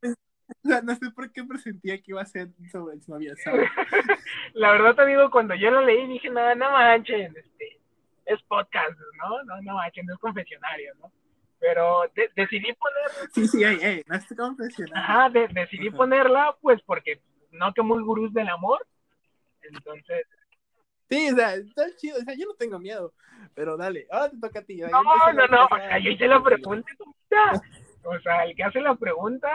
no 0.83 0.95
sé 0.95 1.09
por 1.11 1.31
qué 1.31 1.43
presentía 1.45 1.97
que 1.97 2.11
iba 2.11 2.21
a 2.21 2.25
ser 2.25 2.49
sobre 2.71 2.97
exnovia, 2.97 3.33
¿sabes? 3.37 3.69
La 4.53 4.71
verdad 4.71 4.95
te 4.95 5.05
digo, 5.05 5.31
cuando 5.31 5.55
yo 5.55 5.71
lo 5.71 5.81
leí 5.81 6.05
dije, 6.07 6.29
no, 6.29 6.53
no 6.55 6.71
manchen, 6.71 7.33
este, 7.37 7.79
es 8.25 8.41
podcast, 8.43 8.91
¿no? 9.17 9.43
No, 9.43 9.61
no 9.61 9.73
manchen, 9.75 10.05
no 10.05 10.13
es 10.13 10.19
confesionario, 10.19 10.93
¿no? 10.99 11.11
Pero 11.59 12.03
de- 12.15 12.29
decidí 12.35 12.73
poner, 12.73 13.29
Sí, 13.33 13.47
sí, 13.47 13.63
ey, 13.63 13.79
ey, 13.81 14.03
no 14.07 14.15
estoy 14.15 14.35
confesionando. 14.37 14.99
ajá, 14.99 15.29
de- 15.29 15.47
decidí 15.47 15.89
ponerla, 15.89 16.55
pues 16.61 16.81
porque 16.83 17.21
no 17.51 17.73
que 17.73 17.81
muy 17.81 18.01
gurús 18.03 18.33
del 18.33 18.49
amor, 18.49 18.85
entonces, 19.61 20.25
Sí, 21.09 21.29
o 21.29 21.35
sea, 21.35 21.55
está 21.55 21.93
chido, 21.97 22.17
o 22.19 22.21
sea, 22.21 22.33
yo 22.35 22.45
no 22.45 22.53
tengo 22.55 22.79
miedo, 22.79 23.13
pero 23.53 23.75
dale, 23.75 24.07
ahora 24.09 24.29
te 24.29 24.37
toca 24.39 24.59
a 24.59 24.63
ti. 24.63 24.77
no, 24.79 24.89
no, 25.33 25.47
no, 25.47 25.65
o 25.65 25.75
sea, 25.75 25.99
yo 25.99 26.09
hice 26.11 26.25
la 26.25 26.41
pregunta, 26.41 26.89
o 28.03 28.19
sea, 28.19 28.45
el 28.45 28.55
que 28.55 28.63
hace 28.63 28.79
la 28.79 28.95
pregunta 28.95 29.49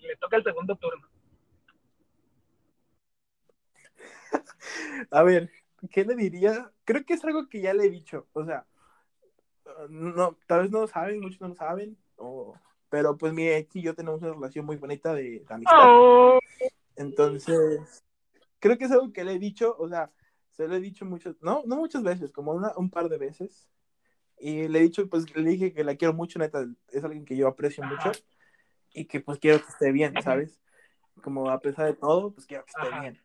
le 0.00 0.16
toca 0.16 0.36
el 0.36 0.44
segundo 0.44 0.76
turno. 0.76 1.08
A 5.10 5.22
ver, 5.22 5.50
¿qué 5.90 6.04
le 6.04 6.14
diría? 6.14 6.70
Creo 6.84 7.04
que 7.04 7.14
es 7.14 7.24
algo 7.24 7.48
que 7.48 7.60
ya 7.60 7.74
le 7.74 7.86
he 7.86 7.90
dicho, 7.90 8.28
o 8.32 8.44
sea, 8.44 8.64
no, 9.88 10.36
tal 10.46 10.62
vez 10.62 10.70
no 10.70 10.80
lo 10.82 10.86
saben, 10.86 11.20
muchos 11.20 11.40
no 11.40 11.48
lo 11.48 11.54
saben, 11.54 11.96
o- 12.16 12.56
pero 12.88 13.16
pues 13.16 13.32
mi 13.32 13.48
ex 13.48 13.74
y 13.74 13.82
yo 13.82 13.94
tenemos 13.94 14.22
una 14.22 14.32
relación 14.34 14.64
muy 14.64 14.76
bonita 14.76 15.12
de, 15.14 15.40
de 15.40 15.46
amistad. 15.54 15.76
Oh, 15.76 16.38
Entonces, 16.96 18.04
creo 18.58 18.78
que 18.78 18.84
es 18.84 18.90
algo 18.90 19.12
que 19.12 19.24
le 19.24 19.32
he 19.32 19.38
dicho, 19.38 19.76
o 19.78 19.88
sea, 19.88 20.12
se 20.52 20.68
lo 20.68 20.76
he 20.76 20.80
dicho 20.80 21.04
muchas, 21.04 21.34
no, 21.40 21.62
no 21.66 21.76
muchas 21.76 22.02
veces, 22.02 22.32
como 22.32 22.52
una, 22.52 22.72
un 22.76 22.90
par 22.90 23.08
de 23.08 23.18
veces. 23.18 23.68
Y 24.38 24.68
le 24.68 24.78
he 24.78 24.82
dicho, 24.82 25.08
pues 25.08 25.34
le 25.34 25.48
dije 25.48 25.72
que 25.72 25.84
la 25.84 25.96
quiero 25.96 26.14
mucho, 26.14 26.38
neta, 26.38 26.66
es 26.88 27.04
alguien 27.04 27.24
que 27.24 27.36
yo 27.36 27.48
aprecio 27.48 27.84
Ajá. 27.84 27.94
mucho 27.94 28.12
y 28.92 29.06
que 29.06 29.20
pues 29.20 29.38
quiero 29.38 29.60
que 29.60 29.68
esté 29.68 29.92
bien, 29.92 30.14
¿sabes? 30.22 30.60
Como 31.22 31.50
a 31.50 31.60
pesar 31.60 31.86
de 31.86 31.94
todo, 31.94 32.32
pues 32.32 32.46
quiero 32.46 32.64
que 32.64 32.70
esté 32.70 32.88
Ajá. 32.88 33.00
bien. 33.00 33.20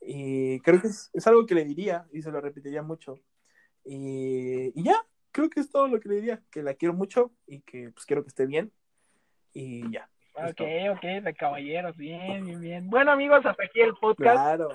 Y 0.00 0.60
creo 0.60 0.80
que 0.80 0.88
es, 0.88 1.10
es 1.12 1.26
algo 1.26 1.46
que 1.46 1.54
le 1.54 1.64
diría 1.64 2.08
y 2.12 2.22
se 2.22 2.30
lo 2.30 2.40
repetiría 2.40 2.82
mucho. 2.82 3.20
Y, 3.84 4.78
y 4.78 4.82
ya, 4.82 4.96
creo 5.30 5.48
que 5.48 5.60
es 5.60 5.70
todo 5.70 5.88
lo 5.88 6.00
que 6.00 6.08
le 6.08 6.16
diría, 6.16 6.42
que 6.50 6.62
la 6.62 6.74
quiero 6.74 6.94
mucho 6.94 7.32
y 7.46 7.60
que 7.60 7.90
pues 7.90 8.06
quiero 8.06 8.22
que 8.22 8.28
esté 8.28 8.46
bien. 8.46 8.72
Y 9.52 9.90
ya. 9.90 10.11
Ok, 10.34 10.60
ok, 10.92 11.02
de 11.22 11.34
caballeros, 11.34 11.96
bien, 11.96 12.44
bien, 12.44 12.60
bien. 12.60 12.90
Bueno, 12.90 13.12
amigos, 13.12 13.44
hasta 13.44 13.64
aquí 13.64 13.80
el 13.80 13.94
podcast. 13.94 14.36
Claro. 14.36 14.68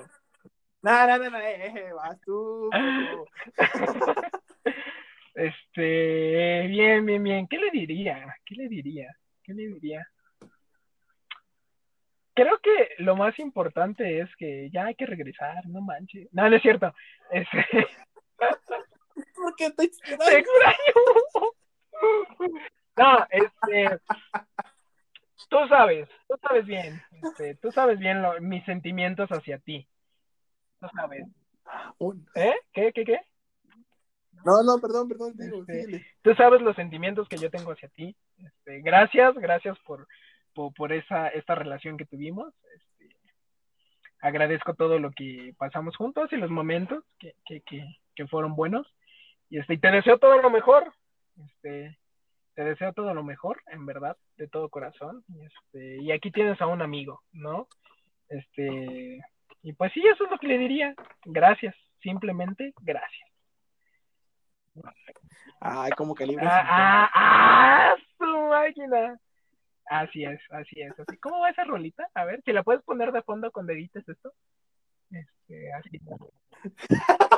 No, 0.82 1.06
no, 1.06 1.18
no, 1.18 1.30
no, 1.30 1.38
eh, 1.38 1.66
eh, 1.66 1.92
vas 1.92 2.20
tú. 2.24 2.70
Este, 5.34 6.66
bien, 6.68 7.04
bien, 7.04 7.22
bien. 7.22 7.48
¿Qué 7.48 7.58
le 7.58 7.70
diría? 7.70 8.36
¿Qué 8.44 8.54
le 8.54 8.68
diría? 8.68 9.16
¿Qué 9.42 9.54
le 9.54 9.66
diría? 9.68 10.06
Creo 12.34 12.58
que 12.58 12.90
lo 12.98 13.16
más 13.16 13.36
importante 13.40 14.20
es 14.20 14.34
que 14.36 14.70
ya 14.70 14.86
hay 14.86 14.94
que 14.94 15.06
regresar, 15.06 15.66
no 15.66 15.80
manches. 15.80 16.28
No, 16.32 16.48
no 16.48 16.54
es 16.54 16.62
cierto. 16.62 16.94
Este, 17.32 17.66
¿Por 19.34 19.56
qué 19.56 19.70
te 19.70 19.88
te 20.18 20.38
extraño. 20.38 20.94
No, 22.96 23.26
este, 23.30 23.98
tú 25.48 25.56
sabes, 25.68 26.08
tú 26.28 26.36
sabes 26.42 26.66
bien, 26.66 27.00
este, 27.12 27.54
tú 27.56 27.70
sabes 27.72 27.98
bien 27.98 28.22
lo- 28.22 28.40
mis 28.40 28.64
sentimientos 28.64 29.28
hacia 29.30 29.58
ti. 29.58 29.88
Tú 30.80 30.88
sabes. 30.94 31.24
¿Eh? 32.34 32.54
¿Qué, 32.72 32.92
qué, 32.92 33.04
qué? 33.04 33.20
No, 34.44 34.62
no, 34.62 34.80
perdón, 34.80 35.08
perdón, 35.08 35.32
digo, 35.36 35.64
Este, 35.66 36.06
tú 36.22 36.34
sabes 36.34 36.60
los 36.62 36.76
sentimientos 36.76 37.28
que 37.28 37.38
yo 37.38 37.50
tengo 37.50 37.72
hacia 37.72 37.88
ti. 37.88 38.16
Este, 38.38 38.80
gracias, 38.80 39.34
gracias 39.34 39.76
por, 39.80 40.06
por, 40.54 40.72
por 40.74 40.92
esa, 40.92 41.28
esta 41.28 41.54
relación 41.54 41.96
que 41.96 42.06
tuvimos. 42.06 42.54
Este, 42.74 43.16
agradezco 44.20 44.74
todo 44.74 44.98
lo 44.98 45.10
que 45.10 45.54
pasamos 45.58 45.96
juntos 45.96 46.32
y 46.32 46.36
los 46.36 46.50
momentos 46.50 47.04
que, 47.18 47.34
que, 47.44 47.60
que, 47.62 47.84
que 48.14 48.26
fueron 48.28 48.54
buenos. 48.54 48.86
Y 49.50 49.58
este, 49.58 49.74
y 49.74 49.78
te 49.78 49.90
deseo 49.90 50.18
todo 50.18 50.40
lo 50.40 50.50
mejor. 50.50 50.92
Este, 51.44 51.98
te 52.58 52.64
deseo 52.64 52.92
todo 52.92 53.14
lo 53.14 53.22
mejor, 53.22 53.62
en 53.68 53.86
verdad, 53.86 54.16
de 54.36 54.48
todo 54.48 54.68
corazón. 54.68 55.22
Y, 55.28 55.44
este, 55.44 56.02
y 56.02 56.10
aquí 56.10 56.32
tienes 56.32 56.60
a 56.60 56.66
un 56.66 56.82
amigo, 56.82 57.22
¿no? 57.30 57.68
Este, 58.28 59.20
y 59.62 59.72
pues 59.74 59.92
sí, 59.92 60.02
eso 60.04 60.24
es 60.24 60.30
lo 60.32 60.38
que 60.40 60.48
le 60.48 60.58
diría. 60.58 60.92
Gracias, 61.24 61.76
simplemente 62.02 62.74
gracias. 62.80 63.30
Ay, 65.60 65.92
como 65.92 66.16
calibre. 66.16 66.44
Ah, 66.48 66.64
ah, 66.68 67.10
ah, 67.14 67.96
su 68.18 68.26
máquina. 68.26 69.20
Así 69.86 70.24
es, 70.24 70.40
así 70.50 70.80
es, 70.80 70.98
así. 70.98 71.16
¿Cómo 71.18 71.38
va 71.38 71.50
esa 71.50 71.62
rolita? 71.62 72.08
A 72.12 72.24
ver, 72.24 72.42
si 72.44 72.52
la 72.52 72.64
puedes 72.64 72.82
poner 72.82 73.12
de 73.12 73.22
fondo 73.22 73.52
cuando 73.52 73.72
edites 73.72 74.08
esto. 74.08 74.32
Este, 75.12 75.72
así. 75.74 76.00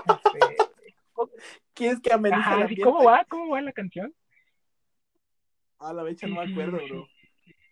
Este, 0.06 1.51
¿Quieres 1.74 2.01
que 2.01 2.10
amenice 2.10 2.40
ajá? 2.40 2.66
¿Cómo 2.82 3.05
va? 3.05 3.22
¿Cómo 3.28 3.51
va 3.51 3.60
la 3.60 3.72
canción? 3.72 4.14
A 5.81 5.93
la 5.93 6.05
fecha 6.05 6.27
no 6.27 6.36
me 6.36 6.51
acuerdo, 6.52 6.78
bro. 6.89 7.09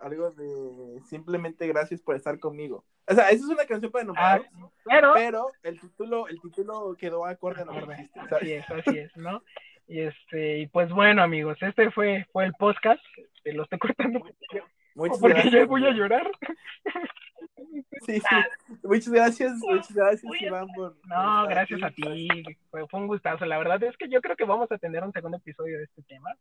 Algo 0.00 0.30
de 0.30 1.00
simplemente 1.06 1.66
gracias 1.66 2.00
por 2.00 2.14
estar 2.16 2.38
conmigo. 2.38 2.84
O 3.08 3.14
sea, 3.14 3.30
esa 3.30 3.44
es 3.44 3.50
una 3.50 3.64
canción 3.64 3.90
para 3.90 4.04
Ah, 4.16 4.36
enamorados, 4.36 4.72
pero, 4.84 5.12
pero 5.14 5.46
el 5.62 5.80
título, 5.80 6.28
el 6.28 6.40
título 6.40 6.94
quedó 6.98 7.24
acorde 7.26 7.62
a 7.62 7.64
lo 7.64 7.72
que 7.72 7.78
Acorde. 7.78 7.96
dijiste, 7.96 8.20
así 8.20 8.52
es, 8.52 8.70
así 8.70 8.98
es, 8.98 9.16
¿no? 9.16 9.42
Y 9.88 10.00
este, 10.00 10.58
y 10.58 10.66
pues 10.68 10.90
bueno, 10.92 11.22
amigos, 11.22 11.56
este 11.62 11.90
fue, 11.90 12.26
fue 12.32 12.44
el 12.44 12.52
podcast. 12.54 13.02
Este, 13.16 13.54
lo 13.54 13.62
estoy 13.64 13.78
cortando 13.78 14.20
Muchas 14.94 15.18
porque 15.18 15.34
gracias. 15.34 15.54
ya 15.54 15.64
voy 15.66 15.86
a 15.86 15.90
llorar. 15.92 16.30
Sí, 18.06 18.20
sí. 18.20 18.76
Muchas 18.82 19.12
gracias, 19.12 19.52
muchas 19.58 19.92
gracias, 19.94 20.32
Iván, 20.40 20.66
por. 20.74 20.96
No, 21.06 21.46
gracias 21.48 21.82
a 21.82 21.90
ti. 21.90 22.02
Fue, 22.70 22.86
fue 22.88 23.00
un 23.00 23.06
gustazo. 23.06 23.44
La 23.46 23.58
verdad 23.58 23.82
es 23.84 23.96
que 23.96 24.08
yo 24.08 24.20
creo 24.20 24.36
que 24.36 24.44
vamos 24.44 24.70
a 24.72 24.78
tener 24.78 25.02
un 25.04 25.12
segundo 25.12 25.36
episodio 25.38 25.78
de 25.78 25.84
este 25.84 26.02
tema. 26.02 26.36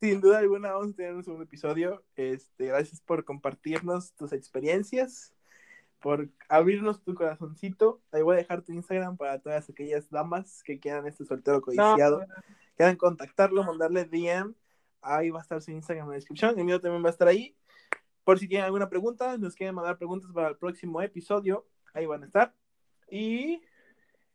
Sin 0.00 0.20
duda 0.20 0.38
alguna 0.38 0.72
vamos 0.72 0.90
a 0.90 0.96
tener 0.96 1.14
un 1.14 1.24
segundo 1.24 1.44
episodio. 1.44 2.04
Este, 2.16 2.66
gracias 2.66 3.00
por 3.00 3.24
compartirnos 3.24 4.12
tus 4.12 4.34
experiencias, 4.34 5.32
por 6.00 6.28
abrirnos 6.50 7.02
tu 7.02 7.14
corazoncito. 7.14 8.02
Ahí 8.12 8.20
voy 8.20 8.34
a 8.34 8.38
dejar 8.38 8.60
tu 8.60 8.72
Instagram 8.72 9.16
para 9.16 9.38
todas 9.38 9.70
aquellas 9.70 10.10
damas 10.10 10.62
que 10.62 10.78
quieran 10.78 11.06
este 11.06 11.24
soltero 11.24 11.56
No, 11.58 11.62
codiciado, 11.62 12.26
quieran 12.76 12.96
contactarlo, 12.96 13.64
mandarle 13.64 14.04
DM. 14.04 14.54
Ahí 15.00 15.30
va 15.30 15.38
a 15.38 15.42
estar 15.42 15.62
su 15.62 15.70
Instagram 15.70 16.04
en 16.04 16.10
la 16.10 16.16
descripción. 16.16 16.58
El 16.58 16.66
mío 16.66 16.78
también 16.78 17.02
va 17.02 17.08
a 17.08 17.12
estar 17.12 17.28
ahí. 17.28 17.56
Por 18.22 18.38
si 18.38 18.48
tienen 18.48 18.66
alguna 18.66 18.90
pregunta, 18.90 19.38
nos 19.38 19.54
quieren 19.54 19.74
mandar 19.74 19.96
preguntas 19.96 20.30
para 20.30 20.48
el 20.48 20.56
próximo 20.56 21.00
episodio, 21.00 21.66
ahí 21.94 22.04
van 22.04 22.22
a 22.22 22.26
estar. 22.26 22.54
Y 23.10 23.62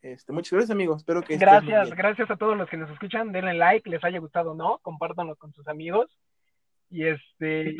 este, 0.01 0.33
muchas 0.33 0.51
gracias, 0.53 0.71
amigos. 0.71 0.97
Espero 0.97 1.21
que 1.21 1.37
gracias, 1.37 1.89
gracias 1.91 2.29
a 2.31 2.35
todos 2.37 2.57
los 2.57 2.69
que 2.69 2.77
nos 2.77 2.89
escuchan. 2.91 3.31
Denle 3.31 3.53
like, 3.53 3.89
les 3.89 4.03
haya 4.03 4.19
gustado 4.19 4.51
o 4.51 4.55
no. 4.55 4.79
Compártanlo 4.79 5.35
con 5.35 5.53
sus 5.53 5.67
amigos. 5.67 6.17
Y 6.89 7.05
este, 7.05 7.75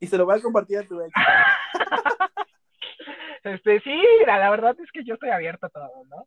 Y 0.00 0.06
se 0.06 0.18
lo 0.18 0.24
voy 0.26 0.38
a 0.38 0.42
compartir 0.42 0.78
a 0.78 0.82
tu 0.82 1.00
ex. 1.00 1.12
este, 3.44 3.80
sí, 3.80 4.02
la, 4.26 4.38
la 4.38 4.50
verdad 4.50 4.76
es 4.82 4.90
que 4.92 5.04
yo 5.04 5.14
estoy 5.14 5.30
abierto 5.30 5.66
a 5.66 5.70
todo, 5.70 6.04
¿no? 6.10 6.26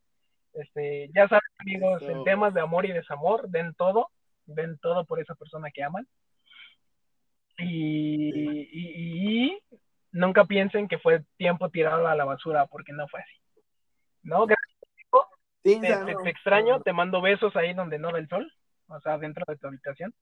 Este, 0.53 1.09
ya 1.15 1.27
saben, 1.27 1.41
amigos, 1.59 2.01
en 2.03 2.23
temas 2.23 2.53
de 2.53 2.61
amor 2.61 2.85
y 2.85 2.91
desamor, 2.91 3.49
den 3.49 3.73
todo, 3.75 4.09
den 4.45 4.77
todo 4.79 5.05
por 5.05 5.19
esa 5.19 5.35
persona 5.35 5.69
que 5.71 5.83
aman. 5.83 6.07
Y, 7.57 8.31
y- 8.33 8.69
y- 8.71 9.45
y 9.47 9.59
nunca 10.11 10.45
piensen 10.45 10.87
que 10.87 10.97
fue 10.99 11.23
tiempo 11.37 11.69
tirado 11.69 12.07
a 12.07 12.15
la 12.15 12.25
basura, 12.25 12.65
porque 12.67 12.91
no 12.93 13.07
fue 13.07 13.21
así. 13.21 13.33
¿No? 14.23 14.43
O 14.43 14.47
Te, 15.63 15.79
sea, 15.79 16.05
te- 16.05 16.13
no, 16.13 16.23
te 16.23 16.29
extraño, 16.29 16.77
no, 16.77 16.81
te 16.83 16.93
mando 16.93 17.21
besos 17.21 17.55
ahí 17.55 17.73
donde 17.73 17.99
no 17.99 18.11
da 18.11 18.17
el 18.19 18.27
sol, 18.27 18.51
o 18.87 18.99
sea, 19.01 19.17
dentro 19.17 19.43
de 19.47 19.57
tu 19.57 19.67
habitación. 19.67 20.13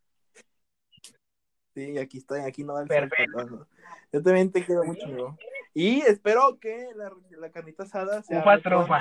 Sí, 1.73 1.97
aquí 1.97 2.17
estoy, 2.17 2.41
aquí 2.41 2.63
no 2.63 2.73
da 2.73 2.81
el 2.81 2.87
Perfecto. 2.87 3.39
sol. 3.39 3.47
perdón. 3.49 3.67
Yo 4.11 4.23
también 4.23 4.51
te 4.51 4.65
quiero 4.65 4.83
mucho, 4.83 5.05
amigo. 5.05 5.37
Y 5.73 6.01
espero 6.01 6.59
que 6.59 6.89
la, 6.95 7.11
la 7.37 7.51
carnita 7.51 7.83
asada 7.83 8.21
sea 8.23 8.39
Ufa, 8.39 8.59
trufa. 8.59 8.99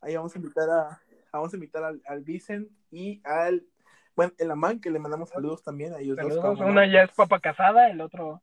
Ahí 0.00 0.16
vamos 0.16 0.34
a 0.34 0.38
invitar 0.38 0.68
a 0.70 1.00
vamos 1.32 1.52
a 1.52 1.56
invitar 1.56 1.84
al, 1.84 2.02
al 2.06 2.22
Vicent 2.22 2.68
y 2.90 3.20
al 3.24 3.64
Bueno, 4.16 4.32
el 4.38 4.50
Amán, 4.50 4.80
que 4.80 4.90
le 4.90 4.98
mandamos 4.98 5.28
saludos 5.28 5.62
también 5.62 5.92
a 5.94 5.98
ellos. 6.00 6.16
Saludos. 6.16 6.58
no. 6.58 6.66
Una 6.66 6.86
ya 6.90 7.02
es 7.02 7.12
papa 7.12 7.38
casada, 7.38 7.90
el 7.90 8.00
otro. 8.00 8.42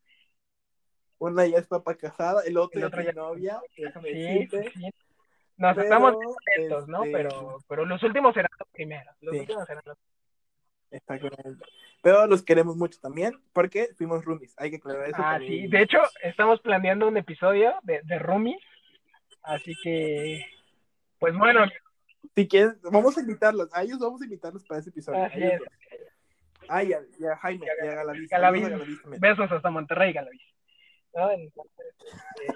Una 1.19 1.45
ya 1.47 1.57
es 1.57 1.67
papá 1.67 1.95
casada, 1.95 2.43
el 2.45 2.57
otro, 2.57 2.79
El 2.79 2.85
otro 2.85 2.99
tiene 3.01 3.13
ya- 3.15 3.21
novia, 3.21 3.59
Sí, 3.75 4.47
sí. 4.51 4.91
Nos 5.57 5.75
Pero, 5.75 5.83
estamos 5.83 6.15
lentos, 6.57 6.87
¿no? 6.87 7.03
este, 7.03 7.17
Pero, 7.17 7.57
pero 7.67 7.85
los 7.85 8.01
últimos 8.03 8.33
serán 8.33 8.49
los 8.59 8.69
primeros. 8.69 9.15
Los 9.21 9.33
Sí. 9.33 9.39
últimos 9.41 9.65
serán 9.65 9.83
los 9.85 9.97
Está 10.91 11.19
correcto. 11.19 11.65
Pero 12.01 12.27
los 12.27 12.43
queremos 12.43 12.77
mucho 12.77 12.99
también 13.01 13.33
porque 13.53 13.89
fuimos 13.97 14.23
roomies. 14.23 14.53
Hay 14.57 14.69
que 14.69 14.77
aclarar 14.77 15.09
eso. 15.09 15.17
Ah, 15.19 15.39
sí. 15.39 15.67
De 15.67 15.81
hecho, 15.81 15.97
estamos 16.23 16.61
planeando 16.61 17.07
un 17.07 17.17
episodio 17.17 17.75
de, 17.83 18.01
de 18.03 18.19
Roomies. 18.19 18.61
Así 19.41 19.73
que, 19.83 20.45
pues 21.19 21.35
bueno, 21.35 21.65
Si 22.35 22.47
quieren, 22.47 22.77
vamos 22.83 23.17
a 23.17 23.21
invitarlos. 23.21 23.69
A 23.73 23.83
ellos 23.83 23.99
vamos 23.99 24.21
a 24.21 24.25
invitarlos 24.25 24.63
para 24.65 24.79
ese 24.79 24.91
episodio. 24.91 25.23
así 25.23 25.41
es. 25.43 25.61
Ah, 26.69 26.83
y 26.83 26.93
a, 26.93 26.99
y 27.19 27.25
a 27.25 27.35
Jaime, 27.37 27.65
Y 27.65 27.87
a 27.87 27.95
Galaviz. 27.95 28.29
Galaviz. 28.29 29.01
Besos 29.19 29.51
hasta 29.51 29.69
Monterrey, 29.69 30.13
Galaviz. 30.13 30.41
¿No? 31.13 31.31
Entonces, 31.31 31.95
eh, 32.47 32.53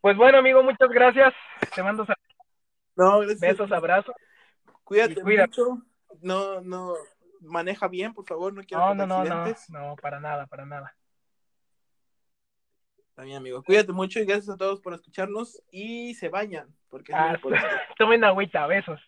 Pues 0.00 0.16
bueno, 0.16 0.38
amigo, 0.38 0.62
muchas 0.62 0.88
gracias. 0.88 1.34
Te 1.74 1.82
mando 1.82 2.06
sal- 2.06 2.16
No, 2.96 3.18
gracias. 3.20 3.40
besos, 3.40 3.70
abrazos. 3.72 4.14
Cuídate 4.84 5.22
mucho. 5.22 5.82
No, 6.20 6.60
no. 6.60 6.94
Maneja 7.40 7.88
bien, 7.88 8.12
por 8.12 8.26
favor. 8.26 8.52
No 8.52 8.62
quiero 8.62 8.82
No, 8.82 8.94
no, 8.94 9.24
no, 9.24 9.44
no, 9.68 9.96
para 9.96 10.20
nada, 10.20 10.46
para 10.46 10.66
nada. 10.66 10.94
También, 13.14 13.38
amigo. 13.38 13.62
Cuídate 13.62 13.92
mucho 13.92 14.18
y 14.20 14.24
gracias 14.24 14.48
a 14.48 14.56
todos 14.56 14.80
por 14.80 14.94
escucharnos. 14.94 15.62
Y 15.70 16.14
se 16.14 16.28
bañan. 16.28 16.74
Porque 16.88 17.12
Ah, 17.14 17.38
tomen 17.98 18.24
agüita, 18.24 18.66
besos. 18.66 19.00